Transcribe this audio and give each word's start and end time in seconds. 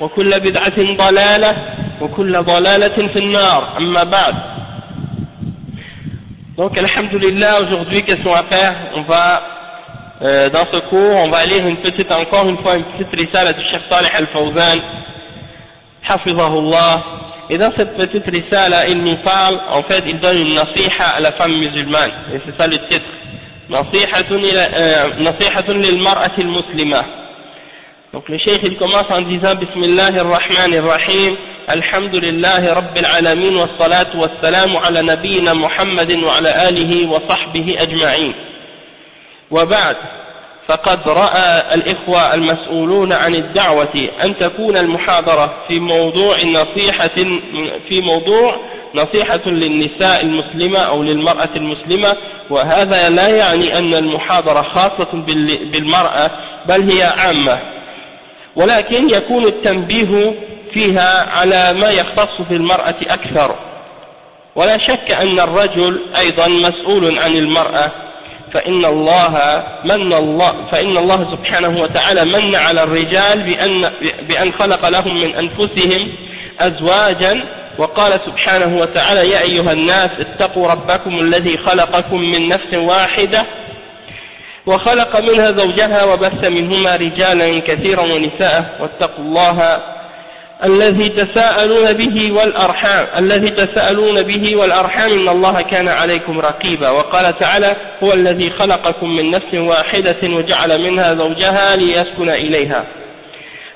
وكل 0.00 0.40
بدعة 0.40 0.96
ضلالة 0.96 1.56
وكل 2.00 2.42
ضلالة 2.42 3.08
في 3.08 3.18
النار 3.18 3.76
أما 3.78 4.04
بعد 4.04 4.34
Donc, 6.56 6.78
Alhamdulillah, 6.78 7.62
aujourd'hui, 7.62 8.04
qu'est-ce 8.04 8.22
qu'on 8.22 8.32
va 8.32 8.44
faire 8.44 8.74
On 8.94 9.02
va, 9.02 9.42
euh, 10.22 10.50
dans 10.50 10.64
ce 10.72 10.78
cours, 10.88 11.16
on 11.16 11.28
va 11.28 11.44
lire 11.46 11.66
une 11.66 11.78
petite, 11.78 12.08
encore 12.12 12.48
une 12.48 12.58
fois, 12.58 12.76
une 12.76 12.84
petite 12.84 13.12
risale 13.12 13.52
du 13.54 13.62
Cheikh 13.72 13.82
Salih 13.90 14.08
Al-Fawzan, 14.14 14.78
Hafizahullah. 16.08 17.04
Et 17.50 17.58
dans 17.58 17.72
cette 17.76 17.96
petite 17.96 18.24
risale, 18.30 18.72
il 18.88 19.02
nous 19.02 19.16
parle, 19.24 19.58
en 19.68 19.82
fait, 19.82 20.04
il 20.06 20.20
donne 20.20 20.36
une 20.36 20.54
nasiha 20.54 21.08
à 21.16 21.20
la 21.20 21.32
femme 21.32 21.50
musulmane. 21.58 22.12
Et 22.32 22.38
c'est 22.46 22.56
ça 22.56 22.68
le 22.68 22.78
titre. 22.88 23.10
Lil 25.80 26.02
mar'ati 26.02 26.40
al-muslima. 26.40 27.23
Donc 28.14 28.28
le 28.28 28.38
cheikh 28.38 28.60
il 28.62 28.76
commence 28.78 29.10
en 29.10 29.22
disant 29.22 29.56
Bismillah 29.56 30.06
ar-Rahman 30.06 30.72
ar-Rahim 30.72 31.36
Alhamdulillah 31.66 32.60
Rabbil 32.74 33.04
Alamin 33.06 33.56
wa 33.56 33.68
salatu 33.76 34.18
wa 34.18 34.28
salamu 34.40 34.78
ala 34.78 35.02
nabiyyina 35.02 35.52
Muhammadin 35.54 36.22
wa 36.22 36.36
ala 36.38 36.50
alihi 36.70 37.06
wa 37.06 37.20
sahbihi 37.28 37.76
ajma'in 37.78 38.32
وبعد 39.50 39.96
فقد 40.68 41.08
رأى 41.08 41.74
الإخوة 41.74 42.34
المسؤولون 42.34 43.12
عن 43.12 43.34
الدعوة 43.34 43.94
أن 44.24 44.36
تكون 44.36 44.76
المحاضرة 44.76 45.64
في 45.68 45.80
موضوع 45.80 46.36
نصيحة 46.42 47.14
في 47.88 48.00
موضوع 48.00 48.56
نصيحة 48.94 49.42
للنساء 49.46 50.20
المسلمة 50.22 50.78
أو 50.78 51.02
للمرأة 51.02 51.50
المسلمة 51.56 52.16
وهذا 52.50 53.08
لا 53.08 53.28
يعني 53.28 53.78
أن 53.78 53.94
المحاضرة 53.94 54.62
خاصة 54.62 55.12
بالمرأة 55.72 56.30
بل 56.68 56.90
هي 56.90 57.02
عامة 57.02 57.74
ولكن 58.56 59.10
يكون 59.10 59.44
التنبيه 59.44 60.34
فيها 60.74 61.30
على 61.30 61.72
ما 61.72 61.90
يختص 61.90 62.40
بالمرأة 62.50 62.96
أكثر. 63.02 63.54
ولا 64.56 64.78
شك 64.78 65.10
أن 65.12 65.40
الرجل 65.40 66.00
أيضا 66.18 66.48
مسؤول 66.48 67.18
عن 67.18 67.32
المرأة 67.36 67.92
فإن 68.54 68.84
الله 68.84 69.62
من 69.84 70.12
الله 70.12 70.70
فإن 70.72 70.96
الله 70.96 71.36
سبحانه 71.36 71.82
وتعالى 71.82 72.24
من 72.24 72.54
على 72.54 72.82
الرجال 72.82 73.42
بأن 73.42 73.90
بأن 74.28 74.52
خلق 74.52 74.88
لهم 74.88 75.14
من 75.20 75.34
أنفسهم 75.34 76.08
أزواجا. 76.60 77.44
وقال 77.78 78.20
سبحانه 78.26 78.78
وتعالى 78.78 79.30
يا 79.30 79.40
أيها 79.40 79.72
الناس 79.72 80.10
اتقوا 80.20 80.68
ربكم 80.68 81.18
الذي 81.20 81.56
خلقكم 81.56 82.16
من 82.20 82.48
نفس 82.48 82.74
واحدة 82.76 83.46
وخلق 84.66 85.20
منها 85.20 85.52
زوجها 85.52 86.04
وبث 86.04 86.48
منهما 86.48 86.96
رجالا 86.96 87.58
كثيرا 87.58 88.02
ونساء 88.02 88.78
واتقوا 88.80 89.24
الله 89.24 89.78
الذي 90.64 91.08
تساءلون 91.08 91.92
به 91.92 92.32
والأرحام 92.32 93.06
الذي 93.18 93.50
تساءلون 93.50 94.22
به 94.22 94.56
والأرحام 94.56 95.10
إن 95.10 95.28
الله 95.28 95.62
كان 95.62 95.88
عليكم 95.88 96.40
رقيبا. 96.40 96.90
وقال 96.90 97.38
تعالى 97.38 97.76
هو 98.02 98.12
الذي 98.12 98.50
خلقكم 98.50 99.08
من 99.08 99.30
نفس 99.30 99.54
واحدة 99.54 100.16
وجعل 100.24 100.82
منها 100.82 101.14
زوجها 101.14 101.76
ليسكن 101.76 102.28
إليها. 102.28 102.84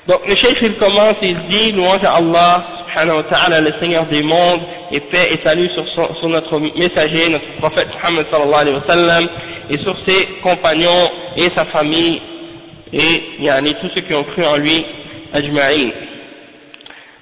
Donc 0.07 0.21
le 0.27 0.35
cheikh 0.35 0.57
il 0.61 0.75
commence, 0.77 1.17
il 1.21 1.37
dit 1.49 1.71
louange 1.71 2.03
à 2.03 2.15
Allah 2.15 2.63
subhanahu 2.79 3.17
wa 3.17 3.23
ta'ala, 3.23 3.61
le 3.61 3.73
Seigneur 3.79 4.05
des 4.07 4.23
mondes, 4.23 4.61
et 4.91 5.01
paix 5.01 5.27
et 5.33 5.37
salut 5.43 5.69
sur, 5.69 5.85
son, 5.95 6.15
sur 6.15 6.29
notre 6.29 6.57
messager, 6.57 7.29
notre 7.29 7.45
prophète 7.59 7.89
Muhammad 7.93 8.25
sallallahu 8.31 8.61
alayhi 8.61 8.77
wa 8.77 8.87
sallam, 8.87 9.29
et 9.69 9.77
sur 9.77 9.95
ses 10.07 10.27
compagnons 10.41 11.09
et 11.37 11.49
sa 11.55 11.65
famille, 11.65 12.21
et 12.91 13.43
yani, 13.43 13.75
tous 13.79 13.89
ceux 13.93 14.01
qui 14.01 14.13
ont 14.13 14.23
cru 14.23 14.43
en 14.43 14.57
lui, 14.57 14.83
ajma'in. 15.33 15.89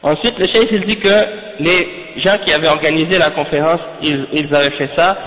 Ensuite, 0.03 0.37
le 0.39 0.47
cheikh 0.47 0.69
il 0.71 0.85
dit 0.85 0.99
que 0.99 1.25
les 1.59 1.87
gens 2.23 2.37
qui 2.45 2.53
avaient 2.53 2.67
organisé 2.67 3.17
la 3.17 3.31
conférence, 3.31 3.81
ils, 4.03 4.47
avaient 4.55 4.75
fait 4.77 4.89
ça 4.95 5.17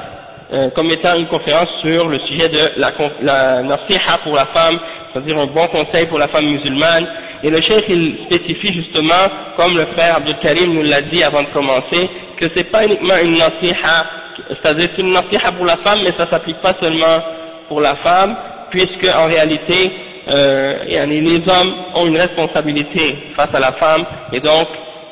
euh, 0.53 0.71
comme 0.71 0.89
étant 0.91 1.15
une 1.17 1.27
conférence 1.27 1.69
sur 1.83 2.09
le 2.09 2.19
sujet 2.29 2.49
de 2.49 2.81
la, 2.81 2.93
la 3.23 3.63
nasiha 3.63 4.19
pour 4.25 4.35
la 4.35 4.47
femme, 4.47 4.79
c'est-à-dire 5.13 5.39
un 5.39 5.47
bon 5.47 5.67
conseil 5.69 6.07
pour 6.07 6.19
la 6.19 6.29
femme 6.29 6.47
musulmane. 6.47 7.07
Et 7.43 7.51
le 7.51 7.61
cheikh 7.61 7.85
il 7.89 8.19
spécifie 8.25 8.75
justement, 8.75 9.29
comme 9.57 9.77
le 9.77 9.87
frère 9.87 10.17
Abdul 10.17 10.37
Karim 10.43 10.75
nous 10.75 10.83
l'a 10.83 11.03
dit 11.03 11.23
avant 11.23 11.43
de 11.43 11.49
commencer, 11.49 12.09
que 12.39 12.47
c'est 12.55 12.71
pas 12.71 12.87
uniquement 12.87 13.17
une 13.23 13.39
nasiha, 13.39 14.07
c'est-à-dire 14.49 14.91
c'est 14.95 15.03
une 15.03 15.13
nasiha 15.13 15.53
pour 15.53 15.67
la 15.67 15.77
femme, 15.79 16.01
mais 16.05 16.13
ça 16.17 16.29
s'applique 16.29 16.61
pas 16.61 16.75
seulement 16.81 17.23
pour 17.69 17.81
la 17.81 17.97
femme, 17.97 18.37
puisque 18.71 19.05
en 19.05 19.27
réalité 19.27 19.93
euh, 20.29 20.85
les 21.07 21.49
hommes 21.49 21.75
ont 21.95 22.07
une 22.07 22.17
responsabilité 22.17 23.17
face 23.37 23.55
à 23.55 23.61
la 23.61 23.73
femme 23.73 24.05
et 24.33 24.41
donc 24.41 24.69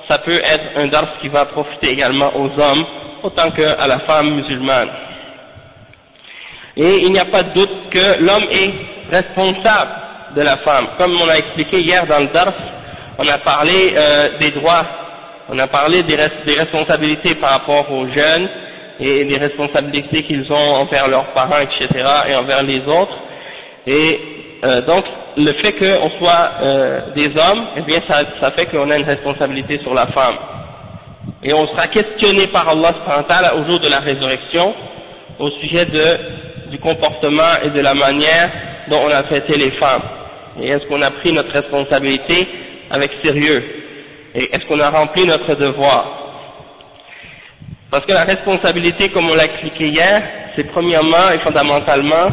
ça 0.08 0.18
peut 0.18 0.40
être 0.42 0.76
un 0.76 0.86
dars 0.88 1.18
qui 1.20 1.28
va 1.28 1.44
profiter 1.46 1.90
également 1.90 2.30
aux 2.36 2.50
hommes 2.60 2.84
autant 3.22 3.50
qu'à 3.50 3.86
la 3.86 4.00
femme 4.00 4.34
musulmane. 4.34 4.88
Et 6.76 6.98
il 7.04 7.12
n'y 7.12 7.18
a 7.18 7.24
pas 7.26 7.42
de 7.42 7.54
doute 7.54 7.90
que 7.90 8.22
l'homme 8.22 8.46
est 8.50 8.72
responsable 9.10 9.90
de 10.36 10.42
la 10.42 10.58
femme. 10.58 10.86
Comme 10.98 11.16
on 11.20 11.28
a 11.28 11.34
expliqué 11.38 11.80
hier 11.80 12.06
dans 12.06 12.20
le 12.20 12.28
dars, 12.28 12.52
on 13.18 13.26
a 13.26 13.38
parlé 13.38 13.92
euh, 13.96 14.38
des 14.38 14.52
droits, 14.52 14.86
on 15.48 15.58
a 15.58 15.66
parlé 15.66 16.04
des 16.04 16.14
responsabilités 16.14 17.34
par 17.36 17.50
rapport 17.50 17.90
aux 17.90 18.06
jeunes 18.14 18.48
et 19.00 19.24
des 19.24 19.36
responsabilités 19.36 20.24
qu'ils 20.24 20.50
ont 20.52 20.74
envers 20.82 21.08
leurs 21.08 21.26
parents, 21.32 21.60
etc. 21.60 21.88
et 22.28 22.34
envers 22.34 22.62
les 22.62 22.80
autres. 22.80 23.16
Et 23.86 24.18
euh, 24.64 24.82
donc, 24.82 25.04
le 25.36 25.52
fait 25.62 25.72
qu'on 25.74 26.10
soit 26.18 26.50
euh, 26.60 27.00
des 27.14 27.28
hommes, 27.36 27.64
eh 27.76 27.82
bien, 27.82 28.00
ça, 28.08 28.22
ça 28.40 28.50
fait 28.52 28.66
qu'on 28.66 28.90
a 28.90 28.98
une 28.98 29.04
responsabilité 29.04 29.78
sur 29.82 29.94
la 29.94 30.08
femme. 30.08 30.36
Et 31.42 31.52
on 31.54 31.66
sera 31.68 31.86
questionné 31.88 32.48
par 32.48 32.68
Allah 32.68 33.54
au 33.56 33.64
jour 33.66 33.78
de 33.80 33.88
la 33.88 34.00
résurrection 34.00 34.74
au 35.38 35.50
sujet 35.60 35.86
de, 35.86 36.70
du 36.70 36.78
comportement 36.80 37.62
et 37.62 37.70
de 37.70 37.80
la 37.80 37.94
manière 37.94 38.50
dont 38.88 38.98
on 39.04 39.08
a 39.10 39.22
traité 39.22 39.56
les 39.56 39.70
femmes. 39.72 40.02
Et 40.60 40.70
est-ce 40.70 40.86
qu'on 40.88 41.00
a 41.02 41.10
pris 41.12 41.32
notre 41.32 41.52
responsabilité 41.52 42.48
avec 42.90 43.12
sérieux? 43.24 43.62
Et 44.34 44.44
est-ce 44.54 44.66
qu'on 44.66 44.80
a 44.80 44.90
rempli 44.90 45.26
notre 45.26 45.54
devoir? 45.54 46.27
Parce 47.90 48.04
que 48.04 48.12
la 48.12 48.24
responsabilité, 48.24 49.10
comme 49.10 49.30
on 49.30 49.34
l'a 49.34 49.46
expliqué 49.46 49.88
hier, 49.88 50.22
c'est 50.54 50.64
premièrement 50.70 51.30
et 51.32 51.38
fondamentalement 51.40 52.28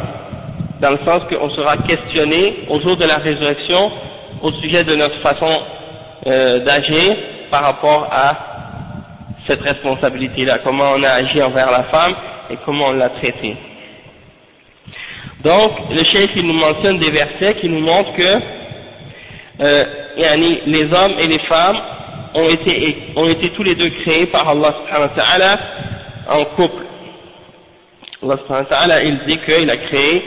dans 0.81 0.91
le 0.91 0.99
sens 1.05 1.21
qu'on 1.29 1.49
sera 1.51 1.77
questionné 1.77 2.65
au 2.69 2.81
jour 2.81 2.97
de 2.97 3.05
la 3.05 3.17
résurrection 3.17 3.91
au 4.41 4.51
sujet 4.61 4.83
de 4.83 4.95
notre 4.95 5.17
façon 5.21 5.61
euh, 6.27 6.59
d'agir 6.59 7.15
par 7.49 7.61
rapport 7.63 8.07
à 8.11 8.37
cette 9.47 9.61
responsabilité-là, 9.61 10.59
comment 10.59 10.91
on 10.97 11.03
a 11.03 11.09
agi 11.09 11.41
envers 11.41 11.71
la 11.71 11.83
femme 11.85 12.15
et 12.49 12.57
comment 12.65 12.87
on 12.87 12.93
l'a 12.93 13.09
traitée. 13.09 13.55
Donc, 15.41 15.71
le 15.89 16.03
cheikh 16.03 16.31
il 16.35 16.47
nous 16.47 16.53
mentionne 16.59 16.97
des 16.97 17.11
versets 17.11 17.55
qui 17.61 17.69
nous 17.69 17.79
montrent 17.81 18.13
que 18.15 18.39
euh, 19.61 19.85
les 20.65 20.83
hommes 20.91 21.13
et 21.19 21.27
les 21.27 21.39
femmes 21.47 21.79
ont 22.35 22.49
été, 22.49 22.95
ont 23.15 23.29
été 23.29 23.49
tous 23.51 23.63
les 23.63 23.75
deux 23.75 23.89
créés 23.89 24.27
par 24.27 24.47
Allah 24.47 24.75
subhanahu 24.81 25.09
wa 25.09 25.15
ta'ala 25.15 25.59
en 26.29 26.45
couple. 26.55 26.83
Allah 28.23 28.37
subhanahu 28.43 28.65
wa 28.69 28.77
ta'ala, 28.77 29.03
il 29.03 29.19
dit 29.25 29.37
qu'il 29.39 29.69
a 29.69 29.77
créé 29.77 30.23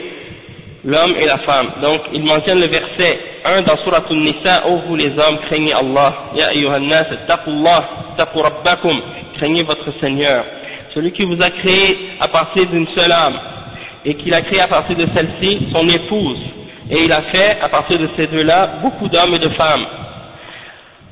l'homme 0.83 1.15
et 1.19 1.25
la 1.25 1.37
femme. 1.39 1.71
Donc, 1.81 2.01
il 2.13 2.23
mentionne 2.23 2.59
le 2.59 2.67
verset 2.67 3.19
1 3.45 3.61
dans 3.63 3.77
Surah 3.83 4.03
An-Nisa, 4.09 4.67
ô 4.67 4.77
vous 4.87 4.95
les 4.95 5.11
hommes, 5.17 5.37
craignez 5.47 5.73
Allah. 5.73 6.31
Ya 6.35 6.47
ayyuhan 6.49 6.79
nas, 6.81 7.05
taqullah, 7.27 7.89
taqu 8.17 8.39
rabbakum, 8.39 8.99
craignez 9.37 9.63
votre 9.63 9.91
Seigneur. 10.01 10.45
Celui 10.93 11.11
qui 11.11 11.25
vous 11.25 11.41
a 11.41 11.51
créé 11.51 11.97
à 12.19 12.27
partir 12.27 12.67
d'une 12.69 12.87
seule 12.95 13.11
âme, 13.11 13.39
et 14.03 14.15
qu'il 14.15 14.33
a 14.33 14.41
créé 14.41 14.61
à 14.61 14.67
partir 14.67 14.95
de 14.95 15.07
celle-ci 15.13 15.67
son 15.75 15.87
épouse, 15.87 16.39
et 16.89 17.03
il 17.03 17.11
a 17.11 17.21
fait 17.23 17.59
à 17.61 17.69
partir 17.69 17.99
de 17.99 18.09
ces 18.17 18.27
deux-là 18.27 18.79
beaucoup 18.81 19.07
d'hommes 19.09 19.35
et 19.35 19.39
de 19.39 19.49
femmes. 19.49 19.85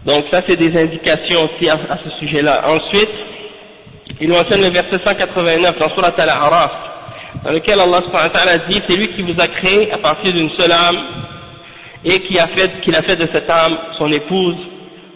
Donc 0.07 0.24
ça 0.31 0.42
c'est 0.48 0.56
des 0.56 0.75
indications 0.81 1.44
aussi 1.44 1.69
à, 1.69 1.77
ce 2.01 2.09
sujet-là. 2.21 2.63
Ensuite, 2.69 3.09
il 4.21 4.30
mentionne 4.30 4.62
le 4.62 4.69
verset 4.69 5.00
189 5.04 5.77
dans 5.77 5.89
Surat 5.89 6.13
Al-A'raf, 6.18 6.71
dans 7.44 7.51
lequel 7.51 7.77
Allah 7.77 8.57
dit 8.69 8.81
c'est 8.88 8.95
lui 8.95 9.12
qui 9.12 9.21
vous 9.24 9.38
a 9.38 9.50
créé 9.50 9.92
à 9.92 9.98
partir 9.98 10.31
d'une 10.31 10.50
seule 10.57 10.71
âme 10.71 10.98
et 12.06 12.21
qui 12.21 12.39
a 12.39 12.48
fait 12.48 12.80
qu'il 12.81 12.95
a 12.95 13.01
fait 13.01 13.18
de 13.18 13.27
cette 13.33 13.50
âme 13.50 13.77
son 13.98 14.07
épouse 14.07 14.56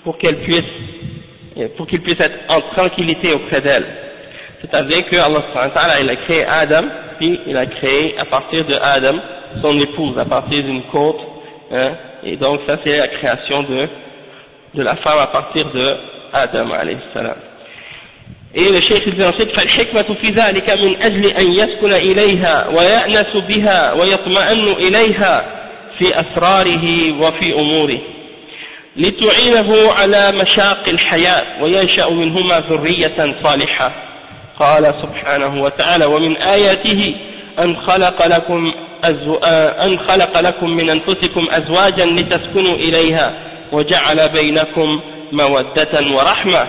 pour 0.03 0.17
qu'elle 0.17 0.41
puisse 0.41 1.69
pour 1.77 1.87
qu'il 1.87 2.01
puisse 2.01 2.19
être 2.19 2.39
en 2.49 2.59
tranquillité 2.75 3.31
auprès 3.33 3.61
d'elle. 3.61 3.85
C'est-à-dire 4.59 5.09
que 5.09 5.15
Allah 5.15 6.01
il 6.01 6.09
a 6.09 6.15
créé 6.17 6.43
Adam, 6.43 6.83
puis 7.17 7.39
il 7.47 7.55
a 7.55 7.65
créé 7.65 8.17
à 8.19 8.25
partir 8.25 8.65
de 8.65 8.75
Adam 8.75 9.15
son 9.61 9.79
épouse, 9.79 10.17
à 10.17 10.25
partir 10.25 10.65
d'une 10.65 10.83
côte, 10.91 11.19
hein, 11.71 11.91
et 12.23 12.35
donc 12.35 12.59
ça 12.67 12.77
c'est 12.85 12.97
la 12.99 13.07
création 13.07 13.63
de, 13.63 13.87
de 14.73 14.83
la 14.83 14.95
femme 14.97 15.19
à 15.19 15.27
partir 15.27 15.65
de 15.71 15.97
Adam 16.33 16.71
alayhi 16.71 16.97
salam. 17.13 17.35
Et 18.53 18.69
le 18.69 18.81
cheikh 18.81 19.15
dit 19.15 19.23
ensuite 19.23 19.51
فالحكمة 19.55 20.15
في 20.21 20.27
ذلك 20.29 20.69
من 20.69 21.01
أجل 21.01 21.25
أن 21.25 21.53
يسكن 21.53 21.93
إليها 21.93 22.67
ويأنس 22.67 23.37
بها 23.47 23.93
ويطمئن 23.93 24.67
إليها 24.67 25.45
في 25.99 26.19
أسراره 26.19 27.11
وفي 27.21 27.53
أموره 27.53 27.97
لتعينه 28.97 29.91
على 29.91 30.31
مشاق 30.31 30.89
الحياة 30.89 31.63
وينشأ 31.63 32.09
منهما 32.09 32.59
ذرية 32.59 33.35
صالحة 33.43 33.91
قال 34.59 34.93
سبحانه 35.01 35.61
وتعالى 35.63 36.05
ومن 36.05 36.37
آياته 36.37 37.15
أن 37.59 37.75
خلق 37.87 38.27
لكم 38.27 38.73
أن 39.85 39.99
خلق 39.99 40.39
لكم 40.39 40.69
من 40.69 40.89
أنفسكم 40.89 41.47
أزواجا 41.51 42.05
لتسكنوا 42.05 42.75
إليها 42.75 43.50
وجعل 43.71 44.29
بينكم 44.29 45.01
مودة 45.31 46.01
ورحمة 46.15 46.67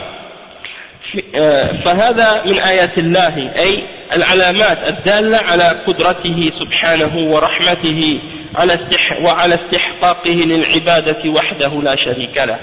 فهذا 1.84 2.42
من 2.46 2.58
آيات 2.58 2.98
الله 2.98 3.52
أي 3.56 3.84
العلامات 4.12 4.78
الدالة 4.88 5.36
على 5.38 5.82
قدرته 5.86 6.50
سبحانه 6.60 7.16
ورحمته 7.16 8.20
على 8.54 8.78
وعلى 9.20 9.54
استحقاقه 9.54 10.34
للعبادة 10.34 11.30
وحده 11.30 11.82
لا 11.82 11.96
شريك 11.96 12.38
له 12.38 12.58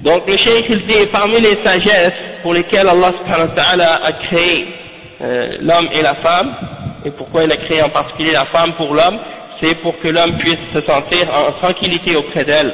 Donc 0.00 0.28
le 0.28 0.36
cheikh 0.36 0.66
il 0.68 0.86
dit 0.86 1.06
parmi 1.10 1.40
les 1.40 1.56
sagesses 1.64 2.12
pour 2.42 2.54
lesquelles 2.54 2.88
Allah 2.88 3.12
subhanahu 3.18 3.48
wa 3.48 3.54
ta'ala 3.56 4.00
a 4.04 4.12
créé 4.12 4.68
euh, 5.20 5.56
l'homme 5.60 5.88
et 5.92 6.02
la 6.02 6.14
femme, 6.16 6.54
et 7.04 7.10
pourquoi 7.10 7.42
il 7.42 7.50
a 7.50 7.56
créé 7.56 7.82
en 7.82 7.88
particulier 7.88 8.30
la 8.30 8.46
femme 8.46 8.74
pour 8.74 8.94
l'homme, 8.94 9.18
c'est 9.60 9.74
pour 9.82 9.98
que 9.98 10.06
l'homme 10.06 10.38
puisse 10.38 10.60
se 10.72 10.80
sentir 10.82 11.28
en 11.34 11.50
tranquillité 11.54 12.14
auprès 12.14 12.44
d'elle, 12.44 12.72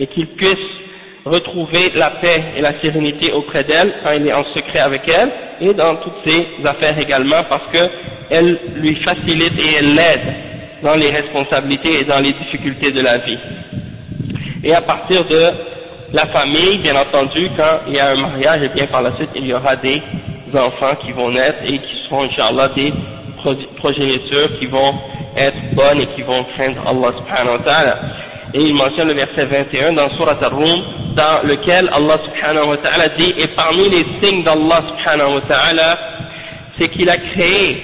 et 0.00 0.06
qu'il 0.06 0.28
puisse 0.28 0.58
retrouver 1.24 1.92
la 1.94 2.10
paix 2.22 2.42
et 2.56 2.62
la 2.62 2.80
sérénité 2.80 3.30
auprès 3.32 3.64
d'elle 3.64 3.92
quand 4.02 4.10
il 4.12 4.26
est 4.26 4.32
en 4.32 4.44
secret 4.54 4.80
avec 4.80 5.02
elle, 5.06 5.30
et 5.60 5.74
dans 5.74 5.96
toutes 5.96 6.26
ses 6.26 6.46
affaires 6.64 6.98
également, 6.98 7.44
parce 7.48 7.70
qu'elle 7.70 8.58
lui 8.76 8.96
facilite 9.04 9.52
et 9.58 9.74
elle 9.78 9.94
l'aide 9.94 10.34
dans 10.82 10.96
les 10.96 11.10
responsabilités 11.10 12.00
et 12.00 12.04
dans 12.04 12.20
les 12.20 12.32
difficultés 12.32 12.92
de 12.92 13.02
la 13.02 13.18
vie. 13.18 13.38
Et 14.64 14.74
à 14.74 14.80
partir 14.80 15.26
de 15.26 15.50
la 16.14 16.26
famille, 16.28 16.78
bien 16.78 16.96
entendu, 16.96 17.50
quand 17.54 17.80
il 17.88 17.94
y 17.94 18.00
a 18.00 18.10
un 18.10 18.16
mariage, 18.16 18.62
et 18.62 18.68
bien 18.70 18.86
par 18.86 19.02
la 19.02 19.14
suite, 19.16 19.30
il 19.36 19.46
y 19.46 19.52
aura 19.52 19.76
des 19.76 20.00
enfants 20.54 20.96
qui 21.04 21.12
vont 21.12 21.30
naître 21.30 21.58
et 21.64 21.78
qui 21.78 22.04
seront, 22.08 22.22
Inch'Allah, 22.22 22.70
des 22.74 22.92
progénitures 23.76 24.58
qui 24.58 24.66
vont 24.66 24.94
être 25.36 25.74
bonnes 25.74 26.00
et 26.00 26.06
qui 26.14 26.22
vont 26.22 26.44
craindre 26.56 26.80
Allah 26.86 27.12
subhanahu 27.18 27.58
wa 27.58 27.64
ta'ala. 27.64 27.98
Et 28.52 28.60
il 28.60 28.74
mentionne 28.74 29.08
le 29.08 29.14
verset 29.14 29.46
21 29.46 29.92
dans 29.92 30.10
Surat 30.16 30.38
Ar-Rum, 30.42 31.14
dans 31.14 31.46
lequel 31.46 31.88
Allah 31.92 32.18
subhanahu 32.24 32.68
wa 32.70 32.76
ta'ala 32.78 33.08
dit, 33.10 33.32
et 33.36 33.48
parmi 33.54 33.88
les 33.90 34.04
signes 34.20 34.42
d'Allah 34.42 34.82
subhanahu 34.88 35.34
wa 35.34 35.40
ta'ala, 35.42 35.98
c'est 36.78 36.88
qu'il 36.88 37.08
a 37.08 37.18
créé 37.18 37.82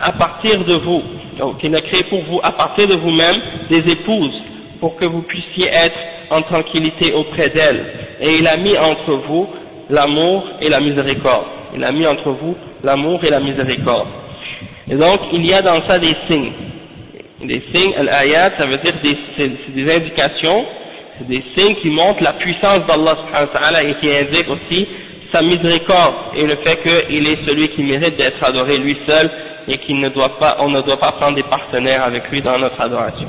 à 0.00 0.12
partir 0.12 0.64
de 0.64 0.74
vous, 0.74 1.02
donc 1.38 1.62
il 1.62 1.74
a 1.74 1.80
créé 1.82 2.02
pour 2.10 2.22
vous, 2.24 2.40
à 2.42 2.52
partir 2.52 2.88
de 2.88 2.94
vous-même, 2.94 3.36
des 3.70 3.88
épouses, 3.90 4.34
pour 4.80 4.96
que 4.96 5.04
vous 5.04 5.22
puissiez 5.22 5.68
être 5.68 5.98
en 6.30 6.42
tranquillité 6.42 7.12
auprès 7.14 7.50
d'elle. 7.50 7.84
Et 8.20 8.36
il 8.38 8.46
a 8.46 8.56
mis 8.56 8.76
entre 8.76 9.14
vous 9.28 9.48
l'amour 9.88 10.48
et 10.60 10.68
la 10.68 10.80
miséricorde. 10.80 11.46
Il 11.74 11.84
a 11.84 11.92
mis 11.92 12.06
entre 12.06 12.30
vous 12.30 12.56
l'amour 12.82 13.22
et 13.24 13.30
la 13.30 13.40
miséricorde. 13.40 14.08
Et 14.88 14.96
donc, 14.96 15.20
il 15.32 15.46
y 15.46 15.52
a 15.52 15.62
dans 15.62 15.86
ça 15.88 15.98
des 15.98 16.14
signes. 16.28 16.52
Des 17.43 17.61
signes, 17.73 17.93
al-ayat, 17.97 18.51
ça 18.57 18.67
veut 18.67 18.77
dire 18.77 18.93
des, 19.03 19.47
des 19.83 19.95
indications, 19.95 20.65
des 21.27 21.43
signes 21.55 21.75
qui 21.81 21.89
montrent 21.89 22.23
la 22.23 22.33
puissance 22.33 22.85
d'Allah 22.87 23.83
et 23.83 23.93
qui 23.95 24.11
indiquent 24.11 24.49
aussi 24.49 24.87
sa 25.33 25.41
miséricorde 25.41 26.15
et 26.35 26.45
le 26.45 26.55
fait 26.57 26.81
qu'il 26.83 27.27
est 27.27 27.47
celui 27.47 27.69
qui 27.69 27.83
mérite 27.83 28.17
d'être 28.17 28.43
adoré 28.43 28.77
lui 28.77 28.97
seul 29.07 29.29
et 29.67 29.77
qu'on 29.77 29.95
ne 29.97 30.09
doit 30.09 30.37
pas, 30.39 30.57
on 30.59 30.69
ne 30.69 30.81
doit 30.81 30.99
pas 30.99 31.13
prendre 31.13 31.35
des 31.35 31.43
partenaires 31.43 32.03
avec 32.03 32.29
lui 32.31 32.41
dans 32.41 32.57
notre 32.57 32.79
adoration. 32.81 33.27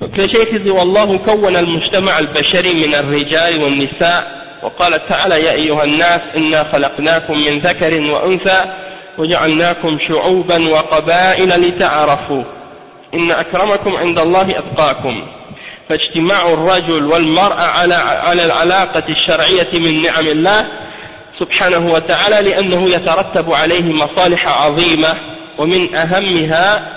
فشيخ 0.00 0.66
والله 0.66 1.18
كون 1.18 1.56
المجتمع 1.56 2.18
البشري 2.18 2.86
من 2.86 2.94
الرجال 2.94 3.62
والنساء 3.62 4.44
وقال 4.62 5.08
تعالى 5.08 5.44
يا 5.44 5.52
أيها 5.52 5.84
الناس 5.84 6.20
إنا 6.36 6.64
خلقناكم 6.72 7.34
من 7.38 7.58
ذكر 7.58 8.12
وأنثى 8.12 8.64
وجعلناكم 9.18 9.98
شعوبا 10.08 10.68
وقبائل 10.68 11.48
لتعارفوا 11.48 12.44
إن 13.13 13.31
أكرمكم 13.31 13.95
عند 13.95 14.19
الله 14.19 14.59
أتقاكم. 14.59 15.27
فاجتماع 15.89 16.53
الرجل 16.53 17.05
والمرأة 17.05 17.61
على 17.61 17.95
على 17.95 18.45
العلاقة 18.45 19.03
الشرعية 19.09 19.79
من 19.79 20.01
نعم 20.01 20.27
الله 20.27 20.67
سبحانه 21.39 21.93
وتعالى 21.93 22.49
لأنه 22.49 22.89
يترتب 22.89 23.53
عليه 23.53 23.93
مصالح 23.93 24.47
عظيمة 24.47 25.15
ومن 25.57 25.95
أهمها 25.95 26.87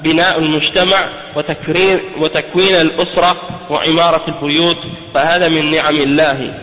بناء 0.00 0.38
المجتمع 0.38 1.08
وتكوين, 1.36 2.00
وتكوين 2.18 2.74
الأسرة 2.74 3.36
وعمارة 3.70 4.24
البيوت 4.28 4.76
فهذا 5.14 5.48
من 5.48 5.70
نعم 5.70 5.94
الله. 5.94 6.54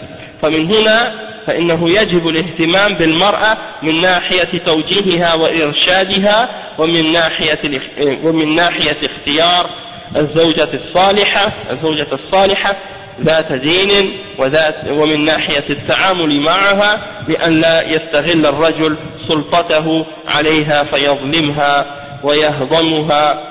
فمن 0.42 0.72
هنا 0.72 1.29
فإنه 1.48 1.90
يجب 1.90 2.28
الاهتمام 2.28 2.96
بالمرأة 2.96 3.58
من 3.84 4.02
ناحية 4.02 4.60
توجيهها 4.66 5.34
وإرشادها 5.34 6.50
ومن 6.78 7.12
ناحية, 7.12 7.82
ومن 8.24 8.56
ناحية 8.56 8.98
اختيار 9.04 9.70
الزوجة 10.16 10.70
الصالحة 10.74 11.54
الزوجة 11.72 12.08
الصالحة 12.14 12.76
ذات 13.24 13.52
دين 13.54 14.12
وذات 14.38 14.76
ومن 14.88 15.26
ناحية 15.26 15.70
التعامل 15.70 16.42
معها 16.42 17.00
بأن 17.28 17.60
لا 17.60 17.88
يستغل 17.88 18.46
الرجل 18.46 18.98
سلطته 19.30 20.06
عليها 20.30 20.84
فيظلمها 20.84 21.86
ويهضمها. 22.24 23.50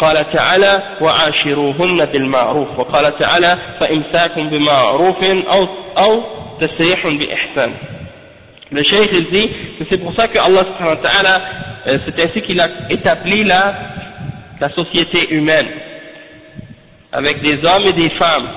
قال 0.00 0.32
تعالى 0.32 0.82
وعاشروهن 1.00 2.04
بالمعروف. 2.04 2.68
وقال 2.78 3.18
تعالى 3.18 3.58
فإمساك 3.80 4.38
بمعروف 4.38 5.24
أو, 5.24 5.68
أو 5.98 6.22
bi-ihsan. 6.58 7.70
Le 8.72 8.82
cheikh 8.82 9.30
dit 9.30 9.48
que 9.78 9.84
c'est 9.90 9.98
pour 9.98 10.14
ça 10.18 10.28
que 10.28 10.38
Allah 10.38 10.64
subhanahu 10.64 10.96
wa 10.96 11.02
ta'ala, 11.08 11.40
euh, 11.86 11.98
c'est 12.04 12.24
ainsi 12.24 12.42
qu'il 12.42 12.58
a 12.60 12.68
établi 12.90 13.44
la, 13.44 13.74
société 14.74 15.34
humaine, 15.34 15.66
avec 17.12 17.42
des 17.42 17.64
hommes 17.64 17.84
et 17.84 17.92
des 17.92 18.08
femmes. 18.10 18.48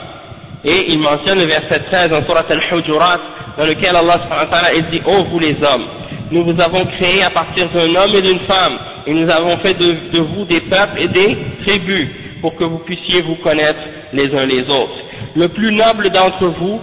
Et 0.64 0.92
il 0.92 1.00
mentionne 1.00 1.38
le 1.40 1.46
verset 1.46 1.82
13 1.92 2.10
dans 2.10 2.24
Surat 2.26 2.46
al-Hujurat, 2.50 3.20
dans 3.58 3.66
lequel 3.66 3.96
Allah 3.96 4.22
subhanahu 4.24 4.50
wa 4.50 4.60
ta'ala 4.60 4.82
dit, 4.90 5.02
ô 5.06 5.26
vous 5.26 5.40
les 5.40 5.58
hommes, 5.62 5.86
nous 6.32 6.46
vous 6.46 6.62
avons 6.62 6.86
créé 6.86 7.24
à 7.24 7.30
partir 7.30 7.70
d'un 7.72 7.94
homme 7.96 8.16
et 8.16 8.22
d'une 8.22 8.40
femme, 8.48 8.78
et 9.06 9.14
nous 9.14 9.30
avons 9.30 9.58
fait 9.60 9.74
de, 9.74 10.20
vous 10.20 10.46
des 10.46 10.62
peuples 10.62 11.02
et 11.02 11.08
des 11.10 11.38
tribus, 11.66 12.10
pour 12.42 12.56
que 12.56 12.64
vous 12.64 12.80
puissiez 12.80 13.22
vous 13.22 13.36
connaître 13.36 13.80
les 14.14 14.34
uns 14.34 14.46
les 14.46 14.62
autres. 14.70 14.98
Le 15.36 15.50
plus 15.50 15.74
noble 15.74 16.10
d'entre 16.10 16.46
vous 16.48 16.80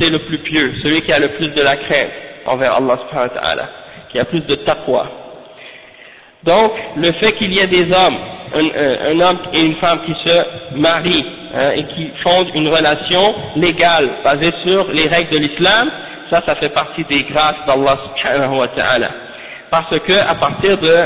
c'est 0.00 0.10
le 0.10 0.20
plus 0.20 0.38
pieux, 0.38 0.74
celui 0.82 1.02
qui 1.02 1.12
a 1.12 1.18
le 1.18 1.28
plus 1.30 1.48
de 1.48 1.62
la 1.62 1.76
crainte 1.76 2.10
envers 2.46 2.74
Allah 2.74 2.98
subhanahu 3.02 3.30
wa 3.34 3.40
ta'ala, 3.40 3.68
qui 4.10 4.18
a 4.18 4.24
plus 4.24 4.40
de 4.40 4.54
taqwa. 4.56 5.06
Donc, 6.44 6.72
le 6.96 7.12
fait 7.12 7.32
qu'il 7.32 7.52
y 7.52 7.58
ait 7.58 7.66
des 7.66 7.92
hommes, 7.92 8.16
un, 8.54 9.20
homme 9.20 9.38
et 9.52 9.62
une 9.64 9.74
femme 9.76 10.00
qui 10.06 10.14
se 10.24 10.76
marient 10.76 11.26
hein, 11.54 11.70
et 11.74 11.84
qui 11.84 12.10
fondent 12.22 12.50
une 12.54 12.68
relation 12.68 13.34
légale 13.56 14.08
basée 14.24 14.52
sur 14.64 14.90
les 14.92 15.06
règles 15.08 15.30
de 15.30 15.38
l'islam, 15.38 15.90
ça, 16.30 16.42
ça 16.46 16.54
fait 16.56 16.68
partie 16.70 17.04
des 17.04 17.24
grâces 17.24 17.66
d'Allah 17.66 17.98
subhanahu 18.16 18.58
wa 18.58 18.68
ta'ala. 18.68 19.10
Parce 19.70 19.98
que 19.98 20.12
à 20.12 20.34
partir 20.36 20.78
de 20.78 20.96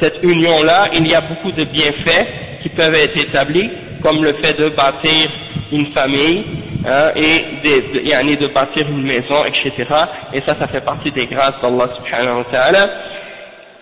cette 0.00 0.22
union-là, 0.22 0.90
il 0.94 1.08
y 1.08 1.14
a 1.14 1.22
beaucoup 1.22 1.50
de 1.52 1.64
bienfaits 1.64 2.62
qui 2.62 2.68
peuvent 2.68 2.94
être 2.94 3.16
établis, 3.16 3.70
comme 4.02 4.22
le 4.22 4.34
fait 4.42 4.54
de 4.58 4.68
bâtir 4.68 5.30
une 5.72 5.92
famille, 5.92 6.44
hein, 6.86 7.10
et 7.16 7.44
de, 7.64 8.36
de 8.36 8.46
bâtir 8.52 8.88
une 8.88 9.02
maison, 9.02 9.44
etc. 9.44 9.86
Et 10.32 10.40
ça, 10.46 10.56
ça 10.58 10.68
fait 10.68 10.84
partie 10.84 11.12
des 11.12 11.26
grâces 11.26 11.60
d'Allah 11.62 11.88
subhanahu 11.96 12.38
wa 12.38 12.44
ta'ala. 12.44 12.90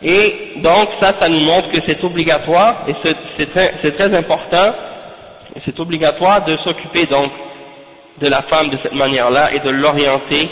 Et 0.02 0.54
donc 0.62 0.88
ça, 1.00 1.14
ça 1.20 1.28
nous 1.28 1.40
montre 1.40 1.70
que 1.70 1.78
c'est 1.86 2.02
obligatoire, 2.04 2.84
et 2.88 2.94
c'est 3.04 3.46
très, 3.52 3.92
très, 3.92 4.14
important, 4.16 4.74
c'est 5.64 5.78
obligatoire 5.78 6.44
de 6.44 6.56
s'occuper 6.64 7.06
donc 7.06 7.30
de 8.20 8.28
la 8.28 8.42
femme 8.42 8.70
de 8.70 8.78
cette 8.82 8.94
manière-là, 8.94 9.54
et 9.54 9.60
de 9.60 9.70
l'orienter, 9.70 10.48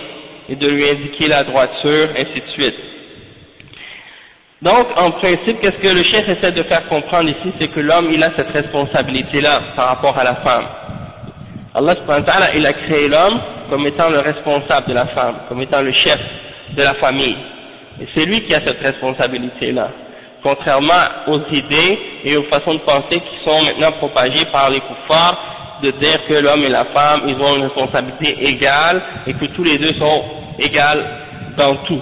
et 0.48 0.56
de 0.56 0.68
lui 0.68 0.88
indiquer 0.88 1.28
la 1.28 1.44
droiture, 1.44 2.08
ainsi 2.16 2.40
de 2.40 2.50
suite. 2.52 2.76
Donc, 4.60 4.88
en 4.96 5.12
principe, 5.12 5.60
qu'est-ce 5.60 5.78
que 5.78 5.88
le 5.88 6.02
chef 6.04 6.28
essaie 6.28 6.52
de 6.52 6.62
faire 6.64 6.88
comprendre 6.88 7.28
ici, 7.28 7.54
c'est 7.60 7.68
que 7.68 7.80
l'homme, 7.80 8.08
il 8.10 8.22
a 8.22 8.32
cette 8.34 8.50
responsabilité-là 8.50 9.60
par 9.76 9.86
rapport 9.88 10.18
à 10.18 10.24
la 10.24 10.36
femme. 10.36 10.66
Allah 11.74 11.94
il 12.54 12.66
a 12.66 12.72
créé 12.72 13.08
l'homme 13.08 13.40
comme 13.70 13.86
étant 13.86 14.08
le 14.08 14.20
responsable 14.20 14.88
de 14.88 14.94
la 14.94 15.06
femme, 15.08 15.36
comme 15.48 15.60
étant 15.62 15.82
le 15.82 15.92
chef 15.92 16.18
de 16.76 16.82
la 16.82 16.94
famille. 16.94 17.36
Et 18.00 18.06
c'est 18.14 18.26
lui 18.26 18.42
qui 18.42 18.54
a 18.54 18.60
cette 18.60 18.78
responsabilité-là. 18.80 19.88
Contrairement 20.42 21.04
aux 21.26 21.40
idées 21.52 21.98
et 22.24 22.36
aux 22.36 22.44
façons 22.44 22.74
de 22.74 22.80
penser 22.80 23.20
qui 23.20 23.44
sont 23.44 23.62
maintenant 23.64 23.92
propagées 23.98 24.46
par 24.52 24.70
les 24.70 24.80
koufars, 24.80 25.78
de 25.82 25.90
dire 25.92 26.26
que 26.26 26.34
l'homme 26.34 26.64
et 26.64 26.68
la 26.68 26.86
femme, 26.86 27.22
ils 27.26 27.36
ont 27.36 27.56
une 27.56 27.64
responsabilité 27.64 28.48
égale 28.48 29.02
et 29.26 29.34
que 29.34 29.44
tous 29.54 29.62
les 29.62 29.78
deux 29.78 29.94
sont 29.94 30.24
égales 30.58 31.04
dans 31.56 31.76
tout. 31.84 32.00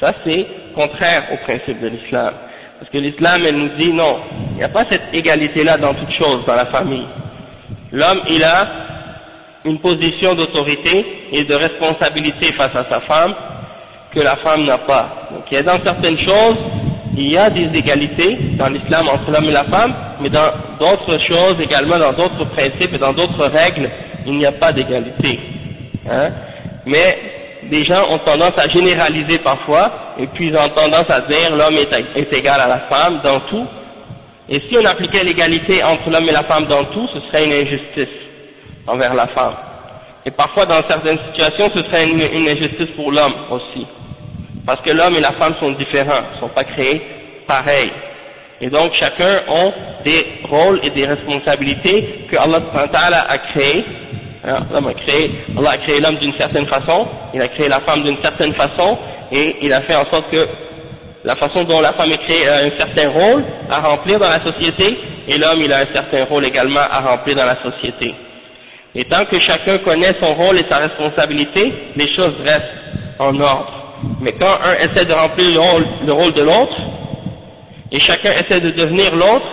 Ça, 0.00 0.14
c'est 0.26 0.46
contraire 0.74 1.24
au 1.32 1.36
principe 1.38 1.80
de 1.80 1.88
l'islam. 1.88 2.34
Parce 2.78 2.90
que 2.90 2.98
l'islam, 2.98 3.42
elle 3.46 3.56
nous 3.56 3.76
dit 3.76 3.92
non, 3.92 4.18
il 4.52 4.56
n'y 4.56 4.64
a 4.64 4.68
pas 4.68 4.84
cette 4.90 5.08
égalité-là 5.12 5.78
dans 5.78 5.94
toutes 5.94 6.12
choses, 6.18 6.44
dans 6.46 6.54
la 6.54 6.66
famille. 6.66 7.06
L'homme, 7.92 8.22
il 8.28 8.42
a 8.42 8.66
une 9.64 9.78
position 9.80 10.34
d'autorité 10.34 11.04
et 11.32 11.44
de 11.44 11.54
responsabilité 11.54 12.52
face 12.54 12.74
à 12.74 12.84
sa 12.88 13.00
femme 13.00 13.34
que 14.14 14.20
la 14.20 14.36
femme 14.36 14.64
n'a 14.64 14.78
pas. 14.78 15.28
Donc 15.32 15.44
il 15.50 15.54
y 15.54 15.58
a 15.58 15.62
dans 15.62 15.82
certaines 15.82 16.18
choses, 16.18 16.58
il 17.16 17.30
y 17.30 17.38
a 17.38 17.50
des 17.50 17.68
égalités 17.78 18.36
dans 18.58 18.68
l'islam 18.68 19.08
entre 19.08 19.30
l'homme 19.30 19.44
et 19.44 19.52
la 19.52 19.64
femme, 19.64 19.94
mais 20.20 20.30
dans 20.30 20.50
d'autres 20.78 21.18
choses 21.28 21.60
également, 21.60 21.98
dans 21.98 22.12
d'autres 22.12 22.44
principes 22.46 22.92
et 22.92 22.98
dans 22.98 23.12
d'autres 23.12 23.46
règles, 23.46 23.88
il 24.26 24.36
n'y 24.36 24.46
a 24.46 24.52
pas 24.52 24.72
d'égalité. 24.72 25.38
Hein? 26.10 26.30
Mais 26.86 27.16
des 27.70 27.84
gens 27.84 28.10
ont 28.10 28.18
tendance 28.18 28.56
à 28.56 28.68
généraliser 28.68 29.38
parfois, 29.38 30.14
et 30.18 30.26
puis 30.28 30.48
ils 30.48 30.56
ont 30.56 30.68
tendance 30.70 31.08
à 31.08 31.20
dire 31.22 31.54
l'homme 31.54 31.76
est, 31.76 32.32
égal 32.32 32.60
à 32.60 32.66
la 32.66 32.80
femme 32.80 33.20
dans 33.22 33.40
tout. 33.40 33.66
Et 34.48 34.60
si 34.68 34.76
on 34.76 34.84
appliquait 34.84 35.22
l'égalité 35.24 35.82
entre 35.84 36.10
l'homme 36.10 36.28
et 36.28 36.32
la 36.32 36.42
femme 36.42 36.66
dans 36.66 36.84
tout, 36.84 37.08
ce 37.14 37.20
serait 37.28 37.44
une 37.44 37.52
injustice 37.52 38.21
envers 38.86 39.14
la 39.14 39.28
femme. 39.28 39.54
Et 40.24 40.30
parfois, 40.30 40.66
dans 40.66 40.82
certaines 40.88 41.18
situations, 41.30 41.70
ce 41.74 41.82
serait 41.82 42.08
une 42.08 42.48
injustice 42.48 42.94
pour 42.96 43.10
l'homme 43.10 43.34
aussi. 43.50 43.86
Parce 44.64 44.80
que 44.82 44.90
l'homme 44.92 45.16
et 45.16 45.20
la 45.20 45.32
femme 45.32 45.54
sont 45.60 45.72
différents, 45.72 46.22
ne 46.34 46.40
sont 46.40 46.48
pas 46.50 46.64
créés 46.64 47.02
pareils. 47.46 47.90
Et 48.60 48.70
donc 48.70 48.94
chacun 48.94 49.40
a 49.48 50.02
des 50.04 50.24
rôles 50.44 50.78
et 50.84 50.90
des 50.90 51.04
responsabilités 51.04 52.26
que 52.30 52.36
Allah 52.36 53.26
a 53.28 53.38
créés. 53.38 53.84
Hein, 54.44 54.60
a 54.72 54.94
créé, 54.94 55.30
Allah 55.56 55.70
a 55.70 55.76
créé 55.78 56.00
l'homme 56.00 56.16
d'une 56.18 56.36
certaine 56.36 56.66
façon, 56.66 57.06
il 57.32 57.40
a 57.40 57.48
créé 57.48 57.68
la 57.68 57.80
femme 57.80 58.02
d'une 58.02 58.20
certaine 58.20 58.52
façon, 58.54 58.98
et 59.30 59.56
il 59.62 59.72
a 59.72 59.82
fait 59.82 59.94
en 59.94 60.04
sorte 60.06 60.30
que 60.30 60.48
la 61.24 61.36
façon 61.36 61.62
dont 61.62 61.80
la 61.80 61.92
femme 61.92 62.10
est 62.10 62.18
créée 62.18 62.48
a 62.48 62.54
un 62.56 62.70
certain 62.76 63.08
rôle 63.10 63.44
à 63.70 63.80
remplir 63.80 64.18
dans 64.18 64.30
la 64.30 64.40
société, 64.42 64.98
et 65.28 65.38
l'homme 65.38 65.60
il 65.60 65.72
a 65.72 65.78
un 65.78 65.94
certain 65.94 66.24
rôle 66.24 66.44
également 66.44 66.80
à 66.80 67.00
remplir 67.00 67.36
dans 67.36 67.46
la 67.46 67.62
société. 67.62 68.12
Et 68.94 69.04
tant 69.04 69.24
que 69.24 69.38
chacun 69.38 69.78
connaît 69.78 70.14
son 70.20 70.34
rôle 70.34 70.58
et 70.58 70.64
sa 70.68 70.78
responsabilité, 70.78 71.72
les 71.96 72.14
choses 72.14 72.34
restent 72.44 72.74
en 73.18 73.38
ordre. 73.40 73.82
Mais 74.20 74.32
quand 74.32 74.58
un 74.62 74.74
essaie 74.74 75.06
de 75.06 75.12
remplir 75.12 75.48
le 75.50 76.12
rôle, 76.12 76.32
de 76.34 76.42
l'autre, 76.42 76.76
et 77.90 78.00
chacun 78.00 78.32
essaie 78.32 78.60
de 78.60 78.70
devenir 78.70 79.14
l'autre, 79.14 79.46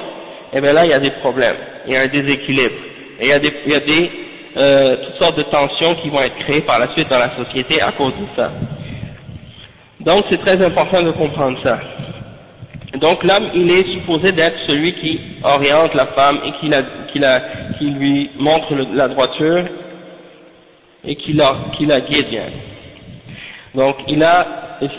eh 0.53 0.61
bien 0.61 0.73
là, 0.73 0.85
il 0.85 0.91
y 0.91 0.93
a 0.93 0.99
des 0.99 1.11
problèmes, 1.11 1.55
il 1.87 1.93
y 1.93 1.95
a 1.95 2.01
un 2.01 2.07
déséquilibre, 2.07 2.75
et 3.19 3.25
il 3.25 3.29
y 3.29 3.33
a, 3.33 3.39
des, 3.39 3.53
il 3.65 3.71
y 3.71 3.75
a 3.75 3.79
des, 3.79 4.11
euh, 4.57 4.95
toutes 5.05 5.21
sortes 5.21 5.37
de 5.37 5.43
tensions 5.43 5.95
qui 5.95 6.09
vont 6.09 6.21
être 6.21 6.37
créées 6.39 6.61
par 6.61 6.79
la 6.79 6.91
suite 6.95 7.09
dans 7.09 7.19
la 7.19 7.35
société 7.37 7.81
à 7.81 7.91
cause 7.91 8.13
de 8.13 8.25
ça. 8.35 8.51
Donc 9.99 10.25
c'est 10.29 10.39
très 10.41 10.61
important 10.65 11.03
de 11.03 11.11
comprendre 11.11 11.59
ça. 11.63 11.79
Donc 12.95 13.23
l'homme, 13.23 13.51
il 13.53 13.69
est 13.69 13.93
supposé 13.93 14.31
d'être 14.31 14.57
celui 14.67 14.93
qui 14.95 15.19
oriente 15.43 15.93
la 15.93 16.07
femme 16.07 16.39
et 16.43 16.51
qui, 16.59 16.67
la, 16.69 16.83
qui, 17.11 17.19
la, 17.19 17.39
qui 17.77 17.85
lui 17.85 18.31
montre 18.39 18.73
la 18.73 19.07
droiture 19.07 19.63
et 21.03 21.15
qui 21.15 21.33
la, 21.33 21.55
qui 21.77 21.85
la 21.85 22.01
guide 22.01 22.29
bien. 22.29 22.45
Donc 23.75 23.97
il 24.07 24.23
a 24.23 24.47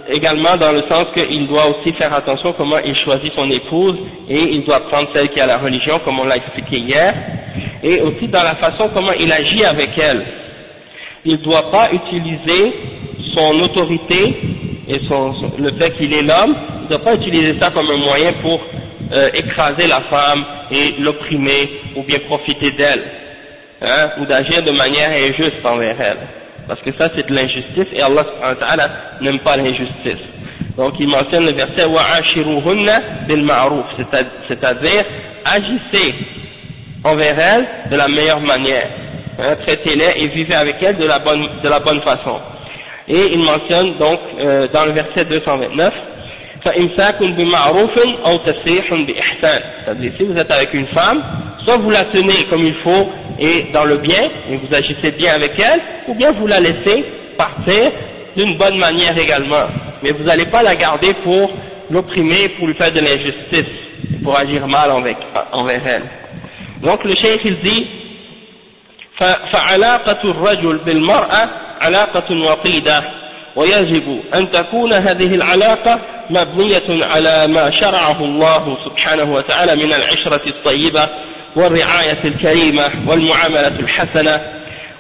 également 0.09 0.57
dans 0.57 0.71
le 0.71 0.83
sens 0.89 1.07
qu'il 1.15 1.49
doit 1.49 1.67
aussi 1.67 1.93
faire 1.95 2.15
attention 2.15 2.53
comment 2.53 2.79
il 2.79 2.95
choisit 2.95 3.33
son 3.35 3.51
épouse 3.51 3.97
et 4.29 4.55
il 4.55 4.65
doit 4.65 4.81
prendre 4.89 5.09
celle 5.13 5.29
qui 5.31 5.41
a 5.41 5.47
la 5.47 5.59
religion 5.59 5.99
comme 6.05 6.21
on 6.21 6.25
l'a 6.25 6.37
expliqué 6.37 6.79
hier 6.79 7.13
et 7.83 8.01
aussi 8.03 8.29
dans 8.29 8.43
la 8.45 8.55
façon 8.57 8.91
comment 8.95 9.13
il 9.19 9.33
agit 9.33 9.65
avec 9.65 9.91
elle. 9.99 10.25
Il 11.25 11.39
ne 11.39 11.43
doit 11.45 11.71
pas 11.73 11.91
utiliser 11.93 12.73
son 13.35 13.61
autorité 13.61 14.37
et 14.90 15.00
son, 15.08 15.34
le 15.58 15.72
fait 15.80 15.92
qu'il 15.98 16.14
est 16.14 16.22
l'homme, 16.22 16.56
il 16.82 16.84
ne 16.84 16.90
doit 16.90 17.04
pas 17.04 17.16
utiliser 17.16 17.60
ça 17.60 17.72
comme 17.72 17.90
un 17.90 17.98
moyen 17.98 18.34
pour 18.42 18.62
euh, 19.12 19.30
écraser 19.34 19.88
la 19.88 20.02
femme 20.02 20.46
et 20.72 21.02
l'opprimer 21.02 21.70
ou 21.96 22.04
bien 22.04 22.20
profiter 22.28 22.72
d'elle 22.72 23.04
hein, 23.82 24.10
ou 24.20 24.26
d'agir 24.26 24.64
de 24.64 24.72
manière 24.72 25.10
injuste 25.12 25.66
envers 25.66 26.00
elle 26.00 26.18
parce 26.68 26.82
que 26.82 26.92
ça 26.98 27.10
c'est 27.16 27.28
de 27.28 27.34
l'injustice 27.34 27.88
et 27.94 28.02
Allah 28.02 28.26
n'aime 29.22 29.40
pas 29.40 29.58
l'injustice. 29.58 30.24
Donc 30.78 30.94
il 31.00 31.08
mentionne 31.08 31.46
le 31.46 31.54
verset 31.54 31.86
وَعَاشِرُهُنَّ 31.86 33.28
بِالْمَعْرُوفِ 33.28 33.86
c'est-à-dire 34.48 35.06
agissez 35.46 36.16
envers 37.04 37.40
elles 37.40 37.68
de 37.92 37.96
la 37.96 38.08
meilleure 38.08 38.42
manière, 38.42 38.90
hein, 39.40 39.56
traitez-les 39.66 40.24
et 40.24 40.28
vivez 40.30 40.56
avec 40.56 40.82
elles 40.82 40.98
de 40.98 41.06
la 41.06 41.20
bonne, 41.20 41.48
de 41.64 41.70
la 41.70 41.80
bonne 41.80 42.02
façon. 42.02 42.40
Et 43.13 43.33
il 43.35 43.41
mentionne 43.45 43.99
donc 43.99 44.21
euh, 44.39 44.69
dans 44.73 44.85
le 44.87 44.93
verset 44.93 45.25
229 45.25 45.93
c'est-à-dire 46.63 46.93
si 50.19 50.25
vous 50.25 50.37
êtes 50.37 50.51
avec 50.51 50.75
une 50.75 50.87
femme, 50.89 51.23
soit 51.65 51.79
vous 51.79 51.91
la 51.91 52.05
tenez 52.07 52.45
comme 52.51 52.63
il 52.63 52.75
faut 52.85 53.09
et 53.39 53.67
dans 53.73 53.85
le 53.85 53.97
bien, 53.97 54.23
et 54.51 54.57
vous 54.57 54.75
agissez 54.75 55.13
bien 55.13 55.35
avec 55.35 55.53
elle, 55.59 55.81
ou 56.09 56.15
bien 56.15 56.33
vous 56.33 56.47
la 56.47 56.61
laissez 56.61 57.05
partir 57.39 57.91
d'une 58.37 58.59
bonne 58.59 58.79
manière 58.79 59.17
également. 59.17 59.67
Mais 60.03 60.13
vous 60.13 60.25
n'allez 60.25 60.47
pas 60.47 60.63
la 60.63 60.77
garder 60.77 61.15
pour 61.25 61.51
l'opprimer, 61.91 62.51
pour 62.59 62.67
lui 62.67 62.75
faire 62.75 62.93
de 62.93 63.01
l'injustice, 63.01 63.73
pour 64.23 64.37
agir 64.37 64.67
mal 64.69 64.91
envers 64.91 65.81
elle. 65.87 66.03
Donc 66.83 67.03
le 67.05 67.15
cheikh 67.15 67.41
il 67.45 67.61
dit 67.61 67.87
فعلاقة 69.53 70.31
الرجل 70.31 70.79
بالمرأة 70.79 71.49
علاقة 71.81 72.35
وطيدة 72.51 73.03
ويجب 73.57 74.21
أن 74.35 74.51
تكون 74.51 74.93
هذه 74.93 75.35
العلاقة 75.35 76.01
مبنية 76.31 77.05
على 77.05 77.47
ما 77.47 77.71
شرعه 77.81 78.25
الله 78.25 78.77
سبحانه 78.89 79.33
وتعالى 79.33 79.77
من 79.77 79.93
العشرة 79.93 80.43
الطيبة 80.49 81.09
والرعاية 81.57 82.25
الكريمة 82.25 82.91
والمعاملة 83.07 83.69
الحسنة. 83.81 84.41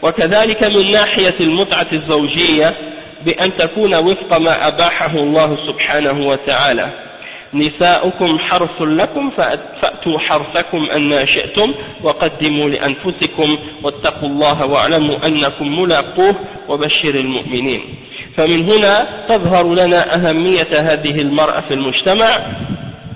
وكذلك 0.02 0.64
من 0.64 0.92
ناحية 0.92 1.40
المتعة 1.40 1.86
الزوجية 1.92 2.74
بأن 3.24 3.56
تكون 3.56 3.94
وفق 3.94 4.38
ما 4.38 4.68
أباحه 4.68 5.14
الله 5.14 5.56
سبحانه 5.68 6.28
وتعالى. 6.28 7.09
نساؤكم 7.54 8.38
حرث 8.38 8.82
لكم 8.82 9.30
فأتوا 9.30 10.18
حرثكم 10.18 10.78
أن 10.96 11.26
شئتم 11.26 11.74
وقدموا 12.02 12.68
لأنفسكم 12.70 13.58
واتقوا 13.82 14.28
الله 14.28 14.66
واعلموا 14.66 15.26
أنكم 15.26 15.80
ملاقوه 15.80 16.34
وبشر 16.68 17.14
المؤمنين. 17.14 17.82
فمن 18.36 18.70
هنا 18.70 19.26
تظهر 19.28 19.74
لنا 19.74 20.14
أهمية 20.14 20.80
هذه 20.92 21.20
المرأة 21.20 21.60
في 21.60 21.74
المجتمع 21.74 22.46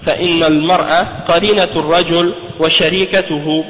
فإن 0.06 0.42
المرأة 0.42 1.06
قرينة 1.28 1.70
الرجل 1.76 2.34
وشريكته. 2.60 3.64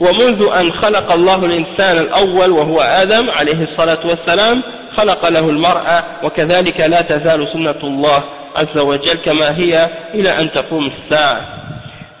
ومنذ 0.00 0.42
أن 0.54 0.72
خلق 0.72 1.12
الله 1.12 1.44
الإنسان 1.44 1.98
الأول 1.98 2.50
وهو 2.50 2.80
آدم 2.80 3.30
عليه 3.30 3.62
الصلاة 3.64 4.06
والسلام 4.06 4.62
خلق 4.96 5.28
له 5.28 5.50
المرأة 5.50 6.04
وكذلك 6.24 6.80
لا 6.80 7.02
تزال 7.02 7.46
سنة 7.52 7.80
الله 7.84 8.24
عز 8.55 8.77
وجل 8.77 9.13
كما 9.25 9.57
هي 9.57 9.89
إلى 10.13 10.29
أن 10.29 10.51
تقوم 10.51 10.87
الساعة 10.91 11.41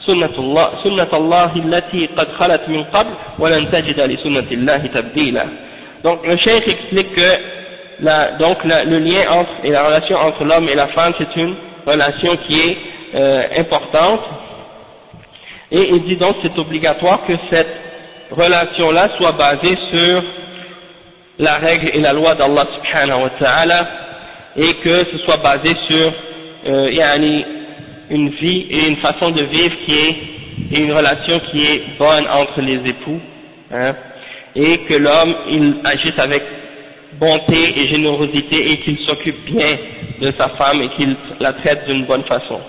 سنة 0.07 0.33
الله, 0.39 0.69
سنة 0.83 1.09
الله 1.13 1.55
التي 1.55 2.09
قد 2.17 2.27
خلت 2.39 2.61
من 2.69 2.83
قبل 2.83 3.13
ولن 3.39 3.71
تجد 3.71 3.99
لسنة 3.99 4.47
الله 4.51 4.77
تبديلا 4.77 5.45
donc 6.03 6.19
le 6.27 6.35
cheikh 6.37 6.67
explique 6.67 7.15
que 7.15 7.31
la, 8.01 8.31
donc 8.33 8.57
la, 8.65 8.83
le 8.83 8.99
lien 8.99 9.23
entre 9.29 9.51
et 9.63 9.71
la 9.71 9.83
relation 9.85 10.17
entre 10.17 10.43
l'homme 10.43 10.67
et 10.67 10.75
la 10.75 10.87
femme 10.87 11.13
c'est 11.17 11.41
une 11.41 11.55
relation 11.87 12.35
qui 12.45 12.59
est 12.59 12.77
euh, 13.15 13.43
importante 13.57 14.19
et 15.71 15.89
il 15.91 16.03
dit 16.03 16.17
donc 16.17 16.35
c'est 16.43 16.57
obligatoire 16.59 17.23
que 17.25 17.33
cette 17.49 17.73
relation 18.31 18.91
là 18.91 19.09
soit 19.17 19.31
basée 19.31 19.77
sur 19.93 20.23
la 21.39 21.55
règle 21.59 21.89
et 21.93 22.01
la 22.01 22.11
loi 22.11 22.35
d'Allah 22.35 22.65
subhanahu 22.75 23.23
wa 23.23 23.29
ta'ala 23.39 23.87
et 24.58 24.74
que 24.82 25.04
ce 25.12 25.18
soit 25.18 25.36
basé 25.36 25.70
sur 25.88 26.12
euh, 26.66 26.90
une 28.10 28.28
vie 28.30 28.66
et 28.70 28.88
une 28.88 28.96
façon 28.96 29.30
de 29.30 29.42
vivre 29.44 29.74
qui 29.86 29.94
est 29.94 30.16
et 30.72 30.80
une 30.80 30.92
relation 30.92 31.40
qui 31.50 31.64
est 31.64 31.82
bonne 31.98 32.26
entre 32.28 32.60
les 32.60 32.74
époux 32.90 33.20
hein, 33.70 33.94
et 34.56 34.78
que 34.86 34.94
l'homme 34.94 35.34
il 35.48 35.76
agisse 35.84 36.18
avec 36.18 36.42
bonté 37.20 37.78
et 37.80 37.86
générosité 37.92 38.72
et 38.72 38.80
qu'il 38.80 38.98
s'occupe 39.06 39.44
bien 39.46 39.76
de 40.20 40.32
sa 40.36 40.48
femme 40.50 40.82
et 40.82 40.88
qu'il 40.96 41.16
la 41.40 41.52
traite 41.54 41.86
d'une 41.86 42.04
bonne 42.06 42.24
façon. 42.24 42.60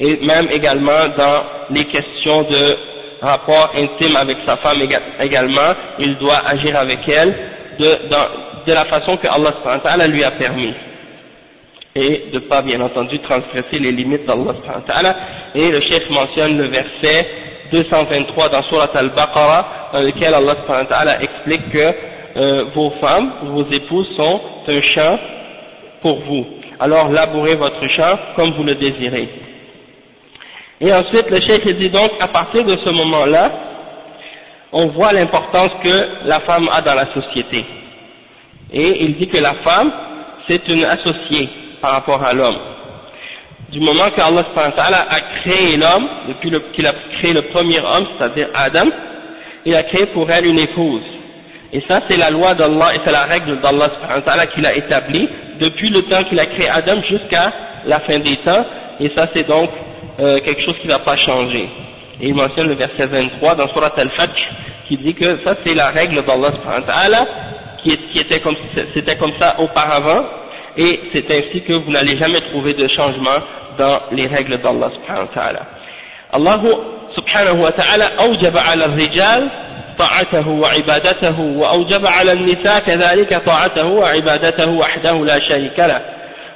Et 0.00 0.18
même 0.26 0.48
également 0.50 1.08
dans 1.16 1.42
les 1.70 1.84
questions 1.84 2.42
de 2.42 2.76
rapport 3.22 3.72
intime 3.76 4.16
avec 4.16 4.38
sa 4.46 4.56
femme 4.56 4.78
également 5.20 5.74
il 6.00 6.16
doit 6.18 6.38
agir 6.46 6.76
avec 6.76 6.98
elle 7.08 7.34
de 7.78 8.72
la 8.72 8.84
façon 8.86 9.16
que 9.18 9.28
Allah 9.28 10.06
lui 10.08 10.24
a 10.24 10.32
permis 10.32 10.74
et 11.94 12.30
de 12.32 12.34
ne 12.34 12.38
pas 12.40 12.62
bien 12.62 12.80
entendu 12.80 13.18
transgresser 13.20 13.78
les 13.80 13.92
limites 13.92 14.24
d'Allah 14.26 15.16
et 15.54 15.70
le 15.72 15.80
chef 15.80 16.08
mentionne 16.10 16.56
le 16.56 16.68
verset 16.68 17.26
223 17.72 18.48
dans 18.48 18.62
Surat 18.64 18.90
Al-Baqarah 18.94 19.90
dans 19.92 20.02
lequel 20.02 20.34
Allah 20.34 21.22
explique 21.22 21.70
que 21.72 21.94
euh, 22.36 22.64
vos 22.74 22.90
femmes, 23.00 23.32
vos 23.46 23.66
épouses 23.70 24.08
sont 24.16 24.40
un 24.68 24.80
champ 24.82 25.18
pour 26.00 26.20
vous. 26.20 26.46
Alors 26.78 27.10
labourez 27.10 27.56
votre 27.56 27.84
champ 27.90 28.18
comme 28.36 28.52
vous 28.52 28.62
le 28.64 28.76
désirez. 28.76 29.28
Et 30.80 30.92
ensuite 30.92 31.28
le 31.28 31.40
chef 31.40 31.64
dit 31.76 31.90
donc 31.90 32.12
à 32.20 32.28
partir 32.28 32.64
de 32.64 32.76
ce 32.84 32.90
moment 32.90 33.24
là 33.24 33.50
on 34.72 34.86
voit 34.88 35.12
l'importance 35.12 35.72
que 35.82 36.26
la 36.28 36.40
femme 36.40 36.68
a 36.70 36.82
dans 36.82 36.94
la 36.94 37.12
société. 37.12 37.64
Et 38.72 39.02
il 39.04 39.16
dit 39.16 39.26
que 39.26 39.38
la 39.40 39.54
femme 39.54 39.92
c'est 40.48 40.68
une 40.68 40.84
associée 40.84 41.48
par 41.80 41.92
rapport 41.92 42.22
à 42.22 42.32
l'homme. 42.32 42.58
Du 43.72 43.80
moment 43.80 44.10
qu'Allah 44.16 45.06
a 45.08 45.20
créé 45.42 45.76
l'homme, 45.76 46.08
depuis 46.28 46.50
qu'il 46.74 46.86
a 46.86 46.92
créé 47.18 47.32
le 47.32 47.42
premier 47.42 47.78
homme, 47.80 48.06
c'est-à-dire 48.16 48.48
Adam, 48.54 48.86
il 49.64 49.74
a 49.76 49.84
créé 49.84 50.06
pour 50.06 50.28
elle 50.30 50.46
une 50.46 50.58
épouse. 50.58 51.02
Et 51.72 51.80
ça, 51.88 52.00
c'est 52.08 52.16
la 52.16 52.30
loi 52.30 52.54
d'Allah 52.54 52.94
et 52.94 53.00
c'est 53.04 53.12
la 53.12 53.24
règle 53.24 53.60
d'Allah 53.60 54.46
qu'il 54.48 54.66
a 54.66 54.74
établie 54.74 55.28
depuis 55.60 55.90
le 55.90 56.02
temps 56.02 56.24
qu'il 56.24 56.40
a 56.40 56.46
créé 56.46 56.68
Adam 56.68 57.00
jusqu'à 57.08 57.52
la 57.86 58.00
fin 58.00 58.18
des 58.18 58.36
temps. 58.38 58.64
Et 58.98 59.10
ça, 59.16 59.28
c'est 59.34 59.46
donc 59.46 59.70
euh, 60.18 60.40
quelque 60.40 60.64
chose 60.64 60.74
qui 60.80 60.88
ne 60.88 60.92
va 60.92 60.98
pas 60.98 61.16
changer. 61.16 61.68
Et 62.20 62.28
il 62.28 62.34
mentionne 62.34 62.68
le 62.68 62.74
verset 62.74 63.06
23 63.06 63.54
dans 63.54 63.68
Surat 63.68 63.92
Al-Fajr 63.96 64.34
qui 64.88 64.96
dit 64.98 65.14
que 65.14 65.44
ça, 65.44 65.54
c'est 65.64 65.74
la 65.74 65.90
règle 65.90 66.24
d'Allah 66.24 67.26
qui, 67.84 67.96
qui 67.96 68.18
était 68.18 68.40
comme 68.40 69.32
ça 69.38 69.60
auparavant 69.60 70.24
et 70.76 71.00
c'est 71.12 71.30
ainsi 71.30 71.62
que 71.62 71.72
vous 71.72 71.90
n'allez 71.90 72.16
jamais 72.18 72.40
trouver 72.40 72.74
de 72.74 72.88
changement 72.88 73.38
dans 73.78 74.00
les 74.12 74.26
règles 74.26 74.58
d'Allah 74.58 74.90
subhanahu 74.94 75.28
wa 75.28 75.34
ta'ala. 75.34 75.66
Allah 76.32 76.60
subhanahu 77.16 77.60
wa 77.60 77.72
ta'ala 77.72 78.06
أوجب 78.20 78.56
على 78.56 78.84
الرجال 78.84 79.50
طاعته 79.98 80.48
وعبادته 80.48 81.40
وأوجب 81.40 82.06
على 82.06 82.32
النساء 82.32 82.80
كذلك 82.80 83.42
طاعته 83.46 83.86
وعبادته 83.86 84.70
وحده 84.70 85.24
لا 85.24 85.38
شريك 85.48 85.78
له 85.78 86.00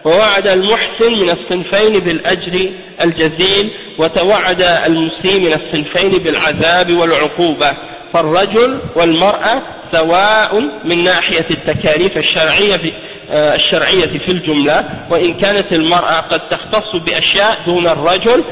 ووعد 0.04 0.46
المحسن 0.46 1.12
من 1.12 1.30
الصنفين 1.30 2.00
بالأجر 2.00 2.70
الجزيل 3.00 3.70
وتوعد 3.98 4.62
المسيء 4.62 5.40
من 5.40 5.52
الصنفين 5.52 6.22
بالعذاب 6.22 6.92
والعقوبة 6.92 7.76
فالرجل 8.12 8.80
والمرأة 8.96 9.62
سواء 9.92 10.60
من 10.84 11.04
ناحية 11.04 11.46
التكاليف 11.50 12.16
الشرعية 12.18 12.92
آه، 13.30 13.54
الشرعية 13.54 14.18
في 14.18 14.32
الجملة 14.32 15.06
وإن 15.10 15.34
كانت 15.34 15.72
المرأة 15.72 16.20
قد 16.20 16.48
تختص 16.48 16.96
بأشياء 17.06 17.58
دون 17.66 17.86
الرجل 17.86 18.44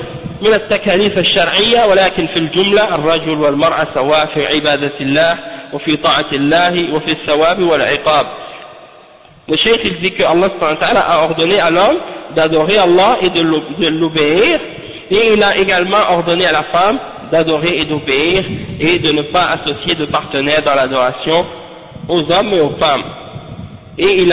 من 0.43 0.55
التكاليف 0.55 1.19
الشرعية 1.19 1.87
ولكن 1.87 2.27
في 2.27 2.37
الجملة 2.37 2.95
الرجل 2.95 3.41
والمرأة 3.41 3.87
سواء 3.95 4.27
في 4.35 4.47
عبادة 4.47 4.93
الله 5.01 5.39
وفي 5.73 5.97
طاعة 5.97 6.27
الله 6.33 6.95
وفي 6.95 7.13
الثواب 7.13 7.63
والعقاب. 7.63 8.27
الشيخ 9.53 9.81
يقول 9.87 10.33
الله 10.33 10.49
سبحانه 10.49 10.73
وتعالى 10.73 10.99
أعضني 10.99 11.69
ألم 11.69 11.99
d'adorer 12.37 12.79
Allah 12.79 13.19
et 13.21 13.31
de 13.31 13.43
l'obéir 13.89 14.61
et 15.11 15.33
il 15.35 15.43
a 15.43 15.57
également 15.57 15.99
ordonné 16.11 16.47
à 16.47 16.53
la 16.53 16.63
femme 16.65 16.99
d'adorer 17.31 17.81
et 17.81 17.85
d'obéir 17.85 18.45
et 18.81 18.99
de 18.99 19.13
ne 19.13 19.23
pas 19.23 19.57
associer 19.57 19.95
de 19.95 20.07
partenaire 20.07 20.63
dans 20.63 20.75
l'adoration 20.75 21.45
aux 22.09 22.21
hommes 22.33 22.53
et 22.53 22.61
aux 22.61 22.77
femmes. 22.79 23.05
Et 23.99 24.23
il 24.23 24.33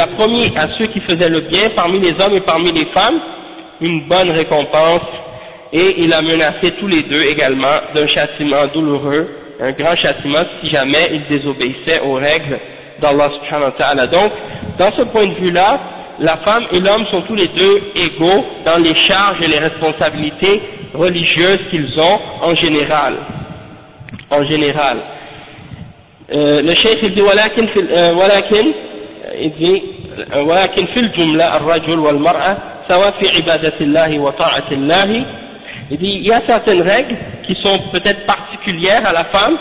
a, 0.00 0.06
promis 0.08 0.52
à 0.56 0.68
ceux 0.76 0.86
qui 0.88 1.00
faisaient 1.00 1.28
le 1.28 1.42
bien 1.42 1.70
parmi 1.76 2.00
les 2.00 2.20
hommes 2.20 2.34
et 2.34 2.40
parmi 2.40 2.72
les 2.72 2.86
femmes 2.86 3.20
une 3.80 4.08
bonne 4.08 4.30
récompense 4.30 5.02
et 5.72 6.02
il 6.02 6.12
a 6.12 6.22
menacé 6.22 6.72
tous 6.80 6.86
les 6.86 7.02
deux 7.04 7.22
également 7.22 7.80
d'un 7.94 8.06
châtiment 8.08 8.66
douloureux, 8.72 9.28
un 9.60 9.72
grand 9.72 9.94
châtiment 9.96 10.42
si 10.60 10.70
jamais 10.72 11.10
ils 11.12 11.26
désobéissaient 11.28 12.00
aux 12.00 12.14
règles 12.14 12.58
d'Allah 13.00 13.30
subhanahu 13.34 13.64
wa 13.64 13.70
ta'ala. 13.78 14.06
Donc, 14.06 14.32
dans 14.78 14.90
ce 14.96 15.02
point 15.02 15.26
de 15.26 15.34
vue-là, 15.34 15.80
la 16.20 16.38
femme 16.38 16.64
et 16.72 16.80
l'homme 16.80 17.04
sont 17.10 17.22
tous 17.22 17.34
les 17.34 17.48
deux 17.48 17.80
égaux 17.94 18.44
dans 18.64 18.78
les 18.82 18.94
charges 18.94 19.42
et 19.42 19.48
les 19.48 19.58
responsabilités 19.58 20.62
religieuses 20.94 21.60
qu'ils 21.70 22.00
ont 22.00 22.20
en 22.42 22.54
général. 22.54 23.18
En 24.30 24.42
général. 24.48 24.98
Euh, 26.31 26.61
le 26.61 26.73
chef 26.73 26.97
il 27.03 27.13
dit 27.13 27.21
il 29.39 29.51
dit 29.59 29.81
ولكن 30.35 30.85
في 30.85 30.99
الجملة 30.99 31.57
الرجل 31.57 31.99
والمرأة 31.99 32.57
سواء 32.89 33.11
في 33.11 33.37
عبادة 33.37 33.73
الله 33.81 34.19
وطاعة 34.19 34.71
الله 34.71 35.25
il 35.91 35.97
dit 35.97 36.19
il 36.21 36.27
y 36.27 36.31
a 36.31 36.41
certaines 36.47 36.81
règles 36.81 37.17
qui 37.45 37.55
sont 37.61 37.77
peut-être 37.91 38.25
particulières 38.25 39.05
à 39.05 39.11
la 39.11 39.25
femme 39.25 39.57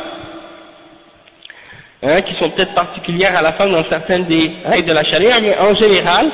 hein, 2.02 2.22
qui 2.22 2.34
sont 2.38 2.50
peut-être 2.50 2.74
particulières 2.74 3.36
à 3.36 3.42
la 3.42 3.52
femme 3.54 3.72
dans 3.72 3.88
certaines 3.88 4.26
des 4.26 4.52
règles 4.64 4.88
de 4.88 4.92
la 4.92 5.04
charia 5.04 5.40
mais 5.40 5.58
en 5.58 5.74
général 5.74 6.30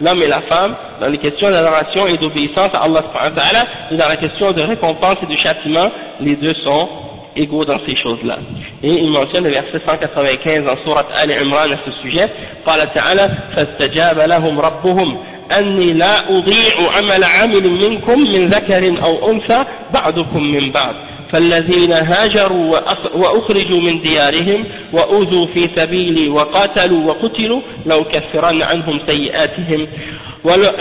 l'homme 0.00 0.22
et 0.22 0.28
la 0.28 0.40
femme 0.42 0.74
dans 1.00 1.08
les 1.08 1.18
questions 1.18 1.50
d'adoration 1.50 2.06
et 2.06 2.16
d'obéissance 2.18 2.70
à 2.72 2.82
Allah 2.84 3.66
et 3.90 3.96
dans 3.96 4.08
la 4.08 4.16
question 4.16 4.52
de 4.52 4.62
récompense 4.62 5.18
et 5.22 5.26
de 5.26 5.36
châtiment 5.36 5.90
les 6.20 6.36
deux 6.36 6.54
sont 6.64 6.88
égaux 7.36 7.64
dans 7.66 7.78
ces 7.86 7.94
choses-là. 7.96 8.38
Et 8.83 8.93
il 8.93 9.11
mentionne 9.11 9.43
le 9.43 9.51
verset 9.51 9.79
195 9.85 10.65
dans 10.65 10.77
Surat 10.83 11.05
Al-Imran 11.15 11.71
à 11.71 11.77
ce 11.85 11.91
sujet. 12.01 12.29
قال 12.65 12.93
تعالى 12.93 13.29
فاستجاب 13.55 14.19
لهم 14.19 14.59
ربهم 14.59 15.17
أني 15.57 15.93
لا 15.93 16.29
أضيع 16.29 16.91
عمل 16.91 17.23
عامل 17.23 17.69
منكم 17.69 18.19
من 18.19 18.47
ذكر 18.47 19.03
أو 19.03 19.31
أنثى 19.31 19.65
بعضكم 19.93 20.43
من 20.43 20.71
بعض 20.71 20.95
فالذين 21.31 21.91
هاجروا 21.91 22.79
وأخرجوا 23.15 23.81
من 23.81 24.01
ديارهم 24.01 24.65
وأوذوا 24.93 25.47
في 25.53 25.69
سبيلي 25.75 26.29
وقاتلوا 26.29 27.05
وقتلوا 27.05 27.61
لو 27.85 28.03
كفرن 28.03 28.61
عنهم 28.61 28.99
سيئاتهم 29.07 29.87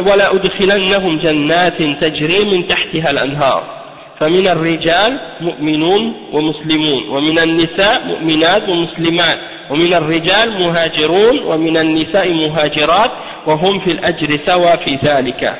ولا 0.06 0.34
أدخلنهم 0.34 1.18
جنات 1.18 1.82
تجري 1.82 2.44
من 2.44 2.68
تحتها 2.68 3.10
الأنهار 3.10 3.79
فمن 4.19 4.47
الرجال 4.47 5.19
مؤمنون 5.41 6.13
ومسلمون 6.33 7.09
ومن 7.09 7.39
النساء 7.39 8.05
مؤمنات 8.07 8.69
ومسلمات 8.69 9.37
ومن 9.69 9.93
الرجال 9.93 10.51
مهاجرون 10.59 11.39
ومن 11.39 11.77
النساء 11.77 12.33
مهاجرات 12.33 13.11
وهم 13.47 13.79
في 13.79 13.91
الأجر 13.91 14.39
سوا 14.45 14.75
في 14.75 14.99
ذلك 15.03 15.53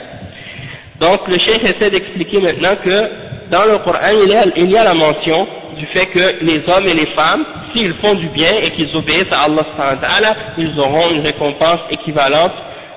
Donc 1.02 1.28
le 1.28 1.38
cheikh 1.38 1.62
essaie 1.64 1.92
d'expliquer 1.92 2.40
maintenant 2.40 2.78
que 2.82 3.10
dans 3.52 3.66
le 3.66 3.80
Coran 3.80 4.12
il 4.24 4.30
y, 4.30 4.34
a, 4.36 4.46
il 4.56 4.72
y 4.72 4.78
a 4.78 4.84
la 4.86 4.94
mention 4.94 5.46
du 5.78 5.86
fait 5.88 6.06
que 6.06 6.44
les 6.46 6.62
hommes 6.70 6.86
et 6.86 6.94
les 6.94 7.08
femmes, 7.08 7.44
s'ils 7.76 7.94
font 7.96 8.14
du 8.16 8.30
bien 8.30 8.52
et 8.64 8.72
qu'ils 8.72 8.96
obéissent 8.96 9.32
à 9.32 9.44
Allah 9.44 10.36
ils 10.58 10.80
auront 10.80 11.12
une 11.12 11.20
récompense 11.20 11.82
équivalente 11.92 12.54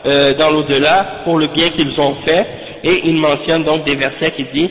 euh, 0.06 0.34
dans 0.34 0.50
l'au-delà 0.50 1.22
pour 1.24 1.38
le 1.38 1.48
bien 1.48 1.70
qu'ils 1.70 1.98
ont 2.00 2.14
fait. 2.24 2.46
Et 2.84 3.00
il 3.08 3.16
mentionne 3.16 3.64
donc 3.64 3.84
des 3.84 3.96
versets 3.96 4.30
qui 4.30 4.44
disent 4.54 4.70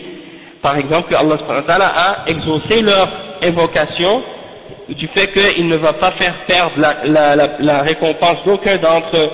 par 0.63 0.79
exemple 0.79 1.15
Allah 1.15 1.93
a 1.95 2.31
exaucé 2.31 2.81
leur 2.83 3.09
invocation 3.43 4.23
du 4.89 5.09
fait 5.09 5.29
qu'il 5.33 5.69
ne 5.69 5.77
va 5.77 5.93
pas 5.95 6.13
faire 6.13 6.35
perdre 6.47 6.75
la, 6.79 7.83
récompense 7.83 8.45
d'aucun 8.45 8.77
d'entre 8.79 9.31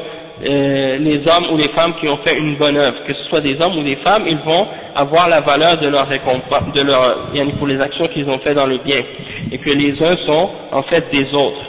euh, 0.46 0.98
les 0.98 1.18
hommes 1.26 1.46
ou 1.52 1.56
les 1.56 1.68
femmes 1.68 1.94
qui 2.00 2.08
ont 2.08 2.18
fait 2.24 2.38
une 2.38 2.56
bonne 2.56 2.76
œuvre, 2.76 3.04
que 3.06 3.12
ce 3.12 3.24
soit 3.24 3.40
des 3.40 3.60
hommes 3.60 3.76
ou 3.76 3.82
des 3.82 3.96
femmes, 3.96 4.22
ils 4.26 4.38
vont 4.38 4.66
avoir 4.94 5.28
la 5.28 5.40
valeur 5.40 5.78
de 5.80 5.88
leur 5.88 6.06
récompense, 6.06 6.72
de 6.74 6.82
leur, 6.82 7.30
pour 7.58 7.66
les 7.66 7.80
actions 7.80 8.06
qu'ils 8.08 8.28
ont 8.28 8.38
fait 8.38 8.54
dans 8.54 8.66
le 8.66 8.78
bien, 8.78 9.02
et 9.50 9.58
que 9.58 9.70
les 9.70 10.00
uns 10.02 10.16
sont 10.26 10.50
en 10.72 10.82
fait 10.84 11.10
des 11.12 11.26
autres. 11.34 11.60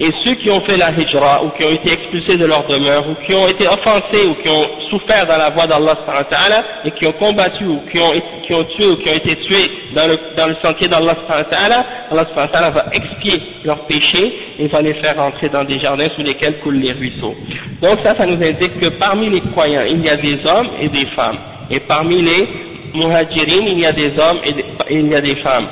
Et 0.00 0.10
ceux 0.24 0.36
qui 0.36 0.48
ont 0.48 0.60
fait 0.60 0.76
la 0.76 0.92
hijra, 0.92 1.42
ou 1.44 1.50
qui 1.58 1.64
ont 1.64 1.72
été 1.72 1.92
expulsés 1.92 2.38
de 2.38 2.46
leur 2.46 2.64
demeure, 2.68 3.04
ou 3.10 3.16
qui 3.26 3.34
ont 3.34 3.48
été 3.48 3.66
offensés, 3.66 4.28
ou 4.28 4.34
qui 4.36 4.48
ont 4.48 4.64
souffert 4.90 5.26
dans 5.26 5.36
la 5.36 5.50
voie 5.50 5.66
d'Allah 5.66 5.98
et 6.84 6.92
qui 6.92 7.04
ont 7.06 7.12
combattu, 7.12 7.64
ou 7.64 7.80
qui 7.92 7.98
ont, 8.00 8.12
qui 8.46 8.54
ont 8.54 8.64
tué, 8.64 8.86
ou 8.86 8.96
qui 8.98 9.10
ont 9.10 9.14
été 9.14 9.34
tués 9.40 9.70
dans 9.96 10.06
le, 10.06 10.16
dans 10.36 10.46
le 10.46 10.54
sentier 10.62 10.86
d'Allah 10.86 11.16
Allah 11.28 12.70
va 12.70 12.86
expier 12.92 13.42
leurs 13.64 13.86
péchés 13.86 14.32
et 14.60 14.68
va 14.68 14.82
les 14.82 14.94
faire 15.02 15.18
entrer 15.18 15.48
dans 15.48 15.64
des 15.64 15.80
jardins 15.80 16.08
sous 16.14 16.22
lesquels 16.22 16.60
coulent 16.60 16.78
les 16.78 16.92
ruisseaux. 16.92 17.34
Donc 17.82 17.98
ça, 18.04 18.16
ça 18.16 18.24
nous 18.24 18.40
indique 18.40 18.78
que 18.78 18.98
parmi 18.98 19.28
les 19.30 19.40
croyants, 19.40 19.82
il 19.84 20.04
y 20.04 20.08
a 20.08 20.16
des 20.16 20.38
hommes 20.46 20.70
et 20.80 20.88
des 20.88 21.06
femmes. 21.16 21.38
Et 21.70 21.80
parmi 21.80 22.22
les 22.22 22.48
muhajirines, 22.94 23.66
il 23.66 23.80
y 23.80 23.86
a 23.86 23.92
des 23.92 24.16
hommes 24.16 24.38
et, 24.44 24.54
il 24.94 25.10
y 25.10 25.14
a 25.16 25.20
des 25.20 25.36
femmes. 25.42 25.68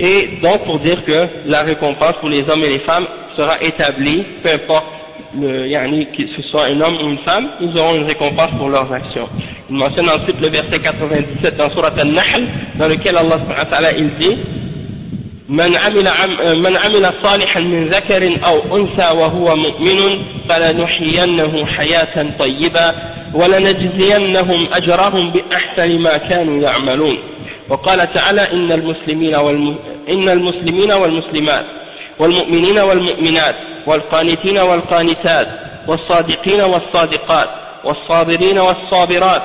Et 0.00 0.40
donc 0.42 0.64
pour 0.64 0.80
dire 0.80 1.04
que 1.04 1.28
la 1.46 1.62
récompense 1.62 2.14
pour 2.20 2.28
les 2.28 2.42
hommes 2.48 2.62
et 2.64 2.68
les 2.68 2.80
femmes 2.80 3.06
sera 3.37 3.61
établi, 3.61 4.23
peu 4.43 4.49
importe 4.49 4.85
le, 5.39 5.67
yani, 5.67 6.07
que 6.15 6.23
ce 6.35 6.41
soit 6.49 6.65
un 6.67 6.79
homme 6.81 6.95
ou 6.95 7.09
une 7.09 7.19
femme, 7.19 7.49
ils 7.61 7.77
auront 7.77 7.95
une 7.95 8.05
récompense 8.05 8.51
pour 8.57 8.69
leurs 8.69 8.91
actions. 8.91 9.27
Il 9.69 9.75
mentionne 9.75 10.09
ensuite 10.09 10.39
le 10.39 10.49
verset 10.49 10.79
97 10.79 11.57
dans 11.57 11.69
Surat 11.71 11.93
Al-Nahl, 11.97 12.47
dans 12.75 12.87
lequel 12.87 13.17
Allah 13.17 13.91
il 13.97 14.09
dit 14.19 14.37
من 15.49 15.75
عمل, 15.75 16.09
من 16.63 16.77
عمل 16.77 17.13
صالحا 17.23 17.59
من 17.59 17.87
ذكر 17.87 18.45
أو 18.45 18.77
أنثى 18.77 19.11
وهو 19.17 19.55
مؤمن 19.55 20.23
فلنحيينه 20.49 21.65
حياة 21.65 22.37
طيبة 22.39 22.93
ولنجزينهم 23.33 24.73
أجرهم 24.73 25.31
بأحسن 25.31 25.99
ما 25.99 26.17
كانوا 26.17 26.63
يعملون 26.63 27.17
وقال 27.69 28.13
تعالى 28.13 28.51
إن 28.51 28.71
المسلمين, 28.71 29.35
والم... 29.35 29.75
إن 30.09 30.29
المسلمين 30.29 30.91
والمسلمات 30.91 31.65
والمؤمنين 32.18 32.78
والمؤمنات 32.78 33.54
والقانتين 33.86 34.58
والقانتات 34.58 35.48
والصادقين 35.88 36.60
والصادقات 36.60 37.48
والصابرين 37.84 38.58
والصابرات 38.58 39.42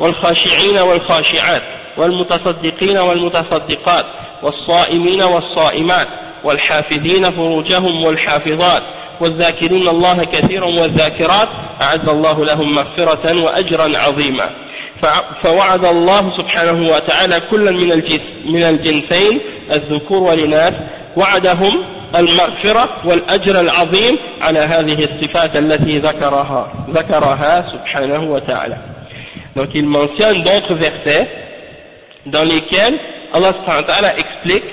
والخاشعين 0.00 0.78
والخاشعات 0.78 1.62
والمتصدقين 1.96 2.98
والمتصدقات 2.98 4.04
والصائمين 4.42 5.22
والصائمات 5.22 6.08
والحافظين 6.44 7.30
فروجهم 7.30 8.02
والحافظات 8.04 8.82
والذاكرين 9.20 9.88
الله 9.88 10.24
كثيرا 10.24 10.66
والذاكرات 10.66 11.48
أعد 11.82 12.08
الله 12.08 12.44
لهم 12.44 12.74
مغفرة 12.74 13.44
وأجرا 13.44 13.98
عظيما. 13.98 14.50
فوعد 15.42 15.84
الله 15.84 16.36
سبحانه 16.38 16.88
وتعالى 16.88 17.40
كلا 17.50 17.70
من 18.46 18.62
الجنسين 18.64 19.40
الذكور 19.72 20.22
والإناث 20.22 20.74
وعدهم 21.16 21.99
المغفرة 22.15 22.89
والأجر 23.05 23.59
العظيم 23.59 24.17
على 24.41 24.59
هذه 24.59 24.99
الصفات 25.05 25.55
التي 25.55 25.99
ذكرها 25.99 26.73
ذكرها 26.89 27.65
سبحانه 27.73 28.31
وتعالى 28.31 28.77
donc 29.55 29.69
il 29.73 29.85
mentionne 29.87 30.41
d'autres 30.41 30.75
versets 30.75 31.27
dans 32.25 32.43
lesquels 32.43 32.97
Allah 33.33 33.53
subhanahu 33.53 33.83
wa 33.85 33.93
ta'ala 33.93 34.17
explique 34.17 34.65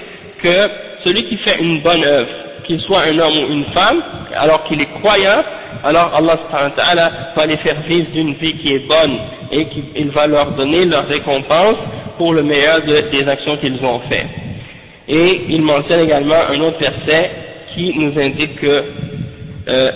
que 0.43 0.69
celui 1.05 1.29
qui 1.29 1.37
fait 1.39 1.59
une 1.61 1.81
bonne 1.83 2.05
œuvre 2.05 2.29
qu'il 2.67 2.81
soit 2.81 3.03
un 3.05 3.19
homme 3.19 3.37
ou 3.45 3.53
une 3.53 3.65
femme 3.75 4.03
alors 4.37 4.65
qu'il 4.65 4.81
est 4.81 4.93
croyant 5.01 5.43
alors 5.85 6.15
Allah 6.15 6.37
subhanahu 6.45 6.71
wa 6.71 6.77
ta'ala 6.77 7.11
va 7.37 7.47
les 7.47 7.59
faire 7.59 7.81
vivre 7.83 8.11
d'une 8.13 8.35
vie 8.35 8.57
qui 8.59 8.75
est 8.75 8.89
bonne 8.89 9.19
et 9.53 9.67
qu'il 9.69 10.11
va 10.11 10.27
leur 10.27 10.51
donner 10.53 10.85
leur 10.85 11.07
récompense 11.07 11.77
pour 12.19 12.35
le 12.35 12.43
meilleur 12.43 12.83
des 12.83 13.29
actions 13.29 13.57
qu'ils 13.59 13.85
ont 13.85 14.01
faites 14.11 14.46
et 15.08 15.42
il 15.50 15.62
mentionne 15.62 16.02
également 16.02 16.36
un 16.50 16.60
autre 16.62 16.80
verset 16.80 17.32
qui 17.74 17.94
nous 17.98 18.20
indique 18.20 18.60
que 18.60 18.84
euh, 19.70 19.92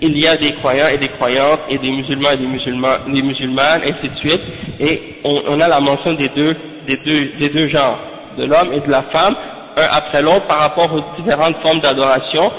il 0.00 0.18
y 0.18 0.26
a 0.26 0.36
des 0.36 0.52
croyants 0.54 0.88
et 0.88 0.98
des 0.98 1.08
croyantes 1.08 1.60
et 1.68 1.78
des 1.78 1.90
musulmans 1.90 2.30
et 2.32 2.38
des 2.38 2.46
musulmans, 2.46 2.96
des 3.12 3.22
musulmanes, 3.22 3.82
ainsi 3.82 4.08
de 4.08 4.16
suite, 4.16 4.42
et 4.80 5.00
on, 5.24 5.60
a 5.60 5.68
la 5.68 5.80
mention 5.80 6.14
des 6.14 6.28
deux, 6.30 6.56
des 6.88 6.96
deux, 7.04 7.38
des 7.38 7.48
deux 7.50 7.68
genres, 7.68 7.98
de 8.36 8.44
l'homme 8.44 8.72
et 8.72 8.80
de 8.80 8.90
la 8.90 9.02
femme, 9.12 9.36
un 9.76 9.86
après 9.90 10.22
l'autre 10.22 10.46
par 10.46 10.58
rapport 10.58 10.92
aux 10.92 11.22
différentes 11.22 11.56
formes 11.62 11.80
d'adoration, 11.80 12.50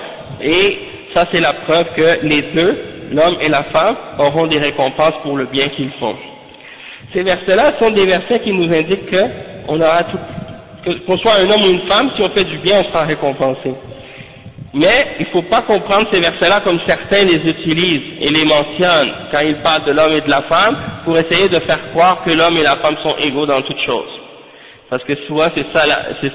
et 0.41 0.77
ça 1.13 1.25
c'est 1.31 1.41
la 1.41 1.53
preuve 1.53 1.87
que 1.95 2.25
les 2.25 2.43
deux, 2.53 2.77
l'homme 3.11 3.35
et 3.41 3.49
la 3.49 3.63
femme, 3.63 3.95
auront 4.19 4.47
des 4.47 4.59
récompenses 4.59 5.15
pour 5.23 5.35
le 5.35 5.45
bien 5.47 5.67
qu'ils 5.69 5.91
font. 5.99 6.15
Ces 7.13 7.23
versets-là 7.23 7.73
sont 7.79 7.91
des 7.91 8.05
versets 8.05 8.39
qui 8.39 8.53
nous 8.53 8.73
indiquent 8.73 9.11
qu'on 9.67 9.81
aura 9.81 10.05
tout, 10.05 10.17
qu'on 10.83 11.17
soit 11.17 11.35
un 11.35 11.49
homme 11.49 11.61
ou 11.63 11.69
une 11.69 11.87
femme, 11.87 12.11
si 12.15 12.21
on 12.21 12.29
fait 12.29 12.45
du 12.45 12.57
bien, 12.59 12.79
on 12.81 12.83
sera 12.85 13.03
récompensé. 13.05 13.73
Mais 14.73 15.17
il 15.19 15.27
ne 15.27 15.31
faut 15.31 15.43
pas 15.43 15.61
comprendre 15.61 16.07
ces 16.11 16.19
versets-là 16.19 16.61
comme 16.61 16.79
certains 16.87 17.23
les 17.25 17.47
utilisent 17.47 18.17
et 18.19 18.29
les 18.29 18.43
mentionnent 18.43 19.13
quand 19.31 19.41
ils 19.41 19.57
parlent 19.57 19.85
de 19.85 19.91
l'homme 19.91 20.13
et 20.13 20.21
de 20.21 20.29
la 20.29 20.41
femme 20.43 20.75
pour 21.05 21.15
essayer 21.17 21.47
de 21.47 21.59
faire 21.59 21.91
croire 21.91 22.23
que 22.23 22.31
l'homme 22.31 22.57
et 22.57 22.63
la 22.63 22.77
femme 22.77 22.95
sont 23.03 23.15
égaux 23.19 23.45
dans 23.45 23.61
toutes 23.61 23.79
choses. 23.85 24.09
Parce 24.89 25.03
que 25.03 25.13
souvent 25.27 25.47
c'est 25.53 25.65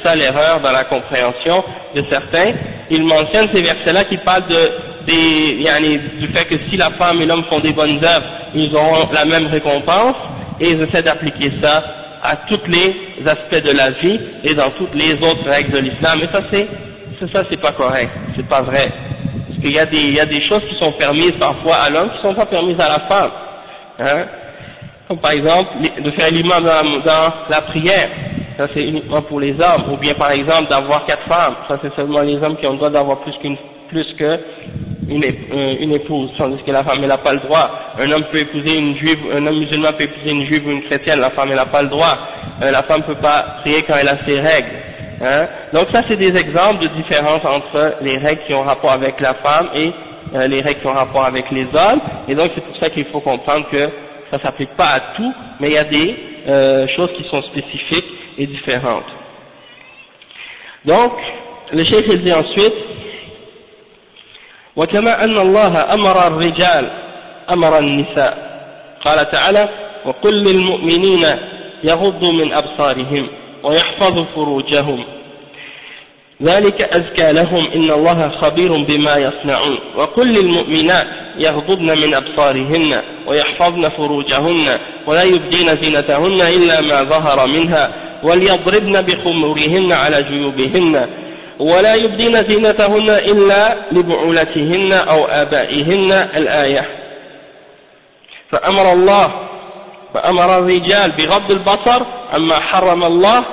ça, 0.04 0.14
l'erreur 0.14 0.60
dans 0.60 0.70
la 0.70 0.84
compréhension 0.84 1.64
de 1.96 2.04
certains. 2.10 2.52
Ils 2.90 3.04
mentionnent 3.04 3.50
ces 3.52 3.62
versets-là 3.62 4.04
qui 4.04 4.18
parlent 4.18 4.46
de, 4.48 4.70
des, 5.06 5.98
du 6.20 6.28
fait 6.32 6.44
que 6.46 6.56
si 6.70 6.76
la 6.76 6.90
femme 6.90 7.20
et 7.20 7.26
l'homme 7.26 7.44
font 7.50 7.60
des 7.60 7.72
bonnes 7.72 8.02
œuvres, 8.04 8.26
ils 8.54 8.72
auront 8.74 9.08
la 9.12 9.24
même 9.24 9.48
récompense 9.48 10.14
et 10.60 10.70
ils 10.70 10.80
essaient 10.82 11.02
d'appliquer 11.02 11.52
ça 11.60 11.97
à 12.22 12.36
tous 12.48 12.60
les 12.66 13.26
aspects 13.26 13.64
de 13.64 13.76
la 13.76 13.90
vie 13.90 14.20
et 14.44 14.54
dans 14.54 14.70
toutes 14.70 14.94
les 14.94 15.14
autres 15.14 15.44
règles 15.48 15.72
de 15.72 15.78
l'islam. 15.78 16.20
Et 16.22 16.28
ça 16.32 16.42
c'est, 16.50 16.68
ça 17.32 17.42
c'est 17.50 17.60
pas 17.60 17.72
correct, 17.72 18.10
c'est 18.36 18.48
pas 18.48 18.62
vrai. 18.62 18.88
Parce 19.48 19.60
qu'il 19.60 19.74
y 19.74 19.78
a 19.78 19.86
des, 19.86 19.98
il 19.98 20.14
y 20.14 20.20
a 20.20 20.26
des 20.26 20.42
choses 20.48 20.62
qui 20.68 20.78
sont 20.78 20.92
permises 20.92 21.36
parfois 21.38 21.76
à 21.76 21.90
l'homme 21.90 22.10
qui 22.10 22.22
sont 22.22 22.34
pas 22.34 22.46
permises 22.46 22.80
à 22.80 22.88
la 22.88 23.00
femme. 23.00 23.30
Hein? 23.98 24.24
Comme 25.08 25.18
par 25.18 25.32
exemple, 25.32 25.70
de 26.02 26.10
faire 26.12 26.30
l'imam 26.30 26.64
dans, 26.64 27.00
dans, 27.00 27.32
la 27.48 27.62
prière. 27.62 28.10
Ça 28.56 28.66
c'est 28.74 28.82
uniquement 28.82 29.22
pour 29.22 29.40
les 29.40 29.52
hommes. 29.52 29.92
Ou 29.92 29.96
bien 29.96 30.14
par 30.14 30.32
exemple 30.32 30.68
d'avoir 30.68 31.06
quatre 31.06 31.26
femmes. 31.26 31.54
Ça 31.68 31.78
c'est 31.80 31.94
seulement 31.96 32.20
les 32.20 32.36
hommes 32.42 32.56
qui 32.56 32.66
ont 32.66 32.72
le 32.72 32.76
droit 32.76 32.90
d'avoir 32.90 33.20
plus 33.20 33.32
qu'une, 33.40 33.56
plus 33.88 34.06
que 34.18 34.40
une, 35.08 35.24
euh, 35.24 35.94
épouse, 35.94 36.30
tandis 36.36 36.62
que 36.62 36.70
la 36.70 36.84
femme 36.84 37.04
n'a 37.04 37.18
pas 37.18 37.32
le 37.32 37.40
droit. 37.40 37.70
Un 37.98 38.10
homme 38.10 38.24
peut 38.30 38.38
épouser 38.38 38.76
une 38.76 38.94
juive, 38.96 39.18
un 39.32 39.46
homme 39.46 39.58
musulman 39.58 39.92
peut 39.94 40.04
épouser 40.04 40.30
une 40.30 40.46
juive 40.46 40.66
ou 40.66 40.70
une 40.70 40.82
chrétienne, 40.84 41.20
la 41.20 41.30
femme 41.30 41.48
n'a 41.48 41.66
pas 41.66 41.82
le 41.82 41.88
droit. 41.88 42.18
Euh, 42.62 42.70
la 42.70 42.82
femme 42.82 43.00
ne 43.00 43.14
peut 43.14 43.20
pas 43.20 43.60
prier 43.62 43.82
quand 43.86 43.94
elle 43.96 44.08
a 44.08 44.18
ses 44.24 44.40
règles. 44.40 44.76
Hein. 45.22 45.46
Donc 45.72 45.88
ça 45.92 46.02
c'est 46.06 46.16
des 46.16 46.36
exemples 46.36 46.82
de 46.82 46.88
différence 46.88 47.44
entre 47.44 47.96
les 48.02 48.18
règles 48.18 48.42
qui 48.46 48.54
ont 48.54 48.62
rapport 48.62 48.92
avec 48.92 49.20
la 49.20 49.34
femme 49.34 49.70
et 49.74 49.90
euh, 50.34 50.46
les 50.46 50.60
règles 50.60 50.80
qui 50.80 50.86
ont 50.86 50.92
rapport 50.92 51.24
avec 51.24 51.50
les 51.50 51.66
hommes. 51.74 52.00
Et 52.28 52.34
donc 52.34 52.52
c'est 52.54 52.64
pour 52.64 52.76
ça 52.76 52.90
qu'il 52.90 53.06
faut 53.06 53.20
comprendre 53.20 53.66
que 53.70 53.88
ça 54.30 54.38
s'applique 54.42 54.76
pas 54.76 54.88
à 54.88 55.00
tout, 55.16 55.32
mais 55.58 55.68
il 55.68 55.74
y 55.74 55.78
a 55.78 55.84
des 55.84 56.14
choses 56.96 57.10
qui 57.16 57.24
sont 57.30 57.42
spécifiques 57.42 58.06
et 58.38 58.46
différentes. 58.46 59.04
Donc, 60.84 61.12
le 61.72 61.84
chef 61.84 62.06
dit 62.22 62.32
ensuite, 62.32 62.72
وكما 64.78 65.24
أن 65.24 65.38
الله 65.38 65.94
أمر 65.94 66.26
الرجال 66.26 66.90
أمر 67.50 67.78
النساء. 67.78 68.48
قال 69.04 69.30
تعالى 69.30 69.68
وقل 70.06 70.34
للمؤمنين 70.42 71.26
يغضوا 71.84 72.32
من 72.32 72.52
أبصارهم 72.52 73.28
ويحفظوا 73.62 74.24
فروجهم. 74.24 75.04
ذلك 76.42 76.82
أزكى 76.82 77.32
لهم 77.32 77.66
إن 77.74 77.90
الله 77.90 78.30
خبير 78.40 78.72
بما 78.84 79.16
يصنعون. 79.16 79.78
وقل 79.96 80.26
للمؤمنات 80.32 81.06
يغضضن 81.38 81.98
من 81.98 82.14
أبصارهن 82.14 83.02
ويحفظن 83.26 83.88
فروجهن 83.88 84.78
ولا 85.06 85.22
يبدين 85.22 85.76
زينتهن 85.76 86.40
إلا 86.40 86.80
ما 86.80 87.02
ظهر 87.02 87.46
منها 87.46 87.92
وليضربن 88.22 89.02
بخمورهن 89.02 89.92
على 89.92 90.22
جيوبهن 90.22 91.08
ولا 91.58 91.94
يبدين 91.94 92.42
زينتهن 92.48 93.10
إلا 93.10 93.76
لبعولتهن 93.92 94.92
أو 94.92 95.24
آبائهن 95.24 96.12
الآية. 96.12 96.88
فأمر 98.50 98.92
الله 98.92 99.32
فأمر 100.14 100.58
الرجال 100.58 101.12
بغض 101.12 101.50
البصر 101.50 102.02
عما 102.32 102.60
حرم 102.60 103.04
الله 103.04 103.44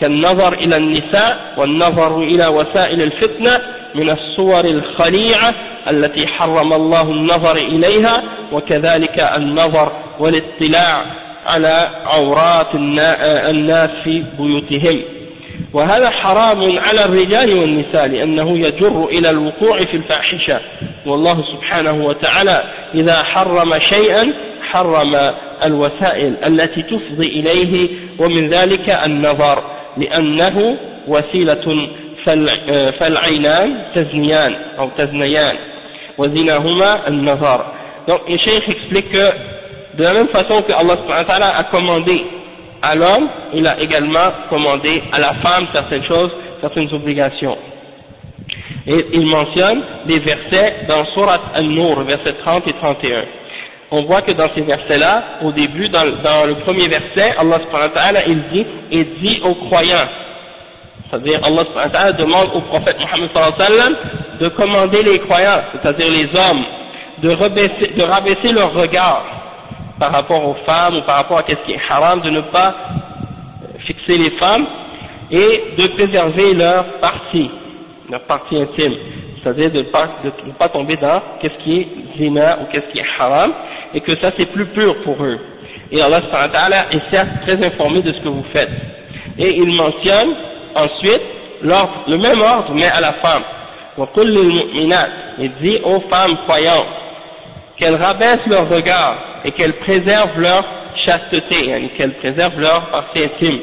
كالنظر 0.00 0.52
إلى 0.52 0.76
النساء 0.76 1.54
والنظر 1.56 2.18
إلى 2.22 2.46
وسائل 2.46 3.02
الفتنة 3.02 3.60
من 3.94 4.10
الصور 4.10 4.64
الخليعة 4.64 5.54
التي 5.90 6.26
حرم 6.26 6.72
الله 6.72 7.02
النظر 7.02 7.56
إليها 7.56 8.22
وكذلك 8.52 9.20
النظر 9.20 9.92
والاطلاع 10.20 11.04
على 11.46 11.90
عورات 12.04 12.74
الناس 12.74 13.90
في 14.04 14.24
بيوتهم. 14.38 15.17
وهذا 15.72 16.10
حرام 16.10 16.78
على 16.78 17.04
الرجال 17.04 17.58
والنساء 17.58 18.06
لأنه 18.06 18.58
يجر 18.58 19.04
إلى 19.04 19.30
الوقوع 19.30 19.78
في 19.78 19.96
الفاحشة. 19.96 20.60
والله 21.06 21.42
سبحانه 21.54 22.04
وتعالى 22.04 22.62
إذا 22.94 23.22
حرم 23.22 23.78
شيئا 23.78 24.32
حرم 24.62 25.32
الوسائل 25.64 26.36
التي 26.46 26.82
تفضي 26.82 27.26
إليه 27.26 27.88
ومن 28.18 28.48
ذلك 28.48 28.90
النظر 28.90 29.62
لأنه 29.96 30.76
وسيلة 31.08 31.88
فالعينان 33.00 33.82
تزنيان 33.94 34.56
أو 34.78 34.90
تزنيان 34.98 35.56
وزناهما 36.18 37.08
النظر. 37.08 37.64
Donc 38.08 38.20
le 38.28 38.38
cheikh 38.38 38.68
explique 38.68 39.10
que 39.12 39.30
de 39.98 40.02
la 40.04 40.14
même 40.14 40.28
façon 40.28 40.62
que 40.62 40.72
Allah 40.72 41.58
a 41.58 41.64
commandé 41.64 42.24
à 42.82 42.94
l'homme, 42.94 43.28
il 43.54 43.66
a 43.66 43.80
également 43.80 44.30
commandé 44.48 45.02
à 45.12 45.18
la 45.18 45.34
femme 45.34 45.66
certaines 45.72 46.04
choses, 46.04 46.30
certaines 46.60 46.92
obligations. 46.92 47.56
Et 48.86 49.06
il 49.12 49.26
mentionne 49.26 49.82
des 50.06 50.20
versets 50.20 50.86
dans 50.88 51.04
Surat 51.12 51.40
An-Nur, 51.56 52.04
versets 52.04 52.34
30 52.44 52.68
et 52.68 52.72
31. 52.74 53.24
On 53.90 54.02
voit 54.04 54.22
que 54.22 54.32
dans 54.32 54.48
ces 54.54 54.62
versets-là, 54.62 55.22
au 55.42 55.52
début, 55.52 55.88
dans, 55.88 56.04
le 56.04 56.54
premier 56.64 56.88
verset, 56.88 57.34
Allah 57.36 58.22
il 58.26 58.42
dit, 58.52 58.66
et 58.90 59.04
dit 59.04 59.40
aux 59.44 59.54
croyants, 59.54 60.08
c'est-à-dire 61.10 61.40
Allah 61.42 62.12
demande 62.12 62.50
au 62.54 62.60
prophète 62.62 62.98
Muhammad 62.98 63.96
de 64.40 64.48
commander 64.48 65.02
les 65.02 65.18
croyants, 65.20 65.62
c'est-à-dire 65.72 66.10
les 66.10 66.28
hommes, 66.38 66.64
de 67.22 68.02
rabaisser 68.02 68.52
leur 68.52 68.72
regard 68.74 69.37
par 69.98 70.12
rapport 70.12 70.46
aux 70.46 70.56
femmes 70.66 70.96
ou 70.96 71.02
par 71.02 71.16
rapport 71.16 71.38
à 71.38 71.44
ce 71.46 71.54
qui 71.66 71.72
est 71.72 71.80
haram, 71.88 72.20
de 72.20 72.30
ne 72.30 72.40
pas 72.52 72.74
fixer 73.86 74.18
les 74.18 74.30
femmes 74.38 74.66
et 75.30 75.74
de 75.78 75.86
préserver 75.94 76.54
leur 76.54 76.98
partie, 77.00 77.50
leur 78.10 78.22
partie 78.24 78.56
intime, 78.56 78.94
c'est-à-dire 79.42 79.70
de 79.70 79.78
ne 79.78 80.52
pas, 80.52 80.68
tomber 80.68 80.96
dans 80.96 81.20
qu'est-ce 81.40 81.64
qui 81.64 81.80
est 81.80 81.88
zina 82.18 82.58
ou 82.60 82.66
qu'est-ce 82.72 82.92
qui 82.92 82.98
est 82.98 83.06
haram, 83.18 83.52
et 83.94 84.00
que 84.00 84.12
ça 84.20 84.32
c'est 84.38 84.50
plus 84.52 84.66
pur 84.66 85.02
pour 85.02 85.22
eux. 85.22 85.38
Et 85.90 86.00
Allah 86.02 86.20
est 86.92 87.10
certes 87.10 87.28
très 87.46 87.64
informé 87.64 88.02
de 88.02 88.12
ce 88.12 88.18
que 88.20 88.28
vous 88.28 88.44
faites. 88.52 88.70
Et 89.38 89.56
il 89.56 89.74
mentionne 89.74 90.34
ensuite 90.74 91.22
le 91.62 92.16
même 92.18 92.40
ordre 92.40 92.72
mais 92.74 92.86
à 92.86 93.00
la 93.00 93.14
femme. 93.14 93.42
Il 95.38 95.52
dit 95.62 95.80
aux 95.82 96.00
femmes 96.10 96.36
croyantes 96.46 96.86
qu'elles 97.78 97.96
rabaissent 97.96 98.46
leur 98.46 98.68
regard 98.68 99.40
et 99.44 99.52
qu'elles 99.52 99.78
préservent 99.78 100.38
leur 100.38 100.64
chasteté, 101.04 101.90
qu'elles 101.96 102.14
préservent 102.14 102.60
leur 102.60 102.90
partie 102.90 103.24
intime, 103.24 103.60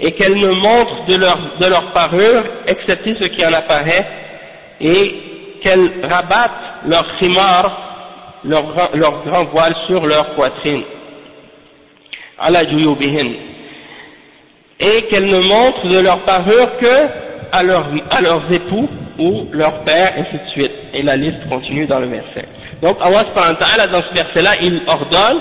et 0.00 0.12
qu'elles 0.12 0.36
ne 0.36 0.50
montrent 0.52 1.06
de 1.06 1.16
leur, 1.16 1.38
de 1.58 1.66
leur 1.66 1.92
parure, 1.92 2.44
excepté 2.66 3.16
ce 3.20 3.26
qui 3.28 3.44
en 3.44 3.52
apparaît, 3.52 4.06
et 4.80 5.14
qu'elles 5.62 6.04
rabattent 6.04 6.84
leur 6.86 7.16
khimar, 7.18 8.42
leur, 8.44 8.90
leur 8.94 9.24
grand 9.24 9.44
voile 9.46 9.74
sur 9.86 10.06
leur 10.06 10.34
poitrine, 10.34 10.82
à 12.38 12.50
la 12.50 12.62
et 14.78 15.02
qu'elles 15.08 15.26
ne 15.26 15.40
montrent 15.40 15.88
de 15.88 15.98
leur 16.00 16.20
parure 16.20 16.76
que 16.78 17.06
à, 17.52 17.60
à 17.60 18.20
leurs 18.20 18.52
époux 18.52 18.88
ou 19.18 19.48
leur 19.52 19.84
père, 19.84 20.18
et 20.18 20.20
ainsi 20.20 20.34
de 20.34 20.50
suite. 20.50 20.74
Et 20.92 21.02
la 21.02 21.16
liste 21.16 21.48
continue 21.48 21.86
dans 21.86 21.98
le 21.98 22.08
verset. 22.08 22.44
Donc 22.82 22.98
Allah 23.00 23.86
dans 23.88 24.02
ce 24.02 24.14
verset-là, 24.14 24.56
il 24.60 24.82
ordonne 24.86 25.40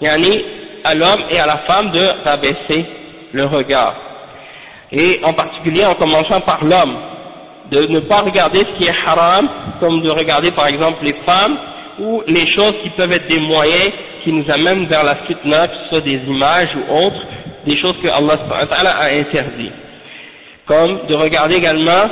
yani, 0.00 0.44
à 0.84 0.94
l'homme 0.94 1.22
et 1.30 1.38
à 1.38 1.46
la 1.46 1.58
femme 1.58 1.90
de 1.92 2.24
rabaisser 2.24 2.84
le 3.32 3.44
regard. 3.44 3.94
Et 4.90 5.20
en 5.22 5.32
particulier 5.32 5.84
en 5.84 5.94
commençant 5.94 6.40
par 6.40 6.64
l'homme, 6.64 6.98
de 7.70 7.86
ne 7.86 8.00
pas 8.00 8.20
regarder 8.20 8.58
ce 8.58 8.78
qui 8.78 8.84
est 8.86 8.94
haram, 9.06 9.48
comme 9.80 10.02
de 10.02 10.10
regarder 10.10 10.52
par 10.52 10.66
exemple 10.66 11.04
les 11.04 11.14
femmes, 11.24 11.56
ou 11.98 12.22
les 12.26 12.50
choses 12.50 12.74
qui 12.82 12.90
peuvent 12.90 13.12
être 13.12 13.28
des 13.28 13.40
moyens 13.40 13.92
qui 14.24 14.32
nous 14.32 14.50
amènent 14.50 14.86
vers 14.86 15.04
la 15.04 15.16
fitna, 15.26 15.68
que 15.68 15.74
ce 15.74 15.88
soit 15.90 16.00
des 16.00 16.20
images 16.26 16.70
ou 16.76 16.92
autres, 16.92 17.22
des 17.66 17.78
choses 17.80 17.96
que 18.02 18.08
Allah 18.08 18.96
a 18.98 19.14
interdit. 19.14 19.70
Comme 20.66 21.06
de 21.06 21.14
regarder 21.14 21.56
également 21.56 22.08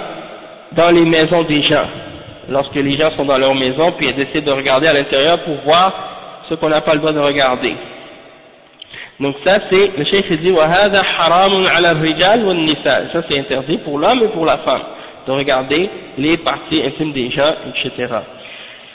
dans 0.73 0.90
les 0.90 1.05
maisons 1.05 1.43
des 1.45 1.62
gens 1.62 1.87
lorsque 2.50 2.76
les 2.76 2.98
gens 2.98 3.12
sont 3.15 3.26
dans 3.26 3.38
leur 3.38 3.56
maison, 3.56 3.91
puis 3.98 4.08
ils 4.08 4.22
essaient 4.22 4.41
de 4.41 4.52
regarder 4.52 4.88
à 4.88 4.94
l'intérieur 4.94 5.44
pour 5.44 5.56
voir 5.65 6.44
ce 6.50 6.56
qu'on 6.56 6.70
n'a 6.70 6.82
pas 6.82 6.94
le 6.94 7.00
droit 7.00 7.13
de 7.13 7.20
regarder. 7.20 7.76
Donc 9.20 9.36
ça 9.46 9.60
c'est, 9.70 9.98
le 9.98 10.06
cheikh 10.06 10.32
dit, 10.41 10.52
وَهَذَا 10.52 11.02
حَرَامٌ 11.02 11.65
عَلَى 11.65 11.91
الرِّجَالِ 11.91 12.44
وَالنِّسَاءِ 12.44 13.13
Ça 13.13 13.24
c'est 13.30 13.39
interdit 13.39 13.78
pour 13.80 13.98
l'homme 13.98 14.22
et 14.24 14.28
pour 14.28 14.46
la 14.46 14.58
femme, 14.60 14.84
de 15.28 15.32
regarder 15.32 15.89
les 16.18 16.38
parties 16.38 16.84
intimes 16.84 17.13
des 17.13 17.32
gens, 17.32 17.54
etc. 17.68 18.08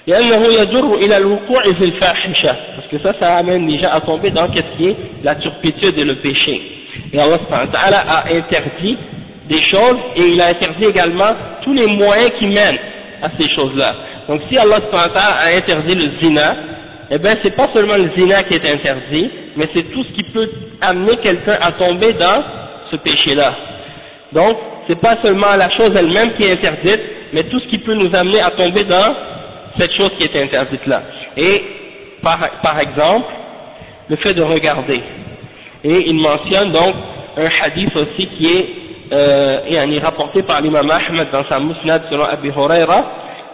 لأنه 0.07 0.46
يجر 0.46 0.94
إلى 0.94 1.16
الوقوع 1.16 1.62
في 1.62 1.85
الفاحشة 1.85 2.57
parce 2.77 2.88
que 2.90 2.99
ça, 3.03 3.12
ça 3.20 3.37
amène 3.37 3.66
les 3.66 3.79
gens 3.79 3.90
à 3.90 4.01
tomber 4.01 4.31
dans 4.31 4.53
ce 4.53 4.61
qui 4.77 4.88
est 4.88 4.96
la 5.23 5.35
turpitude 5.37 5.99
et 5.99 6.05
le 6.05 6.16
péché. 6.16 6.61
Et 7.12 7.20
Allah 7.20 7.38
a 8.09 8.33
interdit 8.33 8.96
des 9.49 9.61
choses 9.61 9.99
et 10.16 10.23
il 10.23 10.40
a 10.40 10.46
interdit 10.46 10.87
également 10.87 11.33
tous 11.62 11.73
les 11.73 11.87
moyens 11.87 12.33
qui 12.38 12.49
mènent 12.49 12.79
à 13.26 13.32
ces 13.40 13.50
choses-là. 13.54 13.96
Donc 14.28 14.42
si 14.52 14.58
Allah 14.58 14.80
a 14.92 15.56
interdit 15.58 15.96
le 15.96 16.20
zina, 16.20 16.56
eh 17.12 17.18
bien 17.18 17.38
c'est 17.42 17.56
pas 17.56 17.70
seulement 17.74 17.98
le 17.98 18.12
zina 18.16 18.44
qui 18.44 18.56
est 18.56 18.74
interdit, 18.74 19.30
mais 19.56 19.68
c'est 19.74 19.92
tout 19.92 20.04
ce 20.04 20.12
qui 20.14 20.24
peut 20.32 20.50
amener 20.82 21.18
quelqu'un 21.18 21.58
à 21.60 21.72
tomber 21.74 22.14
dans 22.14 22.44
ce 22.92 22.98
péché-là. 22.98 23.56
Donc 24.32 24.58
c'est 24.88 25.00
pas 25.00 25.18
seulement 25.24 25.56
la 25.56 25.70
chose 25.72 25.92
elle-même 25.96 26.34
qui 26.36 26.44
est 26.44 26.54
interdite, 26.54 27.02
mais 27.34 27.44
tout 27.44 27.60
ce 27.60 27.68
qui 27.68 27.80
peut 27.80 27.96
nous 27.96 28.14
amener 28.16 28.42
à 28.42 28.52
tomber 28.52 28.84
dans 28.84 29.16
cette 29.80 29.94
chose 29.94 30.12
qui 30.20 30.26
est 30.26 30.42
interdite 30.44 30.86
là. 30.86 31.04
Et 31.38 31.64
par, 32.22 32.40
par 32.62 32.80
exemple, 32.80 33.28
le 34.10 34.16
fait 34.18 34.34
de 34.34 34.42
regarder. 34.42 35.02
Et 35.84 36.10
il 36.10 36.16
mentionne 36.16 36.72
donc 36.72 36.96
un 37.38 37.50
hadith 37.62 37.96
aussi 37.96 38.28
qui 38.38 38.48
est 38.48 38.85
euh, 39.12 40.01
rapporté 40.03 40.42
par 40.42 40.61
l'imam 40.61 40.88
Ahmed 40.90 41.29
dans 41.31 41.49
sa 41.49 41.59
musnad 41.59 42.03
selon 42.11 42.25
Abi 42.25 42.49
Huraira, 42.49 43.05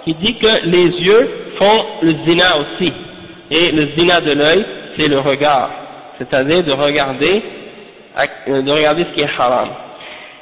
qui 0.04 0.14
dit 0.14 0.36
que 0.38 0.66
les 0.66 0.88
yeux 0.88 1.30
font 1.58 1.84
le 2.02 2.10
zina 2.26 2.58
aussi. 2.58 2.92
Et 3.50 3.72
le 3.72 3.86
zina 3.96 4.20
de 4.20 4.32
l'œil, 4.32 4.66
c'est 4.98 5.08
le 5.08 5.18
regard. 5.18 5.70
C'est-à-dire 6.18 6.64
de 6.64 6.72
regarder, 6.72 7.42
euh, 8.48 8.62
de 8.62 8.70
regarder 8.70 9.04
ce 9.04 9.14
qui 9.14 9.20
est 9.22 9.30
haram. 9.38 9.68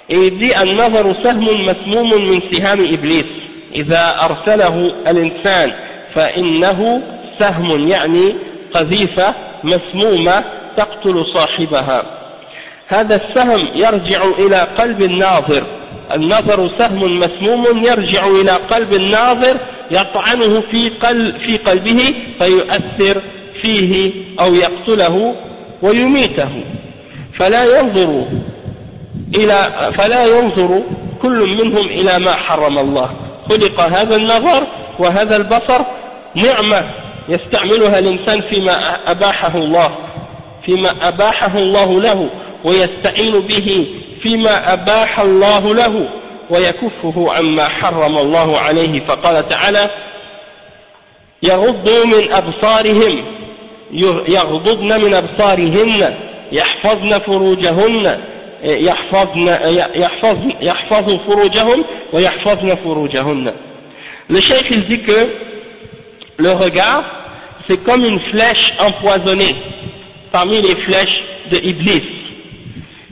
Et 0.08 0.16
il 0.16 0.38
dit, 0.38 0.52
النظر 0.52 1.22
سهم 1.22 1.64
مسموم 1.64 2.10
من 2.28 2.40
سهام 2.52 2.84
إبليس 2.92 3.26
إذا 3.74 4.14
أرسله 4.24 4.76
الإنسان 5.10 5.72
فإنه 6.14 7.02
سهم 7.38 7.88
يعني 7.88 8.36
قذيفة 8.74 9.34
مسمومة 9.64 10.44
تقتل 10.76 11.24
صاحبها 11.34 12.17
هذا 12.89 13.15
السهم 13.15 13.59
يرجع 13.75 14.23
إلى 14.39 14.67
قلب 14.77 15.01
الناظر. 15.01 15.63
النظر 16.15 16.77
سهم 16.77 17.17
مسموم 17.17 17.63
يرجع 17.83 18.27
إلى 18.27 18.51
قلب 18.51 18.93
الناظر 18.93 19.57
يطعنه 19.91 20.61
في, 20.61 20.89
قلب 20.89 21.37
في 21.47 21.57
قلبه 21.57 22.15
فيؤثر 22.39 23.21
فيه 23.61 24.11
أو 24.41 24.53
يقتله 24.53 25.35
ويميته. 25.81 26.63
فلا 27.39 27.79
ينظر 27.79 28.25
إلى 29.35 29.89
فلا 29.97 30.25
ينظر 30.25 30.83
كل 31.21 31.57
منهم 31.63 31.85
إلى 31.87 32.19
ما 32.19 32.33
حرم 32.33 32.79
الله. 32.79 33.09
خلق 33.49 33.79
هذا 33.81 34.15
النظر 34.15 34.67
وهذا 34.99 35.35
البصر 35.35 35.81
نعمة 36.35 36.91
يستعملها 37.29 37.99
الإنسان 37.99 38.41
فيما 38.41 38.71
أباحه 39.11 39.57
الله 39.57 39.95
فيما 40.65 41.07
أباحه 41.07 41.57
الله 41.57 42.01
له. 42.01 42.29
ويستعين 42.63 43.39
به 43.39 43.87
فيما 44.23 44.73
أباح 44.73 45.19
الله 45.19 45.73
له 45.73 46.09
ويكفه 46.49 47.33
عما 47.33 47.67
حرم 47.67 48.17
الله 48.17 48.57
عليه. 48.57 48.99
فقال 48.99 49.47
تعالى 49.47 49.89
يغضوا 51.43 52.05
من 52.05 52.31
أبصارهم 52.33 53.25
يغضضن 54.27 55.01
من 55.01 55.13
أبصارهن 55.13 56.15
يحفظن 56.51 57.19
فروجهن 57.19 58.19
يحفظن 58.63 59.47
يحفظن 59.95 60.51
يحفظن 60.61 61.17
فروجهم 61.17 61.85
ويحفظن 62.13 62.75
فروجهن. 62.75 63.53
Dit 64.29 65.01
que 65.03 65.29
le 66.37 66.51
regard 66.51 67.03
c'est 67.67 67.83
comme 67.83 68.03
une 68.03 68.19
flèche 68.31 68.73
empoisonnée 68.79 69.55
parmi 70.31 70.61
les 70.61 70.75
flèches 70.75 71.23
de 71.51 71.57
Iblis. 71.57 72.18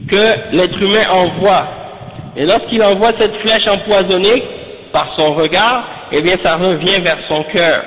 Que 0.08 0.56
l'être 0.56 0.82
humain 0.82 1.06
envoie. 1.10 1.68
Et 2.36 2.46
lorsqu'il 2.46 2.82
envoie 2.84 3.12
cette 3.20 3.36
flèche 3.38 3.68
empoisonnée 3.68 4.44
par 4.92 5.14
son 5.18 5.34
regard, 5.34 5.84
eh 6.12 6.22
bien 6.22 6.38
ça 6.44 6.56
revient 6.56 7.00
vers 7.02 7.18
son 7.28 7.44
cœur. 7.44 7.84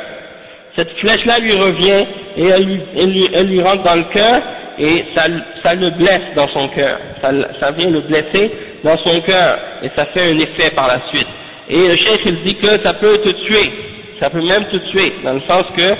Cette 0.76 0.92
flèche-là 0.98 1.38
lui 1.40 1.54
revient 1.54 2.04
et 2.36 2.46
elle 2.46 2.64
lui, 2.64 3.28
elle 3.34 3.46
lui, 3.46 3.62
rentre 3.62 3.82
dans 3.82 3.96
le 3.96 4.04
cœur 4.04 4.40
et 4.78 5.04
ça, 5.14 5.24
ça, 5.62 5.74
le 5.74 5.90
blesse 5.90 6.34
dans 6.36 6.48
son 6.48 6.68
cœur. 6.68 6.98
Ça, 7.22 7.30
ça, 7.60 7.70
vient 7.72 7.90
le 7.90 8.00
blesser 8.02 8.50
dans 8.84 8.96
son 9.04 9.20
cœur 9.20 9.58
et 9.82 9.90
ça 9.96 10.06
fait 10.14 10.32
un 10.32 10.38
effet 10.38 10.70
par 10.74 10.88
la 10.88 11.00
suite. 11.12 11.28
Et 11.68 11.88
le 11.88 11.96
chef 11.96 12.20
il 12.24 12.42
dit 12.42 12.56
que 12.56 12.82
ça 12.82 12.94
peut 12.94 13.18
te 13.18 13.30
tuer, 13.30 13.72
ça 14.20 14.30
peut 14.30 14.42
même 14.42 14.64
te 14.66 14.76
tuer, 14.90 15.12
dans 15.22 15.34
le 15.34 15.42
sens 15.48 15.64
que 15.76 15.94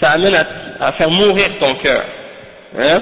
ça 0.00 0.12
amène 0.12 0.34
à, 0.80 0.92
faire 0.92 1.10
mourir 1.10 1.48
ton 1.60 1.74
cœur. 1.74 2.04
Hein? 2.78 3.00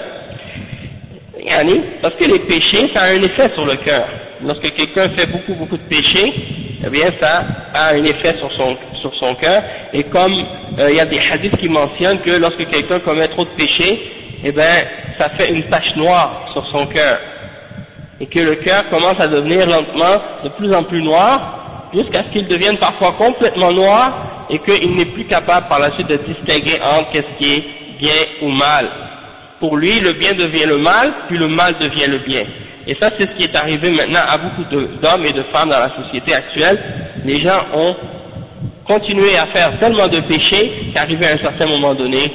Parce 2.03 2.15
que 2.15 2.25
les 2.25 2.41
péchés, 2.41 2.91
ça 2.95 3.03
a 3.03 3.07
un 3.09 3.23
effet 3.23 3.51
sur 3.55 3.65
le 3.65 3.77
cœur. 3.77 4.07
Lorsque 4.45 4.73
quelqu'un 4.75 5.09
fait 5.17 5.27
beaucoup, 5.27 5.55
beaucoup 5.55 5.77
de 5.77 5.89
péchés, 5.89 6.33
eh 6.85 6.91
bien, 6.91 7.11
ça 7.21 7.43
a 7.75 7.95
un 7.95 8.05
effet 8.05 8.37
sur 8.39 8.51
son, 8.53 8.77
sur 9.01 9.13
son 9.19 9.35
cœur. 9.35 9.63
Et 9.93 10.05
comme 10.05 10.33
euh, 10.79 10.91
il 10.91 10.97
y 10.97 11.01
a 11.01 11.07
des 11.07 11.19
hadiths 11.19 11.57
qui 11.57 11.69
mentionnent 11.69 12.21
que 12.21 12.31
lorsque 12.39 12.69
quelqu'un 12.71 13.01
commet 13.01 13.29
trop 13.29 13.45
de 13.45 13.51
péchés, 13.51 14.13
eh 14.45 14.53
bien, 14.53 14.85
ça 15.19 15.31
fait 15.31 15.51
une 15.51 15.65
tache 15.69 15.97
noire 15.97 16.51
sur 16.53 16.65
son 16.69 16.87
cœur. 16.87 17.19
Et 18.21 18.27
que 18.27 18.41
le 18.41 18.57
cœur 18.57 18.89
commence 18.91 19.19
à 19.19 19.29
devenir 19.29 19.67
lentement 19.67 20.21
de 20.45 20.49
plus 20.51 20.73
en 20.75 20.85
plus 20.85 21.03
noir, 21.03 21.91
jusqu'à 21.95 22.25
ce 22.25 22.33
qu'il 22.33 22.47
devienne 22.49 22.79
parfois 22.79 23.13
complètement 23.13 23.73
noir, 23.73 24.47
et 24.51 24.59
qu'il 24.61 24.95
n'est 24.95 25.13
plus 25.13 25.25
capable 25.27 25.69
par 25.69 25.79
la 25.79 25.93
suite 25.93 26.07
de 26.07 26.17
distinguer 26.17 26.81
entre 26.83 27.11
qu'est-ce 27.13 27.39
qui 27.39 27.55
est 27.55 27.65
bien 27.99 28.15
ou 28.43 28.49
mal. 28.51 29.08
Pour 29.61 29.77
lui, 29.77 30.01
le 30.01 30.13
bien 30.13 30.35
devient 30.35 30.67
le 30.67 30.79
mal, 30.79 31.13
puis 31.29 31.37
le 31.37 31.49
mal 31.49 31.75
devient 31.79 32.07
le 32.09 32.19
bien. 32.19 32.45
Et 32.87 32.97
ça, 33.01 33.11
c'est 33.19 33.29
ce 33.29 33.37
qui 33.37 33.45
est 33.45 33.57
arrivé 33.57 33.91
maintenant 33.91 34.23
à 34.27 34.39
beaucoup 34.39 34.65
d'hommes 34.65 35.25
et 35.25 35.33
de 35.33 35.43
femmes 35.53 35.69
dans 35.69 35.81
la 35.81 35.95
société 35.95 36.33
actuelle. 36.33 36.79
Les 37.25 37.43
gens 37.43 37.67
ont 37.75 37.97
continué 38.87 39.37
à 39.37 39.47
faire 39.47 39.79
tellement 39.79 40.09
de 40.09 40.21
péchés 40.21 40.93
qu'arrivé 40.95 41.27
à 41.27 41.33
un 41.35 41.39
certain 41.39 41.67
moment 41.67 41.95
donné, 41.95 42.33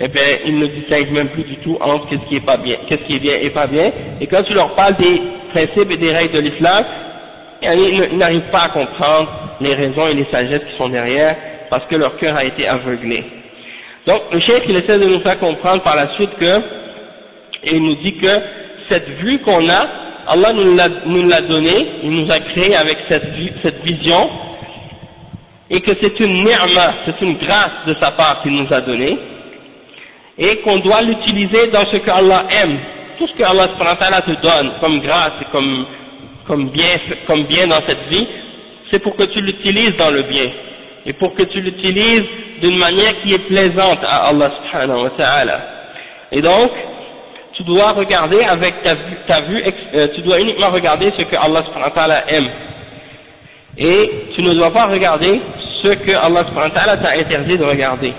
eh 0.00 0.08
bien, 0.08 0.22
ils 0.46 0.58
ne 0.58 0.66
distinguent 0.66 1.12
même 1.12 1.28
plus 1.28 1.44
du 1.44 1.56
tout 1.58 1.76
entre 1.80 2.08
qu'est-ce 2.08 2.28
qui 2.28 2.36
est 2.36 2.44
pas 2.44 2.56
bien, 2.56 2.76
qu'est-ce 2.88 3.04
qui 3.04 3.16
est 3.16 3.20
bien 3.20 3.36
et 3.40 3.50
pas 3.50 3.68
bien. 3.68 3.92
Et 4.20 4.26
quand 4.26 4.42
tu 4.42 4.54
leur 4.54 4.74
parles 4.74 4.96
des 4.96 5.20
principes 5.52 5.90
et 5.90 5.96
des 5.98 6.12
règles 6.12 6.34
de 6.34 6.40
l'islam, 6.40 6.84
ils 7.62 8.16
n'arrivent 8.16 8.50
pas 8.50 8.62
à 8.62 8.68
comprendre 8.70 9.30
les 9.60 9.74
raisons 9.74 10.08
et 10.08 10.14
les 10.14 10.26
sagesses 10.32 10.64
qui 10.64 10.76
sont 10.76 10.88
derrière 10.88 11.36
parce 11.70 11.86
que 11.86 11.94
leur 11.94 12.16
cœur 12.16 12.36
a 12.36 12.44
été 12.44 12.66
aveuglé. 12.66 13.24
Donc, 14.06 14.22
le 14.32 14.40
chef, 14.40 14.62
il 14.68 14.76
essaie 14.76 14.98
de 14.98 15.06
nous 15.06 15.20
faire 15.20 15.38
comprendre 15.38 15.82
par 15.82 15.94
la 15.96 16.14
suite 16.14 16.30
que, 16.38 16.58
et 17.64 17.74
il 17.76 17.82
nous 17.82 17.96
dit 18.02 18.16
que 18.18 18.42
cette 18.88 19.08
vue 19.20 19.38
qu'on 19.40 19.68
a, 19.68 19.86
Allah 20.26 20.52
nous 20.52 21.28
l'a 21.28 21.40
donnée, 21.42 21.86
il 22.02 22.10
nous 22.10 22.30
a 22.30 22.38
créé 22.40 22.74
avec 22.76 22.98
cette, 23.08 23.26
cette 23.62 23.82
vision, 23.84 24.28
et 25.70 25.80
que 25.80 25.92
c'est 26.00 26.18
une 26.20 26.44
ni'ma, 26.44 26.94
c'est 27.06 27.20
une 27.22 27.38
grâce 27.38 27.86
de 27.86 27.94
sa 28.00 28.12
part 28.12 28.42
qu'il 28.42 28.52
nous 28.52 28.66
a 28.72 28.80
donnée, 28.80 29.18
et 30.38 30.56
qu'on 30.60 30.78
doit 30.78 31.02
l'utiliser 31.02 31.68
dans 31.68 31.86
ce 31.90 31.98
qu'Allah 31.98 32.46
aime. 32.62 32.78
Tout 33.18 33.28
ce 33.28 33.34
que 33.34 33.44
Allah 33.44 33.68
te 34.22 34.42
donne 34.42 34.72
comme 34.80 35.00
grâce 35.00 35.34
et 35.42 35.44
comme, 35.52 35.86
comme, 36.46 36.70
bien, 36.70 36.98
comme 37.26 37.44
bien 37.44 37.68
dans 37.68 37.80
cette 37.86 38.08
vie, 38.10 38.26
c'est 38.90 39.00
pour 39.00 39.14
que 39.16 39.24
tu 39.24 39.40
l'utilises 39.40 39.96
dans 39.96 40.10
le 40.10 40.22
bien, 40.22 40.50
et 41.04 41.12
pour 41.14 41.34
que 41.34 41.42
tu 41.44 41.60
l'utilises 41.60 42.24
d'une 42.60 42.78
manière 42.78 43.20
qui 43.22 43.34
est 43.34 43.46
plaisante 43.46 43.98
à 44.04 44.28
Allah 44.28 44.52
subhanahu 44.56 45.02
wa 45.04 45.10
ta'ala. 45.10 45.60
Et 46.30 46.40
donc, 46.40 46.70
tu 47.54 47.64
dois 47.64 47.92
regarder 47.92 48.42
avec 48.42 48.82
ta 49.26 49.40
vue, 49.42 49.62
euh, 49.94 50.08
tu 50.14 50.22
dois 50.22 50.40
uniquement 50.40 50.70
regarder 50.70 51.12
ce 51.16 51.22
que 51.22 51.36
Allah 51.36 51.64
subhanahu 51.64 51.90
wa 51.90 51.94
ta'ala 51.94 52.30
aime. 52.30 52.50
Et 53.78 54.10
tu 54.36 54.42
ne 54.42 54.54
dois 54.54 54.72
pas 54.72 54.86
regarder 54.86 55.40
ce 55.82 55.88
que 55.88 56.12
Allah 56.12 56.44
subhanahu 56.48 56.70
wa 56.72 56.80
ta'ala 56.80 56.96
t'a 56.98 57.18
interdit 57.18 57.58
de 57.58 57.64
regarder. 57.64 58.14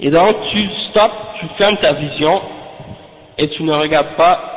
Et 0.00 0.10
donc 0.10 0.36
tu 0.52 0.68
stops, 0.90 1.14
tu 1.40 1.46
fermes 1.58 1.76
ta 1.78 1.92
vision 1.92 2.40
et 3.38 3.48
tu 3.48 3.62
ne 3.62 3.72
regardes 3.72 4.16
pas 4.16 4.51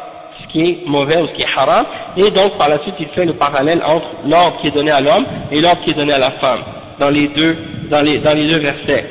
qui 0.55 0.63
est 0.63 0.87
mauvais 0.87 1.19
ou 1.21 1.27
ce 1.29 1.33
qui 1.33 1.43
est 1.43 1.57
haram. 1.57 1.87
Et 2.17 2.31
donc 2.31 2.59
par 2.59 2.69
la 2.69 2.79
suite 2.81 2.95
il 2.99 3.09
fait 3.09 3.25
le 3.25 3.35
parallèle 3.35 3.83
entre 3.85 4.07
l'ordre 4.27 4.61
qui 4.61 4.69
est 4.69 4.73
donné 4.73 4.91
à 4.91 5.01
l'homme 5.01 5.27
et 5.51 5.61
l'ordre 5.61 5.83
qui 5.83 5.91
est 5.91 5.95
donné 5.95 6.13
à 6.13 6.19
la 6.19 6.33
femme 6.33 6.63
dans 6.99 7.11
les 7.11 7.29
deux, 7.29 7.57
dans 7.91 8.03
les, 8.03 8.19
dans 8.19 8.35
les 8.35 8.47
deux 8.47 8.61
versets 8.61 9.07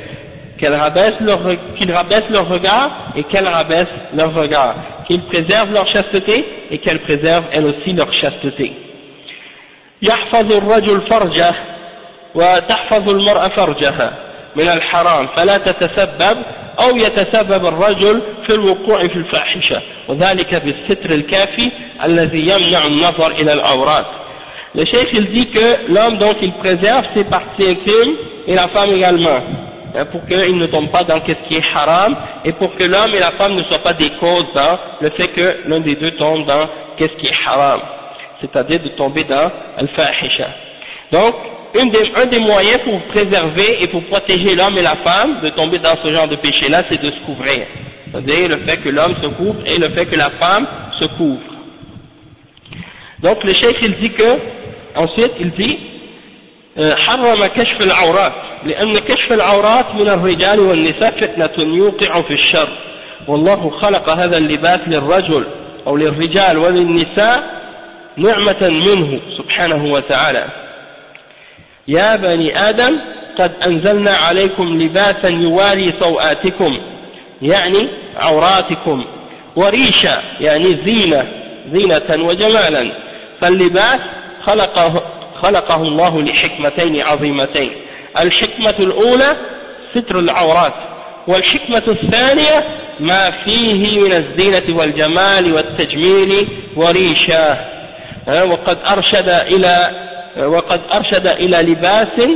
qu'ils 0.60 0.68
rabaissent 0.68 1.20
leur, 1.20 1.40
leur 1.42 2.48
regard 2.48 3.12
et 3.16 3.22
qu'elles 3.24 3.48
rabaissent 3.48 3.86
leur 4.14 4.34
regard, 4.34 4.74
qu'ils 5.08 5.22
préservent 5.22 5.72
leur 5.72 5.88
chasteté 5.88 6.44
et 6.70 6.78
qu'elles 6.78 7.00
préservent 7.00 7.46
elles 7.52 7.64
aussi 7.64 7.92
leur 7.92 8.12
chasteté. 8.12 8.72
يحفظ 10.02 10.52
الرجل 10.52 11.00
فرجه 11.10 11.54
وتحفظ 12.34 13.08
المرأة 13.08 13.48
فرجها 13.48 14.12
من 14.56 14.68
الحرام 14.68 15.26
فلا 15.36 15.58
تتسبب 15.58 16.36
أو 16.80 16.96
يتسبب 16.96 17.66
الرجل 17.66 18.22
في 18.46 18.54
الوقوع 18.54 18.98
في 19.08 19.14
الفاحشة 19.16 19.82
وذلك 20.08 20.54
بالستر 20.54 21.10
الكافي 21.10 21.72
الذي 22.04 22.40
يمنع 22.48 22.86
النظر 22.86 23.30
إلى 23.30 23.52
العورات 23.52 24.06
Le 24.72 24.84
chef 24.84 25.08
il 25.12 25.26
dit 25.32 25.50
que 25.50 25.92
l'homme 25.92 26.18
donc 26.18 26.36
il 26.42 26.52
préserve 26.52 27.04
ses 27.14 27.24
parties 27.24 27.66
intimes 27.70 28.14
et 28.46 28.54
la 28.54 28.68
femme 28.68 28.90
également 28.90 29.40
Hein, 29.94 30.04
pour 30.06 30.24
qu'il 30.26 30.56
ne 30.56 30.66
tombe 30.66 30.90
pas 30.90 31.02
dans 31.04 31.18
ce 31.26 31.32
qui 31.48 31.56
est 31.56 31.64
haram 31.74 32.14
et 32.44 32.52
pour 32.52 32.76
que 32.76 32.84
l'homme 32.84 33.12
et 33.12 33.18
la 33.18 33.32
femme 33.32 33.54
ne 33.54 33.64
soient 33.64 33.82
pas 33.82 33.94
des 33.94 34.10
causes 34.20 34.46
dans 34.54 34.78
le 35.00 35.10
fait 35.10 35.28
que 35.32 35.68
l'un 35.68 35.80
des 35.80 35.96
deux 35.96 36.12
tombe 36.12 36.44
dans 36.46 36.68
ce 36.98 37.06
qui 37.06 37.26
est 37.26 37.46
haram, 37.46 37.80
c'est-à-dire 38.40 38.80
de 38.82 38.90
tomber 38.90 39.24
dans 39.24 39.50
al-fahisha. 39.78 40.48
Donc, 41.10 41.34
un 41.74 42.26
des 42.26 42.40
moyens 42.40 42.80
pour 42.82 43.00
préserver 43.02 43.82
et 43.82 43.88
pour 43.88 44.02
protéger 44.04 44.54
l'homme 44.54 44.76
et 44.78 44.82
la 44.82 44.96
femme 44.96 45.40
de 45.42 45.50
tomber 45.50 45.78
dans 45.78 45.96
ce 46.02 46.12
genre 46.12 46.28
de 46.28 46.36
péché-là, 46.36 46.84
c'est 46.90 47.00
de 47.00 47.10
se 47.10 47.20
couvrir. 47.24 47.66
C'est-à-dire 48.10 48.48
le 48.48 48.56
fait 48.66 48.78
que 48.78 48.88
l'homme 48.88 49.14
se 49.22 49.28
couvre 49.28 49.60
et 49.66 49.78
le 49.78 49.90
fait 49.94 50.06
que 50.06 50.16
la 50.16 50.30
femme 50.30 50.66
se 50.98 51.06
couvre. 51.16 51.40
Donc 53.22 53.44
le 53.44 53.52
chef 53.52 53.74
il 53.82 53.96
dit 54.00 54.12
que, 54.12 54.38
ensuite 54.96 55.32
il 55.38 55.52
dit, 55.52 55.78
حرم 56.78 57.46
كشف 57.46 57.82
العورات 57.82 58.32
لأن 58.64 58.98
كشف 58.98 59.32
العورات 59.32 59.94
من 59.94 60.08
الرجال 60.08 60.60
والنساء 60.60 61.20
فتنة 61.20 61.74
يوقع 61.76 62.22
في 62.22 62.34
الشر 62.34 62.68
والله 63.28 63.70
خلق 63.70 64.10
هذا 64.10 64.36
اللباس 64.36 64.80
للرجل 64.86 65.46
أو 65.86 65.96
للرجال 65.96 66.58
وللنساء 66.58 67.42
نعمة 68.16 68.68
منه 68.68 69.20
سبحانه 69.38 69.92
وتعالى 69.92 70.44
يا 71.87 72.15
بني 72.15 72.69
آدم 72.69 72.99
قد 73.39 73.51
أنزلنا 73.65 74.11
عليكم 74.11 74.81
لباسا 74.81 75.29
يواري 75.29 75.93
سوآتكم 75.99 76.77
يعني 77.41 77.87
عوراتكم 78.17 79.05
وريشا 79.55 80.21
يعني 80.39 80.79
زينة 80.85 81.27
زينة 81.73 82.27
وجمالا. 82.27 82.91
فاللباس 83.41 83.99
خلقه 84.43 85.03
خلقه 85.41 85.81
الله 85.81 86.21
لحكمتين 86.21 87.01
عظيمتين. 87.01 87.71
الحكمة 88.19 88.75
الأولى 88.79 89.35
ستر 89.95 90.19
العورات 90.19 90.73
والحكمة 91.27 91.83
الثانية 91.87 92.63
ما 92.99 93.31
فيه 93.45 93.99
من 93.99 94.13
الزينة 94.13 94.77
والجمال 94.77 95.53
والتجميل 95.53 96.47
وريشاه 96.75 97.57
وقد 98.27 98.77
أرشد 98.85 99.29
إلى 99.29 99.91
وقد 100.37 100.81
أرشد 100.93 101.27
إلى 101.27 101.57
لباس 101.61 102.29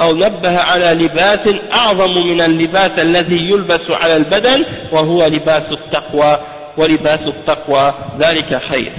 أو 0.00 0.14
نبه 0.14 0.58
على 0.58 1.04
لباس 1.04 1.54
أعظم 1.72 2.10
من 2.10 2.40
اللباس 2.40 2.90
الذي 2.98 3.50
يلبس 3.50 3.90
على 3.90 4.16
البدن 4.16 4.64
وهو 4.92 5.26
لباس 5.26 5.62
التقوى 5.72 6.38
ولباس 6.78 7.20
التقوى 7.20 7.94
ذلك 8.18 8.60
خير 8.70 8.92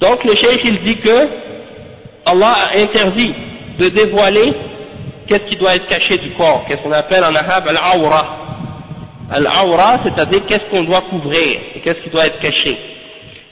Donc 0.00 0.22
le 0.24 0.34
cheikh 0.34 0.60
il 0.64 0.82
dit 0.82 0.96
que 0.98 1.28
Allah 2.26 2.54
a 2.70 2.76
interdit 2.78 3.32
de 3.78 3.88
dévoiler 3.88 4.52
qu'est-ce 5.26 5.44
qui 5.44 5.56
doit 5.56 5.76
être 5.76 5.86
caché 5.86 6.18
du 6.18 6.30
corps, 6.32 6.64
qu'est-ce 6.68 6.82
qu'on 6.82 6.92
appelle 6.92 7.24
en 7.24 7.34
arabe 7.34 7.68
al-awra. 7.68 8.36
Al-awra, 9.30 10.00
c'est-à-dire 10.04 10.44
qu'est-ce 10.46 10.70
qu'on 10.70 10.82
doit 10.84 11.02
couvrir 11.08 11.58
et 11.74 11.80
qu'est-ce 11.80 12.00
qui 12.00 12.10
doit 12.10 12.26
être 12.26 12.40
caché. 12.40 12.76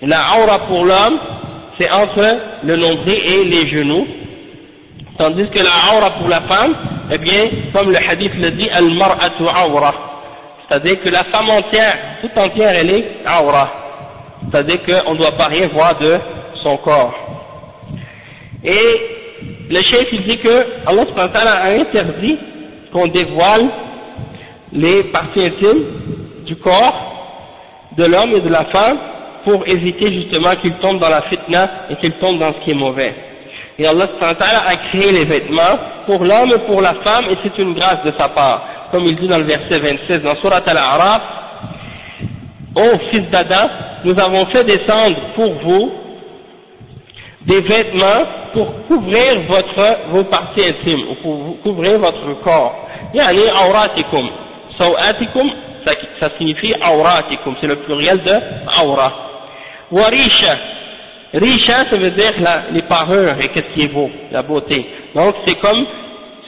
la 0.03 0.21
aura 0.39 0.59
pour 0.67 0.85
l'homme, 0.85 1.19
c'est 1.83 1.91
entre 1.91 2.39
le 2.63 2.77
nombril 2.77 3.19
et 3.25 3.45
les 3.45 3.69
genoux, 3.69 4.07
tandis 5.19 5.49
que 5.51 5.59
la 5.59 5.97
aura 5.97 6.11
pour 6.13 6.29
la 6.29 6.43
femme, 6.43 6.75
eh 7.11 7.19
bien, 7.19 7.49
comme 7.73 7.91
le 7.91 7.97
hadith 7.97 8.33
le 8.37 8.53
dit, 8.53 8.69
al-mar'atu 8.71 9.43
awra. 9.49 9.95
C'est-à-dire 10.69 11.03
que 11.03 11.09
la 11.09 11.25
femme 11.25 11.51
entière, 11.51 11.99
toute 12.21 12.37
entière, 12.39 12.71
elle 12.75 12.91
est 12.91 13.07
aura. 13.27 13.73
C'est-à-dire 14.51 14.79
qu'on 14.85 15.15
ne 15.15 15.19
doit 15.19 15.33
pas 15.33 15.47
rien 15.47 15.69
voir 15.69 15.99
de 15.99 16.19
son 16.63 16.77
corps. 16.79 17.15
Et 18.65 19.01
le 19.69 19.83
chef 19.83 20.07
il 20.13 20.25
dit 20.25 20.39
que 20.39 20.67
Allah 20.87 21.05
a 21.35 21.71
interdit 21.73 22.39
qu'on 22.93 23.09
dévoile 23.09 23.69
les 24.73 25.05
parties 25.05 25.47
intimes 25.47 25.85
du 26.47 26.57
corps 26.57 27.91
de 27.97 28.05
l'homme 28.05 28.37
et 28.37 28.41
de 28.41 28.49
la 28.49 28.67
femme 28.67 28.99
pour 29.45 29.67
éviter 29.67 30.13
justement 30.13 30.57
qu'ils 30.57 30.79
tombent 30.79 31.01
dans 31.01 31.09
la 31.09 31.23
fitna 31.23 31.71
et 31.91 31.97
qu'ils 31.97 32.19
tombent 32.19 32.39
dans 32.39 32.53
ce 32.55 32.65
qui 32.65 32.71
est 32.73 32.75
mauvais. 32.75 33.15
Et 33.79 33.87
Allah 33.87 34.09
a 34.29 34.77
créé 34.91 35.13
les 35.13 35.25
vêtements 35.25 35.79
pour 36.07 36.25
l'homme 36.25 36.53
et 36.55 36.67
pour 36.67 36.81
la 36.81 36.95
femme 37.03 37.25
et 37.31 37.37
c'est 37.43 37.59
une 37.63 37.75
grâce 37.75 38.05
de 38.05 38.13
sa 38.19 38.29
part. 38.29 38.89
Comme 38.91 39.05
il 39.05 39.17
dit 39.17 39.27
dans 39.27 39.39
le 39.39 39.45
verset 39.45 39.81
26 39.81 40.19
dans 40.21 40.37
Surat 40.37 40.63
Al-A'raf, 40.67 41.23
ô 42.77 42.99
fils 43.11 43.31
d'Adam, 43.31 43.69
nous 44.05 44.19
avons 44.19 44.47
fait 44.47 44.65
descendre 44.65 45.17
pour 45.35 45.53
vous 45.65 45.93
des 47.47 47.61
vêtements 47.63 48.25
pour 48.53 48.87
couvrir 48.87 49.41
votre, 49.49 50.11
vos 50.11 50.25
parties 50.25 50.65
intimes, 50.65 51.05
ou 51.11 51.15
pour 51.23 51.63
couvrir 51.63 51.99
votre 51.99 52.41
corps. 52.43 52.75
Yani 53.15 53.43
auratikum. 53.67 54.29
Sawatikum, 54.79 55.51
ça, 56.21 56.29
signifie 56.39 56.75
auratikum, 56.75 57.57
c'est 57.61 57.67
le 57.67 57.77
pluriel 57.77 58.23
de 58.23 58.83
aura. 58.85 59.32
Warisha. 59.92 60.58
Risha, 61.34 61.90
ça 61.90 61.98
veut 61.98 62.12
dire 62.12 62.34
la, 62.40 62.64
les 62.72 62.84
parures 62.84 63.36
et 63.42 63.50
qu'est-ce 63.50 63.74
qui 63.74 63.84
est 63.84 63.94
beau, 63.94 64.10
la 64.32 64.42
beauté. 64.44 64.86
Donc 65.14 65.36
c'est 65.46 65.60
comme, 65.60 65.86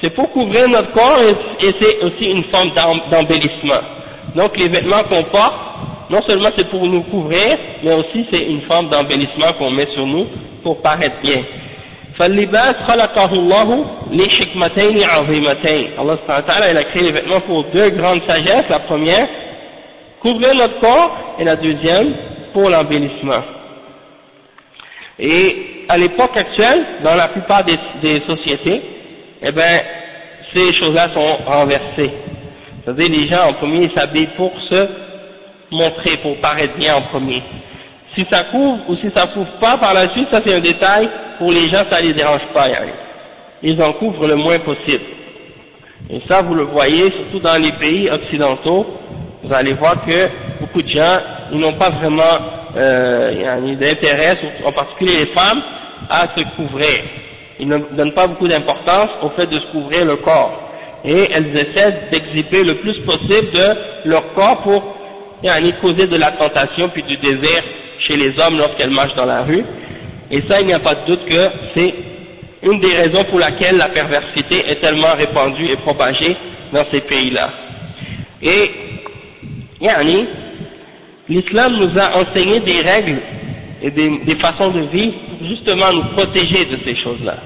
c'est 0.01 0.13
pour 0.15 0.31
couvrir 0.31 0.69
notre 0.69 0.91
corps 0.93 1.19
et, 1.21 1.65
et 1.67 1.73
c'est 1.79 1.99
aussi 2.03 2.31
une 2.31 2.45
forme 2.45 2.71
d'embellissement. 3.11 3.81
Donc 4.35 4.57
les 4.57 4.69
vêtements 4.69 5.03
qu'on 5.03 5.23
porte, 5.23 5.55
non 6.09 6.21
seulement 6.27 6.49
c'est 6.55 6.69
pour 6.69 6.85
nous 6.87 7.03
couvrir, 7.03 7.57
mais 7.83 7.93
aussi 7.93 8.25
c'est 8.31 8.41
une 8.41 8.61
forme 8.63 8.89
d'embellissement 8.89 9.51
qu'on 9.57 9.69
met 9.71 9.87
sur 9.93 10.05
nous 10.05 10.27
pour 10.63 10.81
paraître 10.81 11.21
bien. 11.23 11.43
فاللباس 12.19 12.75
خلقه 12.87 13.33
الله 13.33 13.85
لحكمتين 14.11 15.03
عظيمتين 15.03 15.87
Allah 15.97 16.17
subhanahu 16.19 16.71
il 16.71 16.77
a 16.77 16.83
créé 16.83 17.03
les 17.03 17.11
vêtements 17.13 17.39
pour 17.41 17.63
deux 17.71 17.89
grandes 17.91 18.21
sagesses 18.27 18.67
la 18.69 18.79
première 18.79 19.27
couvrir 20.21 20.53
notre 20.53 20.79
corps 20.81 21.11
et 21.39 21.45
la 21.45 21.55
deuxième 21.55 22.13
pour 22.54 22.70
l'embellissement 22.70 23.42
et 25.18 25.84
à 25.88 25.98
l'époque 25.98 26.36
actuelle 26.36 26.86
dans 27.04 27.14
la 27.14 27.28
plupart 27.28 27.64
des, 27.64 28.22
sociétés 28.26 28.80
eh 29.42 29.52
ben 29.52 29.80
ces 30.54 30.72
choses-là 30.78 31.10
sont 31.12 31.36
renversées 31.44 32.12
c'est-à-dire 32.84 33.08
les 33.10 33.28
gens 33.28 33.48
en 33.48 33.52
premier 33.54 33.90
s'habillent 33.94 34.34
pour 34.36 34.52
se 34.70 34.88
montrer, 35.70 36.16
pour 36.22 36.36
paraître 36.40 36.76
bien 36.76 36.96
en 36.96 37.02
premier. 37.02 37.42
Si 38.16 38.24
ça 38.30 38.44
couvre 38.44 38.88
ou 38.88 38.96
si 38.96 39.10
ça 39.14 39.26
couvre 39.28 39.50
pas 39.60 39.78
par 39.78 39.94
la 39.94 40.08
suite, 40.10 40.28
ça 40.30 40.40
c'est 40.44 40.54
un 40.54 40.60
détail, 40.60 41.08
pour 41.38 41.50
les 41.50 41.68
gens 41.68 41.84
ça 41.90 42.00
les 42.00 42.14
dérange 42.14 42.46
pas. 42.52 42.68
Ils 43.62 43.80
en 43.82 43.92
couvrent 43.94 44.26
le 44.26 44.36
moins 44.36 44.58
possible. 44.60 45.04
Et 46.10 46.20
ça 46.28 46.42
vous 46.42 46.54
le 46.54 46.64
voyez, 46.64 47.10
surtout 47.10 47.40
dans 47.40 47.60
les 47.60 47.72
pays 47.72 48.10
occidentaux, 48.10 48.86
vous 49.44 49.54
allez 49.54 49.74
voir 49.74 50.04
que 50.04 50.28
beaucoup 50.60 50.82
de 50.82 50.88
gens, 50.88 51.18
n'ont 51.52 51.74
pas 51.74 51.90
vraiment 51.90 52.38
euh, 52.76 53.76
d'intérêt, 53.76 54.38
en 54.64 54.72
particulier 54.72 55.18
les 55.20 55.26
femmes, 55.26 55.62
à 56.08 56.28
se 56.36 56.42
couvrir. 56.56 57.02
Ils 57.60 57.68
ne 57.68 57.78
donnent 57.96 58.14
pas 58.14 58.26
beaucoup 58.26 58.48
d'importance 58.48 59.10
au 59.22 59.30
fait 59.30 59.46
de 59.46 59.58
se 59.58 59.70
couvrir 59.70 60.04
le 60.06 60.16
corps 60.16 60.60
et 61.04 61.28
elles 61.32 61.56
essaient 61.56 62.08
d'exhiber 62.10 62.64
le 62.64 62.76
plus 62.76 62.98
possible 63.00 63.52
de 63.52 64.08
leur 64.08 64.32
corps 64.34 64.62
pour 64.62 64.82
causer 65.82 66.06
de 66.06 66.16
la 66.16 66.32
tentation 66.32 66.88
puis 66.88 67.02
du 67.02 67.16
désir 67.18 67.62
chez 68.08 68.16
les 68.16 68.38
hommes 68.40 68.56
lorsqu'elles 68.56 68.90
marchent 68.90 69.16
dans 69.16 69.26
la 69.26 69.42
rue. 69.42 69.64
Et 70.30 70.42
ça, 70.48 70.60
il 70.60 70.66
n'y 70.66 70.72
a 70.72 70.80
pas 70.80 70.94
de 70.94 71.06
doute 71.06 71.26
que 71.26 71.50
c'est 71.74 71.94
une 72.62 72.80
des 72.80 72.94
raisons 72.94 73.24
pour 73.24 73.38
laquelle 73.38 73.76
la 73.76 73.88
perversité 73.88 74.70
est 74.70 74.80
tellement 74.80 75.14
répandue 75.14 75.68
et 75.70 75.76
propagée 75.76 76.34
dans 76.72 76.84
ces 76.90 77.02
pays-là. 77.02 77.50
Et, 78.42 78.70
yani, 79.80 80.26
l'islam 81.28 81.76
nous 81.76 81.98
a 81.98 82.16
enseigné 82.16 82.60
des 82.60 82.80
règles 82.80 83.20
et 83.82 83.90
des, 83.90 84.38
façons 84.40 84.70
de 84.70 84.80
vivre 84.90 85.14
pour 85.28 85.46
justement 85.46 85.92
nous 85.92 86.04
protéger 86.14 86.64
de 86.66 86.76
ces 86.84 86.96
choses-là. 86.96 87.36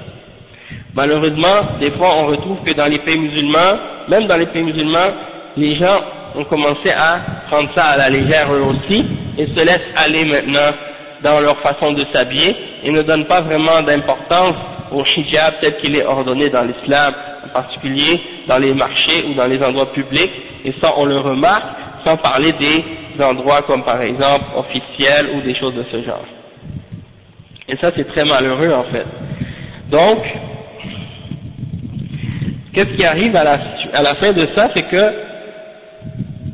Malheureusement, 0.93 1.77
des 1.79 1.91
fois 1.91 2.15
on 2.17 2.27
retrouve 2.27 2.57
que 2.65 2.73
dans 2.73 2.87
les 2.87 2.99
pays 2.99 3.19
musulmans, 3.19 3.77
même 4.09 4.27
dans 4.27 4.37
les 4.37 4.47
pays 4.47 4.63
musulmans, 4.63 5.11
les 5.57 5.75
gens 5.75 6.01
ont 6.35 6.45
commencé 6.45 6.91
à 6.95 7.19
prendre 7.49 7.69
ça 7.75 7.85
à 7.85 7.97
la 7.97 8.09
légère 8.09 8.53
eux 8.53 8.61
aussi 8.61 9.05
et 9.37 9.47
se 9.47 9.65
laissent 9.65 9.93
aller 9.95 10.25
maintenant 10.25 10.71
dans 11.23 11.39
leur 11.39 11.59
façon 11.61 11.91
de 11.91 12.05
s'habiller 12.13 12.55
et 12.83 12.91
ne 12.91 13.01
donnent 13.01 13.25
pas 13.25 13.41
vraiment 13.41 13.81
d'importance 13.81 14.55
au 14.91 15.03
hijab 15.03 15.55
tel 15.61 15.77
qu'il 15.77 15.95
est 15.95 16.05
ordonné 16.05 16.49
dans 16.49 16.63
l'islam, 16.63 17.13
en 17.45 17.49
particulier 17.49 18.21
dans 18.47 18.57
les 18.57 18.73
marchés 18.73 19.25
ou 19.29 19.33
dans 19.33 19.45
les 19.45 19.61
endroits 19.61 19.91
publics, 19.91 20.31
et 20.65 20.73
ça 20.81 20.93
on 20.97 21.05
le 21.05 21.19
remarque, 21.19 21.88
sans 22.05 22.17
parler 22.17 22.53
des 22.53 23.23
endroits 23.23 23.63
comme 23.63 23.83
par 23.83 24.01
exemple 24.01 24.45
officiels 24.55 25.27
ou 25.35 25.41
des 25.41 25.55
choses 25.55 25.75
de 25.75 25.85
ce 25.91 26.03
genre. 26.03 26.25
Et 27.67 27.75
ça 27.77 27.91
c'est 27.95 28.07
très 28.13 28.25
malheureux 28.25 28.73
en 28.73 28.85
fait. 28.91 29.05
Donc, 29.89 30.19
qu'est-ce 32.73 32.95
qui 32.95 33.05
arrive 33.05 33.35
à 33.35 33.43
la, 33.43 34.15
fin 34.15 34.33
de 34.33 34.47
ça, 34.55 34.69
c'est 34.75 34.87
que 34.87 35.13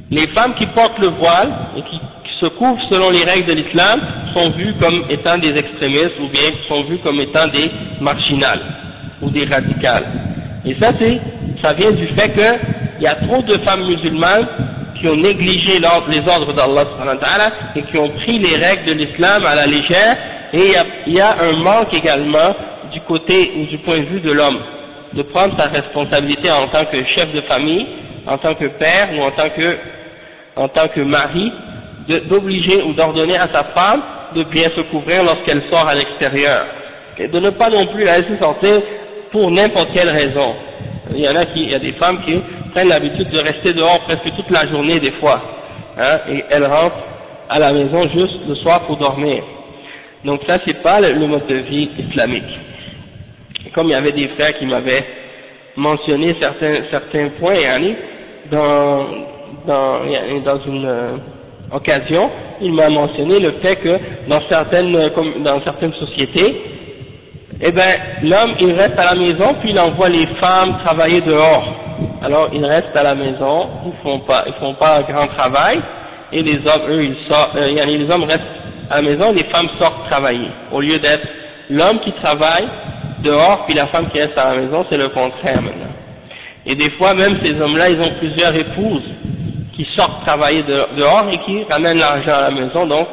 les 0.10 0.28
femmes 0.28 0.56
qui 0.56 0.66
portent 0.68 1.00
le 1.00 1.08
voile 1.08 1.52
et 1.78 1.82
qui, 1.82 2.00
se 2.42 2.48
couvrent 2.48 2.82
selon 2.90 3.12
les 3.12 3.24
règles 3.24 3.48
de 3.48 3.54
l'islam 3.54 4.02
sont 4.34 4.50
vues 4.52 4.74
comme 4.78 5.06
étant 5.10 5.38
des 5.38 5.58
extrémistes 5.58 6.20
ou 6.20 6.28
bien 6.28 6.50
sont 6.68 6.84
vues 6.84 6.98
comme 6.98 7.18
étant 7.22 7.48
des 7.48 7.72
marginales 8.02 8.60
ou 9.22 9.30
des 9.30 9.46
radicales. 9.46 10.04
Et 10.66 10.76
ça, 10.82 10.92
c'est, 11.00 11.22
ça 11.64 11.74
vient 11.76 11.92
du 11.92 12.08
fait 12.10 12.34
qu'il 12.34 13.04
y 13.04 13.08
a 13.08 13.16
trop 13.16 13.42
de 13.42 13.58
femmes 13.60 13.86
musulmanes 13.88 14.48
qui 15.00 15.08
ont 15.08 15.16
négligé 15.16 15.80
les 15.80 15.86
ordres 16.28 16.54
d'Allah 16.54 17.52
et 17.76 17.82
qui 17.84 17.98
ont 17.98 18.10
pris 18.10 18.40
les 18.40 18.56
règles 18.58 18.86
de 18.86 18.94
l'islam 18.94 19.46
à 19.46 19.56
la 19.56 19.66
légère 19.68 20.18
et 20.54 20.60
il 20.60 20.72
y, 20.72 20.76
a, 20.78 20.86
y 21.08 21.20
a 21.20 21.44
un 21.44 21.54
manque 21.64 21.94
également 21.94 22.56
du 22.94 23.02
côté 23.02 23.52
ou 23.58 23.66
du 23.66 23.78
point 23.80 24.00
de 24.00 24.06
vue 24.06 24.22
de 24.22 24.32
l'homme 24.32 24.60
de 25.16 25.24
prendre 25.24 25.58
sa 25.58 25.68
responsabilité 25.68 26.52
en 26.52 26.68
tant 26.68 26.86
que 26.86 27.04
chef 27.16 27.34
de 27.34 27.42
famille, 27.42 27.86
en 28.28 28.38
tant 28.38 28.54
que 28.54 28.66
père 28.66 29.10
ou 29.18 29.24
en 29.24 29.32
tant 29.32 29.50
que, 29.50 29.78
en 30.56 30.68
tant 30.68 30.88
que 30.90 31.02
mari, 31.02 31.52
d'obliger 32.30 32.84
ou 32.84 32.94
d'ordonner 32.94 33.38
à 33.38 33.48
sa 33.48 33.64
femme 33.66 34.02
de 34.36 34.44
bien 34.44 34.70
se 34.76 34.82
couvrir 34.82 35.24
lorsqu'elle 35.24 35.64
sort 35.70 35.88
à 35.88 35.96
l'extérieur. 35.96 36.66
Et 37.18 37.30
de 37.30 37.40
ne 37.40 37.50
pas 37.52 37.70
non 37.70 37.88
plus 37.88 38.04
la 38.04 38.20
laisser 38.20 38.38
sortir 38.38 38.82
pour 39.32 39.50
n'importe 39.52 39.94
quelle 39.94 40.10
raison. 40.10 40.56
Il 41.16 41.24
y 41.24 41.30
en 41.30 41.36
a 41.36 41.46
qui, 41.46 41.64
il 41.64 41.72
y 41.72 41.76
a 41.76 41.80
des 41.80 41.94
femmes 41.94 42.22
qui 42.26 42.38
prennent 42.76 42.90
l'habitude 42.90 43.30
de 43.32 43.40
rester 43.40 43.74
dehors 43.74 44.02
presque 44.02 44.36
toute 44.36 44.52
la 44.52 44.68
journée 44.68 45.00
des 45.00 45.14
fois, 45.14 45.42
hein, 45.98 46.20
et 46.30 46.44
elles 46.52 46.66
rentrent 46.66 47.04
à 47.50 47.58
la 47.58 47.74
maison 47.74 48.04
juste 48.10 48.48
le 48.48 48.56
soir 48.56 48.86
pour 48.86 48.98
dormir. 48.98 49.44
Donc 50.24 50.42
ça 50.48 50.60
c'est 50.68 50.84
pas 50.84 51.02
le 51.02 51.26
mode 51.26 51.48
de 51.48 51.58
vie 51.58 51.90
islamique 52.10 52.44
comme 53.76 53.88
il 53.88 53.92
y 53.92 53.96
avait 53.96 54.14
des 54.14 54.30
frères 54.30 54.58
qui 54.58 54.66
m'avaient 54.66 55.04
mentionné 55.76 56.34
certains, 56.42 56.78
certains 56.90 57.30
points, 57.40 57.58
dans, 58.50 59.06
dans, 59.68 60.00
dans 60.46 60.66
une 60.66 60.86
euh, 60.86 61.18
occasion, 61.72 62.32
il 62.62 62.74
m'a 62.74 62.90
mentionné 62.90 63.40
le 63.40 63.54
fait 63.62 63.76
que 63.78 64.00
dans 64.30 64.40
certaines, 64.50 64.92
dans 65.44 65.62
certaines 65.64 65.94
sociétés, 65.94 66.62
eh 67.62 67.72
ben, 67.72 67.92
l'homme, 68.24 68.56
il 68.60 68.72
reste 68.72 68.98
à 68.98 69.14
la 69.14 69.16
maison, 69.16 69.56
puis 69.62 69.72
il 69.72 69.80
envoie 69.80 70.10
les 70.10 70.28
femmes 70.40 70.78
travailler 70.84 71.22
dehors. 71.22 71.85
Alors, 72.26 72.50
ils 72.52 72.66
restent 72.66 72.98
à 72.98 73.04
la 73.04 73.14
maison, 73.14 73.70
ils 73.86 74.02
font 74.02 74.20
pas, 74.22 74.46
ils 74.48 74.54
font 74.54 74.74
pas 74.74 74.98
un 74.98 75.02
grand 75.02 75.28
travail, 75.28 75.80
et 76.32 76.42
les 76.42 76.56
hommes, 76.56 76.90
eux, 76.90 77.04
ils 77.04 77.18
sortent, 77.30 77.56
euh, 77.56 77.86
les 77.86 78.10
hommes 78.10 78.24
restent 78.24 78.42
à 78.90 78.96
la 78.96 79.02
maison, 79.04 79.32
les 79.32 79.44
femmes 79.44 79.70
sortent 79.78 80.10
travailler. 80.10 80.50
Au 80.72 80.82
lieu 80.82 80.98
d'être 80.98 81.28
l'homme 81.70 82.00
qui 82.00 82.12
travaille, 82.14 82.68
dehors, 83.20 83.66
puis 83.68 83.76
la 83.76 83.86
femme 83.88 84.10
qui 84.10 84.20
reste 84.20 84.36
à 84.40 84.56
la 84.56 84.62
maison, 84.62 84.88
c'est 84.90 84.98
le 84.98 85.10
contraire 85.10 85.62
maintenant. 85.62 85.94
Et 86.66 86.74
des 86.74 86.90
fois, 86.98 87.14
même 87.14 87.38
ces 87.44 87.62
hommes-là, 87.62 87.90
ils 87.92 88.02
ont 88.02 88.16
plusieurs 88.18 88.56
épouses 88.56 89.08
qui 89.76 89.86
sortent 89.96 90.26
travailler 90.26 90.64
dehors 90.64 91.28
et 91.32 91.38
qui 91.38 91.64
ramènent 91.70 92.00
l'argent 92.00 92.34
à 92.34 92.50
la 92.50 92.52
maison. 92.52 92.88
Donc, 92.88 93.08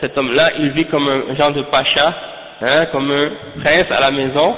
cet 0.00 0.18
homme-là, 0.18 0.50
il 0.58 0.70
vit 0.70 0.86
comme 0.86 1.06
un 1.06 1.36
genre 1.36 1.52
de 1.52 1.62
pacha, 1.70 2.14
hein, 2.62 2.86
comme 2.90 3.12
un 3.12 3.30
prince 3.62 3.86
à 3.92 4.00
la 4.00 4.10
maison, 4.10 4.56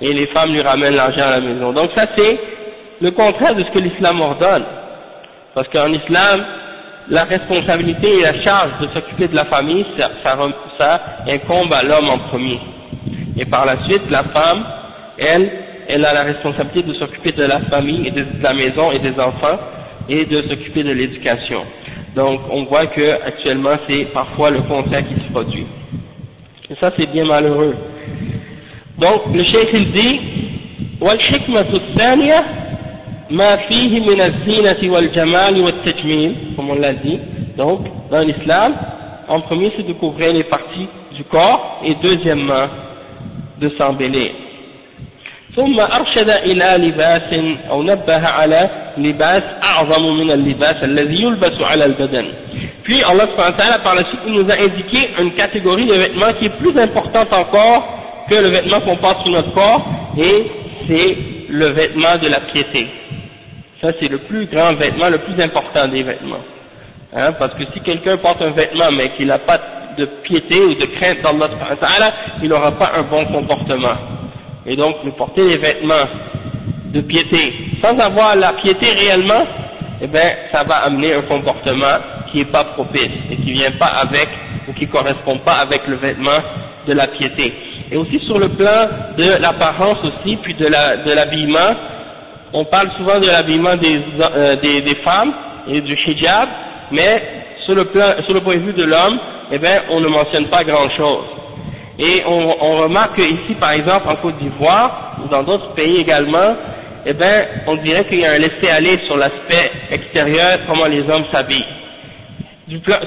et 0.00 0.14
les 0.14 0.28
femmes 0.28 0.50
lui 0.50 0.62
ramènent 0.62 0.96
l'argent 0.96 1.26
à 1.26 1.32
la 1.32 1.40
maison. 1.42 1.74
Donc 1.74 1.90
ça, 1.94 2.06
c'est 2.16 2.38
le 3.01 3.11
contraire 3.11 3.55
de 3.55 3.63
ce 3.63 3.71
que 3.71 3.79
l'islam 3.79 4.21
ordonne. 4.21 4.65
Parce 5.53 5.67
qu'en 5.69 5.91
islam, 5.91 6.45
la 7.09 7.23
responsabilité 7.25 8.19
et 8.19 8.21
la 8.21 8.41
charge 8.43 8.79
de 8.81 8.87
s'occuper 8.87 9.27
de 9.27 9.35
la 9.35 9.45
famille, 9.45 9.85
ça, 9.97 10.11
ça, 10.23 10.37
ça 10.79 11.01
incombe 11.27 11.71
à 11.73 11.83
l'homme 11.83 12.09
en 12.09 12.17
premier. 12.29 12.59
Et 13.37 13.45
par 13.45 13.65
la 13.65 13.83
suite, 13.87 14.09
la 14.09 14.23
femme, 14.25 14.65
elle, 15.17 15.51
elle 15.87 16.05
a 16.05 16.13
la 16.13 16.23
responsabilité 16.23 16.83
de 16.83 16.93
s'occuper 16.95 17.31
de 17.33 17.43
la 17.43 17.59
famille 17.61 18.07
et 18.07 18.11
de 18.11 18.25
la 18.41 18.53
maison 18.53 18.91
et 18.91 18.99
des 18.99 19.13
enfants 19.19 19.59
et 20.09 20.25
de 20.25 20.41
s'occuper 20.49 20.83
de 20.83 20.91
l'éducation. 20.91 21.63
Donc 22.15 22.41
on 22.49 22.63
voit 22.65 22.87
que 22.87 23.21
actuellement 23.25 23.77
c'est 23.89 24.05
parfois 24.13 24.49
le 24.51 24.61
contraire 24.61 25.05
qui 25.07 25.15
se 25.15 25.31
produit. 25.31 25.67
Et 26.69 26.75
ça 26.79 26.91
c'est 26.97 27.11
bien 27.11 27.25
malheureux. 27.25 27.75
Donc 28.97 29.21
le 29.33 29.43
cheikh 29.43 29.69
il 29.73 29.91
dit 29.91 30.19
والحكمة 31.01 31.73
الثانية 31.73 32.45
ما 33.29 33.55
فيه 33.55 33.99
من 33.99 34.21
الزينة 34.21 34.93
والجمال 34.93 35.61
والتجميل 35.61 36.35
comme 36.55 36.69
on 36.69 36.75
l'a 36.75 36.93
dit 36.93 37.19
donc 37.57 37.79
dans 38.11 38.21
l'islam 38.21 38.73
en 39.27 39.41
premier 39.41 39.71
c'est 39.75 39.87
de 39.87 39.93
couvrir 39.93 40.33
les 40.33 40.43
parties 40.43 40.87
du 41.15 41.23
corps 41.23 41.81
et 41.83 41.95
deuxièmement 42.03 42.67
de 43.61 43.69
s'embellir 43.77 44.31
ثم 45.55 45.79
أرشد 45.79 46.29
إلى 46.29 46.87
لباس 46.87 47.33
أو 47.71 47.83
نبه 47.83 48.27
على 48.27 48.85
libas 48.97 49.43
a'zamu 49.61 50.13
min 50.15 50.29
al-libas 50.29 50.77
alladhi 50.81 51.21
yulbasu 51.23 51.63
ala 51.63 51.85
al-badan. 51.85 52.25
Puis 52.83 53.01
Allah 53.03 53.27
subhanahu 53.31 53.53
wa 53.53 53.57
ta'ala 53.57 53.79
par 53.79 53.95
la 53.95 54.03
suite 54.03 54.21
il 54.27 54.33
nous 54.33 54.49
a 54.49 54.55
indiqué 54.55 54.99
une 55.19 55.33
catégorie 55.33 55.85
de 55.85 55.93
vêtements 55.93 56.33
qui 56.39 56.45
est 56.45 56.57
plus 56.57 56.77
importante 56.79 57.33
encore 57.33 57.83
que 58.29 58.35
le 58.35 58.49
vêtement 58.49 58.81
qu'on 58.81 58.97
porte 58.97 59.23
sur 59.23 59.31
notre 59.33 59.53
corps 59.53 59.85
et 60.17 60.45
c'est 60.87 61.17
le 61.49 61.65
vêtement 61.67 62.17
de 62.17 62.27
la 62.29 62.39
piété. 62.51 62.87
Ça 63.82 63.92
c'est 64.00 64.08
le 64.08 64.18
plus 64.18 64.46
grand 64.46 64.74
vêtement, 64.74 65.08
le 65.08 65.18
plus 65.18 65.40
important 65.42 65.88
des 65.88 66.02
vêtements. 66.02 66.44
Hein, 67.12 67.32
parce 67.38 67.54
que 67.54 67.64
si 67.72 67.80
quelqu'un 67.80 68.18
porte 68.18 68.40
un 68.42 68.52
vêtement 68.52 68.90
mais 68.92 69.10
qu'il 69.16 69.26
n'a 69.26 69.38
pas 69.38 69.58
de 69.98 70.04
piété 70.22 70.60
ou 70.64 70.74
de 70.74 70.86
crainte 70.96 71.22
d'Allah, 71.22 72.12
il 72.42 72.48
n'aura 72.48 72.72
pas 72.72 72.92
un 72.96 73.02
bon 73.02 73.24
comportement. 73.26 73.96
Et 74.66 74.76
donc, 74.76 74.96
nous 75.04 75.12
porter 75.12 75.44
des 75.44 75.58
vêtements 75.58 76.06
de 76.92 77.00
piété 77.02 77.52
sans 77.82 77.98
avoir 77.98 78.36
la 78.36 78.52
piété 78.54 78.86
réellement, 78.92 79.44
eh 80.00 80.06
bien, 80.06 80.30
ça 80.52 80.64
va 80.64 80.76
amener 80.84 81.14
un 81.14 81.22
comportement 81.22 81.98
qui 82.30 82.38
n'est 82.38 82.50
pas 82.50 82.64
propice 82.64 83.10
et 83.30 83.36
qui 83.36 83.52
vient 83.52 83.72
pas 83.72 83.86
avec 83.86 84.28
ou 84.68 84.72
qui 84.72 84.86
correspond 84.86 85.38
pas 85.38 85.54
avec 85.54 85.86
le 85.86 85.96
vêtement 85.96 86.38
de 86.86 86.92
la 86.92 87.08
piété. 87.08 87.52
Et 87.90 87.96
aussi 87.96 88.20
sur 88.26 88.38
le 88.38 88.50
plan 88.50 88.86
de 89.16 89.40
l'apparence 89.40 89.98
aussi, 90.04 90.36
puis 90.36 90.54
de 90.54 90.66
l'habillement, 91.14 91.74
on 92.52 92.64
parle 92.64 92.90
souvent 92.96 93.18
de 93.20 93.26
l'habillement 93.26 93.76
des, 93.76 94.00
euh, 94.20 94.56
des, 94.56 94.82
des 94.82 94.94
femmes 94.96 95.32
et 95.68 95.80
du 95.80 95.94
hijab, 96.06 96.48
mais 96.90 97.22
sur 97.64 97.74
le, 97.74 97.84
plan, 97.86 98.14
sur 98.24 98.34
le 98.34 98.40
point 98.40 98.56
de 98.56 98.62
vue 98.62 98.72
de 98.72 98.84
l'homme, 98.84 99.18
eh 99.52 99.58
bien, 99.58 99.82
on 99.90 100.00
ne 100.00 100.08
mentionne 100.08 100.48
pas 100.48 100.64
grand-chose. 100.64 101.24
Et 101.98 102.22
on, 102.26 102.56
on, 102.60 102.76
remarque 102.78 103.18
ici, 103.18 103.54
par 103.60 103.72
exemple, 103.72 104.08
en 104.08 104.16
Côte 104.16 104.38
d'Ivoire, 104.38 105.18
ou 105.22 105.28
dans 105.28 105.42
d'autres 105.42 105.74
pays 105.74 105.98
également, 105.98 106.56
eh 107.06 107.14
bien, 107.14 107.44
on 107.66 107.76
dirait 107.76 108.06
qu'il 108.06 108.20
y 108.20 108.24
a 108.24 108.32
un 108.32 108.38
laisser-aller 108.38 108.98
sur 109.06 109.16
l'aspect 109.16 109.70
extérieur, 109.90 110.60
comment 110.66 110.86
les 110.86 111.02
hommes 111.08 111.26
s'habillent. 111.32 111.66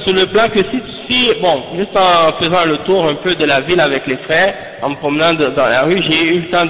Sur 0.05 0.13
le 0.13 0.25
plan 0.27 0.49
que 0.49 0.59
si, 0.59 0.81
si, 1.09 1.29
bon, 1.41 1.63
juste 1.77 1.95
en 1.95 2.33
faisant 2.33 2.65
le 2.65 2.79
tour 2.79 3.07
un 3.07 3.15
peu 3.15 3.33
de 3.35 3.45
la 3.45 3.61
ville 3.61 3.79
avec 3.79 4.05
les 4.07 4.17
frères, 4.17 4.53
en 4.81 4.89
me 4.89 4.95
promenant 4.95 5.33
dans 5.33 5.67
la 5.67 5.83
rue, 5.83 6.01
j'ai 6.07 6.35
eu 6.35 6.39
le 6.41 6.49
temps 6.49 6.65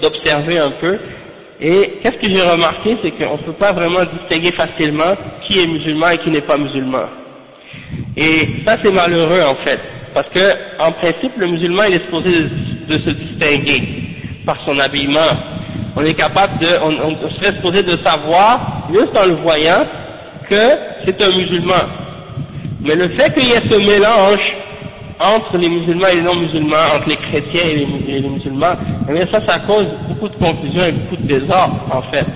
d'observer 0.00 0.58
un 0.58 0.70
peu, 0.80 0.98
et 1.60 1.98
qu'est-ce 2.02 2.16
que 2.16 2.32
j'ai 2.32 2.42
remarqué, 2.42 2.96
c'est 3.02 3.10
qu'on 3.12 3.36
ne 3.36 3.42
peut 3.42 3.52
pas 3.54 3.72
vraiment 3.72 4.04
distinguer 4.04 4.52
facilement 4.52 5.16
qui 5.46 5.58
est 5.60 5.66
musulman 5.66 6.10
et 6.10 6.18
qui 6.18 6.30
n'est 6.30 6.42
pas 6.42 6.56
musulman. 6.56 7.04
Et 8.16 8.62
ça 8.64 8.76
c'est 8.82 8.92
malheureux 8.92 9.42
en 9.42 9.56
fait, 9.64 9.80
parce 10.14 10.28
que 10.28 10.52
en 10.78 10.92
principe 10.92 11.32
le 11.36 11.48
musulman 11.48 11.84
il 11.84 11.94
est 11.94 12.04
supposé 12.04 12.30
de, 12.88 12.98
se 12.98 13.10
distinguer 13.10 13.82
par 14.46 14.56
son 14.64 14.78
habillement. 14.78 15.30
On 15.96 16.04
est 16.04 16.14
capable 16.14 16.58
de, 16.60 16.68
on, 16.80 17.16
on 17.16 17.30
serait 17.30 17.56
supposé 17.56 17.82
de 17.82 17.96
savoir, 18.04 18.88
juste 18.92 19.16
en 19.16 19.26
le 19.26 19.36
voyant, 19.42 19.84
que 20.48 20.68
c'est 21.04 21.20
un 21.20 21.36
musulman. 21.36 21.82
Mais 22.82 22.94
le 22.94 23.08
fait 23.16 23.32
qu'il 23.34 23.48
y 23.48 23.52
ait 23.52 23.68
ce 23.68 23.76
mélange 23.76 24.38
entre 25.20 25.56
les 25.58 25.68
musulmans 25.68 26.06
et 26.08 26.16
les 26.16 26.22
non-musulmans, 26.22 26.94
entre 26.96 27.08
les 27.08 27.16
chrétiens 27.16 27.62
et 27.64 27.86
les, 28.20 28.28
musulmans, 28.28 28.74
eh 29.08 29.12
bien 29.12 29.26
ça, 29.32 29.40
ça 29.46 29.58
cause 29.60 29.86
beaucoup 30.08 30.28
de 30.28 30.36
confusion 30.36 30.84
et 30.84 30.92
beaucoup 30.92 31.16
de 31.16 31.26
désordre, 31.26 31.80
en 31.92 32.02
fait. 32.12 32.26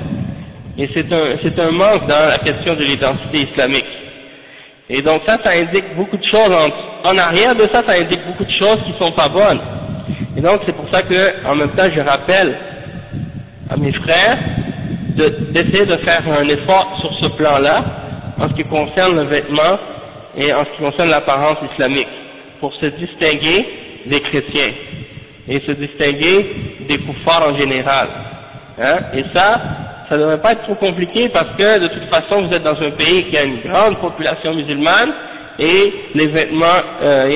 Et 0.78 0.88
c'est 0.94 1.12
un, 1.12 1.66
un 1.68 1.70
manque 1.72 2.06
dans 2.08 2.26
la 2.28 2.38
question 2.38 2.74
de 2.74 2.82
l'identité 2.84 3.42
islamique. 3.50 3.86
Et 4.88 5.00
donc 5.02 5.22
ça, 5.26 5.38
ça 5.44 5.50
indique 5.52 5.94
beaucoup 5.96 6.16
de 6.16 6.24
choses, 6.24 6.50
en, 6.50 7.08
en, 7.10 7.18
arrière 7.18 7.54
de 7.54 7.68
ça, 7.72 7.82
ça 7.86 7.92
indique 7.92 8.24
beaucoup 8.26 8.44
de 8.44 8.58
choses 8.58 8.78
qui 8.86 8.92
sont 8.98 9.12
pas 9.12 9.28
bonnes. 9.28 9.60
Et 10.36 10.40
donc 10.40 10.62
c'est 10.66 10.74
pour 10.74 10.88
ça 10.92 11.02
que, 11.02 11.46
en 11.46 11.54
même 11.54 11.70
temps, 11.70 11.88
je 11.94 12.00
rappelle 12.00 12.56
à 13.70 13.76
mes 13.76 13.92
frères 13.92 14.38
d'essayer 15.16 15.86
de, 15.86 15.96
faire 15.98 16.22
un 16.26 16.48
effort 16.48 16.98
sur 17.00 17.10
ce 17.22 17.28
plan-là, 17.36 17.84
en 18.40 18.48
ce 18.48 18.54
qui 18.54 18.64
concerne 18.64 19.14
le 19.16 19.26
vêtement 19.28 19.78
et 20.38 20.52
en 20.54 20.64
ce 20.64 20.70
qui 20.70 20.82
concerne 20.82 21.10
l'apparence 21.10 21.58
islamique 21.72 22.08
pour 22.62 22.72
se 22.76 22.86
distinguer 22.86 23.66
des 24.06 24.20
chrétiens 24.20 24.72
et 25.48 25.60
se 25.66 25.72
distinguer 25.72 26.46
des 26.88 26.98
koufars 27.00 27.48
en 27.52 27.58
général. 27.58 28.08
Hein? 28.80 28.98
Et 29.14 29.24
ça, 29.34 29.60
ça 30.08 30.16
ne 30.16 30.20
devrait 30.22 30.40
pas 30.40 30.52
être 30.52 30.62
trop 30.62 30.76
compliqué 30.76 31.28
parce 31.30 31.56
que 31.58 31.80
de 31.80 31.88
toute 31.88 32.04
façon 32.04 32.46
vous 32.46 32.54
êtes 32.54 32.62
dans 32.62 32.80
un 32.80 32.92
pays 32.92 33.24
qui 33.24 33.36
a 33.36 33.42
une 33.42 33.62
grande 33.66 33.98
population 33.98 34.54
musulmane 34.54 35.12
et 35.58 35.92
les 36.14 36.28
vêtements 36.28 36.80
euh, 37.02 37.28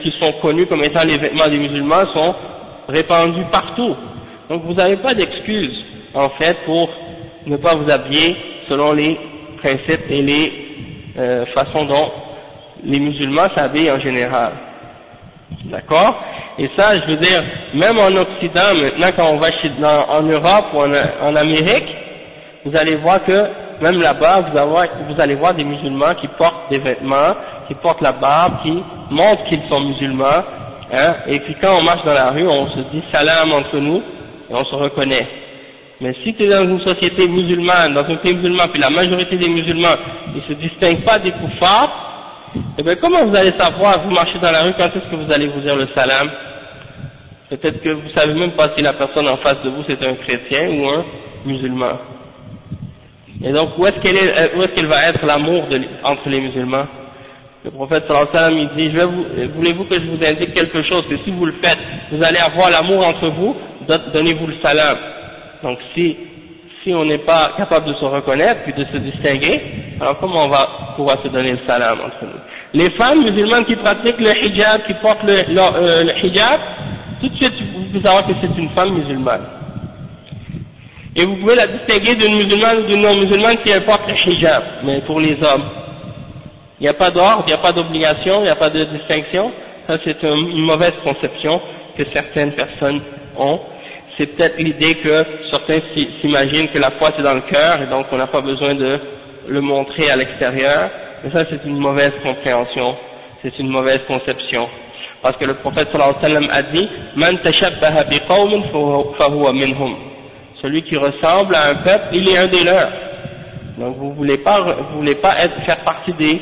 qui 0.00 0.12
sont 0.20 0.32
connus 0.40 0.66
comme 0.66 0.84
étant 0.84 1.02
les 1.04 1.18
vêtements 1.18 1.48
des 1.48 1.58
musulmans 1.58 2.04
sont 2.14 2.32
répandus 2.88 3.44
partout. 3.50 3.96
Donc 4.48 4.62
vous 4.64 4.74
n'avez 4.74 4.96
pas 4.98 5.14
d'excuse 5.14 5.76
en 6.14 6.28
fait 6.38 6.56
pour 6.66 6.88
ne 7.46 7.56
pas 7.56 7.74
vous 7.74 7.90
habiller 7.90 8.36
selon 8.68 8.92
les 8.92 9.18
principes 9.60 10.08
et 10.08 10.22
les 10.22 10.52
euh, 11.18 11.46
façons 11.46 11.84
dont 11.84 12.12
les 12.84 12.98
musulmans 13.00 13.48
s'habillent 13.54 13.90
en 13.90 14.00
général. 14.00 14.52
D'accord? 15.64 16.14
Et 16.58 16.68
ça, 16.76 16.96
je 16.98 17.06
veux 17.06 17.16
dire, 17.16 17.42
même 17.74 17.98
en 17.98 18.14
Occident, 18.14 18.74
maintenant 18.74 19.10
quand 19.16 19.30
on 19.32 19.38
va 19.38 19.50
chez, 19.52 19.70
en 19.82 20.22
Europe 20.22 20.66
ou 20.74 20.78
en, 20.80 21.36
Amérique, 21.36 21.94
vous 22.64 22.76
allez 22.76 22.96
voir 22.96 23.24
que 23.24 23.46
même 23.80 23.96
là-bas, 24.00 24.40
vous, 24.40 25.14
vous, 25.14 25.20
allez 25.20 25.34
voir 25.34 25.54
des 25.54 25.64
musulmans 25.64 26.14
qui 26.20 26.28
portent 26.38 26.70
des 26.70 26.78
vêtements, 26.78 27.34
qui 27.68 27.74
portent 27.74 28.02
la 28.02 28.12
barbe, 28.12 28.62
qui 28.62 28.82
montrent 29.10 29.44
qu'ils 29.48 29.62
sont 29.70 29.80
musulmans, 29.80 30.44
hein, 30.92 31.14
et 31.26 31.40
puis 31.40 31.56
quand 31.60 31.78
on 31.78 31.82
marche 31.82 32.04
dans 32.04 32.14
la 32.14 32.30
rue, 32.30 32.46
on 32.46 32.68
se 32.68 32.80
dit 32.92 33.02
salam 33.12 33.52
entre 33.52 33.78
nous, 33.78 34.02
et 34.50 34.54
on 34.54 34.64
se 34.64 34.74
reconnaît. 34.74 35.26
Mais 36.00 36.14
si 36.22 36.34
tu 36.34 36.42
es 36.44 36.48
dans 36.48 36.64
une 36.64 36.80
société 36.80 37.28
musulmane, 37.28 37.94
dans 37.94 38.04
un 38.04 38.16
pays 38.16 38.34
musulman, 38.34 38.64
puis 38.72 38.80
la 38.80 38.90
majorité 38.90 39.36
des 39.36 39.48
musulmans, 39.48 39.96
ils 40.34 40.42
se 40.42 40.52
distinguent 40.60 41.04
pas 41.04 41.18
des 41.18 41.32
koufars, 41.32 42.11
eh 42.78 42.82
bien, 42.82 42.96
comment 42.96 43.26
vous 43.26 43.34
allez 43.36 43.52
savoir, 43.58 44.02
vous 44.02 44.10
marchez 44.10 44.38
dans 44.38 44.50
la 44.50 44.64
rue, 44.64 44.74
quand 44.76 44.86
est-ce 44.86 45.10
que 45.10 45.16
vous 45.16 45.32
allez 45.32 45.48
vous 45.48 45.60
dire 45.60 45.76
le 45.76 45.88
salam? 45.94 46.30
Peut-être 47.48 47.82
que 47.82 47.90
vous 47.90 48.08
savez 48.14 48.34
même 48.34 48.52
pas 48.52 48.70
si 48.74 48.82
la 48.82 48.94
personne 48.94 49.28
en 49.28 49.36
face 49.38 49.62
de 49.62 49.70
vous 49.70 49.84
c'est 49.88 50.02
un 50.02 50.14
chrétien 50.14 50.70
ou 50.70 50.88
un 50.88 51.04
musulman. 51.44 51.98
Et 53.44 53.52
donc, 53.52 53.76
où 53.78 53.86
est-ce 53.86 54.00
qu'elle 54.00 54.16
euh, 54.16 54.88
va 54.88 55.08
être 55.08 55.26
l'amour 55.26 55.64
entre 56.04 56.28
les 56.28 56.40
musulmans? 56.40 56.86
Le 57.64 57.70
prophète 57.70 58.04
sallallahu 58.06 58.28
alayhi 58.32 58.64
wa 58.64 58.70
sallam, 58.70 58.70
il 58.78 58.90
dit, 58.90 58.98
euh, 58.98 59.48
voulez-vous 59.54 59.84
que 59.84 59.94
je 59.94 60.06
vous 60.06 60.24
indique 60.24 60.54
quelque 60.54 60.82
chose, 60.82 61.04
que 61.08 61.16
si 61.24 61.30
vous 61.30 61.46
le 61.46 61.54
faites, 61.62 61.78
vous 62.10 62.22
allez 62.22 62.38
avoir 62.38 62.70
l'amour 62.70 63.06
entre 63.06 63.28
vous, 63.28 63.56
donnez-vous 64.12 64.46
le 64.46 64.56
salam. 64.62 64.96
Donc, 65.62 65.78
si 65.94 66.16
si 66.82 66.92
on 66.94 67.04
n'est 67.04 67.18
pas 67.18 67.52
capable 67.56 67.86
de 67.86 67.94
se 67.94 68.04
reconnaître 68.04 68.62
puis 68.64 68.72
de 68.72 68.84
se 68.84 68.96
distinguer, 68.96 69.60
alors 70.00 70.18
comment 70.18 70.46
on 70.46 70.48
va 70.48 70.94
pouvoir 70.96 71.22
se 71.22 71.28
donner 71.28 71.52
le 71.52 71.60
salam 71.66 72.00
entre 72.00 72.24
nous? 72.24 72.40
Les 72.74 72.90
femmes 72.90 73.22
musulmanes 73.22 73.64
qui 73.64 73.76
pratiquent 73.76 74.18
le 74.18 74.32
hijab, 74.44 74.82
qui 74.86 74.94
portent 74.94 75.22
le, 75.22 75.32
euh, 75.32 76.12
hijab, 76.24 76.60
tout 77.20 77.28
de 77.28 77.36
suite 77.36 77.52
vous 77.74 77.84
pouvez 77.84 78.02
savoir 78.02 78.26
que 78.26 78.32
c'est 78.40 78.58
une 78.58 78.70
femme 78.70 78.94
musulmane. 78.94 79.46
Et 81.14 81.24
vous 81.24 81.36
pouvez 81.36 81.54
la 81.54 81.66
distinguer 81.68 82.16
d'une 82.16 82.36
musulmane 82.36 82.78
ou 82.78 82.86
d'une 82.86 83.02
non-musulmane 83.02 83.58
qui 83.58 83.70
porte 83.86 84.08
le 84.08 84.32
hijab, 84.32 84.62
mais 84.84 85.02
pour 85.02 85.20
les 85.20 85.34
hommes. 85.42 85.64
Il 86.80 86.84
n'y 86.84 86.88
a 86.88 86.94
pas 86.94 87.10
d'ordre, 87.10 87.44
il 87.46 87.50
n'y 87.50 87.54
a 87.54 87.58
pas 87.58 87.72
d'obligation, 87.72 88.40
il 88.40 88.44
n'y 88.44 88.48
a 88.48 88.56
pas 88.56 88.70
de 88.70 88.84
distinction. 88.84 89.52
Ça 89.86 89.98
c'est 90.04 90.20
une 90.22 90.62
mauvaise 90.62 90.94
conception 91.04 91.60
que 91.96 92.02
certaines 92.12 92.52
personnes 92.52 93.00
ont 93.38 93.60
c'est 94.18 94.36
peut-être 94.36 94.58
l'idée 94.58 94.96
que 94.96 95.24
certains 95.50 95.80
s'imaginent 96.20 96.68
que 96.68 96.78
la 96.78 96.90
foi 96.92 97.12
c'est 97.16 97.22
dans 97.22 97.34
le 97.34 97.42
cœur 97.42 97.82
et 97.82 97.86
donc 97.86 98.06
on 98.12 98.16
n'a 98.18 98.26
pas 98.26 98.40
besoin 98.40 98.74
de 98.74 99.00
le 99.48 99.60
montrer 99.60 100.10
à 100.10 100.16
l'extérieur. 100.16 100.90
Mais 101.24 101.30
ça 101.32 101.44
c'est 101.48 101.64
une 101.64 101.78
mauvaise 101.78 102.12
compréhension, 102.22 102.96
c'est 103.42 103.58
une 103.58 103.68
mauvaise 103.68 104.02
conception. 104.06 104.68
Parce 105.22 105.36
que 105.36 105.44
le 105.44 105.54
prophète 105.54 105.88
sallallahu 105.92 106.16
alayhi 106.20 106.34
wa 106.34 106.40
sallam 106.40 106.50
a 106.50 106.62
dit 106.62 106.88
Man 107.16 107.38
tashabbaha 107.38 108.04
minhum. 109.52 109.96
Celui 110.60 110.82
qui 110.82 110.96
ressemble 110.96 111.54
à 111.54 111.70
un 111.70 111.74
peuple, 111.76 112.08
il 112.12 112.28
est 112.28 112.38
un 112.38 112.46
des 112.46 112.64
leurs. 112.64 112.90
Donc 113.78 113.96
vous 113.96 114.12
voulez 114.14 114.38
pas, 114.38 114.60
vous 114.60 114.98
voulez 114.98 115.14
pas 115.14 115.36
être, 115.38 115.54
faire 115.64 115.80
partie 115.84 116.12
des 116.14 116.40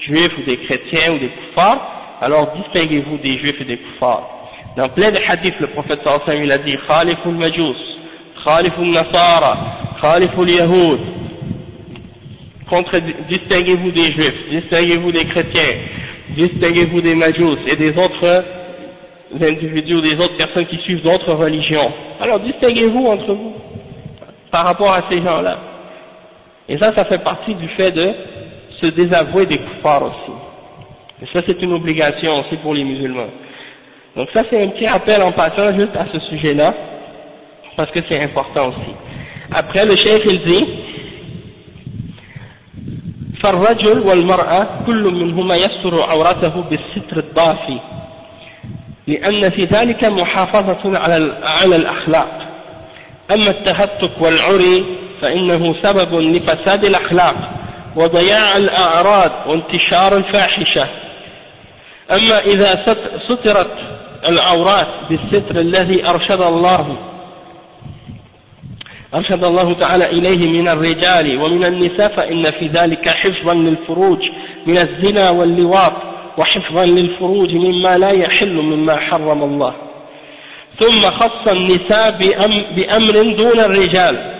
juifs 0.00 0.38
ou 0.38 0.42
des 0.42 0.56
chrétiens 0.58 1.14
ou 1.14 1.18
des 1.18 1.28
koufars, 1.28 2.18
alors 2.20 2.54
distinguez-vous 2.56 3.18
des 3.18 3.38
juifs 3.38 3.60
et 3.60 3.64
des 3.64 3.78
koufars. 3.78 4.35
Dans 4.76 4.90
plein 4.90 5.10
de 5.10 5.18
hadiths, 5.26 5.58
le 5.58 5.68
prophète 5.68 6.00
sallallahu 6.04 6.44
il 6.44 6.52
a 6.52 6.58
dit 6.58 6.76
Khaliful 6.86 7.32
Majus, 7.32 7.78
Khaliful 8.44 8.90
Nasara, 8.90 9.56
Khaliful 10.02 10.50
Yahoud. 10.50 11.00
Distinguez-vous 13.30 13.90
des 13.92 14.12
juifs, 14.12 14.50
distinguez-vous 14.50 15.12
des 15.12 15.24
chrétiens, 15.28 15.76
distinguez-vous 16.36 17.00
des 17.00 17.14
Majus 17.14 17.56
et 17.68 17.76
des 17.76 17.96
autres 17.96 18.44
individus, 19.40 20.02
des 20.02 20.14
autres 20.22 20.36
personnes 20.36 20.66
qui 20.66 20.76
suivent 20.78 21.02
d'autres 21.02 21.32
religions. 21.32 21.90
Alors 22.20 22.40
distinguez-vous 22.40 23.06
entre 23.06 23.32
vous 23.32 23.54
par 24.50 24.66
rapport 24.66 24.92
à 24.92 25.04
ces 25.10 25.22
gens-là. 25.22 25.58
Et 26.68 26.76
ça, 26.76 26.92
ça 26.94 27.06
fait 27.06 27.22
partie 27.24 27.54
du 27.54 27.68
fait 27.70 27.92
de 27.92 28.12
se 28.82 28.86
désavouer 28.88 29.46
des 29.46 29.58
koufars 29.58 30.02
aussi. 30.02 30.32
Et 31.22 31.26
ça, 31.32 31.42
c'est 31.46 31.62
une 31.62 31.72
obligation 31.72 32.40
aussi 32.40 32.56
pour 32.58 32.74
les 32.74 32.84
musulmans. 32.84 33.28
Donc 34.15 34.29
ça 34.33 34.43
c'est 34.49 34.61
un 34.61 34.67
petit 34.69 34.87
rappel 34.87 35.21
en 35.23 35.31
passant 35.31 35.73
juste 35.77 35.95
à 35.95 36.05
ce 36.11 36.19
sujet-là, 36.19 36.73
parce 37.77 37.91
que 37.91 37.99
c'est 38.09 38.21
important 38.21 38.69
aussi. 38.69 38.91
Après 39.51 39.85
le 39.85 39.95
chef 39.95 40.21
il 40.25 40.41
dit, 40.43 40.65
فالرجل 43.43 43.99
والمرأة 43.99 44.67
كل 44.85 45.03
منهما 45.03 45.55
يستر 45.55 46.01
عورته 46.01 46.61
بالستر 46.61 47.17
الضافي 47.17 47.79
لأن 49.07 49.49
في 49.49 49.65
ذلك 49.65 50.03
محافظة 50.03 50.97
على 50.97 51.37
على 51.43 51.75
الأخلاق 51.75 52.47
أما 53.31 53.51
التهتك 53.51 54.21
والعري 54.21 54.85
فإنه 55.21 55.81
سبب 55.81 56.15
لفساد 56.15 56.85
الأخلاق 56.85 57.35
وضياع 57.95 58.57
الأعراض 58.57 59.31
وانتشار 59.47 60.17
الفاحشة 60.17 60.87
أما 62.11 62.39
إذا 62.39 62.85
سترت 63.29 63.77
العورات 64.28 64.86
بالستر 65.08 65.60
الذي 65.60 66.08
أرشد 66.08 66.40
الله. 66.40 66.96
أرشد 69.14 69.44
الله 69.44 69.72
تعالى 69.72 70.06
إليه 70.06 70.48
من 70.48 70.68
الرجال 70.68 71.42
ومن 71.42 71.64
النساء 71.64 72.16
فإن 72.16 72.50
في 72.50 72.68
ذلك 72.68 73.08
حفظا 73.08 73.54
للفروج 73.54 74.18
من 74.66 74.78
الزنا 74.78 75.30
واللواط 75.30 75.92
وحفظا 76.38 76.84
للفروج 76.86 77.54
مما 77.54 77.98
لا 77.98 78.10
يحل 78.10 78.54
مما 78.54 78.96
حرم 78.96 79.42
الله. 79.42 79.74
ثم 80.80 81.10
خص 81.10 81.48
النساء 81.48 82.10
بأمر 82.76 83.36
دون 83.36 83.60
الرجال. 83.60 84.32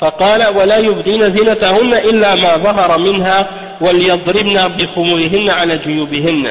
فقال 0.00 0.56
ولا 0.56 0.78
يبدين 0.78 1.34
زينتهن 1.34 1.94
إلا 1.94 2.34
ما 2.34 2.56
ظهر 2.56 2.98
منها 2.98 3.50
وليضربن 3.80 4.68
بخمرهن 4.76 5.50
على 5.50 5.78
جيوبهن. 5.78 6.46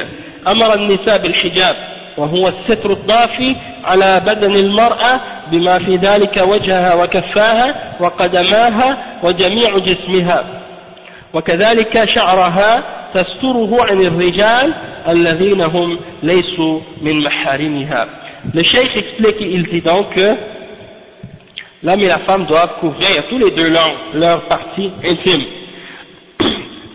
أمر 0.48 0.74
النساء 0.74 1.22
بالحجاب. 1.22 1.76
وهو 2.16 2.48
الستر 2.48 2.92
الضافي 2.92 3.56
على 3.84 4.20
بدن 4.26 4.52
المرأة 4.56 5.20
بما 5.52 5.78
في 5.78 5.96
ذلك 5.96 6.36
وجهها 6.36 6.94
وكفاها 6.94 7.96
وقدماها 8.00 8.98
وجميع 9.22 9.78
جسمها 9.78 10.44
وكذلك 11.34 12.04
شعرها 12.14 12.82
تستره 13.14 13.84
عن 13.90 14.00
الرجال 14.00 14.74
الذين 15.08 15.60
هم 15.60 15.98
ليسوا 16.22 16.80
من 17.02 17.22
محارمها 17.22 18.08
Le 18.54 18.62
cheikh 18.62 18.96
explique, 18.96 19.36
il 19.40 19.68
dit 19.68 19.82
donc 19.82 20.14
que 20.14 20.34
l'homme 21.82 22.00
et 22.00 22.08
la 22.08 22.20
femme 22.20 22.46
doivent 22.46 22.80
couvrir 22.80 23.28
tous 23.28 23.36
les 23.36 23.50
deux 23.50 23.68
leurs, 23.68 23.92
leurs 24.14 24.48
parties 24.48 24.90
intimes. 25.04 25.44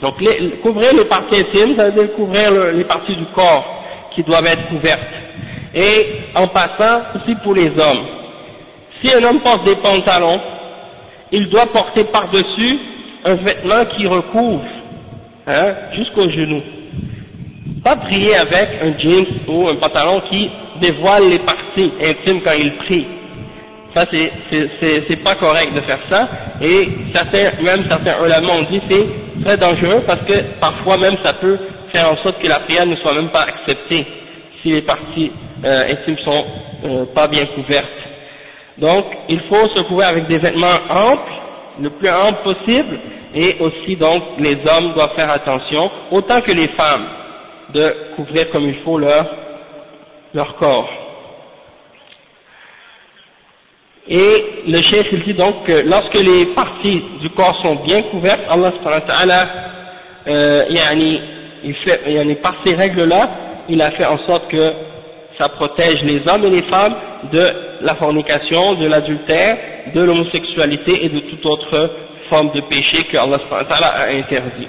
Donc 0.01 0.19
les, 0.21 0.57
couvrir 0.63 0.95
les 0.95 1.05
parties 1.05 1.41
intimes, 1.41 1.75
ça 1.75 1.85
veut 1.89 1.91
dire 1.91 2.15
couvrir 2.15 2.51
le, 2.51 2.71
les 2.71 2.83
parties 2.83 3.15
du 3.15 3.25
corps 3.35 3.84
qui 4.15 4.23
doivent 4.23 4.45
être 4.45 4.67
couvertes. 4.69 4.99
Et 5.73 6.05
en 6.35 6.47
passant 6.47 7.01
aussi 7.15 7.35
pour 7.43 7.53
les 7.53 7.67
hommes. 7.67 8.05
Si 9.03 9.13
un 9.13 9.23
homme 9.23 9.41
porte 9.41 9.65
des 9.65 9.75
pantalons, 9.75 10.39
il 11.31 11.49
doit 11.49 11.67
porter 11.67 12.05
par-dessus 12.05 12.79
un 13.25 13.35
vêtement 13.35 13.85
qui 13.97 14.07
recouvre 14.07 14.63
hein, 15.47 15.73
jusqu'au 15.95 16.29
genou. 16.29 16.61
Pas 17.83 17.97
prier 17.97 18.35
avec 18.35 18.81
un 18.81 18.97
jeans 18.97 19.25
ou 19.47 19.67
un 19.67 19.75
pantalon 19.75 20.21
qui 20.29 20.49
dévoile 20.81 21.29
les 21.29 21.39
parties 21.39 21.91
intimes 22.01 22.41
quand 22.41 22.53
il 22.57 22.73
prie. 22.77 23.05
Ça, 23.93 24.05
c'est 24.11 25.23
pas 25.23 25.35
correct 25.35 25.73
de 25.73 25.81
faire 25.81 25.99
ça. 26.09 26.29
Et 26.61 26.89
certains, 27.13 27.61
même 27.63 27.85
certains 27.87 28.25
ulama 28.25 28.53
ont 28.53 28.71
dit 28.71 28.81
c'est 28.89 29.43
très 29.43 29.57
dangereux 29.57 30.03
parce 30.05 30.25
que 30.25 30.59
parfois 30.59 30.97
même 30.97 31.15
ça 31.23 31.33
peut 31.33 31.57
faire 31.95 32.11
en 32.11 32.17
sorte 32.17 32.41
que 32.41 32.47
la 32.47 32.59
prière 32.61 32.85
ne 32.85 32.95
soit 32.97 33.13
même 33.13 33.29
pas 33.29 33.43
acceptée 33.43 34.05
si 34.61 34.71
les 34.71 34.81
parties 34.81 35.31
euh, 35.63 35.91
intimes 35.91 36.17
sont 36.25 36.45
euh, 36.83 37.05
pas 37.13 37.27
bien 37.27 37.45
couvertes. 37.47 37.89
Donc, 38.77 39.05
il 39.29 39.39
faut 39.47 39.69
se 39.73 39.81
couvrir 39.83 40.09
avec 40.09 40.27
des 40.27 40.39
vêtements 40.39 40.79
amples, 40.89 41.31
le 41.79 41.89
plus 41.91 42.09
ample 42.09 42.43
possible, 42.43 42.99
et 43.33 43.57
aussi 43.59 43.95
donc 43.95 44.23
les 44.39 44.57
hommes 44.67 44.93
doivent 44.93 45.15
faire 45.15 45.29
attention, 45.31 45.89
autant 46.11 46.41
que 46.41 46.51
les 46.51 46.67
femmes, 46.69 47.05
de 47.73 48.15
couvrir 48.15 48.49
comme 48.51 48.67
il 48.67 48.75
faut 48.83 48.97
leur, 48.97 49.25
leur 50.33 50.55
corps. 50.57 50.89
Et 54.07 54.61
le 54.67 54.81
chef 54.83 55.07
il 55.11 55.23
dit 55.23 55.33
donc 55.33 55.65
que 55.65 55.87
lorsque 55.87 56.13
les 56.13 56.47
parties 56.53 57.01
du 57.21 57.29
corps 57.31 57.59
sont 57.63 57.75
bien 57.83 58.03
couvertes, 58.03 58.43
Allah 58.49 58.71
subhanahu 58.77 59.47
euh, 60.27 60.65
il 61.65 61.75
fait, 61.83 62.35
par 62.41 62.55
ces 62.65 62.75
règles-là, 62.75 63.29
il 63.69 63.81
a 63.81 63.91
fait 63.91 64.05
en 64.05 64.19
sorte 64.27 64.47
que 64.49 64.73
ça 65.37 65.49
protège 65.49 66.01
les 66.03 66.21
hommes 66.27 66.43
et 66.45 66.49
les 66.49 66.61
femmes 66.63 66.95
de 67.31 67.53
la 67.81 67.95
fornication, 67.95 68.75
de 68.75 68.87
l'adultère, 68.87 69.57
de 69.93 70.01
l'homosexualité 70.01 71.05
et 71.05 71.09
de 71.09 71.19
toute 71.21 71.45
autre 71.45 71.91
forme 72.29 72.51
de 72.53 72.61
péché 72.61 73.03
que 73.11 73.17
Allah 73.17 73.39
a 73.81 74.09
interdit. 74.11 74.67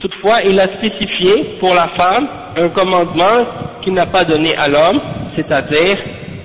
Toutefois, 0.00 0.42
il 0.44 0.58
a 0.58 0.66
spécifié 0.78 1.56
pour 1.60 1.74
la 1.74 1.88
femme 1.88 2.28
un 2.56 2.68
commandement 2.68 3.46
qu'il 3.82 3.92
n'a 3.92 4.06
pas 4.06 4.24
donné 4.24 4.56
à 4.56 4.68
l'homme, 4.68 5.00
c'est-à-dire 5.36 5.98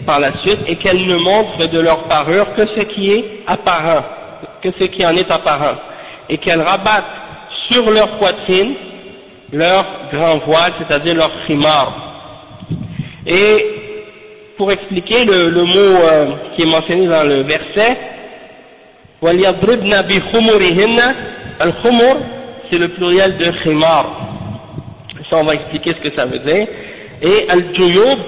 par 0.05 0.19
la 0.19 0.31
suite, 0.43 0.59
et 0.67 0.75
qu'elle 0.75 1.05
ne 1.05 1.15
montre 1.17 1.67
de 1.67 1.79
leur 1.79 2.03
parure 2.03 2.53
que 2.55 2.65
ce 2.75 2.83
qui 2.85 3.11
est 3.11 3.43
apparent, 3.47 4.03
que 4.63 4.69
ce 4.79 4.85
qui 4.87 5.05
en 5.05 5.15
est 5.15 5.29
apparent, 5.31 5.77
et 6.29 6.37
qu'elle 6.37 6.61
rabatte 6.61 7.05
sur 7.69 7.89
leur 7.91 8.17
poitrine 8.17 8.75
leur 9.51 9.85
grand 10.11 10.39
voile, 10.45 10.73
c'est-à-dire 10.79 11.15
leur 11.15 11.31
khimar. 11.45 12.09
Et 13.25 13.65
pour 14.57 14.71
expliquer 14.71 15.25
le, 15.25 15.63
mot 15.63 15.75
euh, 15.77 16.25
qui 16.55 16.63
est 16.63 16.69
mentionné 16.69 17.07
dans 17.07 17.23
le 17.23 17.43
verset, 17.43 17.97
al-khumur, 21.59 22.17
c'est 22.71 22.77
le 22.77 22.89
pluriel 22.89 23.37
de 23.37 23.51
khimar. 23.63 24.05
Ça, 25.29 25.37
on 25.37 25.43
va 25.43 25.55
expliquer 25.55 25.91
ce 25.91 26.09
que 26.09 26.15
ça 26.15 26.25
veut 26.25 26.39
dire. 26.39 26.67
Et 27.21 27.49
al-juyub, 27.49 28.19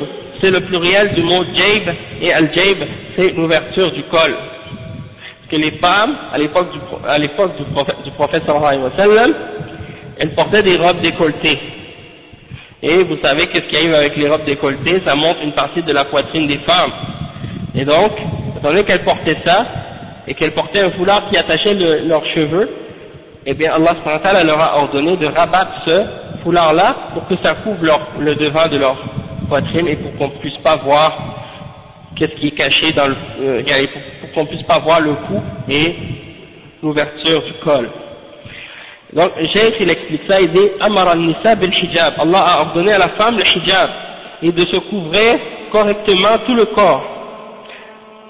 c'est 0.41 0.51
le 0.51 0.61
pluriel 0.61 1.13
du 1.13 1.23
mot 1.23 1.43
jaib, 1.43 1.89
et 2.21 2.33
al-jaib, 2.33 2.77
c'est 3.15 3.35
l'ouverture 3.35 3.91
du 3.91 4.03
col. 4.03 4.33
Parce 4.33 5.51
que 5.51 5.55
les 5.57 5.77
femmes, 5.77 6.15
à 6.31 6.37
l'époque 6.37 6.71
du, 6.71 6.79
du 6.79 7.69
prophète, 7.73 8.03
du 8.03 8.11
prophète 8.11 8.43
sallallahu 8.45 8.67
alayhi 8.67 8.83
wa 8.83 8.97
sallam, 8.97 9.33
elles 10.21 10.35
portaient 10.35 10.61
des 10.61 10.77
robes 10.77 11.01
décolletées. 11.01 11.57
Et 12.83 13.03
vous 13.03 13.17
savez 13.23 13.47
qu'est-ce 13.47 13.67
qu'il 13.67 13.79
y 13.79 13.87
a 13.87 13.89
eu 13.89 13.93
avec 13.95 14.15
les 14.15 14.29
robes 14.29 14.45
décolletées? 14.45 15.01
Ça 15.03 15.15
montre 15.15 15.41
une 15.43 15.53
partie 15.53 15.81
de 15.81 15.91
la 15.91 16.05
poitrine 16.05 16.45
des 16.45 16.59
femmes. 16.59 16.91
Et 17.73 17.85
donc, 17.85 18.11
étant 18.57 18.69
donné 18.69 18.83
qu'elles 18.83 19.03
portaient 19.03 19.37
ça, 19.43 19.65
et 20.27 20.35
qu'elles 20.35 20.53
portaient 20.53 20.81
un 20.81 20.91
foulard 20.91 21.27
qui 21.29 21.37
attachait 21.37 21.73
leurs 21.73 22.25
cheveux, 22.35 22.69
eh 23.47 23.55
bien 23.55 23.71
Allah 23.73 24.43
leur 24.43 24.61
a 24.61 24.77
ordonné 24.77 25.17
de 25.17 25.25
rabattre 25.25 25.81
ce 25.87 26.05
foulard-là 26.43 26.95
pour 27.13 27.27
que 27.27 27.33
ça 27.43 27.55
couvre 27.55 27.99
le 28.19 28.35
devant 28.35 28.67
de 28.67 28.77
leur 28.77 28.97
poitrine 29.49 29.87
et 29.87 29.95
pour 29.95 30.15
qu'on 30.17 30.27
ne 30.35 30.39
puisse 30.39 30.57
pas 30.63 30.75
voir 30.75 31.17
qu'est-ce 32.15 32.39
qui 32.39 32.49
est 32.49 32.55
caché 32.55 32.93
dans 32.93 33.07
le, 33.07 33.15
euh, 33.41 33.87
pour 34.21 34.31
qu'on 34.33 34.45
puisse 34.45 34.65
pas 34.67 34.77
voir 34.79 35.01
le 35.01 35.15
cou 35.15 35.41
et 35.67 35.95
l'ouverture 36.83 37.41
du 37.43 37.53
col. 37.63 37.89
Donc, 39.13 39.31
Cheikh, 39.53 39.75
il 39.81 39.89
explique 39.89 40.21
ça, 40.27 40.39
il 40.39 40.51
dit, 40.51 40.69
Amar 40.79 41.15
nisa 41.17 41.55
bil 41.55 41.71
hijab. 41.73 42.13
Allah 42.17 42.39
a 42.39 42.61
ordonné 42.61 42.93
à 42.93 42.97
la 42.97 43.09
femme 43.09 43.37
le 43.37 43.43
hijab 43.43 43.89
et 44.41 44.51
de 44.51 44.61
se 44.61 44.77
couvrir 44.77 45.39
correctement 45.71 46.39
tout 46.45 46.55
le 46.55 46.65
corps. 46.65 47.03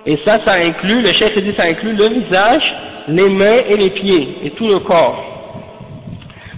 Et 0.06 0.18
ça, 0.26 0.40
ça 0.44 0.54
inclut, 0.54 1.02
le 1.02 1.12
Cheikh 1.14 1.38
dit, 1.38 1.54
ça 1.56 1.66
inclut 1.66 1.94
le 1.94 2.08
visage, 2.08 2.64
les 3.08 3.30
mains 3.30 3.62
et 3.70 3.78
les 3.78 3.92
pieds, 3.92 4.38
et 4.44 4.50
tout 4.52 4.68
le 4.68 4.80
corps. 4.80 5.24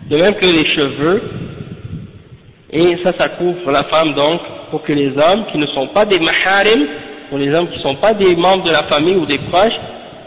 De 0.09 0.17
même 0.17 0.35
que 0.35 0.45
les 0.45 0.65
cheveux, 0.67 1.21
et 2.71 2.97
ça, 3.03 3.13
ça 3.19 3.29
couvre 3.29 3.71
la 3.71 3.83
femme 3.83 4.13
donc, 4.13 4.39
pour 4.71 4.83
que 4.83 4.93
les 4.93 5.09
hommes 5.17 5.45
qui 5.51 5.57
ne 5.57 5.67
sont 5.67 5.87
pas 5.89 6.05
des 6.05 6.19
maharim, 6.19 6.87
pour 7.29 7.37
les 7.37 7.53
hommes 7.53 7.67
qui 7.67 7.77
ne 7.77 7.83
sont 7.83 7.95
pas 7.95 8.13
des 8.13 8.35
membres 8.37 8.63
de 8.63 8.71
la 8.71 8.83
famille 8.83 9.15
ou 9.15 9.25
des 9.25 9.39
proches, 9.39 9.73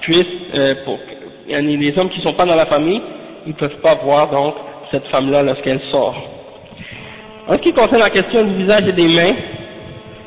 puissent, 0.02 0.26
euh, 0.54 0.74
pour, 0.84 0.98
les 1.48 1.98
hommes 1.98 2.10
qui 2.10 2.18
ne 2.18 2.24
sont 2.24 2.34
pas 2.34 2.44
dans 2.44 2.54
la 2.54 2.66
famille, 2.66 3.00
ils 3.46 3.54
peuvent 3.54 3.80
pas 3.82 3.94
voir 3.96 4.30
donc 4.30 4.54
cette 4.90 5.06
femme-là 5.08 5.42
lorsqu'elle 5.42 5.80
sort. 5.90 6.14
En 7.48 7.54
ce 7.54 7.58
qui 7.60 7.72
concerne 7.72 8.00
la 8.00 8.10
question 8.10 8.44
du 8.44 8.56
visage 8.56 8.84
et 8.88 8.92
des 8.92 9.08
mains, 9.08 9.34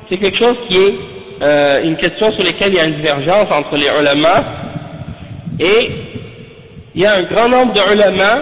c'est 0.10 0.18
quelque 0.18 0.38
chose 0.38 0.56
qui 0.68 0.78
est 0.78 0.94
euh, 1.42 1.84
une 1.84 1.98
question 1.98 2.32
sur 2.32 2.44
laquelle 2.44 2.70
il 2.70 2.76
y 2.76 2.80
a 2.80 2.86
une 2.86 2.96
divergence 2.96 3.48
entre 3.52 3.76
les 3.76 3.88
ulama 3.88 4.44
et 5.60 5.90
il 6.96 7.02
y 7.02 7.06
a 7.06 7.14
un 7.16 7.24
grand 7.24 7.50
nombre 7.50 7.74
de 7.74 7.94
ulama 7.94 8.42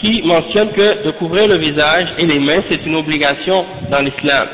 qui 0.00 0.22
mentionnent 0.24 0.72
que 0.72 1.04
de 1.04 1.10
couvrir 1.12 1.46
le 1.48 1.56
visage 1.58 2.08
et 2.18 2.26
les 2.26 2.40
mains 2.40 2.62
c'est 2.68 2.84
une 2.84 2.96
obligation 2.96 3.64
dans 3.90 4.00
l'islam. 4.00 4.48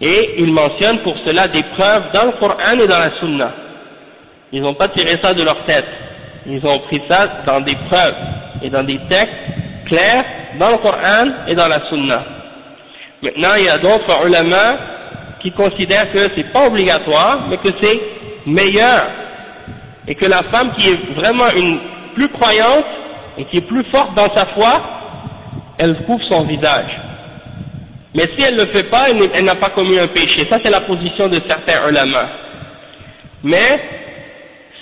Et 0.00 0.34
ils 0.38 0.52
mentionnent 0.52 1.00
pour 1.00 1.16
cela 1.24 1.48
des 1.48 1.62
preuves 1.74 2.12
dans 2.12 2.26
le 2.26 2.32
Coran 2.32 2.78
et 2.80 2.86
dans 2.86 2.98
la 2.98 3.18
Sunna. 3.18 3.52
Ils 4.52 4.62
n'ont 4.62 4.74
pas 4.74 4.88
tiré 4.88 5.16
ça 5.20 5.34
de 5.34 5.42
leur 5.42 5.64
tête. 5.64 5.86
Ils 6.48 6.64
ont 6.66 6.78
pris 6.80 7.02
ça 7.08 7.42
dans 7.46 7.60
des 7.60 7.76
preuves 7.90 8.14
et 8.62 8.70
dans 8.70 8.82
des 8.82 8.98
textes 9.08 9.36
clairs 9.86 10.24
dans 10.58 10.70
le 10.70 10.78
Coran 10.78 11.28
et 11.46 11.54
dans 11.54 11.68
la 11.68 11.86
Sunna. 11.88 12.24
Maintenant, 13.22 13.54
il 13.56 13.64
y 13.64 13.68
a 13.68 13.78
d'autres 13.78 14.26
ulama 14.26 14.78
qui 15.42 15.52
considèrent 15.52 16.10
que 16.12 16.30
c'est 16.34 16.52
pas 16.52 16.66
obligatoire, 16.66 17.48
mais 17.48 17.58
que 17.58 17.68
c'est 17.80 18.00
meilleur. 18.46 19.10
Et 20.06 20.14
que 20.14 20.24
la 20.24 20.42
femme 20.44 20.72
qui 20.72 20.88
est 20.88 21.14
vraiment 21.14 21.50
une 21.50 21.78
plus 22.14 22.28
croyante 22.30 22.86
et 23.36 23.44
qui 23.46 23.58
est 23.58 23.68
plus 23.68 23.84
forte 23.92 24.14
dans 24.14 24.34
sa 24.34 24.46
foi, 24.46 24.80
elle 25.78 25.96
couvre 26.06 26.24
son 26.28 26.46
visage. 26.46 26.98
Mais 28.14 28.24
si 28.36 28.42
elle 28.42 28.54
ne 28.56 28.62
le 28.62 28.66
fait 28.68 28.84
pas, 28.84 29.08
elle 29.10 29.44
n'a 29.44 29.56
pas 29.56 29.70
commis 29.70 29.98
un 29.98 30.08
péché. 30.08 30.46
Ça, 30.48 30.58
c'est 30.62 30.70
la 30.70 30.80
position 30.80 31.28
de 31.28 31.40
certains 31.46 31.88
ulama. 31.88 32.26
Mais, 33.44 33.80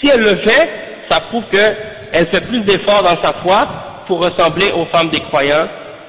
si 0.00 0.08
elle 0.08 0.20
le 0.20 0.36
fait, 0.36 0.68
ça 1.08 1.20
prouve 1.20 1.44
qu'elle 1.50 2.26
fait 2.28 2.46
plus 2.46 2.60
d'efforts 2.60 3.02
dans 3.02 3.16
sa 3.22 3.32
foi 3.34 3.68
pour 4.06 4.22
ressembler 4.22 4.70
aux 4.72 4.84
femmes 4.86 5.10
des 5.10 5.20
croyants, 5.20 5.66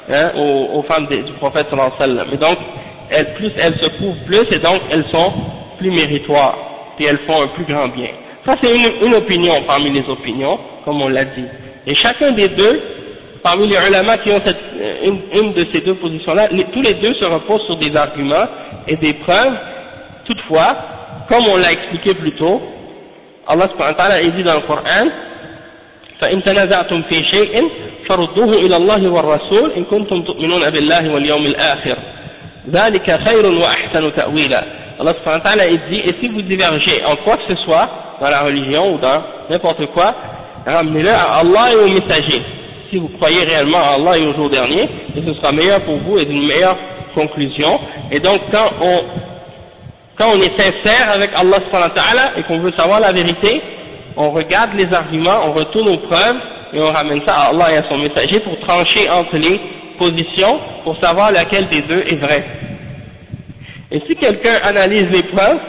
hein, 0.10 0.32
aux, 0.36 0.84
femmes 0.84 1.08
du 1.08 1.34
prophète 1.34 1.68
sallallahu 1.70 1.92
alayhi 2.00 2.18
wa 2.18 2.26
sallam. 2.26 2.34
Et 2.34 2.38
donc, 2.38 2.58
elles, 3.10 3.34
plus 3.36 3.52
elles 3.58 3.76
se 3.80 3.90
couvrent 3.98 4.26
plus, 4.26 4.56
et 4.56 4.60
donc 4.60 4.82
elles 4.92 5.06
sont 5.12 5.34
plus 5.78 5.92
méritoires, 5.92 6.58
et 7.00 7.06
elles 7.06 7.20
font 7.20 7.42
un 7.42 7.48
plus 7.48 7.66
grand 7.66 7.88
bien. 7.90 8.10
Ça, 8.46 8.56
c'est 8.62 8.72
une, 9.06 9.14
opinion 9.14 9.64
parmi 9.66 9.92
les 9.92 10.08
opinions, 10.08 10.58
comme 10.86 11.02
on 11.02 11.10
l'a 11.10 11.26
dit. 11.26 11.46
Et 11.86 11.96
chacun 11.96 12.32
des 12.32 12.50
deux, 12.50 12.82
parmi 13.44 13.68
les 13.68 13.76
ulama 13.76 14.18
qui 14.20 14.32
ont 14.32 14.42
une, 15.04 15.22
une, 15.34 15.54
de 15.54 15.68
ces 15.74 15.82
deux 15.82 15.96
positions-là, 15.96 16.50
tous 16.72 16.82
les 16.82 16.94
deux 16.96 17.14
se 17.16 17.26
reposent 17.26 17.66
sur 17.66 17.78
des 17.78 17.94
arguments 17.96 18.46
et 18.88 18.96
des 18.96 19.16
preuves. 19.16 19.58
Toutefois, 20.26 20.78
comme 21.30 21.46
on 21.48 21.58
l'a 21.58 21.74
expliqué 21.74 22.14
plus 22.14 22.34
tôt, 22.34 22.62
Allah 23.48 23.70
subhanahu 23.72 23.96
wa 23.96 24.04
ta'ala 24.04 24.24
dit 24.24 24.44
dans 24.44 24.56
le 24.56 24.68
Coran, 24.68 25.08
فإن 26.22 26.44
تنازعتم 26.44 27.02
في 27.02 27.24
شيء 27.32 27.64
فردوه 28.10 28.54
إلى 28.54 28.76
الله 28.76 29.10
والرسول 29.10 29.72
إن 29.72 29.84
كنتم 29.86 30.24
تؤمنون 30.24 30.70
بالله 30.70 31.14
واليوم 31.14 31.46
الآخر 31.46 31.98
ذلك 32.70 33.20
خير 33.28 33.46
وأحسن 33.46 34.16
تأويلا 34.16 34.64
Allah 35.00 35.14
subhanahu 35.14 35.46
wa 35.46 35.50
ta'ala 35.54 35.70
dit, 35.90 36.02
et 36.10 36.16
si 36.20 36.28
vous 36.28 36.42
divergez 36.42 37.06
en 37.06 37.18
quoi 37.18 37.38
que 37.38 37.54
ce 37.54 37.62
soit, 37.64 38.18
dans 38.20 38.32
la 38.32 38.42
religion 38.42 38.96
ou 38.96 38.98
dans 38.98 39.22
n'importe 39.48 39.86
quoi, 39.94 40.16
ramenez-le 40.66 41.12
à 41.12 41.38
Allah 41.38 41.72
et 41.72 41.76
au 41.76 41.88
messager. 41.88 42.42
Si 42.90 42.98
vous 42.98 43.10
croyez 43.10 43.44
réellement 43.44 43.78
à 43.78 43.94
Allah 43.94 44.18
et 44.18 44.26
au 44.26 44.34
jour 44.34 44.50
dernier, 44.50 44.90
et 45.16 45.22
ce 45.24 45.34
sera 45.36 45.52
meilleur 45.52 45.82
pour 45.82 45.98
vous 45.98 46.18
et 46.18 46.26
d'une 46.26 46.48
meilleure 46.48 46.78
conclusion. 47.14 47.80
Et 48.12 48.20
donc 48.20 48.42
quand 48.52 48.72
on, 48.82 49.04
quand 50.18 50.32
on 50.32 50.42
est 50.42 50.58
sincère 50.60 51.12
avec 51.12 51.30
Allah 51.36 51.60
subhanahu 51.66 51.90
wa 51.90 51.96
ta'ala 51.96 52.32
et 52.38 52.44
qu'on 52.44 52.60
veut 52.60 52.74
savoir 52.76 53.00
la 53.00 53.12
vérité, 53.12 53.62
on 54.16 54.32
regarde 54.32 54.72
les 54.76 54.92
arguments, 54.92 55.46
on 55.46 55.54
retourne 55.54 55.90
aux 55.90 56.00
preuves 56.08 56.38
et 56.74 56.80
on 56.80 56.92
ramène 56.92 57.22
ça 57.26 57.34
à 57.36 57.50
Allah 57.50 57.72
et 57.74 57.78
à 57.78 57.84
son 57.90 57.98
messager 57.98 58.40
pour 58.40 58.60
trancher 58.60 59.08
entre 59.10 59.38
les 59.38 59.60
positions 60.00 60.60
pour 60.84 61.00
savoir 61.00 61.32
laquelle 61.32 61.68
des 61.70 61.84
deux 61.84 62.02
est 62.08 62.16
vraie. 62.16 62.44
Et 63.92 64.02
si 64.08 64.16
quelqu'un 64.16 64.56
analyse 64.64 65.08
les 65.12 65.24
preuves 65.24 65.60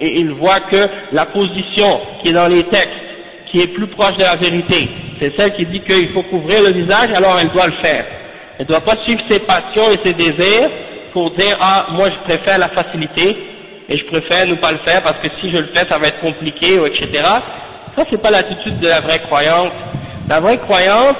et 0.00 0.18
il 0.20 0.32
voit 0.32 0.60
que 0.60 0.88
la 1.12 1.26
position 1.26 2.00
qui 2.22 2.30
est 2.30 2.32
dans 2.32 2.48
les 2.48 2.64
textes, 2.64 2.90
qui 3.50 3.60
est 3.60 3.68
plus 3.68 3.86
proche 3.86 4.16
de 4.16 4.22
la 4.22 4.36
vérité, 4.36 4.88
c'est 5.20 5.34
celle 5.36 5.54
qui 5.54 5.64
dit 5.66 5.80
qu'il 5.80 6.10
faut 6.10 6.24
couvrir 6.24 6.62
le 6.62 6.72
visage, 6.72 7.10
alors 7.14 7.38
elle 7.38 7.48
doit 7.50 7.68
le 7.68 7.76
faire. 7.82 8.04
Elle 8.58 8.64
ne 8.66 8.68
doit 8.68 8.80
pas 8.80 8.96
suivre 9.04 9.22
ses 9.30 9.40
passions 9.40 9.90
et 9.90 9.98
ses 10.04 10.12
désirs 10.14 10.70
pour 11.12 11.30
dire 11.30 11.56
ah 11.60 11.86
moi 11.92 12.10
je 12.10 12.28
préfère 12.28 12.58
la 12.58 12.68
facilité 12.70 13.36
et 13.88 13.96
je 13.98 14.04
préfère 14.06 14.46
ne 14.46 14.54
pas 14.54 14.72
le 14.72 14.78
faire 14.78 15.02
parce 15.02 15.20
que 15.20 15.28
si 15.40 15.50
je 15.50 15.58
le 15.58 15.68
fais 15.74 15.86
ça 15.88 15.98
va 15.98 16.08
être 16.08 16.20
compliqué 16.20 16.76
etc. 16.84 17.22
Ça 17.96 18.04
c'est 18.10 18.20
pas 18.20 18.30
l'attitude 18.30 18.80
de 18.80 18.88
la 18.88 19.00
vraie 19.00 19.20
croyante. 19.20 19.72
La 20.28 20.40
vraie 20.40 20.58
croyante, 20.58 21.16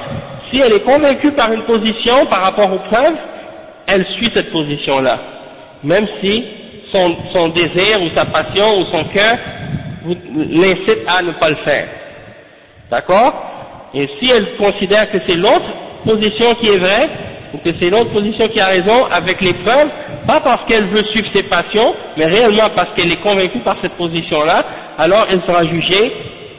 si 0.53 0.61
elle 0.61 0.73
est 0.73 0.83
convaincue 0.83 1.33
par 1.33 1.53
une 1.53 1.63
position 1.63 2.27
par 2.27 2.41
rapport 2.41 2.73
aux 2.73 2.81
preuves, 2.91 3.17
elle 3.87 4.05
suit 4.17 4.31
cette 4.35 4.51
position-là 4.51 5.21
même 5.83 6.07
si 6.23 6.45
son, 6.93 7.17
son, 7.33 7.49
désir 7.49 8.03
ou 8.03 8.09
sa 8.15 8.27
passion 8.27 8.79
ou 8.79 8.85
son 8.91 9.05
cœur 9.07 9.37
l'incite 10.37 11.01
à 11.07 11.23
ne 11.23 11.33
pas 11.33 11.51
le 11.51 11.57
faire. 11.57 11.89
D'accord? 12.91 13.91
Et 13.95 14.09
si 14.21 14.31
elle 14.31 14.57
considère 14.57 15.11
que 15.11 15.19
c'est 15.27 15.37
l'autre 15.37 15.69
position 16.05 16.55
qui 16.57 16.69
est 16.69 16.79
vraie, 16.79 17.09
ou 17.55 17.59
que 17.59 17.71
c'est 17.81 17.91
l'autre 17.91 18.13
position 18.13 18.49
qui 18.49 18.61
a 18.61 18.67
raison 18.67 19.05
avec 19.07 19.41
les 19.41 19.55
preuves, 19.55 19.89
pas 20.27 20.41
parce 20.41 20.67
qu'elle 20.67 20.87
veut 20.87 21.05
suivre 21.15 21.29
ses 21.33 21.45
passions, 21.45 21.95
mais 22.17 22.27
réellement 22.27 22.71
parce 22.75 22.95
qu'elle 22.95 23.11
est 23.13 23.21
convaincue 23.23 23.61
par 23.61 23.77
cette 23.83 23.95
position-là, 23.95 24.65
alors 24.99 25.27
elle 25.31 25.41
sera 25.43 25.65
jugée 25.65 26.13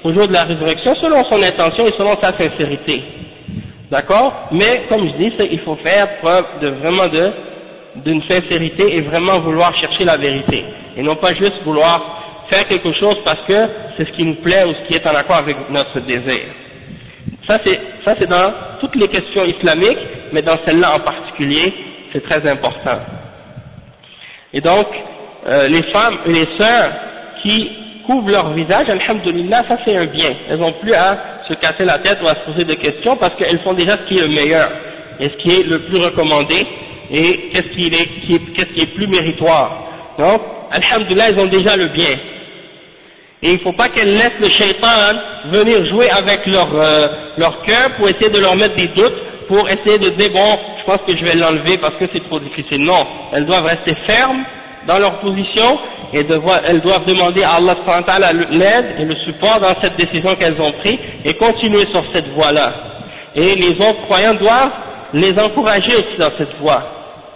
au 0.03 0.13
jour 0.13 0.27
de 0.27 0.33
la 0.33 0.43
résurrection 0.43 0.95
selon 0.95 1.23
son 1.29 1.41
intention 1.41 1.85
et 1.85 1.91
selon 1.97 2.15
sa 2.21 2.37
sincérité. 2.37 3.03
D'accord? 3.91 4.49
Mais 4.51 4.83
comme 4.89 5.07
je 5.07 5.15
dis, 5.15 5.33
il 5.51 5.59
faut 5.61 5.77
faire 5.77 6.19
preuve 6.19 6.45
de 6.61 6.69
vraiment 6.69 7.07
de 7.07 7.31
d'une 8.05 8.21
sincérité 8.29 8.95
et 8.95 9.01
vraiment 9.01 9.39
vouloir 9.39 9.75
chercher 9.77 10.05
la 10.05 10.17
vérité. 10.17 10.63
Et 10.95 11.01
non 11.01 11.15
pas 11.15 11.33
juste 11.33 11.63
vouloir 11.63 12.45
faire 12.49 12.67
quelque 12.67 12.93
chose 12.93 13.17
parce 13.25 13.41
que 13.47 13.67
c'est 13.97 14.05
ce 14.05 14.11
qui 14.17 14.25
nous 14.25 14.35
plaît 14.35 14.65
ou 14.65 14.73
ce 14.73 14.87
qui 14.87 14.93
est 14.95 15.07
en 15.07 15.15
accord 15.15 15.37
avec 15.37 15.57
notre 15.69 15.99
désir. 16.01 16.43
Ça 17.47 17.59
c'est, 17.63 18.27
dans 18.27 18.53
toutes 18.79 18.95
les 18.95 19.07
questions 19.07 19.45
islamiques, 19.45 19.99
mais 20.33 20.41
dans 20.41 20.57
celle-là 20.65 20.95
en 20.95 20.99
particulier, 20.99 21.73
c'est 22.11 22.23
très 22.27 22.47
important. 22.49 22.99
Et 24.53 24.61
donc, 24.61 24.87
euh, 25.47 25.67
les 25.67 25.83
femmes 25.91 26.17
et 26.25 26.33
les 26.33 26.47
sœurs 26.57 26.91
qui 27.43 27.71
couvrent 28.05 28.31
leur 28.31 28.53
visage, 28.53 28.87
alhamdulillah, 28.89 29.63
ça 29.67 29.77
c'est 29.85 29.95
un 29.95 30.05
bien. 30.07 30.33
Elles 30.49 30.59
n'ont 30.59 30.73
plus 30.73 30.93
à 30.93 31.43
se 31.47 31.53
casser 31.55 31.85
la 31.85 31.99
tête 31.99 32.19
ou 32.23 32.27
à 32.27 32.35
se 32.35 32.51
poser 32.51 32.65
des 32.65 32.77
questions 32.77 33.15
parce 33.17 33.35
qu'elles 33.35 33.59
font 33.59 33.73
déjà 33.73 33.97
ce 33.97 34.03
qui 34.07 34.17
est 34.17 34.21
le 34.21 34.33
meilleur 34.33 34.69
et 35.19 35.25
ce 35.29 35.37
qui 35.43 35.51
est 35.51 35.63
le 35.63 35.79
plus 35.83 35.97
recommandé 35.97 36.65
et 37.11 37.49
qu'est-ce 37.51 37.69
qui, 37.75 37.85
est, 37.87 38.67
qui 38.73 38.81
est 38.81 38.95
plus 38.95 39.07
méritoire. 39.07 39.83
Donc, 40.19 40.41
Alhamdulillah, 40.71 41.31
ils 41.31 41.39
ont 41.39 41.45
déjà 41.47 41.75
le 41.77 41.87
bien. 41.89 42.17
Et 43.43 43.49
il 43.49 43.53
ne 43.53 43.59
faut 43.59 43.73
pas 43.73 43.89
qu'elles 43.89 44.17
laissent 44.17 44.39
le 44.39 44.49
shaitan 44.49 44.87
venir 45.45 45.85
jouer 45.85 46.09
avec 46.09 46.45
leur, 46.47 46.69
euh, 46.73 47.07
leur 47.37 47.61
cœur 47.61 47.91
pour 47.97 48.09
essayer 48.09 48.29
de 48.29 48.39
leur 48.39 48.55
mettre 48.55 48.75
des 48.75 48.87
doutes, 48.87 49.47
pour 49.47 49.69
essayer 49.69 49.99
de 49.99 50.09
dire, 50.09 50.31
bon, 50.31 50.59
je 50.79 50.83
pense 50.85 50.99
que 51.07 51.15
je 51.15 51.23
vais 51.23 51.35
l'enlever 51.35 51.77
parce 51.77 51.95
que 51.95 52.05
c'est 52.11 52.23
trop 52.25 52.39
difficile. 52.39 52.83
Non, 52.83 53.05
elles 53.33 53.45
doivent 53.45 53.65
rester 53.65 53.95
fermes 54.07 54.43
dans 54.87 54.97
leur 54.97 55.19
position 55.19 55.77
et 56.13 56.23
devoir, 56.23 56.61
elles 56.65 56.81
doivent 56.81 57.05
demander 57.05 57.43
à 57.43 57.55
Allah 57.55 58.33
l'aide 58.33 58.95
et 58.99 59.05
le 59.05 59.15
support 59.25 59.59
dans 59.59 59.75
cette 59.81 59.97
décision 59.97 60.35
qu'elles 60.35 60.59
ont 60.59 60.71
prise 60.71 60.97
et 61.23 61.35
continuer 61.35 61.85
sur 61.91 62.03
cette 62.13 62.29
voie-là. 62.29 62.73
Et 63.35 63.55
les 63.55 63.73
autres 63.73 64.01
croyants 64.05 64.33
doivent 64.33 64.71
les 65.13 65.37
encourager 65.37 65.95
aussi 65.95 66.17
dans 66.17 66.31
cette 66.37 66.57
voie. 66.59 66.83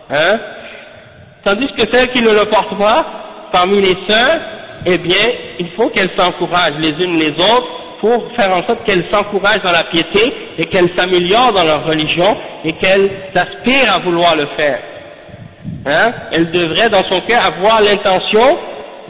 Hein? 0.10 0.40
Tandis 1.44 1.68
que 1.78 1.84
celles 1.92 2.12
qui 2.12 2.22
ne 2.22 2.32
le 2.32 2.46
portent 2.46 2.78
pas, 2.78 3.06
parmi 3.52 3.82
les 3.82 3.98
sœurs, 4.08 4.40
eh 4.86 4.98
bien, 4.98 5.26
il 5.60 5.70
faut 5.72 5.90
qu'elles 5.90 6.12
s'encouragent 6.18 6.80
les 6.80 6.92
unes 6.92 7.16
les 7.16 7.32
autres 7.32 7.82
pour 8.00 8.32
faire 8.36 8.52
en 8.52 8.64
sorte 8.68 8.84
qu'elles 8.86 9.06
s'encouragent 9.12 9.62
dans 9.62 9.72
la 9.72 9.84
piété 9.86 10.34
et 10.58 10.66
qu'elles 10.66 10.92
s'améliorent 10.98 11.54
dans 11.54 11.64
leur 11.64 11.86
religion 11.86 12.36
et 12.66 12.74
qu'elles 12.74 13.10
aspirent 13.36 13.94
à 13.94 14.00
vouloir 14.00 14.36
le 14.36 14.48
faire. 14.58 14.80
Hein? 15.86 16.12
Elle 16.32 16.52
devrait 16.52 16.90
dans 16.90 17.04
son 17.04 17.22
cœur 17.22 17.46
avoir 17.46 17.82
l'intention 17.82 18.58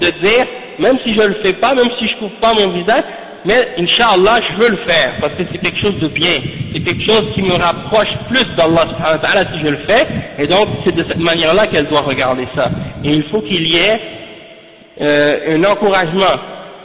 de 0.02 0.10
dire, 0.10 0.46
même 0.80 0.98
si 1.06 1.16
je 1.16 1.22
ne 1.22 1.28
le 1.28 1.42
fais 1.42 1.54
pas, 1.54 1.74
même 1.74 1.90
si 1.98 2.08
je 2.08 2.16
ne 2.16 2.20
couvre 2.20 2.40
pas 2.42 2.54
mon 2.54 2.70
visage, 2.70 3.04
mais 3.46 3.70
Inch'Allah, 3.80 4.40
je 4.52 4.62
veux 4.62 4.70
le 4.70 4.78
faire, 4.86 5.14
parce 5.20 5.34
que 5.34 5.44
c'est 5.52 5.58
quelque 5.58 5.80
chose 5.80 6.00
de 6.00 6.10
bien, 6.10 6.40
c'est 6.74 6.82
quelque 6.82 7.06
chose 7.08 7.32
qui 7.34 7.42
me 7.42 7.54
rapproche 7.54 8.10
plus 8.30 8.46
d'Allah 8.56 8.86
si 9.52 9.66
je 9.66 9.72
le 9.72 9.80
fais, 9.88 10.08
et 10.38 10.48
donc 10.48 10.68
c'est 10.84 10.94
de 10.94 11.04
cette 11.08 11.18
manière-là 11.18 11.68
qu'elle 11.68 11.88
doit 11.88 12.02
regarder 12.02 12.48
ça. 12.56 12.70
Et 13.04 13.14
il 13.14 13.24
faut 13.32 13.42
qu'il 13.42 13.68
y 13.68 13.78
ait 13.78 14.00
euh, 15.00 15.56
un 15.58 15.64
encouragement 15.64 16.36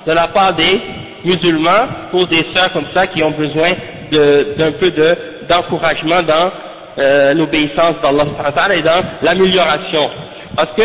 de 0.06 0.12
la 0.12 0.28
part 0.28 0.54
des 0.54 0.80
musulmans 1.24 1.86
pour 2.10 2.26
des 2.26 2.44
sœurs 2.54 2.72
comme 2.72 2.86
ça 2.94 3.06
qui 3.08 3.22
ont 3.22 3.32
besoin 3.32 3.70
d'un 4.12 4.72
peu 4.72 4.92
d'encouragement 5.48 6.22
dans 6.22 6.50
euh, 6.98 7.34
l'obéissance 7.34 7.96
d'Allah 8.02 8.76
et 8.76 8.82
dans 8.82 9.02
l'amélioration. 9.22 10.10
Parce 10.54 10.72
que 10.74 10.82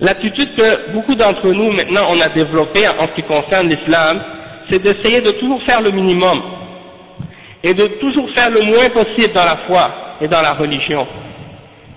L'attitude 0.00 0.54
que 0.56 0.92
beaucoup 0.92 1.14
d'entre 1.14 1.46
nous 1.52 1.72
maintenant 1.72 2.06
on 2.10 2.20
a 2.22 2.30
développée 2.30 2.88
en 2.88 3.06
ce 3.08 3.14
qui 3.16 3.22
concerne 3.22 3.68
l'islam, 3.68 4.22
c'est 4.70 4.82
d'essayer 4.82 5.20
de 5.20 5.32
toujours 5.32 5.62
faire 5.64 5.82
le 5.82 5.90
minimum 5.90 6.40
et 7.62 7.74
de 7.74 7.86
toujours 8.00 8.26
faire 8.34 8.48
le 8.50 8.62
moins 8.62 8.88
possible 8.88 9.34
dans 9.34 9.44
la 9.44 9.56
foi 9.66 9.90
et 10.22 10.28
dans 10.28 10.40
la 10.40 10.54
religion. 10.54 11.06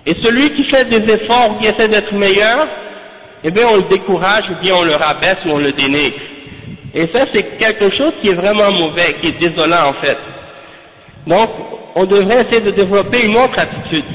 Et 0.05 0.15
celui 0.21 0.53
qui 0.53 0.65
fait 0.65 0.83
des 0.89 1.09
efforts 1.13 1.59
qui 1.59 1.67
essaie 1.67 1.87
d'être 1.87 2.13
meilleur, 2.13 2.67
eh 3.43 3.51
bien 3.51 3.65
on 3.67 3.77
le 3.77 3.89
décourage 3.89 4.43
ou 4.51 4.61
bien 4.61 4.73
on 4.75 4.83
le 4.83 4.95
rabaisse 4.95 5.37
ou 5.45 5.49
on 5.49 5.57
le 5.57 5.71
dénigre. 5.71 6.19
Et 6.93 7.07
ça 7.13 7.25
c'est 7.33 7.57
quelque 7.57 7.95
chose 7.95 8.13
qui 8.21 8.29
est 8.29 8.35
vraiment 8.35 8.71
mauvais, 8.71 9.15
qui 9.21 9.27
est 9.27 9.39
désolant 9.39 9.89
en 9.89 9.93
fait. 10.01 10.17
Donc 11.27 11.49
on 11.95 12.05
devrait 12.05 12.41
essayer 12.41 12.61
de 12.61 12.71
développer 12.71 13.25
une 13.25 13.35
autre 13.35 13.57
attitude 13.57 14.05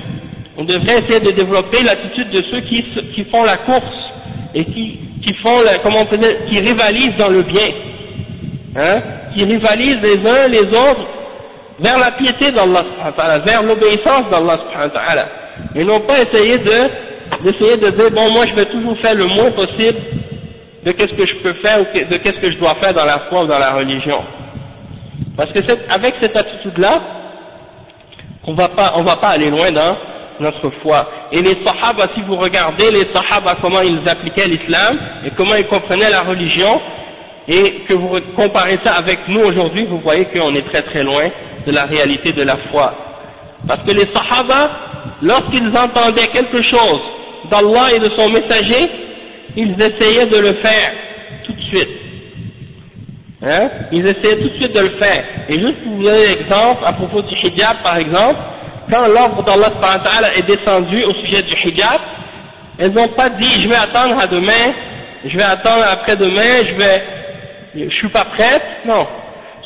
on 0.58 0.64
devrait 0.64 0.98
essayer 0.98 1.20
de 1.20 1.30
développer 1.30 1.84
l'attitude 1.84 2.30
de 2.30 2.42
ceux 2.50 2.60
qui, 2.62 3.24
font 3.30 3.44
la 3.44 3.58
course 3.58 3.94
et 4.54 4.64
qui, 4.64 4.98
qui 5.24 5.32
font, 5.34 5.60
la, 5.60 5.78
comment 5.78 6.00
on 6.00 6.06
peut 6.06 6.18
dire, 6.18 6.46
qui 6.50 6.58
rivalisent 6.58 7.16
dans 7.16 7.28
le 7.28 7.42
bien, 7.42 7.68
hein, 8.74 9.00
qui 9.36 9.44
rivalisent 9.44 10.02
les 10.02 10.28
uns 10.28 10.48
les 10.48 10.66
autres 10.66 11.06
vers 11.78 11.96
la 11.96 12.10
piété 12.10 12.50
d'Allah, 12.50 12.84
vers 13.46 13.62
l'obéissance 13.62 14.28
d'Allah, 14.32 14.58
et 15.76 15.84
non 15.84 16.00
pas 16.00 16.22
essayer 16.22 16.58
de 16.58 16.90
d'essayer 17.44 17.76
de 17.76 17.90
dire 17.90 18.10
bon 18.10 18.30
moi 18.30 18.46
je 18.46 18.54
vais 18.54 18.66
toujours 18.66 18.98
faire 19.00 19.14
le 19.14 19.26
moins 19.26 19.50
possible 19.52 19.98
de 20.84 20.92
qu'est-ce 20.92 21.14
que 21.14 21.26
je 21.26 21.36
peux 21.42 21.54
faire 21.62 21.80
ou 21.80 21.84
de 21.84 22.16
qu'est-ce 22.18 22.40
que 22.40 22.50
je 22.52 22.58
dois 22.58 22.74
faire 22.76 22.94
dans 22.94 23.04
la 23.04 23.18
foi 23.28 23.42
ou 23.42 23.46
dans 23.46 23.58
la 23.58 23.72
religion. 23.72 24.22
Parce 25.36 25.52
que 25.52 25.60
avec 25.90 26.14
cette 26.20 26.36
attitude-là, 26.36 27.00
on 28.44 28.54
va 28.54 28.68
pas, 28.68 28.94
on 28.96 29.02
va 29.02 29.16
pas 29.16 29.28
aller 29.28 29.50
loin 29.50 29.70
dans 29.72 29.96
notre 30.40 30.70
foi. 30.82 31.08
Et 31.32 31.42
les 31.42 31.64
sahaba, 31.64 32.08
si 32.14 32.22
vous 32.22 32.36
regardez 32.36 32.90
les 32.90 33.06
sahaba, 33.12 33.56
comment 33.60 33.80
ils 33.80 34.08
appliquaient 34.08 34.46
l'islam 34.46 34.98
et 35.24 35.30
comment 35.36 35.54
ils 35.56 35.66
comprenaient 35.66 36.10
la 36.10 36.22
religion, 36.22 36.80
et 37.48 37.82
que 37.88 37.94
vous 37.94 38.20
comparez 38.36 38.78
ça 38.84 38.94
avec 38.94 39.26
nous 39.28 39.40
aujourd'hui, 39.40 39.86
vous 39.86 40.00
voyez 40.00 40.26
qu'on 40.26 40.54
est 40.54 40.68
très 40.70 40.82
très 40.82 41.02
loin 41.02 41.28
de 41.66 41.72
la 41.72 41.84
réalité 41.86 42.32
de 42.32 42.42
la 42.42 42.56
foi. 42.70 42.94
Parce 43.66 43.82
que 43.84 43.92
les 43.92 44.06
sahaba, 44.14 44.70
lorsqu'ils 45.22 45.76
entendaient 45.76 46.28
quelque 46.28 46.62
chose 46.62 47.00
d'Allah 47.50 47.94
et 47.94 48.00
de 48.00 48.10
son 48.16 48.28
messager, 48.28 48.90
ils 49.56 49.74
essayaient 49.80 50.26
de 50.26 50.38
le 50.38 50.52
faire 50.54 50.92
tout 51.44 51.52
de 51.52 51.62
suite. 51.62 51.88
Hein? 53.42 53.68
Ils 53.92 54.06
essayaient 54.06 54.38
tout 54.38 54.48
de 54.48 54.54
suite 54.54 54.74
de 54.74 54.80
le 54.80 54.96
faire. 54.96 55.24
Et 55.48 55.54
juste 55.54 55.82
pour 55.82 55.92
vous 55.94 56.02
donner 56.02 56.26
l'exemple, 56.26 56.84
à 56.84 56.92
propos 56.92 57.22
du 57.22 57.34
hijab 57.34 57.82
par 57.82 57.98
exemple, 57.98 58.38
quand 58.90 59.06
l'ordre 59.08 59.42
d'Allah 59.42 60.36
est 60.36 60.46
descendu 60.46 61.04
au 61.04 61.12
sujet 61.24 61.42
du 61.42 61.54
hijab, 61.68 62.00
elles 62.78 62.92
n'ont 62.92 63.08
pas 63.08 63.30
dit 63.30 63.60
je 63.60 63.68
vais 63.68 63.76
attendre 63.76 64.18
à 64.18 64.26
demain, 64.26 64.72
je 65.24 65.36
vais 65.36 65.42
attendre 65.42 65.84
après-demain, 65.88 66.66
je 66.68 66.74
vais, 66.74 67.02
je 67.88 67.94
suis 67.94 68.08
pas 68.10 68.24
prête. 68.26 68.62
Non. 68.86 69.06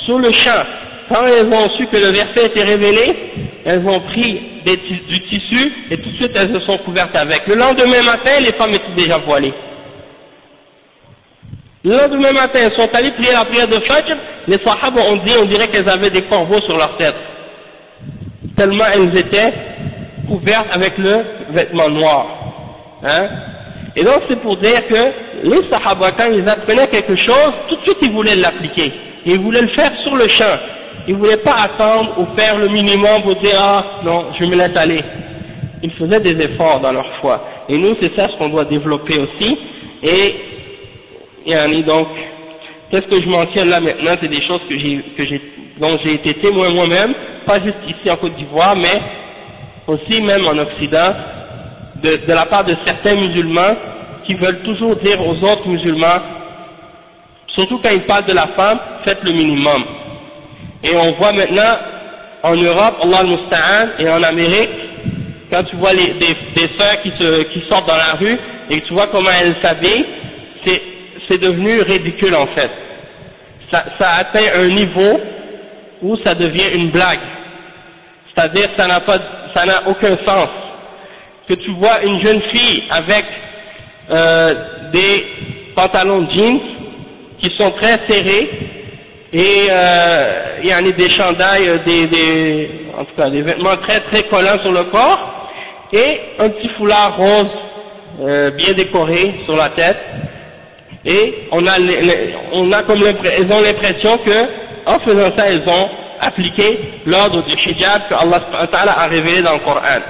Sur 0.04 0.18
le 0.18 0.32
champ, 0.32 0.64
quand 1.12 1.26
elles 1.26 1.52
ont 1.52 1.68
su 1.76 1.86
que 1.88 1.96
le 1.96 2.10
verset 2.10 2.46
était 2.46 2.62
révélé, 2.62 3.14
elles 3.64 3.86
ont 3.86 4.00
pris 4.00 4.40
du 4.64 5.20
tissu 5.28 5.72
et 5.90 5.98
tout 5.98 6.10
de 6.10 6.16
suite 6.16 6.32
elles 6.34 6.54
se 6.54 6.60
sont 6.60 6.78
couvertes 6.78 7.14
avec. 7.14 7.46
Le 7.46 7.54
lendemain 7.54 8.02
matin, 8.02 8.40
les 8.40 8.52
femmes 8.52 8.70
étaient 8.72 8.94
déjà 8.96 9.18
voilées. 9.18 9.52
Le 11.84 11.96
lendemain 11.96 12.32
matin, 12.32 12.60
elles 12.62 12.76
sont 12.76 12.88
allées 12.94 13.10
prier 13.12 13.32
la 13.32 13.44
prière 13.44 13.68
de 13.68 13.74
Fajr, 13.74 14.16
les 14.48 14.58
Sahaba 14.58 15.00
ont 15.02 15.16
dit, 15.16 15.32
on 15.40 15.46
dirait 15.46 15.68
qu'elles 15.68 15.88
avaient 15.88 16.10
des 16.10 16.24
corbeaux 16.24 16.60
sur 16.60 16.76
leur 16.78 16.96
tête. 16.96 17.16
Tellement 18.56 18.86
elles 18.94 19.16
étaient 19.18 19.52
couvertes 20.28 20.68
avec 20.70 20.96
le 20.98 21.24
vêtement 21.50 21.88
noir. 21.88 22.26
Hein? 23.04 23.28
Et 23.96 24.04
donc 24.04 24.22
c'est 24.28 24.40
pour 24.40 24.56
dire 24.56 24.86
que 24.86 25.12
les 25.44 25.68
Sahaba, 25.70 26.12
quand 26.12 26.32
ils 26.32 26.48
apprenaient 26.48 26.88
quelque 26.88 27.16
chose, 27.16 27.52
tout 27.68 27.76
de 27.76 27.82
suite 27.82 27.98
ils 28.02 28.12
voulaient 28.12 28.36
l'appliquer. 28.36 28.92
Ils 29.26 29.40
voulaient 29.40 29.62
le 29.62 29.74
faire 29.74 29.92
sur 30.02 30.16
le 30.16 30.28
champ. 30.28 30.56
Ils 31.08 31.14
ne 31.14 31.18
voulaient 31.18 31.38
pas 31.38 31.56
attendre 31.62 32.18
ou 32.18 32.36
faire 32.36 32.58
le 32.58 32.68
minimum 32.68 33.22
pour 33.22 33.36
dire 33.36 33.56
ah 33.58 34.00
non, 34.04 34.32
je 34.38 34.44
me 34.46 34.54
laisse 34.56 34.76
aller. 34.76 35.00
Ils 35.82 35.90
faisaient 35.92 36.20
des 36.20 36.40
efforts 36.44 36.80
dans 36.80 36.92
leur 36.92 37.06
foi. 37.20 37.42
Et 37.68 37.78
nous, 37.78 37.96
c'est 38.00 38.14
ça 38.14 38.28
ce 38.28 38.36
qu'on 38.38 38.50
doit 38.50 38.64
développer 38.66 39.18
aussi. 39.18 39.58
Et 40.02 40.34
yani 41.46 41.82
donc, 41.82 42.08
qu'est-ce 42.90 43.06
que 43.06 43.20
je 43.20 43.28
mentionne 43.28 43.68
là 43.68 43.80
maintenant? 43.80 44.16
C'est 44.20 44.28
des 44.28 44.46
choses 44.46 44.60
que 44.68 44.78
j'ai, 44.78 45.40
dont 45.78 45.98
j'ai 46.04 46.14
été 46.14 46.34
témoin 46.34 46.70
moi-même, 46.70 47.14
pas 47.46 47.60
juste 47.62 47.78
ici 47.88 48.10
en 48.10 48.16
Côte 48.16 48.36
d'Ivoire, 48.36 48.76
mais 48.76 49.00
aussi 49.88 50.22
même 50.22 50.44
en 50.46 50.56
Occident, 50.58 51.14
de, 52.02 52.26
de 52.26 52.32
la 52.32 52.46
part 52.46 52.64
de 52.64 52.76
certains 52.84 53.16
musulmans 53.16 53.74
qui 54.26 54.34
veulent 54.34 54.62
toujours 54.62 54.96
dire 54.96 55.20
aux 55.20 55.36
autres 55.44 55.66
musulmans, 55.66 56.20
surtout 57.48 57.78
quand 57.82 57.90
ils 57.90 58.02
parlent 58.02 58.26
de 58.26 58.32
la 58.32 58.48
femme, 58.48 58.78
faites 59.04 59.22
le 59.24 59.32
minimum. 59.32 59.84
Et 60.84 60.96
on 60.96 61.12
voit 61.12 61.32
maintenant 61.32 61.76
en 62.42 62.56
Europe, 62.56 62.96
Allah 63.02 63.18
al-Musta'an, 63.18 63.88
et 63.98 64.08
en 64.08 64.22
Amérique, 64.22 64.70
quand 65.50 65.64
tu 65.64 65.76
vois 65.76 65.94
des, 65.94 66.14
des 66.18 66.68
sœurs 66.78 67.02
qui, 67.02 67.62
sortent 67.68 67.86
dans 67.86 67.96
la 67.96 68.14
rue 68.14 68.38
et 68.70 68.80
tu 68.82 68.94
vois 68.94 69.08
comment 69.08 69.30
elles 69.30 69.56
s'habillent, 69.62 70.06
c'est, 70.64 70.80
devenu 71.38 71.80
ridicule 71.80 72.34
en 72.34 72.46
fait. 72.48 72.70
Ça, 73.70 74.10
atteint 74.18 74.52
un 74.54 74.68
niveau 74.68 75.18
où 76.02 76.16
ça 76.24 76.34
devient 76.34 76.74
une 76.74 76.90
blague. 76.90 77.20
C'est-à-dire 78.28 78.68
ça 78.76 78.86
n'a 78.86 79.00
ça 79.54 79.64
n'a 79.64 79.88
aucun 79.88 80.16
sens. 80.26 80.50
Que 81.48 81.54
tu 81.54 81.72
vois 81.78 82.02
une 82.02 82.22
jeune 82.22 82.42
fille 82.52 82.82
avec 82.90 83.24
euh, 84.10 84.54
des 84.92 85.24
pantalons 85.74 86.28
jeans 86.28 86.60
qui 87.40 87.50
sont 87.56 87.70
très 87.72 87.98
serrés 88.06 88.50
et 89.32 89.66
euh, 89.70 90.58
il 90.62 90.68
y 90.68 90.74
en 90.74 90.78
a 90.84 90.90
des 90.92 91.10
chandails, 91.10 91.80
des, 91.86 92.06
des, 92.06 92.70
en 92.96 93.04
tout 93.04 93.14
cas 93.16 93.30
des 93.30 93.42
vêtements 93.42 93.76
très 93.78 94.00
très 94.00 94.24
collants 94.24 94.60
sur 94.62 94.72
le 94.72 94.84
corps 94.84 95.48
et 95.92 96.20
un 96.38 96.50
petit 96.50 96.68
foulard 96.76 97.16
rose 97.16 97.50
euh, 98.20 98.50
bien 98.50 98.74
décoré 98.74 99.34
sur 99.46 99.56
la 99.56 99.70
tête 99.70 99.96
et 101.04 101.34
on 101.50 101.66
a, 101.66 101.78
on 102.52 102.70
a 102.72 102.82
comme 102.82 103.02
elles 103.02 103.50
ont 103.52 103.60
l'impression 103.60 104.18
que 104.18 104.46
en 104.86 104.98
faisant 105.00 105.34
ça 105.36 105.46
elles 105.48 105.66
ont 105.66 105.88
appliqué 106.20 106.78
l'ordre 107.06 107.42
du 107.44 107.54
hijab 107.54 108.08
que 108.08 108.14
Allah 108.14 108.98
a 108.98 109.06
révélé 109.08 109.42
dans 109.42 109.54
le 109.54 109.58
Coran. 109.60 110.00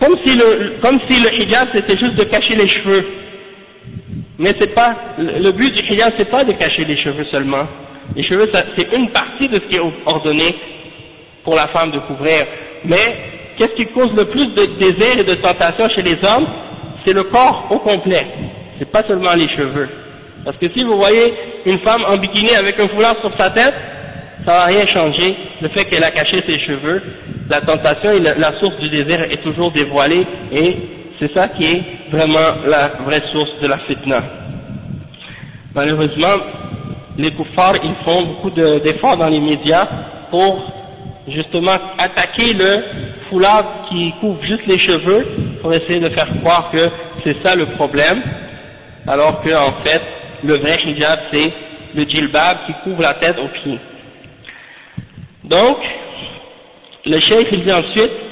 Comme 0.00 0.16
si 0.24 0.34
le, 0.34 0.76
comme 0.80 0.98
si 1.08 1.20
le 1.20 1.34
hijab 1.42 1.68
c'était 1.74 1.98
juste 1.98 2.14
de 2.16 2.24
cacher 2.24 2.54
les 2.56 2.68
cheveux. 2.68 3.04
Mais 4.38 4.54
c'est 4.58 4.74
pas, 4.74 4.94
le 5.18 5.50
but 5.52 5.72
du 5.72 5.80
hijab 5.92 6.14
c'est 6.16 6.30
pas 6.30 6.44
de 6.44 6.52
cacher 6.52 6.84
les 6.84 6.96
cheveux 6.96 7.26
seulement. 7.30 7.66
Les 8.16 8.24
cheveux 8.24 8.50
c'est 8.76 8.92
une 8.96 9.10
partie 9.10 9.48
de 9.48 9.58
ce 9.58 9.64
qui 9.66 9.76
est 9.76 9.92
ordonné 10.06 10.54
pour 11.44 11.54
la 11.54 11.68
femme 11.68 11.90
de 11.90 11.98
couvrir. 12.00 12.46
Mais 12.84 13.16
qu'est-ce 13.56 13.74
qui 13.74 13.86
cause 13.86 14.12
le 14.16 14.26
plus 14.26 14.48
de 14.48 14.78
désir 14.78 15.18
et 15.18 15.24
de 15.24 15.34
tentation 15.34 15.88
chez 15.94 16.02
les 16.02 16.18
hommes? 16.24 16.46
C'est 17.04 17.12
le 17.12 17.24
corps 17.24 17.66
au 17.70 17.78
complet 17.80 18.26
c'est 18.82 18.90
pas 18.90 19.04
seulement 19.06 19.34
les 19.34 19.48
cheveux. 19.54 19.88
Parce 20.44 20.56
que 20.56 20.66
si 20.74 20.82
vous 20.82 20.96
voyez 20.96 21.32
une 21.66 21.78
femme 21.80 22.02
en 22.04 22.16
bikini 22.16 22.52
avec 22.56 22.80
un 22.80 22.88
foulard 22.88 23.16
sur 23.20 23.30
sa 23.38 23.50
tête, 23.50 23.74
ça 24.44 24.52
va 24.52 24.64
rien 24.64 24.84
changer. 24.88 25.36
Le 25.60 25.68
fait 25.68 25.84
qu'elle 25.84 26.02
a 26.02 26.10
caché 26.10 26.42
ses 26.44 26.58
cheveux, 26.58 27.00
la 27.48 27.60
tentation 27.60 28.10
et 28.10 28.18
la, 28.18 28.58
source 28.58 28.76
du 28.80 28.88
désir 28.88 29.22
est 29.22 29.40
toujours 29.40 29.70
dévoilée 29.70 30.26
et 30.50 30.76
c'est 31.22 31.32
ça 31.34 31.48
qui 31.48 31.64
est 31.64 31.82
vraiment 32.10 32.64
la 32.66 32.88
vraie 33.04 33.22
source 33.30 33.52
de 33.62 33.68
la 33.68 33.78
fitna. 33.86 34.24
Malheureusement, 35.72 36.34
les 37.16 37.32
koufars, 37.32 37.76
ils 37.84 37.94
font 38.04 38.22
beaucoup 38.22 38.50
d'efforts 38.50 39.16
dans 39.16 39.28
les 39.28 39.40
médias 39.40 39.86
pour 40.30 40.60
justement 41.28 41.76
attaquer 41.96 42.52
le 42.54 42.82
foulard 43.30 43.86
qui 43.88 44.12
couvre 44.20 44.42
juste 44.42 44.66
les 44.66 44.80
cheveux 44.80 45.58
pour 45.60 45.72
essayer 45.72 46.00
de 46.00 46.08
faire 46.08 46.26
croire 46.40 46.72
que 46.72 46.88
c'est 47.22 47.40
ça 47.44 47.54
le 47.54 47.66
problème 47.66 48.20
alors 49.06 49.42
que 49.42 49.54
en 49.54 49.84
fait, 49.84 50.02
le 50.42 50.56
vrai 50.56 50.78
hijab 50.84 51.18
c'est 51.32 51.52
le 51.94 52.02
djilbab 52.04 52.66
qui 52.66 52.72
couvre 52.82 53.02
la 53.02 53.14
tête 53.14 53.38
aux 53.38 53.48
pieds. 53.48 53.78
Donc, 55.44 55.76
le 57.06 57.20
cheikh 57.20 57.46
il 57.52 57.62
dit 57.64 57.72
ensuite 57.72 58.31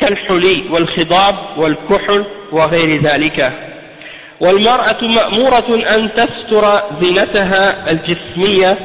كالحلي 0.00 0.62
والخضاب 0.70 1.34
والكحل 1.56 2.24
وغير 2.52 3.02
ذلك. 3.02 3.52
والمرأة 4.40 5.00
مأمورة 5.02 5.94
أن 5.94 6.10
تستر 6.12 6.82
زينتها 7.00 7.90
الجسمية 7.90 8.78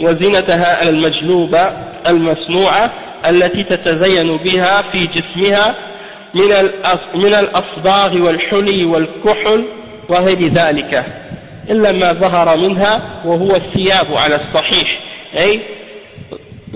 وزينتها 0.00 0.88
المجلوبة 0.88 1.70
المصنوعة 2.06 2.92
التي 3.28 3.62
تتزين 3.64 4.36
بها 4.36 4.82
في 4.92 5.06
جسمها 5.06 5.74
من 7.14 7.34
الأصباغ 7.34 8.22
والحلي 8.22 8.84
والكحل 8.84 9.64
وغير 10.08 10.52
ذلك. 10.52 11.06
إلا 11.70 11.92
ما 11.92 12.12
ظهر 12.12 12.56
منها 12.56 13.22
وهو 13.24 13.56
الثياب 13.56 14.14
على 14.14 14.36
الصحيح 14.36 15.00
أي 15.38 15.60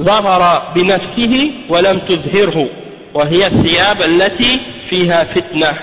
ظهر 0.00 0.62
بنفسه 0.74 1.50
ولم 1.68 1.98
تظهره. 1.98 2.68
وهي 3.14 3.46
الثياب 3.46 4.02
التي 4.02 4.60
فيها 4.90 5.24
فتنة. 5.24 5.78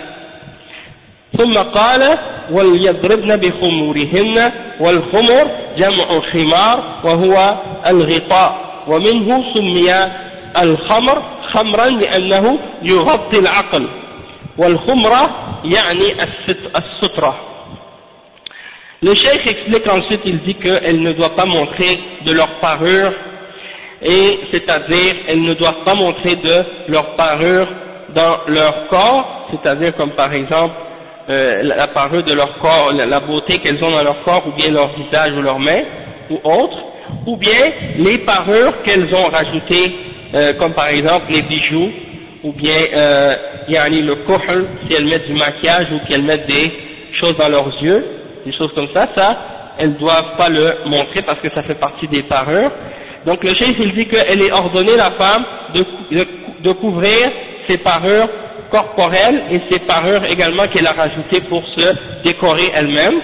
ثم 1.37 1.57
قال 1.57 2.17
وليضربن 2.51 3.35
بخمورهن 3.35 4.51
والخمر 4.79 5.51
جمع 5.77 6.21
خمار 6.33 6.83
وهو 7.03 7.55
الغطاء. 7.87 8.71
ومنه 8.87 9.53
سمي 9.53 10.11
الخمر 10.57 11.23
خمرا 11.53 11.89
لأنه 11.89 12.59
يغطي 12.83 13.39
العقل. 13.39 13.89
والخمرة 14.57 15.21
يعني 15.63 16.23
السترة. 16.75 17.47
Le 19.03 19.15
cheikh 19.15 19.47
explique 19.47 19.87
ensuite, 19.87 20.21
il 20.25 20.43
dit 20.43 20.55
qu'elle 20.55 21.01
ne 21.01 21.13
doit 21.13 21.35
pas 21.35 21.45
montrer 21.45 21.97
de 22.25 22.33
leur 22.33 22.59
parure 22.59 23.13
et 24.03 24.39
c'est-à-dire 24.51 25.15
elles 25.27 25.41
ne 25.41 25.53
doivent 25.53 25.83
pas 25.85 25.95
montrer 25.95 26.35
de 26.35 26.63
leur 26.89 27.15
parure 27.15 27.67
dans 28.13 28.39
leur 28.47 28.87
corps, 28.87 29.49
c'est-à-dire 29.51 29.95
comme 29.95 30.11
par 30.11 30.33
exemple 30.33 30.75
euh, 31.29 31.61
la 31.63 31.87
parure 31.87 32.23
de 32.23 32.33
leur 32.33 32.57
corps, 32.59 32.91
la, 32.93 33.19
beauté 33.19 33.59
qu'elles 33.59 33.81
ont 33.83 33.91
dans 33.91 34.03
leur 34.03 34.23
corps, 34.23 34.45
ou 34.47 34.51
bien 34.51 34.71
leur 34.71 34.89
visage 34.95 35.33
ou 35.37 35.41
leurs 35.41 35.59
mains, 35.59 35.83
ou 36.29 36.39
autres, 36.43 36.77
ou 37.27 37.37
bien 37.37 37.71
les 37.97 38.19
parures 38.19 38.81
qu'elles 38.83 39.13
ont 39.13 39.29
rajoutées, 39.29 39.93
euh, 40.33 40.53
comme 40.53 40.73
par 40.73 40.87
exemple 40.87 41.25
les 41.29 41.43
bijoux, 41.43 41.89
ou 42.43 42.53
bien 42.53 42.73
euh, 42.93 43.35
le 43.67 44.15
kohl, 44.25 44.67
si 44.89 44.97
elles 44.97 45.05
mettent 45.05 45.27
du 45.27 45.33
maquillage 45.33 45.87
ou 45.91 45.99
qu'elles 46.07 46.23
mettent 46.23 46.47
des 46.47 46.71
choses 47.19 47.37
dans 47.37 47.49
leurs 47.49 47.71
yeux, 47.83 48.03
des 48.45 48.53
choses 48.53 48.71
comme 48.73 48.89
ça, 48.93 49.07
ça, 49.15 49.37
elles 49.77 49.97
doivent 49.97 50.35
pas 50.37 50.49
le 50.49 50.77
montrer 50.85 51.21
parce 51.21 51.39
que 51.39 51.49
ça 51.53 51.63
fait 51.63 51.75
partie 51.79 52.07
des 52.07 52.23
parures. 52.23 52.71
Donc 53.25 53.43
le 53.43 53.53
chef 53.53 53.75
il 53.79 53.93
dit 53.93 54.07
qu'elle 54.07 54.41
est 54.41 54.51
ordonnée, 54.51 54.95
la 54.95 55.11
femme, 55.11 55.45
de, 55.75 55.85
de, 56.63 56.71
couvrir 56.73 57.31
ses 57.67 57.77
parures 57.77 58.29
corporelles 58.71 59.43
et 59.51 59.61
ses 59.69 59.79
parures 59.79 60.23
également 60.25 60.67
qu'elle 60.67 60.87
a 60.87 60.93
rajoutées 60.93 61.41
pour 61.41 61.63
se 61.77 62.23
décorer 62.23 62.71
elle-même, 62.73 63.19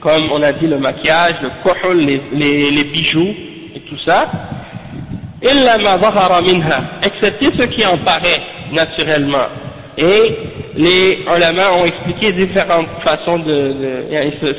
comme 0.00 0.30
on 0.30 0.42
a 0.42 0.52
dit 0.52 0.66
le 0.66 0.78
maquillage, 0.78 1.36
le 1.42 1.50
kohl, 1.62 1.98
les, 1.98 2.84
bijoux 2.84 3.34
et 3.74 3.80
tout 3.80 3.98
ça. 4.06 4.30
Excepté 7.02 7.46
ce 7.58 7.64
qui 7.64 7.84
en 7.86 7.98
paraît 7.98 8.40
naturellement. 8.72 9.46
Et 9.98 10.36
les 10.76 11.24
ulama 11.24 11.72
ont 11.72 11.84
expliqué 11.84 12.32
différentes 12.32 12.88
façons 13.04 13.38
de, 13.38 14.06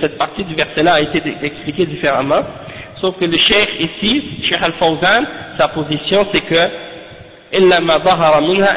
cette 0.01 0.17
partie 0.17 0.43
du 0.43 0.55
verset-là 0.55 0.95
a 0.95 1.01
été 1.01 1.21
expliquée 1.41 1.85
différemment, 1.85 2.41
sauf 3.01 3.15
que 3.19 3.25
le 3.25 3.37
cheikh 3.37 3.79
ici, 3.79 4.43
cheikh 4.49 4.61
al-Fawzan, 4.61 5.25
sa 5.57 5.67
position 5.69 6.27
c'est 6.33 6.41
que 6.45 6.91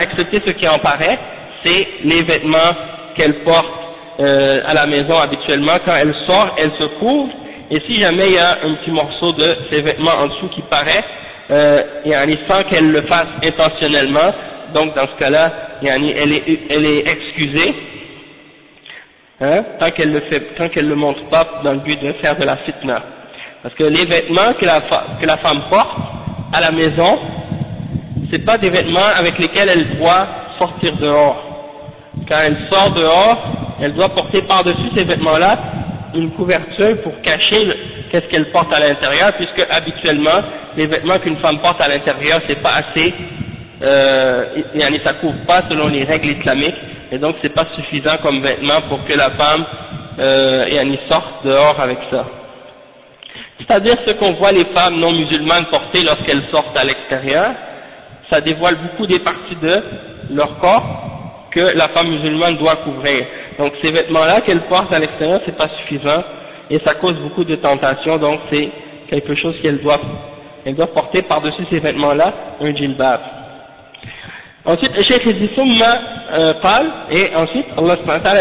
excepté 0.00 0.42
ce 0.44 0.52
qui 0.52 0.66
en 0.68 0.78
paraît, 0.78 1.18
c'est 1.64 1.86
les 2.04 2.22
vêtements 2.22 2.72
qu'elle 3.16 3.44
porte 3.44 3.84
euh, 4.20 4.58
à 4.64 4.74
la 4.74 4.86
maison 4.86 5.16
habituellement, 5.16 5.76
quand 5.84 5.94
elle 5.94 6.14
sort, 6.26 6.54
elle 6.58 6.72
se 6.78 6.84
couvre, 6.98 7.32
et 7.70 7.80
si 7.88 7.98
jamais 8.00 8.26
il 8.28 8.34
y 8.34 8.38
a 8.38 8.58
un 8.62 8.74
petit 8.74 8.90
morceau 8.90 9.32
de 9.32 9.56
ces 9.70 9.80
vêtements 9.82 10.12
en 10.12 10.26
dessous 10.26 10.48
qui 10.54 10.62
paraît, 10.62 11.04
euh, 11.50 11.82
sans 12.48 12.64
qu'elle 12.64 12.90
le 12.90 13.02
fasse 13.02 13.28
intentionnellement, 13.44 14.32
donc 14.74 14.94
dans 14.94 15.06
ce 15.06 15.18
cas-là, 15.18 15.52
elle 15.82 16.04
est, 16.04 16.58
elle 16.70 16.84
est 16.86 17.06
excusée, 17.08 17.74
hein, 19.40 19.64
tant 19.78 19.90
qu'elle 19.90 20.12
le 20.12 20.20
fait, 20.20 20.54
tant 20.56 20.68
qu'elle 20.68 20.88
le 20.88 20.94
montre 20.96 21.28
pas 21.28 21.60
dans 21.62 21.72
le 21.72 21.80
but 21.80 22.00
de 22.00 22.12
faire 22.14 22.36
de 22.36 22.44
la 22.44 22.56
fitna. 22.58 23.02
Parce 23.64 23.76
que 23.76 23.84
les 23.84 24.04
vêtements 24.04 24.52
que 24.60 24.66
la, 24.66 25.38
femme 25.38 25.62
porte 25.70 25.96
à 26.52 26.60
la 26.60 26.70
maison, 26.70 27.18
c'est 28.30 28.44
pas 28.44 28.58
des 28.58 28.68
vêtements 28.68 29.00
avec 29.16 29.38
lesquels 29.38 29.70
elle 29.70 29.96
doit 29.96 30.26
sortir 30.58 30.94
dehors. 30.98 31.42
Quand 32.28 32.40
elle 32.44 32.58
sort 32.70 32.90
dehors, 32.90 33.38
elle 33.80 33.94
doit 33.94 34.10
porter 34.10 34.42
par-dessus 34.42 34.90
ces 34.94 35.04
vêtements-là 35.04 35.58
une 36.14 36.32
couverture 36.32 37.00
pour 37.02 37.18
cacher 37.22 37.66
qu'est-ce 38.12 38.26
qu'elle 38.26 38.50
porte 38.50 38.70
à 38.70 38.80
l'intérieur, 38.80 39.32
puisque 39.32 39.66
habituellement, 39.70 40.42
les 40.76 40.86
vêtements 40.86 41.18
qu'une 41.20 41.38
femme 41.38 41.58
porte 41.60 41.80
à 41.80 41.88
l'intérieur, 41.88 42.42
c'est 42.46 42.62
pas 42.62 42.74
assez, 42.74 43.14
euh, 43.80 44.44
ça 45.02 45.14
couvre 45.14 45.42
pas 45.46 45.62
selon 45.70 45.88
les 45.88 46.04
règles 46.04 46.38
islamiques, 46.38 46.76
et 47.10 47.16
donc 47.16 47.36
c'est 47.42 47.54
pas 47.54 47.66
suffisant 47.76 48.18
comme 48.22 48.42
vêtement 48.42 48.82
pour 48.90 49.06
que 49.06 49.14
la 49.14 49.30
femme 49.30 49.64
euh, 50.18 50.96
sorte 51.08 51.46
dehors 51.46 51.80
avec 51.80 51.98
ça. 52.10 52.26
C'est-à-dire 53.66 53.96
ce 54.06 54.12
qu'on 54.12 54.32
voit 54.34 54.52
les 54.52 54.64
femmes 54.66 54.98
non 54.98 55.12
musulmanes 55.12 55.66
porter 55.66 56.02
lorsqu'elles 56.02 56.44
sortent 56.50 56.76
à 56.76 56.84
l'extérieur, 56.84 57.52
ça 58.30 58.40
dévoile 58.40 58.76
beaucoup 58.76 59.06
des 59.06 59.20
parties 59.20 59.56
de 59.60 59.82
leur 60.30 60.58
corps 60.58 61.48
que 61.50 61.76
la 61.76 61.88
femme 61.88 62.08
musulmane 62.08 62.56
doit 62.56 62.76
couvrir. 62.76 63.24
Donc 63.58 63.72
ces 63.80 63.92
vêtements-là 63.92 64.40
qu'elle 64.42 64.62
porte 64.62 64.92
à 64.92 64.98
l'extérieur, 64.98 65.40
c'est 65.46 65.56
pas 65.56 65.68
suffisant 65.80 66.22
et 66.70 66.80
ça 66.84 66.94
cause 66.94 67.14
beaucoup 67.20 67.44
de 67.44 67.56
tentations, 67.56 68.16
donc 68.18 68.40
c'est 68.50 68.70
quelque 69.10 69.34
chose 69.36 69.54
qu'elle 69.62 69.80
doit, 69.82 70.00
elle 70.64 70.74
doit 70.74 70.92
porter 70.92 71.22
par-dessus 71.22 71.66
ces 71.70 71.80
vêtements-là 71.80 72.32
un 72.60 72.74
djilbab. 72.74 73.20
Ensuite, 74.66 74.96
le 74.96 75.02
cheikh 75.04 75.28
dit 75.28 75.50
Summa 75.54 75.98
euh, 76.32 76.54
parle, 76.54 76.90
et 77.10 77.36
ensuite 77.36 77.66
Allah 77.76 77.96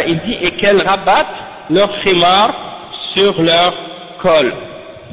il 0.07 0.19
dit 0.21 0.37
et 0.41 0.51
qu'elles 0.51 0.81
rabattent 0.81 1.27
leur 1.69 1.89
khimar 2.03 2.89
sur 3.13 3.41
leur 3.41 3.73
col, 4.21 4.53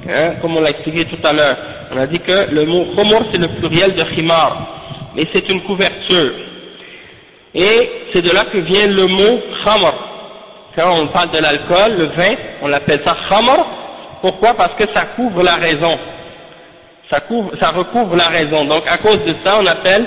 hein, 0.08 0.34
comme 0.40 0.56
on 0.56 0.60
l'a 0.60 0.70
expliqué 0.70 1.04
tout 1.06 1.24
à 1.26 1.32
l'heure. 1.32 1.56
On 1.92 1.96
a 1.96 2.06
dit 2.06 2.20
que 2.20 2.52
le 2.52 2.64
mot 2.66 2.94
khumur 2.96 3.22
c'est 3.32 3.40
le 3.40 3.48
pluriel 3.58 3.94
de 3.94 4.02
khimar, 4.14 5.12
mais 5.16 5.24
c'est 5.32 5.48
une 5.48 5.62
couverture. 5.62 6.32
Et 7.54 7.90
c'est 8.12 8.22
de 8.22 8.30
là 8.30 8.44
que 8.44 8.58
vient 8.58 8.86
le 8.86 9.06
mot 9.06 9.40
khamr. 9.64 9.92
Quand 10.76 11.00
on 11.00 11.08
parle 11.08 11.32
de 11.32 11.38
l'alcool, 11.38 11.96
le 11.96 12.06
vin, 12.16 12.34
on 12.62 12.68
l'appelle 12.68 13.00
ça 13.04 13.16
khamr. 13.28 13.66
Pourquoi? 14.20 14.54
Parce 14.54 14.74
que 14.74 14.84
ça 14.94 15.06
couvre 15.16 15.42
la 15.42 15.56
raison. 15.56 15.98
Ça, 17.10 17.20
couvre, 17.20 17.50
ça 17.60 17.70
recouvre 17.70 18.14
la 18.14 18.28
raison. 18.28 18.64
Donc 18.66 18.84
à 18.86 18.98
cause 18.98 19.24
de 19.24 19.34
ça, 19.44 19.58
on 19.60 19.66
appelle 19.66 20.06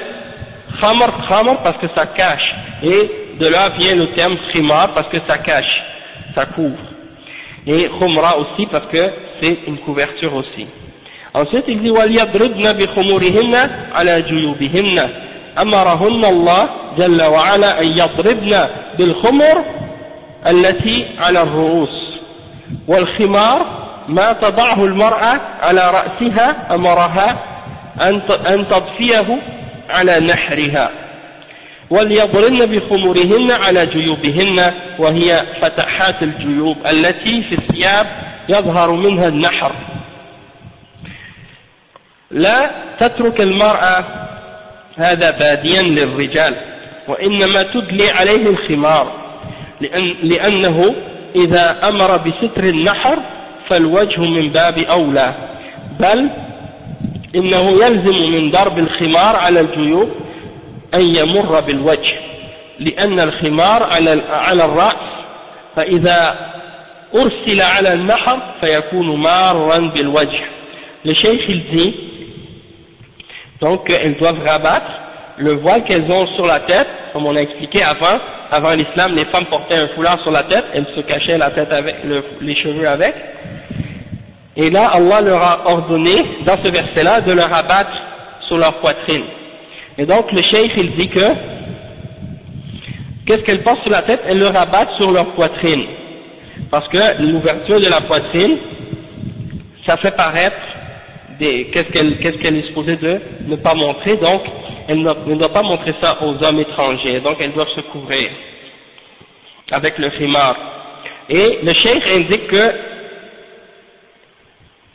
khamr 0.80 1.28
khamr 1.28 1.58
parce 1.64 1.78
que 1.78 1.88
ça 1.96 2.08
cache. 2.08 2.56
Et 2.82 3.36
de 3.40 3.48
là 3.48 3.70
vient 3.78 3.96
le 3.96 4.08
terme 4.14 4.38
khimar 4.52 4.94
parce 4.94 5.10
que 5.10 5.18
ça 5.28 5.38
cache, 5.40 5.84
ça 6.36 6.46
couvre. 6.46 6.93
Et 7.66 7.90
khumra 8.00 8.38
aussi 8.38 8.68
parce 8.72 8.88
que 8.88 9.10
c'est 9.42 9.58
une 9.68 9.78
couverture 9.78 10.34
aussi. 10.36 10.68
Ensuite, 11.34 11.64
il 11.68 11.82
dit 11.82 11.90
وَلْيَضْرِبْنَ 11.90 12.74
بِخُمُورِهِنَّ 12.74 13.56
عَلَى 13.94 14.22
جُيُوبِهِنَّ 14.22 15.10
أمرهن 15.62 16.26
الله 16.26 16.70
جل 16.98 17.22
وعلا 17.22 17.82
أن 17.82 17.88
يضربن 17.88 18.68
بالخمر 18.98 19.64
التي 20.48 21.06
على 21.20 21.42
الرؤوس 21.42 22.20
والخمار 22.88 23.66
ما 24.08 24.34
تضعه 24.34 24.86
المرأة 24.86 25.42
على 25.62 25.92
رأسها 25.92 26.76
أمرها 26.76 27.38
أن 28.48 28.68
تضفيه 28.70 29.38
على 29.90 30.20
نحرها 30.20 30.90
وليضرن 31.90 32.66
بخمورهن 32.66 33.52
على 33.52 33.86
جيوبهن 33.86 34.74
وهي 35.00 35.44
فتحات 35.62 36.24
الجيوب 36.24 36.78
التي 36.88 37.44
في 37.44 37.56
الثياب 37.56 38.06
يظهر 38.50 38.92
منها 38.92 39.28
النحر. 39.28 39.76
لا 42.32 42.72
تترك 43.00 43.42
المرأة 43.42 44.06
هذا 44.98 45.32
باديا 45.40 45.82
للرجال 45.82 46.56
وإنما 47.08 47.64
تدلي 47.64 48.10
عليه 48.10 48.50
الخمار 48.50 49.12
لأن 49.82 50.16
لأنه 50.24 50.96
إذا 51.36 51.88
أمر 51.88 52.18
بستر 52.18 52.64
النحر 52.64 53.20
فالوجه 53.70 54.22
من 54.22 54.52
باب 54.52 54.78
أولى 54.78 55.34
بل 56.00 56.30
إنه 57.36 57.72
يلزم 57.72 58.32
من 58.32 58.50
ضرب 58.50 58.78
الخمار 58.78 59.36
على 59.36 59.60
الجيوب 59.60 60.10
أن 60.95 61.03
يمر 61.17 61.61
بالوجه 61.61 62.19
لأن 62.79 63.21
الخمار 63.21 63.83
على 63.83 64.23
على 64.31 64.65
الرأس 64.65 65.09
فإذا 65.77 66.51
أرسل 67.15 67.63
على 67.63 67.93
النحر 67.93 68.39
فيكون 68.61 69.21
مارا 69.21 69.79
بالوجه 69.79 70.45
لشيخ 71.05 71.51
الدين 71.51 71.95
Donc, 73.61 73.91
elles 73.91 74.17
doivent 74.19 74.45
rabattre 74.45 74.93
le 75.39 75.57
voile 75.57 75.83
qu'elles 75.85 76.11
ont 76.11 76.27
sur 76.37 76.47
la 76.47 76.61
tête, 76.61 76.87
comme 77.13 77.27
on 77.27 77.35
a 77.35 77.41
expliqué 77.41 77.83
avant. 77.83 78.19
Avant 78.51 78.73
l'islam, 78.73 79.15
les 79.15 79.25
femmes 79.27 79.47
portaient 79.47 79.77
un 79.77 79.89
foulard 79.89 80.21
sur 80.23 80.31
la 80.31 80.45
tête, 80.45 80.65
elles 80.75 80.87
se 80.95 81.01
cachaient 81.01 81.39
la 81.39 81.51
tête 81.51 81.73
avec, 81.73 81.97
les 82.41 82.57
cheveux 82.57 82.89
avec. 82.89 83.15
Et 84.57 84.71
là, 84.71 84.91
Allah 84.93 85.21
leur 85.21 85.43
a 85.43 85.71
ordonné, 85.73 86.25
dans 86.45 86.57
ce 86.63 86.71
verset-là, 86.71 87.21
de 87.23 87.33
le 87.33 87.43
rabattre 87.43 87.93
sur 88.47 88.59
leur 88.59 88.75
poitrine. 88.75 89.25
Et 89.98 90.06
donc, 90.06 90.32
le 90.32 90.42
cheikh, 90.42 90.72
il 90.78 90.96
dit 90.96 91.10
que, 91.10 91.34
qu'est-ce 93.26 93.42
qu'elles 93.42 93.64
portent 93.64 93.84
sur 93.84 93.92
la 93.92 94.04
tête? 94.04 94.22
Elles 94.26 94.40
le 94.40 94.48
rabattent 94.48 94.96
sur 95.00 95.12
leur 95.12 95.34
poitrine. 95.36 95.86
Parce 96.72 96.88
que 96.90 97.22
l'ouverture 97.22 97.80
de 97.80 97.88
la 97.88 98.02
poitrine, 98.02 98.58
ça 99.86 99.98
fait 99.98 100.16
paraître 100.16 100.58
qu'est-ce 101.40 102.38
qu'elle 102.42 102.58
est 102.58 102.68
supposée 102.68 102.96
de 102.96 103.22
ne 103.48 103.56
pas 103.58 103.74
montrer, 103.74 104.18
donc 104.18 104.42
elle 104.88 105.02
ne, 105.02 105.36
doit 105.36 105.54
pas 105.54 105.64
montrer 105.64 105.94
ça 106.02 106.18
aux 106.22 106.44
hommes 106.44 106.60
étrangers, 106.60 107.20
donc 107.22 107.38
elles 107.40 107.54
doivent 107.54 107.74
se 107.76 107.82
couvrir 107.92 108.30
avec 109.72 109.98
le 109.98 110.10
khimar. 110.10 110.56
Et 111.30 111.60
le 111.64 111.74
cheikh 111.74 112.08
indique 112.08 112.48
que 112.48 112.72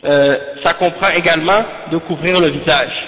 euh, 0.05 0.37
ça 0.63 0.75
comprend 0.75 1.11
également 1.11 1.63
de 1.91 1.99
couvrir 1.99 2.41
le 2.41 2.51
visage. 2.51 3.08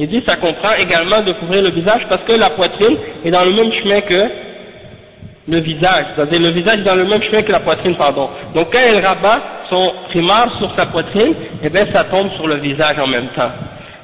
Il 0.00 0.08
dit 0.08 0.22
ça 0.26 0.36
comprend 0.36 0.72
également 0.78 1.22
de 1.22 1.32
couvrir 1.34 1.62
le 1.62 1.72
visage 1.72 2.00
parce 2.08 2.22
que 2.24 2.32
la 2.32 2.48
poitrine 2.50 2.96
est 3.22 3.30
dans 3.30 3.44
le 3.44 3.52
même 3.52 3.70
chemin 3.74 4.00
que 4.00 4.30
le 5.46 5.60
visage, 5.60 6.06
c'est-à-dire 6.16 6.40
le 6.40 6.52
visage 6.52 6.78
est 6.78 6.84
dans 6.84 6.94
le 6.94 7.04
même 7.04 7.22
chemin 7.22 7.42
que 7.42 7.52
la 7.52 7.60
poitrine, 7.60 7.96
pardon. 7.98 8.30
Donc 8.54 8.72
quand 8.72 8.80
elle 8.80 9.04
rabat 9.04 9.42
son 9.68 9.92
primar 10.08 10.56
sur 10.58 10.74
sa 10.74 10.86
poitrine, 10.86 11.34
eh 11.62 11.68
bien 11.68 11.84
ça 11.92 12.04
tombe 12.04 12.30
sur 12.36 12.46
le 12.46 12.56
visage 12.60 12.98
en 12.98 13.08
même 13.08 13.28
temps. 13.36 13.50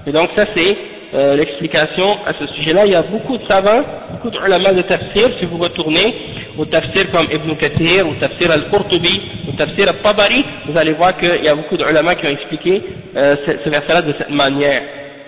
Et 0.06 0.12
donc 0.12 0.28
ça 0.36 0.44
c'est 0.54 0.76
euh, 1.14 1.34
l'explication 1.34 2.18
à 2.26 2.34
ce 2.38 2.46
sujet-là. 2.56 2.84
Il 2.84 2.92
y 2.92 2.94
a 2.94 3.02
beaucoup 3.02 3.38
de 3.38 3.46
savants, 3.48 3.80
beaucoup 4.12 4.28
de 4.28 4.38
ulama 4.44 4.74
de 4.74 4.82
tafsir, 4.82 5.30
si 5.38 5.46
vous 5.46 5.56
retournez 5.56 6.14
au 6.58 6.66
tafsir 6.66 7.10
comme 7.10 7.26
Ibn 7.32 7.54
Kathir, 7.56 8.06
au 8.06 8.14
tafsir 8.16 8.50
al-Qurtubi, 8.50 9.22
au 9.48 9.52
tafsir 9.52 9.88
al-Tabari, 9.88 10.44
vous 10.66 10.76
allez 10.76 10.92
voir 10.92 11.16
qu'il 11.16 11.42
y 11.42 11.48
a 11.48 11.54
beaucoup 11.54 11.78
de 11.78 11.84
ulama 11.88 12.16
qui 12.16 12.26
ont 12.26 12.30
expliqué 12.32 12.82
euh, 13.16 13.34
ce 13.64 13.70
verset-là 13.70 14.02
de 14.02 14.14
cette 14.18 14.30
manière, 14.30 14.82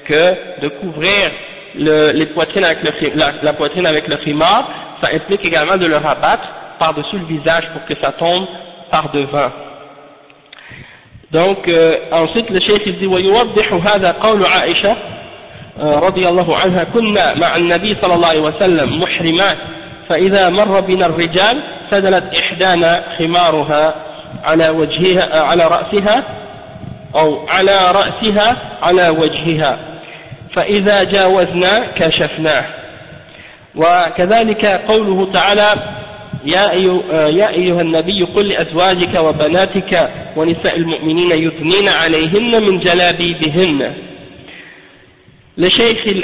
que 0.07 0.61
de 0.61 0.67
couvrir 0.67 1.31
le, 1.75 2.11
les 2.11 2.27
poitrines 2.27 2.63
avec 2.63 2.83
le, 2.83 2.91
la, 3.15 3.33
la 3.41 3.53
poitrine 3.53 3.85
avec 3.85 4.07
le 4.07 4.17
khimar, 4.17 4.67
ça 5.01 5.09
implique 5.13 5.45
également 5.45 5.77
de 5.77 5.85
le 5.85 5.97
rabattre 5.97 6.47
par-dessus 6.79 7.17
le 7.19 7.25
visage 7.25 7.63
pour 7.73 7.85
que 7.85 7.93
ça 8.01 8.11
tombe 8.11 8.45
par 8.91 9.11
devant. 9.11 9.51
Donc 11.31 11.67
euh, 11.67 11.97
ensuite 12.11 12.49
le 12.49 12.59
cheikh 12.59 12.83
il 12.85 12.99
dit 12.99 13.07
ويوضح 13.07 13.73
هذا 13.73 14.11
قول 14.11 14.45
عائشة 14.45 14.95
رضي 15.79 16.27
الله 16.27 16.57
عنها 16.57 16.83
كنا 16.83 17.33
مع 17.33 17.55
النبي 17.55 17.97
صلى 18.01 18.13
الله 18.13 18.27
عليه 18.27 18.41
وسلم 18.41 18.99
محرمات 19.01 19.57
فإذا 20.09 20.49
مر 20.49 20.79
بنا 20.79 21.05
الرجال 21.05 21.63
سدلت 21.91 22.23
إحدانا 22.35 23.03
خمارها 23.17 23.95
على 24.43 24.69
وجهها 24.69 25.41
على 25.41 25.63
رأسها 25.67 26.23
أو 27.15 27.47
على 27.49 27.91
رأسها 27.91 28.57
على 28.81 29.09
وجهها 29.09 29.86
فإذا 30.58 31.04
جاوزنا 31.04 31.86
كشفناه 31.96 32.66
وكذلك 33.76 34.64
قوله 34.66 35.32
تعالى 35.32 35.74
يا 36.44 36.70
أيها 37.50 37.80
النبي 37.80 38.22
قل 38.36 38.48
لأزواجك 38.48 39.14
وبناتك 39.20 40.10
ونساء 40.36 40.76
المؤمنين 40.76 41.30
يثنين 41.30 41.88
عليهن 41.88 42.62
من 42.62 42.80
جلابيبهن 42.80 43.92
Le 45.60 45.68
cheikh 45.70 46.06
il 46.06 46.22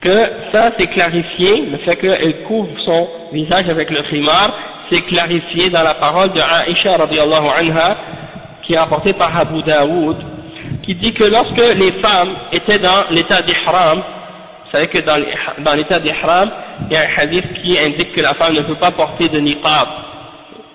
que 0.00 0.18
ça 0.52 0.70
c'est 0.78 0.86
clarifié, 0.86 1.66
le 1.66 1.78
fait 1.78 1.96
qu'elle 1.96 2.44
couvre 2.44 2.70
son 2.86 3.08
visage 3.32 3.68
avec 3.68 3.90
le 3.90 4.02
khimar, 4.08 4.52
c'est 4.90 5.02
clarifié 5.02 5.68
dans 5.70 5.82
la 5.82 5.94
parole 5.94 6.32
de 6.32 6.40
Aisha 6.40 6.96
radiallahu 6.96 7.48
anha, 7.58 7.96
qui 8.64 8.74
est 8.74 8.76
apportée 8.76 9.14
par 9.14 9.36
Abu 9.36 9.62
Daoud, 9.64 10.16
qui 10.82 10.94
dit 10.96 11.12
que 11.14 11.24
lorsque 11.24 11.76
les 11.76 11.92
femmes 12.00 12.34
étaient 12.52 12.78
dans 12.78 13.04
l'état 13.10 13.42
d'ihram, 13.42 13.98
vous 13.98 14.70
savez 14.72 14.88
que 14.88 14.98
dans 14.98 15.74
l'état 15.74 15.98
d'ihram, 15.98 16.50
il 16.88 16.92
y 16.92 16.96
a 16.96 17.02
un 17.02 17.22
hadith 17.22 17.52
qui 17.54 17.78
indique 17.78 18.12
que 18.12 18.20
la 18.20 18.34
femme 18.34 18.54
ne 18.54 18.62
peut 18.62 18.78
pas 18.78 18.92
porter 18.92 19.28
de 19.28 19.38
niqab. 19.38 19.88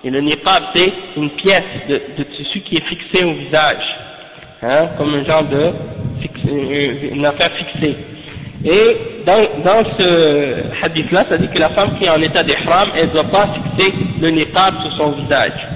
Et 0.04 0.10
le 0.10 0.20
niqab, 0.22 0.64
c'est 0.76 0.92
une 1.16 1.30
pièce 1.32 1.88
de, 1.88 2.24
tissu 2.24 2.62
qui 2.62 2.76
est 2.76 2.86
fixée 2.88 3.24
au 3.24 3.34
visage, 3.34 3.84
hein, 4.62 4.90
comme 4.98 5.14
un 5.14 5.24
genre 5.24 5.44
de, 5.46 5.74
une 7.12 7.26
affaire 7.26 7.52
fixée. 7.52 7.96
Et 8.66 8.98
dans, 9.26 9.64
dans 9.64 9.84
ce 9.98 10.84
hadith-là, 10.84 11.26
ça 11.30 11.38
dit 11.38 11.48
que 11.50 11.60
la 11.60 11.70
femme 11.70 11.98
qui 11.98 12.06
est 12.06 12.10
en 12.10 12.22
état 12.22 12.44
d'ihram, 12.44 12.92
elle 12.96 13.08
ne 13.08 13.14
doit 13.14 13.32
pas 13.32 13.48
fixer 13.54 13.94
le 14.22 14.30
niqab 14.30 14.74
sur 14.82 14.98
son 14.98 15.12
visage. 15.12 15.68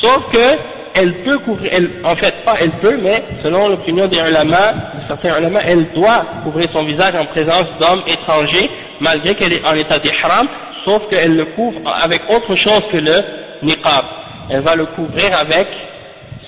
Sauf 0.00 0.30
que 0.32 0.79
elle 0.94 1.22
peut 1.22 1.38
couvrir, 1.38 1.70
elle, 1.72 1.90
en 2.04 2.16
fait 2.16 2.44
pas 2.44 2.54
elle 2.58 2.72
peut, 2.72 2.98
mais 3.00 3.22
selon 3.42 3.68
l'opinion 3.68 4.06
des 4.06 4.18
ulama, 4.18 4.74
certains 5.08 5.38
ulama, 5.38 5.60
elle 5.64 5.92
doit 5.92 6.24
couvrir 6.44 6.68
son 6.72 6.84
visage 6.84 7.14
en 7.14 7.26
présence 7.26 7.66
d'hommes 7.78 8.02
étrangers, 8.06 8.70
malgré 9.00 9.34
qu'elle 9.34 9.52
est 9.52 9.64
en 9.64 9.74
état 9.74 9.98
d'ihram, 9.98 10.48
sauf 10.84 11.02
qu'elle 11.08 11.36
le 11.36 11.46
couvre 11.46 11.80
avec 11.86 12.22
autre 12.28 12.54
chose 12.56 12.82
que 12.90 12.98
le 12.98 13.22
niqab. 13.62 14.04
Elle 14.50 14.62
va 14.62 14.74
le 14.74 14.86
couvrir 14.86 15.36
avec 15.36 15.66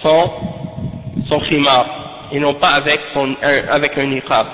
son, 0.02 0.30
son 1.30 1.38
khimar, 1.40 1.86
et 2.32 2.40
non 2.40 2.54
pas 2.54 2.70
avec, 2.70 3.00
son, 3.14 3.36
un, 3.42 3.68
avec 3.70 3.96
un 3.98 4.06
niqab. 4.06 4.46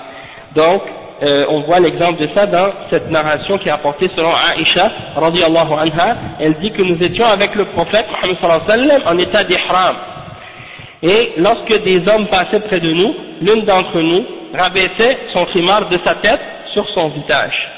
Donc, 0.55 0.83
euh, 1.21 1.47
on 1.49 1.63
voit 1.63 1.81
l'exemple 1.81 2.21
de 2.21 2.29
ça 2.33 2.47
dans 2.47 2.71
cette 2.91 3.11
narration 3.11 3.59
qui 3.59 3.69
est 3.69 3.73
apportée 3.73 4.09
selon 4.17 4.31
Aïcha, 4.33 4.91
radiallahu 5.17 5.73
anha, 5.73 6.17
elle 6.39 6.55
dit 6.61 6.71
que 6.71 6.83
nous 6.83 6.97
étions 7.03 7.27
avec 7.27 7.57
le 7.57 7.65
prophète 7.67 8.07
en 8.23 9.19
état 9.19 9.43
d'ihram. 9.45 9.97
Et 11.03 11.33
lorsque 11.39 11.83
des 11.83 12.07
hommes 12.09 12.29
passaient 12.29 12.61
près 12.61 12.81
de 12.81 12.93
nous, 12.93 13.15
l'une 13.41 13.65
d'entre 13.65 14.01
nous 14.01 14.25
rabaissait 14.55 15.19
son 15.33 15.45
khimar 15.47 15.89
de 15.89 15.99
sa 16.05 16.15
tête 16.17 16.41
sur 16.75 16.87
son 16.95 17.09
visage. 17.11 17.69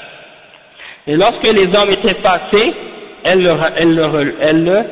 Et 1.07 1.15
lorsque 1.15 1.43
les 1.43 1.65
hommes 1.75 1.89
étaient 1.89 2.21
passés, 2.21 2.73
elle 3.23 3.41
le, 3.41 3.55
elle 3.75 3.95
le, 3.95 4.35
elle 4.39 4.63
le 4.63 4.83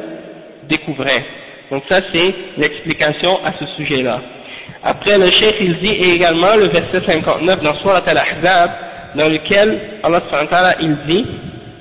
découvrait. 0.68 1.24
Donc 1.70 1.84
ça 1.88 2.02
c'est 2.12 2.34
l'explication 2.58 3.40
à 3.46 3.52
ce 3.60 3.66
sujet-là. 3.78 4.20
Après 4.84 5.18
le 5.18 5.26
cheikh 5.26 5.56
il 5.60 5.80
dit 5.80 5.96
également 6.14 6.56
le 6.56 6.70
verset 6.70 7.02
59 7.06 7.62
dans 7.62 7.76
Surat 7.80 8.04
al-Ahzab 8.06 8.72
dans 9.16 9.28
lequel 9.28 9.80
Allah 10.04 10.22
s.w.t. 10.32 10.84
il 10.84 10.98
dit 11.08 11.26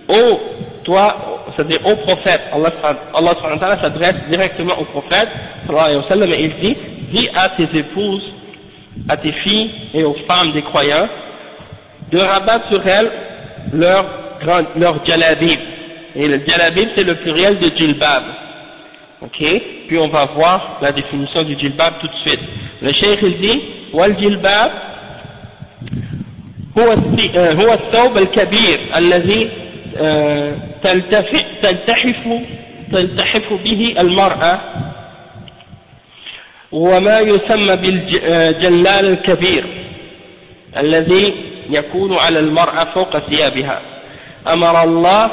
Ô 0.08 0.40
toi, 0.84 1.44
c'est-à-dire 1.54 1.84
au 1.84 1.96
prophète, 1.96 2.40
Allah, 2.50 2.72
Allah 3.14 3.78
s'adresse 3.82 4.16
directement 4.30 4.78
au 4.80 4.84
prophète 4.86 5.28
et 5.68 6.42
il 6.42 6.60
dit 6.60 6.76
dis 7.12 7.28
à 7.34 7.50
tes 7.50 7.68
épouses, 7.78 8.32
à 9.08 9.16
tes 9.18 9.32
filles 9.42 9.70
et 9.94 10.04
aux 10.04 10.16
femmes 10.26 10.52
des 10.52 10.62
croyants 10.62 11.08
de 12.10 12.18
rabattre 12.18 12.68
sur 12.72 12.86
elles 12.86 13.10
leur, 13.74 14.06
leur 14.76 15.04
jalabib. 15.04 15.58
Et 16.16 16.26
le 16.26 16.40
jalabib 16.46 16.88
c'est 16.96 17.04
le 17.04 17.16
pluriel 17.16 17.58
de 17.58 17.68
djilbab 17.76 18.22
Ok 19.21 19.39
Puis 19.87 19.97
on 19.99 20.09
va 20.09 20.25
voir 20.25 20.77
la 20.81 20.91
définition 20.91 21.43
du 21.43 21.57
djilbab 21.59 21.93
tout 22.01 22.07
de 22.07 22.15
suite. 22.25 22.41
Le 22.81 22.91
cheikh 22.93 23.19
il 23.21 23.37
dit 23.39 23.61
والجلباب 23.93 24.71
هو 26.79 26.91
هو 27.35 27.73
الثوب 27.73 28.17
الكبير 28.17 28.79
الذي 28.97 29.51
تلتحف 30.83 32.23
تلتحف 32.91 33.53
به 33.53 33.93
المرأة 33.99 34.59
وما 36.71 37.19
يسمى 37.19 37.75
بالجلال 37.75 39.05
الكبير 39.05 39.65
الذي 40.77 41.33
يكون 41.69 42.13
على 42.13 42.39
المرأة 42.39 42.93
فوق 42.93 43.29
ثيابها 43.29 43.81
أمر 44.47 44.83
الله 44.83 45.31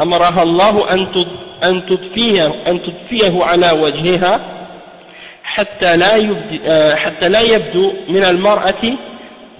أمرها 0.00 0.42
الله 0.42 0.92
أن 0.94 1.12
أن 1.63 1.85
تضفيه 1.85 2.47
أن 2.67 2.79
تضفيه 2.81 3.43
على 3.43 3.71
وجهها 3.71 4.39
حتى 5.43 5.97
لا 5.97 6.15
يبدو 6.15 6.59
حتى 6.95 7.29
لا 7.29 7.41
يبدو 7.41 7.93
من 8.09 8.25
المرأة 8.25 8.97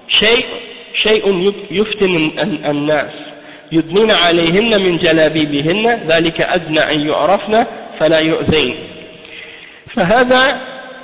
شيء 0.09 0.45
شيء 1.03 1.53
يفتن 1.71 2.31
الناس. 2.65 3.11
يدنين 3.71 4.11
عليهن 4.11 4.81
من 4.81 4.97
جلابيبهن 4.97 6.07
ذلك 6.07 6.41
أدنى 6.41 6.79
أن 6.79 7.07
يعرفن 7.07 7.65
فلا 7.99 8.19
يؤذين. 8.19 8.75
فهذا 9.95 10.61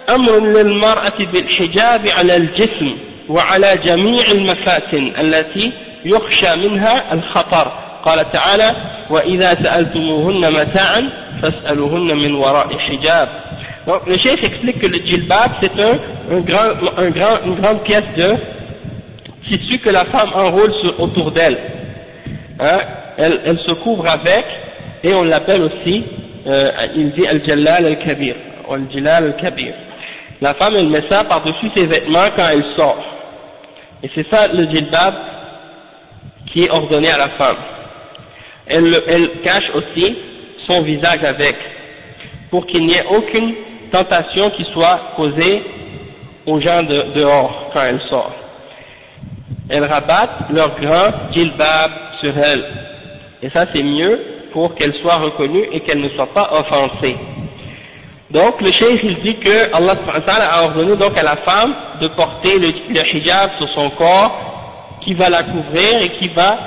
أمر 0.09 0.39
للمرأة 0.39 1.17
بالحجاب 1.33 2.07
على 2.07 2.35
الجسم 2.35 2.97
وعلى 3.29 3.77
جميع 3.85 4.25
المفاتن 4.31 5.13
التي 5.19 5.73
يخشى 6.05 6.55
منها 6.55 7.13
الخطر. 7.13 7.90
قال 8.04 8.32
تعالى 8.32 8.76
وإذا 9.10 9.54
سألتموهن 9.54 10.52
متاعا 10.52 11.10
فاسألوهن 11.42 12.16
من 12.16 12.34
وراء 12.34 12.78
حجاب 12.78 13.28
Donc 13.86 14.04
le 14.08 14.16
chef 14.18 14.42
explique 14.42 14.80
que 14.80 14.88
le 14.88 14.98
djilbab 14.98 15.52
c'est 15.60 15.78
un, 15.78 15.98
un 16.32 16.40
grand, 16.40 16.70
un 16.96 17.10
grand, 17.10 17.38
une 17.44 17.60
grande 17.60 17.84
pièce 17.84 18.04
de 18.16 18.34
tissu 19.48 19.78
que 19.78 19.90
la 19.90 20.06
femme 20.06 20.30
enroule 20.34 20.72
sur, 20.82 20.98
autour 21.00 21.30
d'elle. 21.30 21.56
Hein, 22.58 22.78
elle, 23.16 23.40
elle, 23.44 23.58
se 23.60 23.74
couvre 23.74 24.08
avec 24.08 24.44
et 25.04 25.14
on 25.14 25.22
l'appelle 25.22 25.62
aussi, 25.62 26.04
euh, 26.48 26.72
il 26.96 27.12
dit 27.12 27.28
al-jalal 27.28 27.86
al-kabir, 27.86 28.34
al-jalal 28.68 29.24
al-kabir. 29.24 29.74
La 30.40 30.54
femme 30.54 30.74
elle 30.76 30.88
met 30.88 31.04
ça 31.08 31.22
par-dessus 31.24 31.70
ses 31.74 31.86
vêtements 31.86 32.28
quand 32.34 32.48
elle 32.52 32.64
sort. 32.76 32.98
Et 34.02 34.10
c'est 34.14 34.28
ça 34.28 34.48
le 34.48 34.64
djilbab 34.66 35.14
qui 36.52 36.64
est 36.64 36.70
ordonné 36.70 37.08
à 37.10 37.18
la 37.18 37.28
femme. 37.30 37.56
Elle, 38.71 39.41
cache 39.43 39.69
aussi 39.75 40.17
son 40.67 40.83
visage 40.83 41.23
avec, 41.23 41.55
pour 42.49 42.65
qu'il 42.65 42.85
n'y 42.85 42.93
ait 42.93 43.05
aucune 43.09 43.53
tentation 43.91 44.49
qui 44.51 44.63
soit 44.73 45.13
causée 45.17 45.61
aux 46.45 46.59
gens 46.61 46.83
de, 46.83 47.13
dehors 47.13 47.69
quand 47.73 47.81
elle 47.81 48.01
sort. 48.09 48.31
Elles 49.69 49.83
rabattent 49.83 50.49
leur 50.51 50.79
grand 50.79 51.33
djilbab 51.33 51.91
sur 52.21 52.37
elle. 52.37 52.63
Et 53.41 53.49
ça 53.49 53.65
c'est 53.73 53.83
mieux 53.83 54.19
pour 54.53 54.75
qu'elle 54.75 54.93
soit 54.95 55.17
reconnue 55.17 55.67
et 55.71 55.81
qu'elle 55.81 55.99
ne 55.99 56.09
soit 56.09 56.33
pas 56.33 56.49
offensée. 56.51 57.17
Donc 58.31 58.61
le 58.61 58.71
cheikh 58.71 58.99
il 59.03 59.21
dit 59.23 59.39
que 59.39 59.73
Allah 59.75 59.97
a 60.27 60.63
ordonné 60.63 60.95
donc 60.95 61.17
à 61.19 61.23
la 61.23 61.37
femme 61.37 61.75
de 61.99 62.07
porter 62.09 62.57
le, 62.59 62.67
le 62.89 63.15
hijab 63.17 63.51
sur 63.57 63.67
son 63.73 63.89
corps 63.91 64.99
qui 65.03 65.13
va 65.15 65.29
la 65.29 65.43
couvrir 65.43 66.01
et 66.01 66.09
qui 66.19 66.29
va 66.29 66.57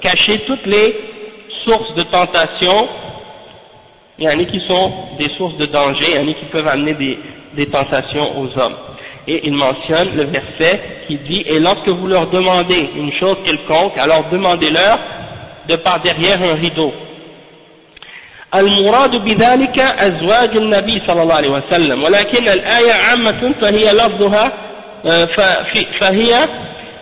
cacher 0.00 0.40
toutes 0.46 0.66
les 0.66 1.13
sources 1.65 1.93
de 1.95 2.03
tentation 2.03 2.87
il 4.19 4.25
y 4.25 4.27
en 4.27 4.37
a 4.37 4.43
qui 4.43 4.59
sont 4.67 4.91
des 5.17 5.29
sources 5.37 5.55
de 5.55 5.65
danger, 5.67 6.05
il 6.09 6.15
y 6.15 6.19
en 6.19 6.29
a 6.29 6.33
qui 6.33 6.45
peuvent 6.51 6.67
amener 6.67 6.93
des, 6.93 7.17
des 7.55 7.67
tentations 7.67 8.37
aux 8.37 8.49
hommes. 8.59 8.75
Et 9.25 9.47
il 9.47 9.53
mentionne 9.53 10.13
le 10.15 10.23
verset 10.23 10.81
qui 11.07 11.17
dit « 11.19 11.45
Et 11.45 11.59
lorsque 11.59 11.87
vous 11.87 12.05
leur 12.05 12.27
demandez 12.27 12.89
une 12.97 13.13
chose 13.13 13.37
quelconque, 13.45 13.97
alors 13.97 14.25
demandez-leur 14.29 14.99
de 15.69 15.75
par 15.77 16.01
derrière 16.01 16.41
un 16.41 16.55
rideau. » 16.55 17.03
المراد 18.55 19.15
بذلك 19.15 19.79
أزواج 19.79 20.57
النبي 20.57 21.01
صلى 21.07 21.21
الله 21.21 21.35
عليه 21.35 21.49
وسلم 21.49 22.03
ولكن 22.03 22.49
الآية 22.49 22.91
عامة 22.91 23.53
فهي 23.61 23.93
لفظها 23.93 24.51
فهي 25.99 26.47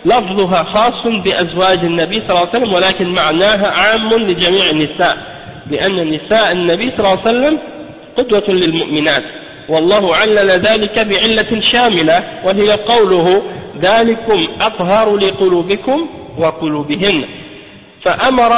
لفظها 0.05 0.63
خاص 0.63 1.07
بأزواج 1.23 1.79
النبي 1.79 2.15
صلى 2.21 2.29
الله 2.29 2.39
عليه 2.39 2.49
وسلم 2.49 2.73
ولكن 2.73 3.09
معناها 3.09 3.67
عام 3.67 4.13
لجميع 4.13 4.69
النساء 4.69 5.17
لأن 5.71 6.09
نساء 6.11 6.51
النبي 6.51 6.89
صلى 6.91 6.99
الله 6.99 7.09
عليه 7.09 7.21
وسلم 7.21 7.59
قدوة 8.17 8.43
للمؤمنات 8.49 9.23
والله 9.69 10.15
علل 10.15 10.49
ذلك 10.51 10.99
بعلة 10.99 11.61
شاملة 11.61 12.23
وهي 12.45 12.71
قوله 12.71 13.43
ذلكم 13.81 14.47
أطهر 14.61 15.17
لقلوبكم 15.17 16.09
وقلوبهن 16.37 17.25
فأمر 18.05 18.53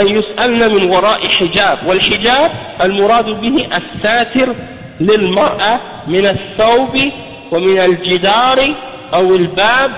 أن 0.00 0.08
يسألن 0.08 0.74
من 0.74 0.90
وراء 0.90 1.28
حجاب 1.28 1.78
والحجاب 1.86 2.50
المراد 2.82 3.24
به 3.24 3.66
الساتر 3.76 4.54
للمرأة 5.00 5.80
من 6.06 6.26
الثوب 6.26 6.98
ومن 7.52 7.78
الجدار 7.78 8.58
أو 9.14 9.34
الباب 9.34 9.90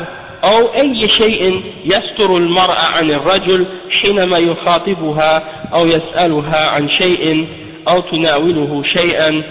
أو 0.45 0.75
أي 0.75 1.09
شيء 1.09 1.63
يستر 1.85 2.37
المرأة 2.37 2.87
عن 2.97 3.11
الرجل 3.11 3.67
حينما 4.03 4.39
يخاطبها 4.39 5.43
أو 5.75 5.87
يسألها 5.87 6.69
عن 6.69 6.89
شيء 6.89 7.49
أو 7.89 8.01
تناوله 8.01 8.83
شيئا. 8.85 9.43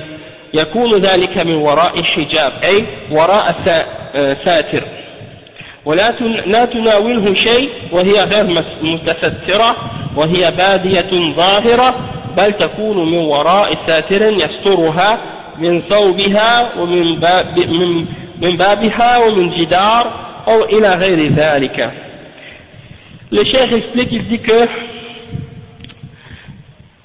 يكون 0.54 1.02
ذلك 1.02 1.38
من 1.38 1.56
وراء 1.56 2.00
الحجاب 2.00 2.54
أي 2.64 2.86
وراء 3.12 3.56
ساتر. 4.46 4.84
ولا 5.86 6.12
لا 6.46 6.66
تناوله 6.66 7.34
شيء 7.34 7.70
وهي 7.92 8.24
غير 8.24 8.66
متسترة 8.84 9.76
وهي 10.16 10.52
بادية 10.52 11.34
ظاهرة 11.36 11.96
بل 12.38 12.54
تكون 12.54 13.12
من 13.12 13.18
وراء 13.18 13.74
ساتر 13.88 14.34
يسترها 14.34 15.20
من 15.58 15.82
ثوبها 15.90 16.80
ومن 16.80 17.20
باب 17.20 17.60
من 18.42 18.58
بابها 18.58 19.18
ومن 19.18 19.50
جدار 19.56 20.31
أو 20.49 20.65
إلى 20.65 20.89
غير 20.95 21.33
ذلك 21.33 21.91
Le 23.33 23.43
cheikh 23.43 23.73
explique, 23.73 24.09
il 24.13 24.29
dit 24.29 24.39
que 24.39 24.69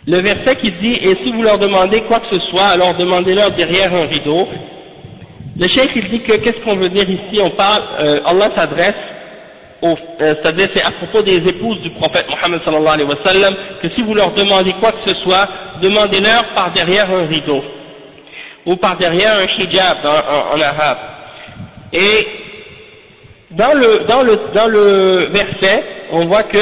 le 0.06 0.22
verset 0.22 0.56
qui 0.58 0.72
dit 0.72 1.00
et 1.02 1.18
si 1.24 1.32
vous 1.32 1.42
leur 1.42 1.58
demandez 1.58 2.02
quoi 2.02 2.20
que 2.20 2.28
ce 2.32 2.40
soit, 2.52 2.68
alors 2.68 2.94
demandez-leur 2.94 3.52
derrière 3.54 3.92
un 3.96 4.06
rideau. 4.06 4.48
Le 5.58 5.68
cheikh 5.68 5.92
il 5.96 6.10
dit 6.10 6.22
que 6.22 6.34
qu'est-ce 6.38 6.64
qu'on 6.64 6.76
veut 6.76 6.90
dire 6.90 7.10
ici 7.10 7.42
On 7.42 7.52
parle, 7.52 7.84
euh, 8.00 8.22
Allah 8.26 8.52
s'adresse 8.56 8.96
euh, 9.84 9.96
c'est-à-dire 10.20 10.70
c'est 10.76 10.84
à 10.84 10.92
propos 10.92 11.24
des 11.24 11.38
épouses 11.38 11.82
du 11.82 11.90
prophète 11.92 12.28
Mohammed 12.30 12.62
sallallahu 12.64 12.94
alayhi 12.94 13.10
wa 13.10 13.18
sallam, 13.26 13.56
que 13.82 13.90
si 13.96 14.04
vous 14.04 14.14
leur 14.14 14.32
demandez 14.34 14.74
quoi 14.74 14.92
que 14.92 15.12
ce 15.12 15.20
soit, 15.22 15.48
demandez-leur 15.82 16.54
par 16.54 16.72
derrière 16.72 17.10
un 17.10 17.26
rideau, 17.26 17.64
ou 18.68 18.76
par 18.76 18.98
derrière 18.98 19.40
un 19.40 19.48
hijab 19.58 19.98
en, 20.06 20.62
arabe. 20.62 20.98
Et 21.94 22.28
dans 23.57 23.73
le, 24.23 25.33
verset, 25.33 25.85
on 26.13 26.27
voit 26.27 26.43
que 26.45 26.59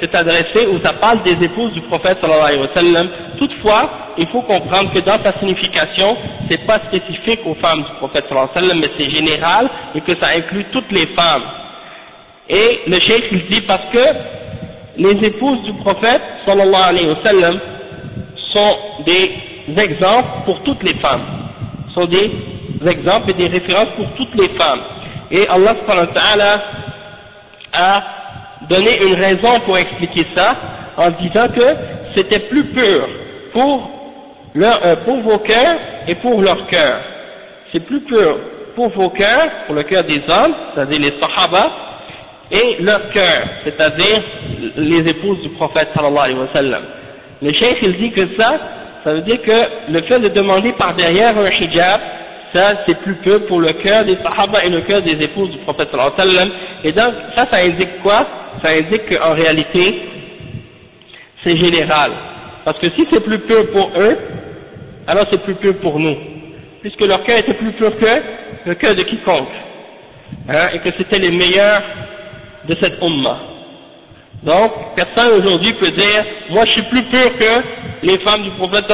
c'est 0.00 0.14
adressé 0.14 0.66
ou 0.68 0.80
ça 0.80 0.94
parle 0.94 1.22
des 1.22 1.44
épouses 1.44 1.72
du 1.74 1.82
prophète 1.82 2.18
sallallahu 2.20 2.42
alayhi 2.46 2.60
wa 2.60 2.74
sallam. 2.74 3.08
Toutefois, 3.38 3.90
il 4.16 4.26
faut 4.28 4.40
comprendre 4.42 4.92
que 4.92 5.00
dans 5.00 5.22
sa 5.22 5.38
signification, 5.38 6.16
c'est 6.50 6.66
pas 6.66 6.80
spécifique 6.86 7.40
aux 7.44 7.54
femmes 7.56 7.82
du 7.82 7.92
prophète 7.98 8.26
sallallahu 8.28 8.48
alayhi 8.54 8.68
wa 8.68 8.68
sallam, 8.68 8.80
mais 8.80 8.90
c'est 8.96 9.10
général 9.12 9.70
et 9.94 10.00
que 10.00 10.16
ça 10.18 10.28
inclut 10.36 10.64
toutes 10.72 10.90
les 10.90 11.06
femmes. 11.08 11.42
Et 12.48 12.80
le 12.86 12.98
cheikh 13.00 13.24
il 13.30 13.46
dit 13.48 13.60
parce 13.66 13.90
que 13.92 14.04
les 14.96 15.26
épouses 15.26 15.62
du 15.64 15.74
prophète 15.82 16.22
sallallahu 16.46 16.98
sont 18.54 18.76
des 19.04 19.32
exemples 19.76 20.44
pour 20.46 20.62
toutes 20.62 20.82
les 20.82 20.94
femmes, 20.94 21.26
sont 21.94 22.06
des 22.06 22.30
exemples 22.86 23.30
et 23.30 23.34
des 23.34 23.48
références 23.48 23.90
pour 23.96 24.10
toutes 24.16 24.34
les 24.40 24.48
femmes. 24.56 24.80
Et 25.30 25.46
Allah 25.48 25.74
a 27.72 28.02
donné 28.68 29.02
une 29.04 29.14
raison 29.14 29.60
pour 29.60 29.76
expliquer 29.76 30.26
ça 30.34 30.56
en 30.96 31.10
disant 31.10 31.48
que 31.48 31.76
c'était 32.16 32.48
plus 32.48 32.64
pur 32.72 33.08
pour, 33.52 33.90
leur, 34.54 34.84
euh, 34.84 34.96
vos 35.22 35.38
cœurs 35.38 35.78
et 36.06 36.14
pour 36.16 36.40
leur 36.40 36.66
cœur. 36.68 37.00
C'est 37.72 37.84
plus 37.86 38.00
pur 38.00 38.38
pour 38.74 38.88
vos 38.90 39.10
cœurs, 39.10 39.50
pour 39.66 39.74
le 39.74 39.82
cœur 39.84 40.04
des 40.04 40.22
hommes, 40.28 40.54
c'est-à-dire 40.74 41.00
les 41.00 41.20
sahaba, 41.20 41.70
et 42.50 42.76
leur 42.80 43.10
cœur, 43.10 43.42
c'est-à-dire 43.64 44.22
les 44.76 45.08
épouses 45.08 45.40
du 45.42 45.50
prophète 45.50 45.90
sallallahu 45.94 46.24
alayhi 46.24 46.38
wa 46.38 46.52
sallam. 46.54 46.82
Le 47.42 47.52
cheikh 47.52 47.78
il 47.82 47.96
dit 47.98 48.10
que 48.12 48.36
ça, 48.38 48.58
ça 49.04 49.12
veut 49.12 49.22
dire 49.22 49.42
que 49.42 49.92
le 49.92 50.02
fait 50.02 50.18
de 50.20 50.28
demander 50.28 50.72
par 50.72 50.94
derrière 50.94 51.36
un 51.38 51.50
hijab, 51.50 52.00
ça 52.52 52.84
c'est 52.86 52.98
plus 53.00 53.16
peu 53.16 53.40
pour 53.40 53.60
le 53.60 53.72
cœur 53.72 54.04
des 54.04 54.16
sahaba 54.16 54.64
et 54.64 54.70
le 54.70 54.82
cœur 54.82 55.02
des 55.02 55.22
épouses 55.22 55.50
du 55.50 55.58
prophète 55.58 55.88
sallallahu 55.90 56.12
alayhi 56.18 56.50
wa. 56.50 56.54
Et 56.84 56.92
donc 56.92 57.14
ça, 57.36 57.46
ça 57.50 57.58
indique 57.58 58.00
quoi? 58.02 58.26
Ça 58.62 58.70
indique 58.70 59.08
qu'en 59.08 59.34
réalité, 59.34 60.02
c'est 61.44 61.58
général. 61.58 62.12
Parce 62.64 62.78
que 62.80 62.90
si 62.90 63.06
c'est 63.10 63.20
plus 63.20 63.40
peu 63.40 63.66
pour 63.66 63.90
eux, 63.96 64.18
alors 65.06 65.26
c'est 65.30 65.42
plus 65.42 65.54
peu 65.56 65.74
pour 65.74 65.98
nous. 65.98 66.16
Puisque 66.80 67.04
leur 67.06 67.22
cœur 67.24 67.38
était 67.38 67.54
plus 67.54 67.72
pur 67.72 67.96
que 67.98 68.22
le 68.66 68.74
cœur 68.74 68.94
de 68.94 69.02
quiconque. 69.02 69.48
Hein, 70.48 70.68
et 70.74 70.78
que 70.80 70.90
c'était 70.96 71.18
les 71.18 71.30
meilleurs 71.30 71.82
de 72.68 72.76
cette 72.80 73.00
umma. 73.02 73.57
Donc, 74.42 74.72
personne 74.94 75.40
aujourd'hui 75.40 75.74
peut 75.74 75.90
dire, 75.90 76.24
moi 76.50 76.64
je 76.66 76.72
suis 76.72 76.82
plus 76.82 77.02
pur 77.04 77.36
que 77.36 78.06
les 78.06 78.18
femmes 78.18 78.42
du 78.42 78.50
prophète 78.50 78.86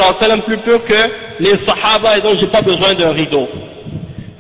plus 0.47 0.59
pur 0.59 0.85
que 0.85 1.11
les 1.41 1.59
sahaba 1.67 2.17
et 2.17 2.23
donc 2.23 2.39
j'ai 2.41 2.47
pas 2.47 2.63
besoin 2.63 2.95
d'un 2.95 3.13
rideau. 3.13 3.47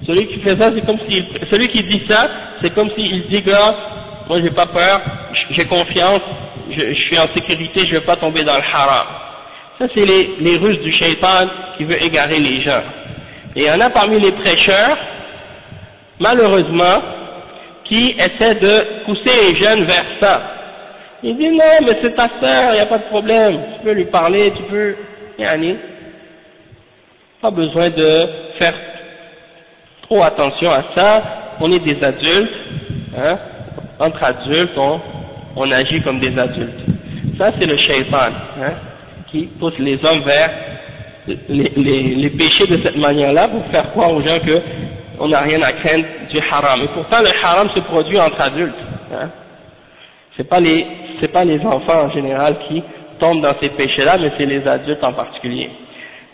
Celui 0.06 0.26
qui 0.28 0.40
fait 0.40 0.58
ça, 0.58 0.70
c'est 0.74 0.84
comme 0.86 0.98
si, 1.08 1.22
celui 1.50 1.68
qui 1.68 1.82
dit 1.84 2.02
ça, 2.08 2.28
c'est 2.62 2.74
comme 2.74 2.90
s'il 2.96 3.28
dit 3.28 3.42
que, 3.42 3.50
moi 4.28 4.40
j'ai 4.42 4.50
pas 4.50 4.66
peur, 4.66 5.02
j'ai 5.50 5.66
confiance, 5.66 6.22
je, 6.70 6.94
suis 6.94 7.18
en 7.18 7.28
sécurité, 7.34 7.80
je 7.86 7.96
vais 7.96 8.06
pas 8.06 8.16
tomber 8.16 8.44
dans 8.44 8.56
le 8.56 8.62
haram. 8.72 9.06
Ça 9.78 9.86
c'est 9.94 10.06
les, 10.06 10.36
les 10.40 10.56
ruses 10.56 10.80
du 10.80 10.92
shaitan 10.92 11.48
qui 11.76 11.84
veut 11.84 12.02
égarer 12.02 12.38
les 12.38 12.62
gens. 12.62 12.82
Et 13.56 13.62
il 13.62 13.66
y 13.66 13.70
en 13.70 13.80
a 13.80 13.90
parmi 13.90 14.18
les 14.18 14.32
prêcheurs, 14.32 14.96
malheureusement, 16.18 17.02
qui 17.84 18.14
essaie 18.18 18.54
de 18.54 19.04
pousser 19.04 19.52
les 19.52 19.60
jeunes 19.60 19.84
vers 19.84 20.06
ça. 20.18 20.53
Il 21.26 21.38
dit 21.38 21.48
non, 21.48 21.86
mais 21.86 21.98
c'est 22.02 22.14
ta 22.14 22.28
sœur, 22.38 22.72
il 22.72 22.74
n'y 22.74 22.80
a 22.80 22.86
pas 22.86 22.98
de 22.98 23.04
problème, 23.04 23.58
tu 23.78 23.84
peux 23.86 23.92
lui 23.92 24.04
parler, 24.04 24.52
tu 24.54 24.62
peux, 24.64 24.94
yani, 25.38 25.74
pas 27.40 27.50
besoin 27.50 27.88
de 27.88 28.28
faire 28.58 28.74
trop 30.02 30.22
attention 30.22 30.70
à 30.70 30.84
ça, 30.94 31.22
on 31.60 31.72
est 31.72 31.78
des 31.78 32.04
adultes, 32.04 32.54
hein, 33.16 33.38
entre 34.00 34.22
adultes, 34.22 34.76
on, 34.76 35.00
on 35.56 35.70
agit 35.72 36.02
comme 36.02 36.20
des 36.20 36.38
adultes. 36.38 36.84
Ça 37.38 37.52
c'est 37.58 37.66
le 37.66 37.78
shaitan, 37.78 38.30
hein, 38.60 38.74
qui 39.30 39.46
pousse 39.58 39.78
les 39.78 39.98
hommes 40.04 40.24
vers 40.24 40.50
les, 41.26 41.72
les, 41.74 42.02
les 42.02 42.30
péchés 42.30 42.66
de 42.66 42.82
cette 42.82 42.98
manière-là 42.98 43.48
pour 43.48 43.64
faire 43.72 43.90
croire 43.92 44.12
aux 44.12 44.20
gens 44.20 44.40
que 44.40 44.60
on 45.18 45.28
n'a 45.28 45.40
rien 45.40 45.62
à 45.62 45.72
craindre 45.72 46.04
du 46.30 46.38
haram. 46.50 46.82
Et 46.82 46.88
pourtant, 46.88 47.20
le 47.22 47.30
haram 47.42 47.70
se 47.74 47.80
produit 47.80 48.18
entre 48.18 48.40
adultes. 48.42 48.74
Hein. 49.10 49.30
C'est 50.37 50.47
pas 50.47 50.59
les, 50.59 50.85
c'est 51.21 51.31
pas 51.31 51.43
les 51.43 51.59
enfants 51.59 52.05
en 52.05 52.11
général 52.11 52.57
qui 52.67 52.81
tombent 53.19 53.41
dans 53.41 53.55
ces 53.61 53.69
péchés-là, 53.69 54.17
mais 54.19 54.31
c'est 54.37 54.45
les 54.45 54.65
adultes 54.67 55.03
en 55.03 55.13
particulier. 55.13 55.69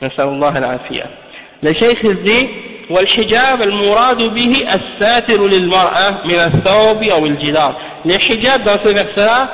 Le 0.02 1.74
cheikh 1.74 2.24
dit, 2.24 2.48
والحجاب 2.90 3.62
المراد 3.62 4.18
به 4.18 4.64
الساتر 4.76 5.48
للمرأة 5.48 6.26
من 6.26 6.40
الثوب 6.40 7.04
أو 7.04 7.26
الجدار. 7.26 7.76
Le 8.06 8.14
hijab 8.14 8.64
dans 8.64 8.78
ce 8.84 8.90
verset-là, 8.90 9.50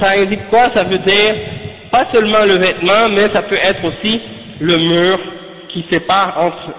ça 0.00 0.10
indique 0.20 0.48
quoi 0.50 0.70
Ça 0.74 0.84
veut 0.84 0.98
dire 0.98 1.34
pas 1.90 2.06
seulement 2.12 2.44
le 2.44 2.58
vêtement, 2.58 3.08
mais 3.08 3.28
ça 3.32 3.42
peut 3.42 3.56
être 3.56 3.82
aussi 3.84 4.20
le 4.60 4.76
mur 4.76 5.18
qui 5.72 5.84
sépare 5.90 6.34
entre 6.38 6.74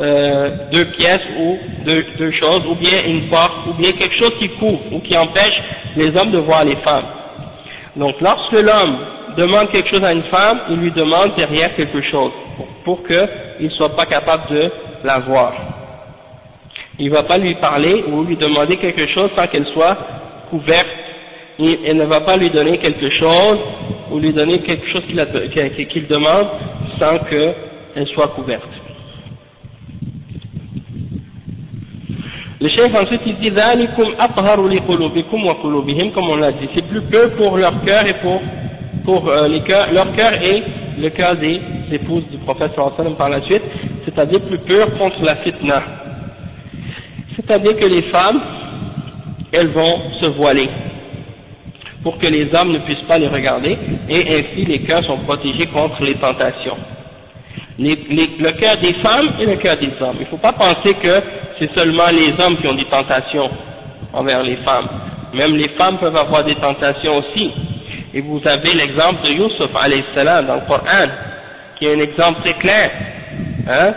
euh, 0.00 0.50
deux 0.72 0.86
pièces 0.92 1.26
ou 1.38 1.58
deux, 1.86 2.04
deux, 2.18 2.32
choses, 2.32 2.66
ou 2.66 2.74
bien 2.74 3.04
une 3.06 3.28
porte, 3.28 3.66
ou 3.68 3.74
bien 3.74 3.92
quelque 3.92 4.16
chose 4.16 4.32
qui 4.40 4.48
couvre 4.58 4.92
ou 4.92 5.00
qui 5.00 5.16
empêche 5.16 5.54
les 5.96 6.16
hommes 6.16 6.32
de 6.32 6.38
voir 6.38 6.64
les 6.64 6.76
femmes. 6.76 7.06
Donc 7.94 8.20
lorsque 8.20 8.54
l'homme 8.54 8.98
demande 9.36 9.70
quelque 9.70 9.90
chose 9.90 10.02
à 10.02 10.12
une 10.12 10.24
femme, 10.24 10.60
il 10.70 10.76
lui 10.76 10.90
demande 10.92 11.36
derrière 11.36 11.76
quelque 11.76 12.02
chose 12.10 12.32
pour, 12.84 13.04
qu'il 13.04 13.28
ne 13.60 13.70
soit 13.70 13.94
pas 13.94 14.06
capable 14.06 14.52
de 14.52 14.70
la 15.04 15.20
voir. 15.20 15.52
Il 16.98 17.06
ne 17.06 17.14
va 17.14 17.24
pas 17.24 17.38
lui 17.38 17.54
parler 17.56 18.04
ou 18.08 18.24
lui 18.24 18.36
demander 18.36 18.76
quelque 18.78 19.06
chose 19.12 19.30
sans 19.36 19.46
qu'elle 19.46 19.66
soit 19.74 19.96
couverte. 20.50 20.90
Il, 21.58 21.96
ne 21.96 22.04
va 22.04 22.20
pas 22.22 22.36
lui 22.36 22.50
donner 22.50 22.78
quelque 22.78 23.10
chose 23.10 23.58
ou 24.10 24.18
lui 24.18 24.32
donner 24.32 24.60
quelque 24.62 24.86
chose 24.92 25.02
qu'il 25.06 26.06
demande 26.08 26.48
sans 26.98 27.18
qu'elle 27.18 28.06
soit 28.12 28.28
couverte. 28.28 28.83
Le 32.64 32.70
chef 32.70 32.94
ensuite 32.94 33.20
il 33.26 33.36
dit 33.40 33.52
comme 36.14 36.30
on 36.30 36.36
l'a 36.36 36.52
dit, 36.52 36.66
c'est 36.74 36.88
plus 36.88 37.02
peu 37.02 37.28
pour 37.36 37.58
leur 37.58 37.84
cœur 37.84 38.06
et 38.06 38.14
pour, 38.22 39.28
euh, 39.28 39.48
leur 39.92 40.16
cœur 40.16 40.32
et 40.42 40.62
le 40.98 41.10
cœur 41.10 41.36
des 41.36 41.60
épouses 41.92 42.24
du 42.30 42.38
prophète 42.38 42.72
par 43.18 43.28
la 43.28 43.42
suite, 43.42 43.64
c'est-à-dire 44.06 44.40
plus 44.46 44.60
pur 44.60 44.96
contre 44.96 45.22
la 45.22 45.36
fitna. 45.36 45.82
C'est-à-dire 47.36 47.76
que 47.76 47.84
les 47.86 48.04
femmes, 48.10 48.40
elles 49.52 49.68
vont 49.68 50.00
se 50.22 50.26
voiler 50.28 50.70
pour 52.02 52.16
que 52.16 52.28
les 52.28 52.48
hommes 52.54 52.72
ne 52.72 52.78
puissent 52.78 53.06
pas 53.06 53.18
les 53.18 53.28
regarder 53.28 53.76
et 54.08 54.38
ainsi 54.38 54.64
les 54.64 54.78
cœurs 54.84 55.04
sont 55.04 55.18
protégés 55.18 55.66
contre 55.66 56.02
les 56.02 56.14
tentations 56.14 56.78
le 57.78 58.50
cœur 58.58 58.78
des 58.78 58.94
femmes 58.94 59.36
et 59.40 59.46
le 59.46 59.56
cœur 59.56 59.76
des 59.78 59.90
hommes. 60.00 60.16
Il 60.18 60.24
ne 60.24 60.30
faut 60.30 60.38
pas 60.38 60.52
penser 60.52 60.94
que 60.94 61.22
c'est 61.58 61.74
seulement 61.74 62.08
les 62.08 62.32
hommes 62.42 62.56
qui 62.58 62.66
ont 62.66 62.74
des 62.74 62.84
tentations 62.86 63.50
envers 64.12 64.42
les 64.42 64.56
femmes. 64.58 64.88
Même 65.34 65.56
les 65.56 65.68
femmes 65.70 65.98
peuvent 65.98 66.16
avoir 66.16 66.44
des 66.44 66.54
tentations 66.56 67.16
aussi. 67.16 67.50
Et 68.14 68.20
vous 68.20 68.40
avez 68.44 68.72
l'exemple 68.74 69.22
de 69.24 69.30
Yusuf 69.30 69.70
salam 70.14 70.46
dans 70.46 70.54
le 70.54 70.60
Coran, 70.68 71.08
qui 71.78 71.86
est 71.86 71.94
un 71.94 72.00
exemple 72.00 72.42
très 72.42 72.54
clair. 72.58 72.90
Hein? 73.68 73.92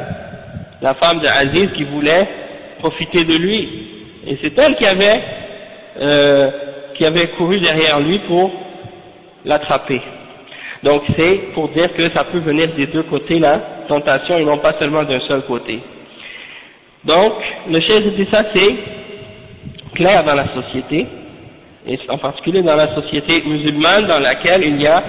La 0.81 0.95
femme 0.95 1.19
de 1.19 1.27
Aziz 1.27 1.71
qui 1.75 1.83
voulait 1.83 2.27
profiter 2.79 3.23
de 3.23 3.35
lui. 3.37 3.87
Et 4.25 4.39
c'est 4.43 4.57
elle 4.57 4.75
qui 4.75 4.85
avait, 4.85 5.21
euh, 6.01 6.51
qui 6.97 7.05
avait 7.05 7.27
couru 7.29 7.59
derrière 7.59 7.99
lui 7.99 8.19
pour 8.27 8.51
l'attraper. 9.45 10.01
Donc 10.83 11.03
c'est 11.17 11.53
pour 11.53 11.69
dire 11.69 11.93
que 11.93 12.03
ça 12.09 12.25
peut 12.25 12.39
venir 12.39 12.73
des 12.75 12.87
deux 12.87 13.03
côtés 13.03 13.39
la 13.39 13.59
tentation 13.87 14.37
et 14.37 14.45
non 14.45 14.59
pas 14.59 14.73
seulement 14.79 15.03
d'un 15.03 15.19
seul 15.27 15.43
côté. 15.43 15.79
Donc 17.03 17.33
le 17.69 17.79
chef 17.81 18.03
dit 18.15 18.27
ça 18.31 18.43
c'est 18.53 18.75
clair 19.95 20.23
dans 20.23 20.35
la 20.35 20.47
société, 20.53 21.07
et 21.87 21.99
en 22.09 22.17
particulier 22.17 22.61
dans 22.61 22.75
la 22.75 22.93
société 22.93 23.43
musulmane 23.45 24.05
dans 24.07 24.19
laquelle 24.19 24.63
il 24.63 24.81
y 24.81 24.87
a 24.87 25.03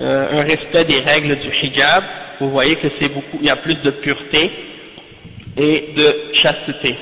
euh, 0.00 0.38
un 0.38 0.42
respect 0.42 0.84
des 0.84 1.00
règles 1.00 1.36
du 1.36 1.48
hijab, 1.62 2.02
vous 2.40 2.50
voyez 2.50 2.76
que 2.76 2.88
c'est 3.00 3.12
beaucoup, 3.12 3.38
il 3.40 3.46
y 3.46 3.50
a 3.50 3.56
plus 3.56 3.76
de 3.82 3.90
pureté 3.90 4.50
et 5.56 5.92
de 5.96 6.16
chasteté. 6.34 6.96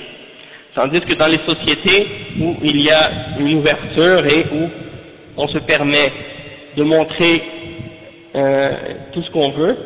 Tandis 0.74 1.00
que 1.00 1.14
dans 1.14 1.26
les 1.26 1.38
sociétés 1.38 2.06
où 2.40 2.56
il 2.62 2.80
y 2.82 2.90
a 2.90 3.10
une 3.38 3.54
ouverture 3.54 4.24
et 4.26 4.46
où 4.52 4.68
on 5.36 5.48
se 5.48 5.58
permet 5.58 6.12
de 6.76 6.84
montrer 6.84 7.42
euh, 8.35 8.69
tout 9.13 9.21
ce 9.23 9.31
qu'on 9.31 9.51
veut, 9.51 9.77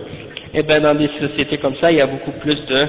et 0.54 0.60
eh 0.60 0.64
bien 0.64 0.82
dans 0.82 0.96
des 0.96 1.10
sociétés 1.20 1.58
comme 1.60 1.76
ça, 1.82 1.92
il 1.92 1.98
y 1.98 2.02
a 2.02 2.08
beaucoup 2.08 2.32
plus 2.32 2.56
de 2.56 2.88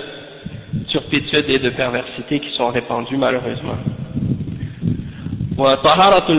turpitude 0.88 1.44
et 1.48 1.58
de 1.58 1.70
perversité 1.70 2.40
qui 2.40 2.50
sont 2.56 2.68
répandues 2.68 3.16
malheureusement. 3.16 3.76
وطهارة 5.60 6.32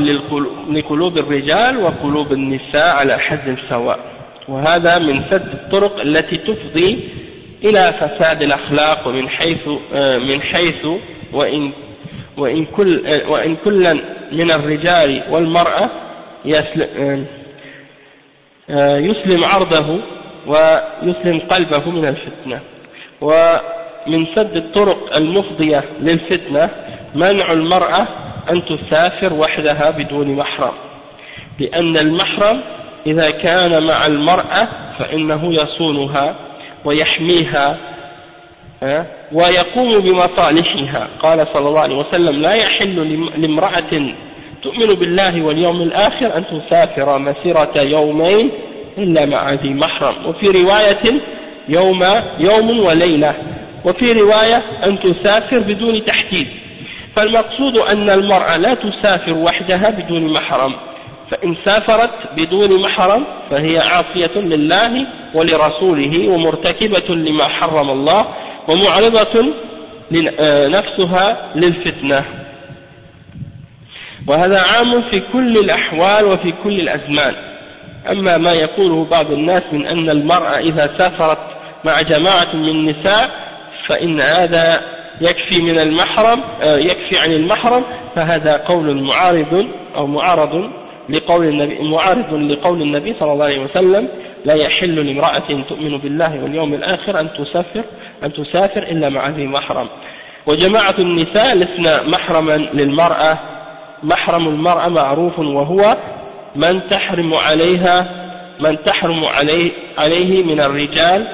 لقلوب 0.71 1.17
الرجال 1.17 1.77
وقلوب 1.77 2.33
النساء 2.33 2.87
على 2.95 3.17
حد 3.19 3.57
سواء 3.69 3.99
وهذا 4.47 4.99
من 4.99 5.23
سد 5.29 5.47
الطرق 5.53 5.99
التي 5.99 6.37
تفضي 6.37 7.09
إلى 7.63 7.93
فساد 7.99 8.41
الأخلاق 8.41 9.07
ومن 9.07 9.29
حيث 9.29 9.67
من 10.29 10.41
حيث 10.41 10.85
وإن 11.33 11.71
وإن 12.37 12.65
كل 12.65 13.03
وإن 13.27 13.55
كلا 13.55 13.93
من 14.31 14.51
الرجال 14.51 15.23
والمرأة 15.29 15.89
يسلم 18.68 19.44
عرضه 19.44 20.00
ويسلم 20.46 21.40
قلبه 21.50 21.90
من 21.90 22.04
الفتنة. 22.04 22.60
ومن 23.20 24.26
سد 24.34 24.56
الطرق 24.56 25.16
المفضية 25.16 25.84
للفتنة 26.00 26.70
منع 27.14 27.52
المرأة 27.52 28.08
أن 28.50 28.64
تسافر 28.64 29.32
وحدها 29.32 29.90
بدون 29.90 30.36
محرم. 30.36 30.74
لأن 31.58 31.96
المحرم 31.96 32.62
إذا 33.06 33.30
كان 33.30 33.86
مع 33.86 34.06
المرأة 34.06 34.68
فإنه 34.98 35.52
يصونها 35.52 36.36
ويحميها 36.84 37.76
ويقوم 39.32 39.98
بمصالحها. 39.98 41.08
قال 41.22 41.46
صلى 41.54 41.68
الله 41.68 41.80
عليه 41.80 41.96
وسلم 41.96 42.40
لا 42.40 42.54
يحل 42.54 43.30
لامرأة 43.36 44.14
تؤمن 44.66 44.94
بالله 44.94 45.42
واليوم 45.42 45.82
الآخر 45.82 46.36
أن 46.36 46.44
تسافر 46.44 47.18
مسيرة 47.18 47.74
يومين 47.76 48.50
إلا 48.98 49.26
مع 49.26 49.52
ذي 49.52 49.74
محرم. 49.74 50.26
وفي 50.26 50.46
رواية 50.50 51.04
يوم 51.68 52.02
يوم 52.38 52.68
وليلة. 52.80 53.34
وفي 53.84 54.12
رواية 54.12 54.62
أن 54.86 54.98
تسافر 55.00 55.58
بدون 55.58 56.04
تحديد. 56.04 56.48
فالمقصود 57.16 57.76
أن 57.78 58.10
المرأة 58.10 58.56
لا 58.56 58.74
تسافر 58.74 59.32
وحدها 59.32 59.90
بدون 59.90 60.32
محرم. 60.32 60.72
فإن 61.30 61.56
سافرت 61.64 62.10
بدون 62.36 62.80
محرم 62.80 63.26
فهي 63.50 63.78
عاصية 63.78 64.36
لله 64.40 65.06
ولرسوله 65.34 66.28
ومرتكبة 66.28 67.14
لما 67.14 67.48
حرم 67.48 67.90
الله 67.90 68.26
ومعرضة 68.68 69.52
نفسها 70.76 71.52
للفتنة. 71.54 72.24
وهذا 74.28 74.60
عام 74.60 75.10
في 75.10 75.20
كل 75.32 75.52
الأحوال 75.58 76.24
وفي 76.24 76.52
كل 76.64 76.80
الأزمان. 76.80 77.34
أما 78.10 78.38
ما 78.38 78.52
يقوله 78.52 79.04
بعض 79.04 79.32
الناس 79.32 79.62
من 79.72 79.86
أن 79.86 80.10
المرأة 80.10 80.58
إذا 80.58 80.94
سافرت 80.98 81.38
مع 81.84 82.02
جماعة 82.02 82.56
من 82.56 82.68
النساء 82.68 83.30
فإن 83.88 84.20
هذا 84.20 84.80
يكفي 85.20 85.62
من 85.62 85.78
المحرم 85.78 86.40
آه، 86.62 86.76
يكفي 86.76 87.18
عن 87.18 87.32
المحرم 87.32 87.84
فهذا 88.16 88.56
قول 88.56 89.02
معارض 89.02 89.66
أو 89.96 90.06
معارض 90.06 90.70
لقول 91.08 91.46
النبي 91.46 91.78
معارض 91.82 92.34
لقول 92.34 92.82
النبي 92.82 93.16
صلى 93.20 93.32
الله 93.32 93.44
عليه 93.44 93.64
وسلم 93.64 94.08
لا 94.44 94.54
يحل 94.54 95.06
لامرأة 95.06 95.64
تؤمن 95.68 95.98
بالله 95.98 96.42
واليوم 96.42 96.74
الآخر 96.74 97.20
أن 97.20 97.28
تسافر 97.28 97.84
أن 98.24 98.32
تسافر 98.32 98.82
إلا 98.82 99.08
مع 99.08 99.28
ذي 99.28 99.46
محرم. 99.46 99.88
وجماعة 100.46 100.94
النساء 100.98 101.56
لسنا 101.56 102.02
محرما 102.02 102.56
للمرأة 102.56 103.38
محرم 104.02 104.48
المرأة 104.48 104.88
معروف 104.88 105.38
وهو 105.38 105.96
من 106.56 106.88
تحرم 106.88 107.34
عليها 107.34 108.26
من 108.60 108.84
تحرم 108.84 109.24
عليه, 109.24 109.72
عليه 109.98 110.44
من 110.44 110.60
الرجال 110.60 111.26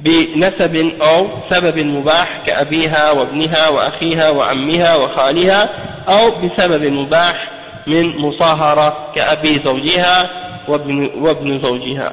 بنسب 0.00 0.92
أو 1.02 1.26
سبب 1.50 1.78
مباح 1.78 2.42
كأبيها 2.46 3.10
وابنها 3.10 3.68
وأخيها 3.68 4.30
وعمها 4.30 4.96
وخالها 4.96 5.68
أو 6.08 6.30
بسبب 6.30 6.82
مباح 6.92 7.50
من 7.86 8.18
مصاهرة 8.18 9.12
كأبي 9.14 9.58
زوجها 9.64 10.30
وابن, 10.68 11.10
وابن 11.22 11.60
زوجها. 11.62 12.12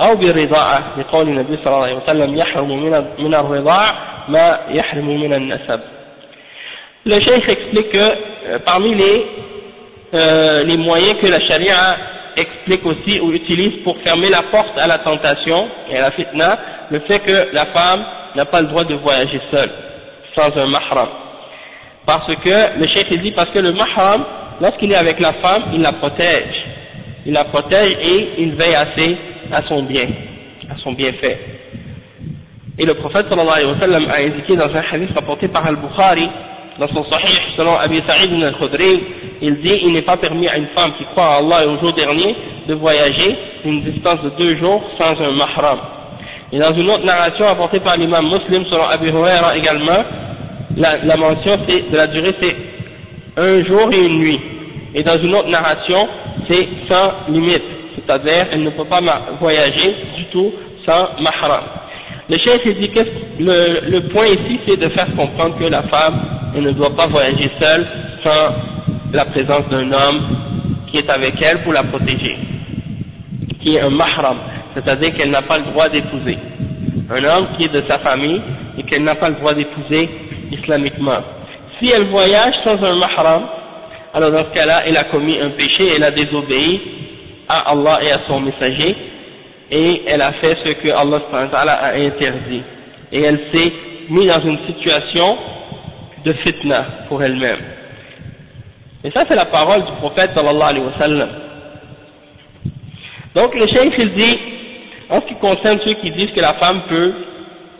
أو 0.00 0.16
بالرضاعة 0.16 0.98
لقول 0.98 1.28
النبي 1.28 1.56
صلى 1.56 1.66
الله 1.66 1.82
عليه 1.82 1.96
وسلم 1.96 2.34
يحرم 2.34 2.68
من, 3.18 3.34
الرضاع 3.34 3.94
ما 4.28 4.58
يحرم 4.68 5.06
من 5.06 5.32
النسب. 5.32 5.80
Le 7.06 7.20
cheikh 7.20 7.48
explique 7.48 7.90
que 7.90 7.98
euh, 7.98 8.58
parmi 8.64 8.94
les, 8.94 9.26
euh, 10.14 10.64
les 10.64 10.76
moyens 10.78 11.18
que 11.20 11.26
la 11.26 11.40
charia 11.40 11.96
explique 12.34 12.84
aussi 12.86 13.20
ou 13.20 13.30
utilise 13.32 13.82
pour 13.82 13.98
fermer 14.02 14.30
la 14.30 14.42
porte 14.44 14.78
à 14.78 14.86
la 14.86 14.98
tentation 14.98 15.68
et 15.90 15.98
à 15.98 16.02
la 16.02 16.10
fitna, 16.12 16.58
le 16.90 17.00
fait 17.00 17.20
que 17.20 17.54
la 17.54 17.66
femme 17.66 18.04
n'a 18.34 18.46
pas 18.46 18.62
le 18.62 18.68
droit 18.68 18.84
de 18.84 18.94
voyager 18.94 19.38
seule, 19.52 19.70
sans 20.34 20.56
un 20.56 20.66
mahram. 20.66 21.08
Parce 22.06 22.34
que, 22.36 22.78
le 22.78 22.86
cheikh 22.88 23.12
dit, 23.20 23.32
parce 23.32 23.50
que 23.50 23.58
le 23.58 23.72
mahram, 23.72 24.24
lorsqu'il 24.62 24.90
est 24.90 24.96
avec 24.96 25.20
la 25.20 25.34
femme, 25.34 25.72
il 25.74 25.82
la 25.82 25.92
protège. 25.92 26.64
Il 27.26 27.34
la 27.34 27.44
protège 27.44 27.98
et 28.02 28.42
il 28.42 28.54
veille 28.54 28.74
assez 28.74 29.16
à 29.52 29.62
son 29.68 29.82
bien, 29.82 30.08
à 30.70 30.76
son 30.82 30.92
bienfait. 30.92 31.38
Et 32.78 32.86
le 32.86 32.94
prophète 32.94 33.28
sallallahu 33.28 33.52
alayhi 33.52 33.72
wa 33.72 33.80
sallam 33.80 34.10
a 34.10 34.16
indiqué 34.16 34.56
dans 34.56 34.74
un 34.74 34.82
hadith 34.90 35.10
rapporté 35.14 35.48
par 35.48 35.66
Al-Bukhari, 35.66 36.28
dans 36.78 36.88
son 36.88 37.04
sahih, 37.10 37.38
selon 37.56 37.74
Abi 37.76 38.02
Sa'id 38.06 38.32
al-Khudri, 38.42 39.00
il 39.42 39.60
dit 39.62 39.78
il 39.82 39.92
n'est 39.92 40.02
pas 40.02 40.16
permis 40.16 40.48
à 40.48 40.56
une 40.56 40.68
femme 40.76 40.92
qui 40.98 41.04
croit 41.04 41.26
à 41.26 41.36
Allah 41.36 41.64
et 41.64 41.66
au 41.66 41.78
jour 41.78 41.92
dernier 41.92 42.34
de 42.66 42.74
voyager 42.74 43.36
une 43.64 43.82
distance 43.82 44.20
de 44.22 44.30
deux 44.38 44.56
jours 44.58 44.82
sans 44.98 45.20
un 45.20 45.32
mahram. 45.32 45.78
Et 46.52 46.58
dans 46.58 46.74
une 46.74 46.90
autre 46.90 47.04
narration 47.04 47.46
apportée 47.46 47.80
par 47.80 47.96
l'imam 47.96 48.24
muslim 48.24 48.64
selon 48.70 48.84
Abi 48.84 49.08
Huraira 49.08 49.56
également, 49.56 50.04
la, 50.76 50.98
la 51.04 51.16
mention 51.16 51.56
de 51.58 51.96
la 51.96 52.06
durée 52.08 52.34
c'est 52.40 52.56
un 53.36 53.64
jour 53.64 53.88
et 53.92 54.06
une 54.06 54.18
nuit. 54.18 54.40
Et 54.94 55.02
dans 55.02 55.18
une 55.20 55.34
autre 55.34 55.48
narration, 55.48 56.08
c'est 56.48 56.68
sans 56.88 57.12
limite, 57.28 57.64
c'est-à-dire 57.96 58.48
elle 58.52 58.62
ne 58.64 58.70
peut 58.70 58.84
pas 58.84 59.00
voyager 59.40 59.94
du 60.16 60.24
tout 60.26 60.52
sans 60.86 61.06
mahram. 61.20 61.83
Le 62.28 62.36
chef 62.38 62.62
dit 62.64 62.90
que 62.90 63.00
le, 63.38 63.90
le 63.90 64.08
point 64.08 64.26
ici 64.26 64.60
c'est 64.66 64.78
de 64.80 64.88
faire 64.90 65.14
comprendre 65.14 65.58
que 65.58 65.64
la 65.64 65.82
femme 65.84 66.20
elle 66.56 66.62
ne 66.62 66.70
doit 66.72 66.94
pas 66.96 67.06
voyager 67.06 67.50
seule 67.60 67.86
sans 68.24 68.54
la 69.12 69.24
présence 69.26 69.68
d'un 69.68 69.92
homme 69.92 70.36
qui 70.90 70.98
est 70.98 71.10
avec 71.10 71.34
elle 71.42 71.62
pour 71.62 71.72
la 71.72 71.82
protéger, 71.84 72.38
qui 73.62 73.76
est 73.76 73.80
un 73.80 73.90
mahram, 73.90 74.38
c'est-à-dire 74.74 75.14
qu'elle 75.14 75.30
n'a 75.30 75.42
pas 75.42 75.58
le 75.58 75.64
droit 75.64 75.88
d'épouser. 75.88 76.38
Un 77.10 77.24
homme 77.24 77.48
qui 77.56 77.64
est 77.64 77.72
de 77.72 77.82
sa 77.88 77.98
famille 77.98 78.40
et 78.78 78.82
qu'elle 78.84 79.02
n'a 79.02 79.16
pas 79.16 79.28
le 79.28 79.34
droit 79.36 79.54
d'épouser 79.54 80.08
islamiquement. 80.52 81.18
Si 81.78 81.90
elle 81.90 82.06
voyage 82.06 82.54
sans 82.64 82.82
un 82.82 82.96
mahram, 82.96 83.42
alors 84.14 84.30
dans 84.30 84.44
ce 84.44 84.54
cas-là, 84.54 84.82
elle 84.86 84.96
a 84.96 85.04
commis 85.04 85.38
un 85.40 85.50
péché, 85.50 85.88
elle 85.96 86.04
a 86.04 86.12
désobéi 86.12 86.80
à 87.48 87.72
Allah 87.72 87.98
et 88.02 88.10
à 88.12 88.20
son 88.28 88.40
messager, 88.40 88.96
et 89.74 90.02
elle 90.06 90.22
a 90.22 90.32
fait 90.34 90.56
ce 90.64 90.72
que 90.74 90.88
Allah 90.88 91.72
a 91.72 91.94
interdit. 91.96 92.62
Et 93.10 93.22
elle 93.22 93.40
s'est 93.52 93.72
mise 94.08 94.28
dans 94.28 94.40
une 94.40 94.58
situation 94.66 95.36
de 96.24 96.32
fitna 96.44 96.86
pour 97.08 97.20
elle-même. 97.22 97.58
Et 99.02 99.10
ça, 99.10 99.24
c'est 99.28 99.34
la 99.34 99.46
parole 99.46 99.84
du 99.84 99.92
prophète 99.98 100.30
sallallahu 100.32 100.68
alayhi 100.70 100.86
wa 100.86 100.96
sallam. 100.98 101.28
Donc 103.34 103.52
le 103.56 103.66
cheikh 103.66 103.94
il 103.98 104.12
dit, 104.12 104.38
en 105.10 105.20
ce 105.20 105.26
qui 105.26 105.34
concerne 105.40 105.80
ceux 105.84 105.94
qui 105.94 106.12
disent 106.12 106.30
que 106.30 106.40
la 106.40 106.54
femme 106.54 106.82
peut 106.88 107.12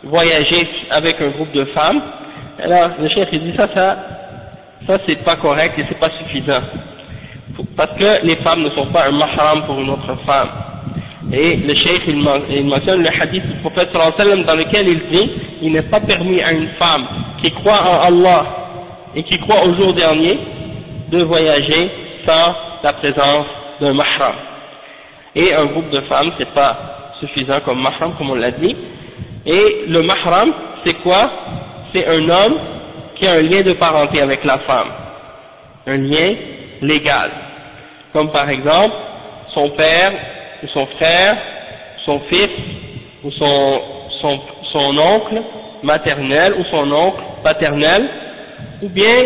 voyager 0.03 0.67
avec 0.91 1.21
un 1.21 1.29
groupe 1.29 1.53
de 1.53 1.63
femmes, 1.73 2.01
alors 2.59 2.89
le 2.99 3.07
cheikh 3.07 3.29
il 3.31 3.39
dit 3.51 3.57
ça, 3.57 3.69
ça, 3.73 3.97
ça 4.85 4.97
c'est 5.07 5.23
pas 5.23 5.37
correct 5.37 5.79
et 5.79 5.85
c'est 5.87 5.99
pas 5.99 6.09
suffisant. 6.09 6.61
Parce 7.77 7.97
que 7.97 8.25
les 8.25 8.35
femmes 8.37 8.63
ne 8.63 8.69
sont 8.71 8.87
pas 8.91 9.07
un 9.07 9.11
mahram 9.11 9.65
pour 9.65 9.79
une 9.79 9.89
autre 9.91 10.13
femme. 10.25 10.74
Et 11.31 11.55
le 11.57 11.73
cheikh 11.73 12.03
il, 12.07 12.65
mentionne 12.65 13.01
le 13.01 13.09
hadith 13.09 13.45
du 13.47 13.59
prophète 13.61 13.89
sallam 14.17 14.43
dans 14.43 14.55
lequel 14.55 14.87
il 14.87 14.99
dit, 15.09 15.31
il 15.63 15.71
n'est 15.71 15.89
pas 15.89 15.99
permis 15.99 16.41
à 16.41 16.51
une 16.51 16.69
femme 16.79 17.07
qui 17.41 17.51
croit 17.51 17.81
en 17.81 18.01
Allah 18.01 18.45
et 19.15 19.23
qui 19.23 19.39
croit 19.39 19.65
au 19.65 19.75
jour 19.75 19.93
dernier 19.93 20.37
de 21.11 21.23
voyager 21.23 21.89
sans 22.27 22.55
la 22.83 22.93
présence 22.93 23.47
d'un 23.81 23.93
mahram. 23.93 24.35
Et 25.35 25.53
un 25.53 25.65
groupe 25.65 25.89
de 25.89 26.01
femmes, 26.01 26.31
c'est 26.37 26.53
pas 26.53 27.13
suffisant 27.19 27.59
comme 27.61 27.81
mahram, 27.81 28.15
comme 28.17 28.29
on 28.29 28.35
l'a 28.35 28.51
dit. 28.51 28.75
Et 29.47 29.85
le 29.87 30.01
mahram, 30.03 30.53
c'est 30.85 30.95
quoi? 31.01 31.31
C'est 31.93 32.05
un 32.05 32.29
homme 32.29 32.57
qui 33.15 33.25
a 33.25 33.33
un 33.33 33.41
lien 33.41 33.61
de 33.63 33.73
parenté 33.73 34.21
avec 34.21 34.43
la 34.43 34.59
femme. 34.59 34.89
Un 35.87 35.97
lien 35.97 36.35
légal. 36.81 37.31
Comme 38.13 38.31
par 38.31 38.49
exemple, 38.49 38.95
son 39.53 39.71
père, 39.71 40.11
ou 40.63 40.67
son 40.67 40.85
frère, 40.97 41.37
son 42.05 42.19
fils, 42.31 42.49
ou 43.23 43.31
son, 43.31 44.97
oncle 44.97 45.41
maternel, 45.83 46.53
ou 46.59 46.63
son 46.71 46.91
oncle 46.91 47.21
paternel, 47.43 48.09
ou 48.81 48.89
bien 48.89 49.25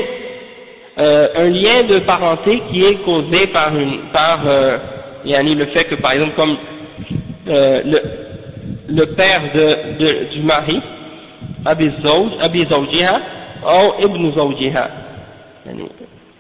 euh, 0.99 1.27
un 1.35 1.49
lien 1.49 1.83
de 1.83 1.99
parenté 1.99 2.61
qui 2.71 2.85
est 2.85 3.03
causé 3.03 3.47
par, 3.47 3.75
une, 3.77 3.99
par 4.11 4.45
euh, 4.45 4.77
le 5.23 5.65
fait 5.67 5.85
que 5.85 5.95
par 5.95 6.11
exemple 6.13 6.35
comme 6.35 6.57
euh, 7.47 7.81
le, 8.87 9.05
père 9.15 9.41
de, 9.53 10.33
du 10.33 10.43
mari, 10.43 10.81
Abi 11.65 11.89
Zawjiha, 12.69 13.19
ou 13.63 14.03
Ibn 14.03 14.35
Zawjiha, 14.35 14.89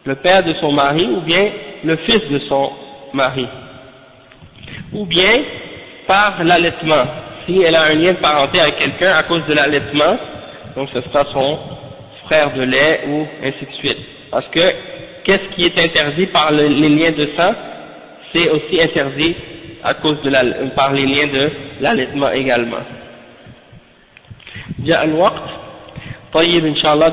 le 0.05 0.15
père 0.15 0.43
de 0.43 0.53
son 0.55 0.71
mari 0.71 1.05
ou 1.05 1.21
bien 1.21 1.49
le 1.83 1.95
fils 2.05 2.27
de 2.29 2.39
son 2.39 2.71
mari, 3.13 3.45
ou 4.93 5.05
bien 5.05 5.43
par 6.07 6.43
l'allaitement. 6.43 7.03
Si 7.45 7.61
elle 7.61 7.75
a 7.75 7.83
un 7.83 7.95
lien 7.95 8.13
de 8.13 8.17
parenté 8.17 8.59
avec 8.59 8.77
quelqu'un 8.77 9.11
à 9.15 9.23
cause 9.23 9.45
de 9.47 9.53
l'allaitement, 9.53 10.17
donc 10.75 10.89
ce 10.93 11.01
sera 11.01 11.25
son 11.33 11.59
frère 12.25 12.53
de 12.53 12.63
lait 12.63 13.01
ou 13.07 13.27
ainsi 13.43 13.65
de 13.65 13.73
suite. 13.79 13.99
Parce 14.31 14.47
que 14.47 14.61
qu'est-ce 15.23 15.55
qui 15.55 15.65
est 15.65 15.79
interdit 15.79 16.27
par 16.27 16.51
les 16.51 16.69
liens 16.89 17.11
de 17.11 17.29
sang? 17.37 17.53
C'est 18.33 18.49
aussi 18.49 18.81
interdit 18.81 19.35
à 19.83 19.95
cause 19.95 20.21
de 20.23 20.29
la, 20.29 20.43
par 20.75 20.93
les 20.93 21.05
liens 21.05 21.27
de 21.27 21.51
l'allaitement 21.81 22.31
également. 22.31 22.83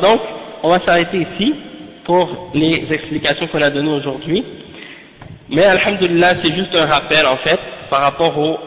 Donc, 0.03 0.21
on 0.63 0.69
va 0.69 0.81
s'arrêter 0.87 1.19
ici 1.19 1.55
pour 2.05 2.51
les 2.55 2.87
explications 2.91 3.47
qu'on 3.49 3.63
a 3.63 3.71
données 3.71 3.93
aujourd'hui 3.93 4.45
mais 5.51 5.65
alhamdulillah 5.65 6.37
c'est 6.43 6.55
juste 6.55 6.75
un 6.75 6.87
rappel 6.87 7.27
en 7.27 7.37
fait 7.37 7.61
par 7.91 8.01
rapport 8.01 8.37
aux 8.39 8.59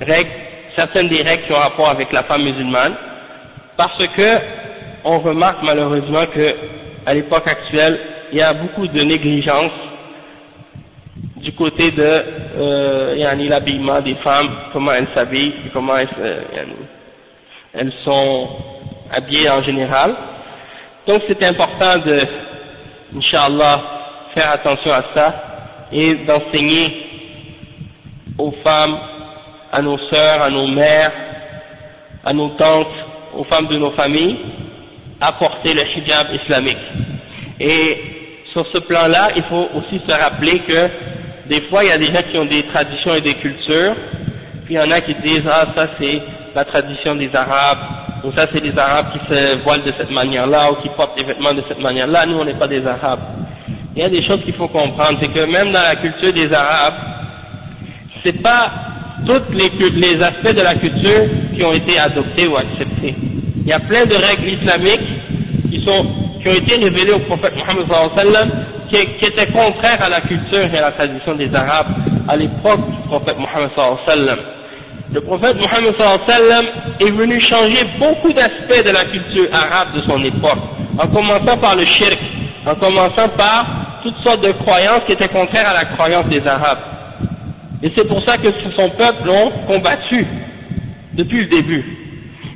règles 0.00 0.30
certaines 0.76 1.08
des 1.08 1.22
règles 1.22 1.44
qui 1.46 1.52
ont 1.52 1.56
rapport 1.56 1.88
avec 1.88 2.12
la 2.12 2.24
femme 2.24 2.42
musulmane 2.42 2.94
parce 3.76 4.06
que 4.08 4.38
on 5.04 5.20
remarque 5.20 5.62
malheureusement 5.62 6.26
que 6.26 6.54
à 7.06 7.14
l'époque 7.14 7.46
actuelle, 7.46 7.98
il 8.32 8.38
y 8.38 8.42
a 8.42 8.52
beaucoup 8.54 8.86
de 8.88 9.00
négligence 9.02 9.70
du 11.36 11.54
côté 11.54 11.92
de 11.92 12.22
euh, 12.58 13.36
l'habillement 13.48 14.00
des 14.00 14.16
femmes, 14.16 14.48
comment 14.72 14.90
elles 14.92 15.06
s'habillent, 15.14 15.54
comment 15.72 15.96
elles, 15.96 16.08
euh, 16.18 16.42
elles, 17.74 17.92
sont 18.04 18.48
habillées 19.12 19.48
en 19.48 19.62
général. 19.62 20.16
Donc 21.06 21.22
c'est 21.28 21.42
important 21.44 21.98
de, 22.04 22.20
Inch'Allah, 23.16 23.80
faire 24.34 24.50
attention 24.50 24.90
à 24.92 25.04
ça 25.14 25.34
et 25.92 26.14
d'enseigner 26.26 27.06
aux 28.38 28.52
femmes, 28.64 28.98
à 29.72 29.82
nos 29.82 29.98
sœurs, 30.10 30.42
à 30.42 30.50
nos 30.50 30.68
mères, 30.68 31.12
à 32.24 32.32
nos 32.32 32.50
tantes, 32.56 32.94
aux 33.34 33.44
femmes 33.44 33.68
de 33.68 33.78
nos 33.78 33.92
familles, 33.92 34.38
apporter 35.20 35.74
le 35.74 35.82
hijab 35.96 36.26
islamique. 36.34 36.78
Et 37.60 37.96
sur 38.52 38.66
ce 38.72 38.78
plan-là, 38.80 39.30
il 39.36 39.44
faut 39.44 39.68
aussi 39.74 40.00
se 40.06 40.12
rappeler 40.12 40.60
que 40.60 40.88
des 41.48 41.62
fois, 41.68 41.84
il 41.84 41.88
y 41.88 41.92
a 41.92 41.98
des 41.98 42.06
gens 42.06 42.22
qui 42.30 42.38
ont 42.38 42.44
des 42.44 42.66
traditions 42.66 43.14
et 43.14 43.20
des 43.20 43.34
cultures, 43.34 43.94
puis 44.64 44.74
il 44.74 44.76
y 44.76 44.80
en 44.80 44.90
a 44.90 45.00
qui 45.00 45.14
disent, 45.16 45.46
ah, 45.48 45.66
ça 45.74 45.88
c'est 46.00 46.20
la 46.54 46.64
tradition 46.64 47.14
des 47.14 47.30
Arabes, 47.34 48.24
ou 48.24 48.32
ça 48.32 48.48
c'est 48.52 48.62
les 48.62 48.76
Arabes 48.76 49.12
qui 49.12 49.34
se 49.34 49.62
voilent 49.62 49.84
de 49.84 49.92
cette 49.96 50.10
manière-là, 50.10 50.72
ou 50.72 50.76
qui 50.82 50.88
portent 50.88 51.16
des 51.16 51.24
vêtements 51.24 51.54
de 51.54 51.62
cette 51.68 51.78
manière-là, 51.80 52.26
nous 52.26 52.38
on 52.38 52.44
n'est 52.44 52.58
pas 52.58 52.66
des 52.66 52.84
Arabes. 52.84 53.20
Il 53.96 54.02
y 54.02 54.04
a 54.04 54.10
des 54.10 54.22
choses 54.22 54.44
qu'il 54.44 54.54
faut 54.54 54.68
comprendre, 54.68 55.18
c'est 55.20 55.32
que 55.32 55.50
même 55.50 55.72
dans 55.72 55.82
la 55.82 55.96
culture 55.96 56.32
des 56.32 56.52
Arabes, 56.52 56.94
c'est 58.24 58.42
pas 58.42 58.70
tous 59.26 59.42
les, 59.50 60.22
aspects 60.22 60.54
de 60.54 60.62
la 60.62 60.74
culture 60.74 61.22
qui 61.56 61.64
ont 61.64 61.72
été 61.72 61.98
adoptés 61.98 62.46
ou 62.46 62.56
acceptés 62.56 63.14
il 63.66 63.70
y 63.70 63.72
a 63.72 63.80
plein 63.80 64.06
de 64.06 64.14
règles 64.14 64.48
islamiques 64.48 65.00
qui 65.70 65.88
ont 65.88 66.52
été 66.52 66.76
révélées 66.76 67.14
au 67.14 67.18
prophète 67.18 67.54
Mohammed 67.56 67.86
sallam 68.16 68.50
qui, 68.88 68.96
qui 69.18 69.24
étaient 69.26 69.50
contraires 69.50 70.00
à 70.00 70.08
la 70.08 70.20
culture 70.20 70.72
et 70.72 70.78
à 70.78 70.82
la 70.82 70.92
tradition 70.92 71.34
des 71.34 71.52
Arabes 71.52 71.88
à 72.28 72.36
l'époque 72.36 72.88
du 72.88 73.08
prophète 73.08 73.36
Mohammed 73.36 73.70
sallam. 74.06 74.38
Le 75.12 75.20
prophète 75.20 75.56
Mohammed 75.56 75.96
sallam 76.28 76.64
est 77.00 77.10
venu 77.10 77.40
changer 77.40 77.84
beaucoup 77.98 78.32
d'aspects 78.32 78.86
de 78.86 78.92
la 78.92 79.06
culture 79.06 79.48
arabe 79.52 79.96
de 79.96 80.02
son 80.08 80.22
époque, 80.22 80.62
en 80.96 81.08
commençant 81.08 81.58
par 81.58 81.74
le 81.74 81.86
shirk, 81.86 82.20
en 82.66 82.76
commençant 82.76 83.30
par 83.30 83.66
toutes 84.06 84.24
sortes 84.24 84.42
de 84.42 84.52
croyances 84.52 85.02
qui 85.06 85.12
étaient 85.12 85.28
contraires 85.28 85.68
à 85.68 85.74
la 85.74 85.84
croyance 85.86 86.26
des 86.26 86.46
Arabes. 86.46 86.78
Et 87.82 87.92
c'est 87.96 88.06
pour 88.06 88.24
ça 88.24 88.38
que 88.38 88.48
son 88.76 88.90
peuple 88.90 89.26
l'ont 89.26 89.50
combattu 89.66 90.26
depuis 91.14 91.42
le 91.42 91.46
début 91.48 91.84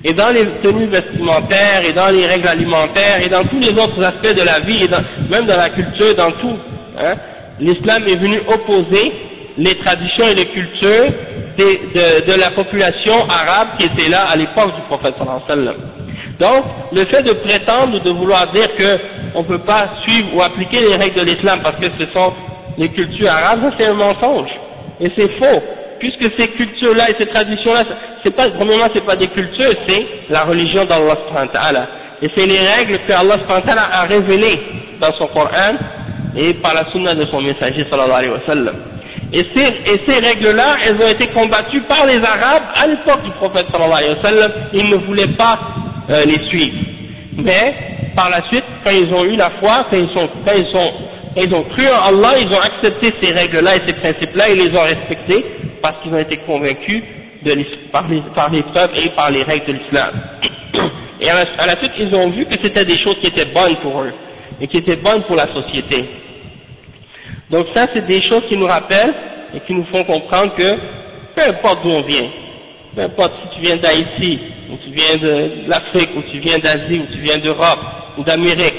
et 0.02 0.14
dans 0.14 0.30
les 0.30 0.46
tenues 0.62 0.86
vestimentaires, 0.86 1.84
et 1.84 1.92
dans 1.92 2.08
les 2.08 2.26
règles 2.26 2.48
alimentaires, 2.48 3.22
et 3.22 3.28
dans 3.28 3.44
tous 3.44 3.58
les 3.58 3.72
autres 3.72 4.02
aspects 4.02 4.34
de 4.34 4.42
la 4.42 4.60
vie, 4.60 4.84
et 4.84 4.88
même 5.30 5.44
dans 5.44 5.58
la 5.58 5.68
culture, 5.70 6.16
dans 6.16 6.30
tout, 6.32 6.56
hein, 6.98 7.16
l'islam 7.58 8.04
est 8.06 8.16
venu 8.16 8.40
opposer 8.48 9.12
les 9.58 9.74
traditions 9.76 10.26
et 10.26 10.34
les 10.34 10.46
cultures 10.46 11.12
de, 11.58 12.40
la 12.40 12.52
population 12.52 13.28
arabe 13.28 13.76
qui 13.78 13.86
était 13.86 14.08
là 14.08 14.24
à 14.30 14.36
l'époque 14.36 14.74
du 14.74 14.82
prophète 14.88 15.16
sallallahu 15.18 15.76
Donc, 16.40 16.64
le 16.92 17.04
fait 17.04 17.22
de 17.22 17.32
prétendre 17.34 17.96
ou 17.96 18.00
de 18.00 18.10
vouloir 18.10 18.50
dire 18.50 18.68
qu'on 18.76 19.42
ne 19.42 19.46
peut 19.46 19.62
pas 19.64 19.88
suivre 20.06 20.34
ou 20.34 20.42
appliquer 20.42 20.80
les 20.80 20.96
règles 20.96 21.20
de 21.20 21.26
l'islam 21.26 21.60
parce 21.62 21.76
que 21.76 21.86
ce 21.98 22.10
sont 22.12 22.32
les 22.78 22.88
cultures 22.88 23.30
arabes, 23.30 23.70
c'est 23.78 23.86
un 23.86 23.94
mensonge. 23.94 24.48
Et 25.00 25.10
c'est 25.16 25.30
faux 25.38 25.62
puisque 26.00 26.32
ces 26.38 26.48
cultures-là 26.52 27.10
et 27.10 27.14
ces 27.18 27.26
traditions-là, 27.26 27.84
c'est 28.24 28.34
pas, 28.34 28.48
premièrement, 28.50 28.86
c'est 28.92 29.04
pas 29.04 29.16
des 29.16 29.28
cultures, 29.28 29.72
c'est 29.86 30.06
la 30.30 30.44
religion 30.44 30.86
d'Allah 30.86 31.86
Et 32.22 32.28
c'est 32.34 32.46
les 32.46 32.58
règles 32.58 32.98
que 33.06 33.12
Allah 33.12 33.36
a 33.92 34.02
révélées 34.04 34.58
dans 34.98 35.12
son 35.18 35.26
Coran 35.28 35.74
et 36.36 36.54
par 36.54 36.74
la 36.74 36.90
sunna 36.90 37.14
de 37.14 37.26
son 37.26 37.40
messager 37.42 37.84
sallallahu 37.90 38.12
alayhi 38.16 38.32
wa 38.32 38.46
sallam. 38.46 38.76
Et 39.32 39.46
ces, 39.54 39.92
et 39.92 40.00
ces 40.06 40.18
règles-là, 40.18 40.76
elles 40.84 41.00
ont 41.00 41.08
été 41.08 41.28
combattues 41.28 41.82
par 41.82 42.04
les 42.06 42.16
Arabes 42.18 42.64
à 42.74 42.86
l'époque 42.86 43.22
du 43.22 43.30
prophète 43.32 43.66
sallallahu 43.70 43.98
alayhi 43.98 44.16
wa 44.16 44.22
sallam, 44.22 44.52
ils 44.72 44.90
ne 44.90 44.96
voulaient 44.96 45.36
pas 45.36 45.58
euh, 46.10 46.24
les 46.24 46.48
suivre. 46.48 46.76
Mais, 47.36 47.74
par 48.16 48.28
la 48.28 48.42
suite, 48.50 48.64
quand 48.84 48.90
ils 48.90 49.12
ont 49.14 49.24
eu 49.24 49.36
la 49.36 49.50
foi, 49.60 49.86
quand 49.90 49.96
ils 49.96 50.08
sont, 50.08 50.28
quand 50.44 50.52
ils 50.56 50.72
sont, 50.72 50.92
quand 51.34 51.42
ils 51.42 51.54
ont 51.54 51.62
cru 51.62 51.86
en 51.86 52.06
Allah, 52.08 52.38
ils 52.40 52.52
ont 52.52 52.60
accepté 52.60 53.14
ces 53.22 53.32
règles-là 53.32 53.76
et 53.76 53.80
ces 53.86 53.94
principes-là, 53.94 54.50
ils 54.50 54.58
les 54.58 54.76
ont 54.76 54.82
respectés, 54.82 55.44
parce 55.80 56.02
qu'ils 56.02 56.12
ont 56.12 56.18
été 56.18 56.38
convaincus 56.38 57.02
par, 57.92 58.08
les, 58.08 58.22
par 58.34 58.50
preuves 58.72 58.90
et 58.96 59.10
par 59.10 59.30
les 59.30 59.42
règles 59.42 59.66
de 59.66 59.72
l'islam. 59.74 60.10
Et 61.20 61.28
à 61.28 61.66
la, 61.66 61.76
suite, 61.76 61.92
ils 61.98 62.14
ont 62.14 62.30
vu 62.30 62.46
que 62.46 62.54
c'était 62.62 62.84
des 62.84 62.98
choses 62.98 63.18
qui 63.20 63.28
étaient 63.28 63.52
bonnes 63.52 63.76
pour 63.76 64.02
eux 64.02 64.12
et 64.60 64.66
qui 64.66 64.78
étaient 64.78 64.96
bonnes 64.96 65.22
pour 65.24 65.36
la 65.36 65.52
société. 65.52 66.08
Donc 67.50 67.66
ça, 67.74 67.88
c'est 67.92 68.06
des 68.06 68.22
choses 68.22 68.44
qui 68.48 68.56
nous 68.56 68.66
rappellent 68.66 69.14
et 69.54 69.60
qui 69.60 69.74
nous 69.74 69.84
font 69.92 70.04
comprendre 70.04 70.54
que 70.54 70.76
peu 71.34 71.42
importe 71.42 71.82
d'où 71.82 71.90
on 71.90 72.02
vient, 72.02 72.28
peu 72.94 73.02
importe 73.02 73.32
si 73.42 73.56
tu 73.56 73.62
viens 73.62 73.76
d'Haïti, 73.76 74.40
ou 74.70 74.76
tu 74.76 74.90
viens 74.92 75.16
de 75.16 75.68
l'Afrique, 75.68 76.10
ou 76.16 76.22
tu 76.30 76.38
viens 76.38 76.58
d'Asie, 76.58 77.00
ou 77.00 77.12
tu 77.12 77.20
viens 77.20 77.38
d'Europe, 77.38 77.80
ou 78.18 78.24
d'Amérique, 78.24 78.74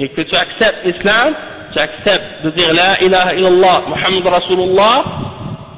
et 0.00 0.08
que 0.08 0.22
tu 0.22 0.34
acceptes 0.34 0.84
l'islam, 0.84 1.34
tu 1.74 1.80
acceptes 1.80 2.44
de 2.44 2.50
dire 2.50 2.72
La 2.72 3.02
ilaha 3.02 3.34
illallah, 3.34 3.82
Muhammad 3.88 4.26
Rasulullah, 4.26 5.04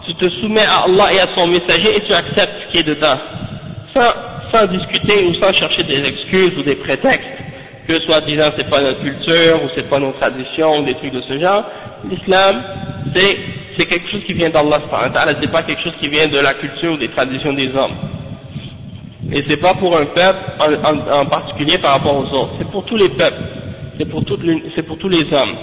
tu 0.06 0.14
te 0.14 0.30
soumets 0.40 0.64
à 0.66 0.84
Allah 0.84 1.12
et 1.12 1.20
à 1.20 1.28
son 1.34 1.46
messager 1.46 1.96
et 1.96 2.00
tu 2.02 2.12
acceptes 2.12 2.52
ce 2.66 2.72
qui 2.72 2.78
est 2.78 2.88
dedans, 2.88 3.18
sans, 3.94 4.66
discuter 4.66 5.26
ou 5.26 5.34
sans 5.34 5.52
chercher 5.52 5.84
des 5.84 5.98
excuses 5.98 6.56
ou 6.58 6.62
des 6.62 6.76
prétextes, 6.76 7.28
que 7.88 7.98
soit 8.00 8.20
disant 8.22 8.50
c'est 8.56 8.68
pas 8.68 8.80
notre 8.80 9.00
culture 9.00 9.62
ou 9.64 9.68
c'est 9.74 9.88
pas 9.88 9.98
nos 9.98 10.12
traditions 10.12 10.78
ou 10.78 10.82
des 10.82 10.94
trucs 10.94 11.12
de 11.12 11.22
ce 11.22 11.38
genre. 11.38 11.64
L'islam, 12.08 12.62
c'est 13.14 13.86
quelque 13.86 14.08
chose 14.10 14.24
qui 14.24 14.32
vient 14.34 14.50
d'Allah, 14.50 14.80
c'est 15.40 15.50
pas 15.50 15.62
quelque 15.62 15.82
chose 15.82 15.94
qui 16.00 16.08
vient 16.08 16.26
de 16.28 16.38
la 16.38 16.54
culture 16.54 16.92
ou 16.92 16.96
des 16.96 17.08
traditions 17.08 17.52
des 17.52 17.68
hommes. 17.68 17.96
Et 19.32 19.44
c'est 19.48 19.60
pas 19.60 19.74
pour 19.74 19.96
un 19.96 20.06
peuple 20.06 20.38
en, 21.10 21.26
particulier 21.26 21.78
par 21.78 21.92
rapport 21.92 22.16
aux 22.16 22.34
autres, 22.34 22.52
c'est 22.58 22.70
pour 22.70 22.84
tous 22.84 22.96
les 22.96 23.10
peuples, 23.10 23.42
c'est 23.98 24.06
pour, 24.06 24.22
c'est 24.74 24.82
pour 24.82 24.98
tous 24.98 25.08
les 25.08 25.32
hommes. 25.32 25.54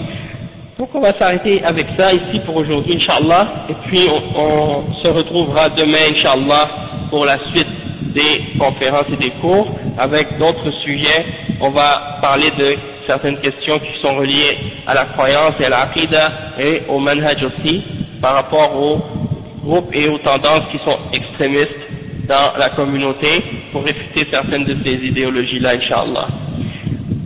Donc 0.78 0.90
on 0.94 1.00
va 1.00 1.12
s'arrêter 1.18 1.62
avec 1.64 1.86
ça 1.98 2.14
ici 2.14 2.40
pour 2.46 2.56
aujourd'hui, 2.56 2.94
Inch'Allah, 2.96 3.66
et 3.68 3.74
puis 3.88 4.06
on, 4.08 4.40
on, 4.40 4.94
se 5.02 5.10
retrouvera 5.10 5.70
demain, 5.70 6.12
Inch'Allah, 6.12 6.68
pour 7.10 7.24
la 7.24 7.38
suite 7.52 7.66
des 8.14 8.58
conférences 8.58 9.06
et 9.12 9.16
des 9.16 9.32
cours, 9.40 9.68
avec 9.98 10.38
d'autres 10.38 10.70
sujets. 10.84 11.26
On 11.60 11.70
va 11.70 12.18
parler 12.22 12.50
de 12.56 12.76
certaines 13.07 13.39
questions 13.39 13.79
qui 13.79 14.01
sont 14.01 14.15
reliées 14.15 14.57
à 14.87 14.93
la 14.93 15.05
croyance 15.05 15.53
et 15.59 15.65
à 15.65 15.69
l'aqidah 15.69 16.31
et 16.59 16.81
au 16.89 16.99
manhaj 16.99 17.37
aussi, 17.43 17.83
par 18.21 18.35
rapport 18.35 18.75
aux 18.75 18.99
groupes 19.63 19.89
et 19.93 20.07
aux 20.09 20.17
tendances 20.19 20.67
qui 20.71 20.77
sont 20.79 20.97
extrémistes 21.13 21.79
dans 22.27 22.57
la 22.57 22.69
communauté 22.69 23.43
pour 23.71 23.83
réfuter 23.83 24.25
certaines 24.31 24.63
de 24.63 24.77
ces 24.83 24.91
idéologies-là, 24.93 25.71
Inch'Allah. 25.75 26.27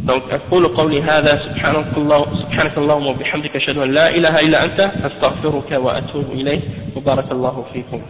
Donc, 0.07 0.23
أقول 0.31 0.67
قولي 0.67 1.01
هذا 1.01 1.33
سبحانك, 1.49 1.97
الله 1.97 2.25
سبحانك 2.41 2.77
اللهم 2.77 3.07
وبحمدك 3.07 3.55
أشهد 3.55 3.77
أن 3.77 3.91
لا 3.91 4.15
إله 4.15 4.39
إلا 4.39 4.65
أنت 4.65 4.79
أستغفرك 4.79 5.71
وأتوب 5.71 6.31
إليك 6.31 6.63
وبارك 6.95 7.31
الله 7.31 7.65
فيكم 7.73 8.01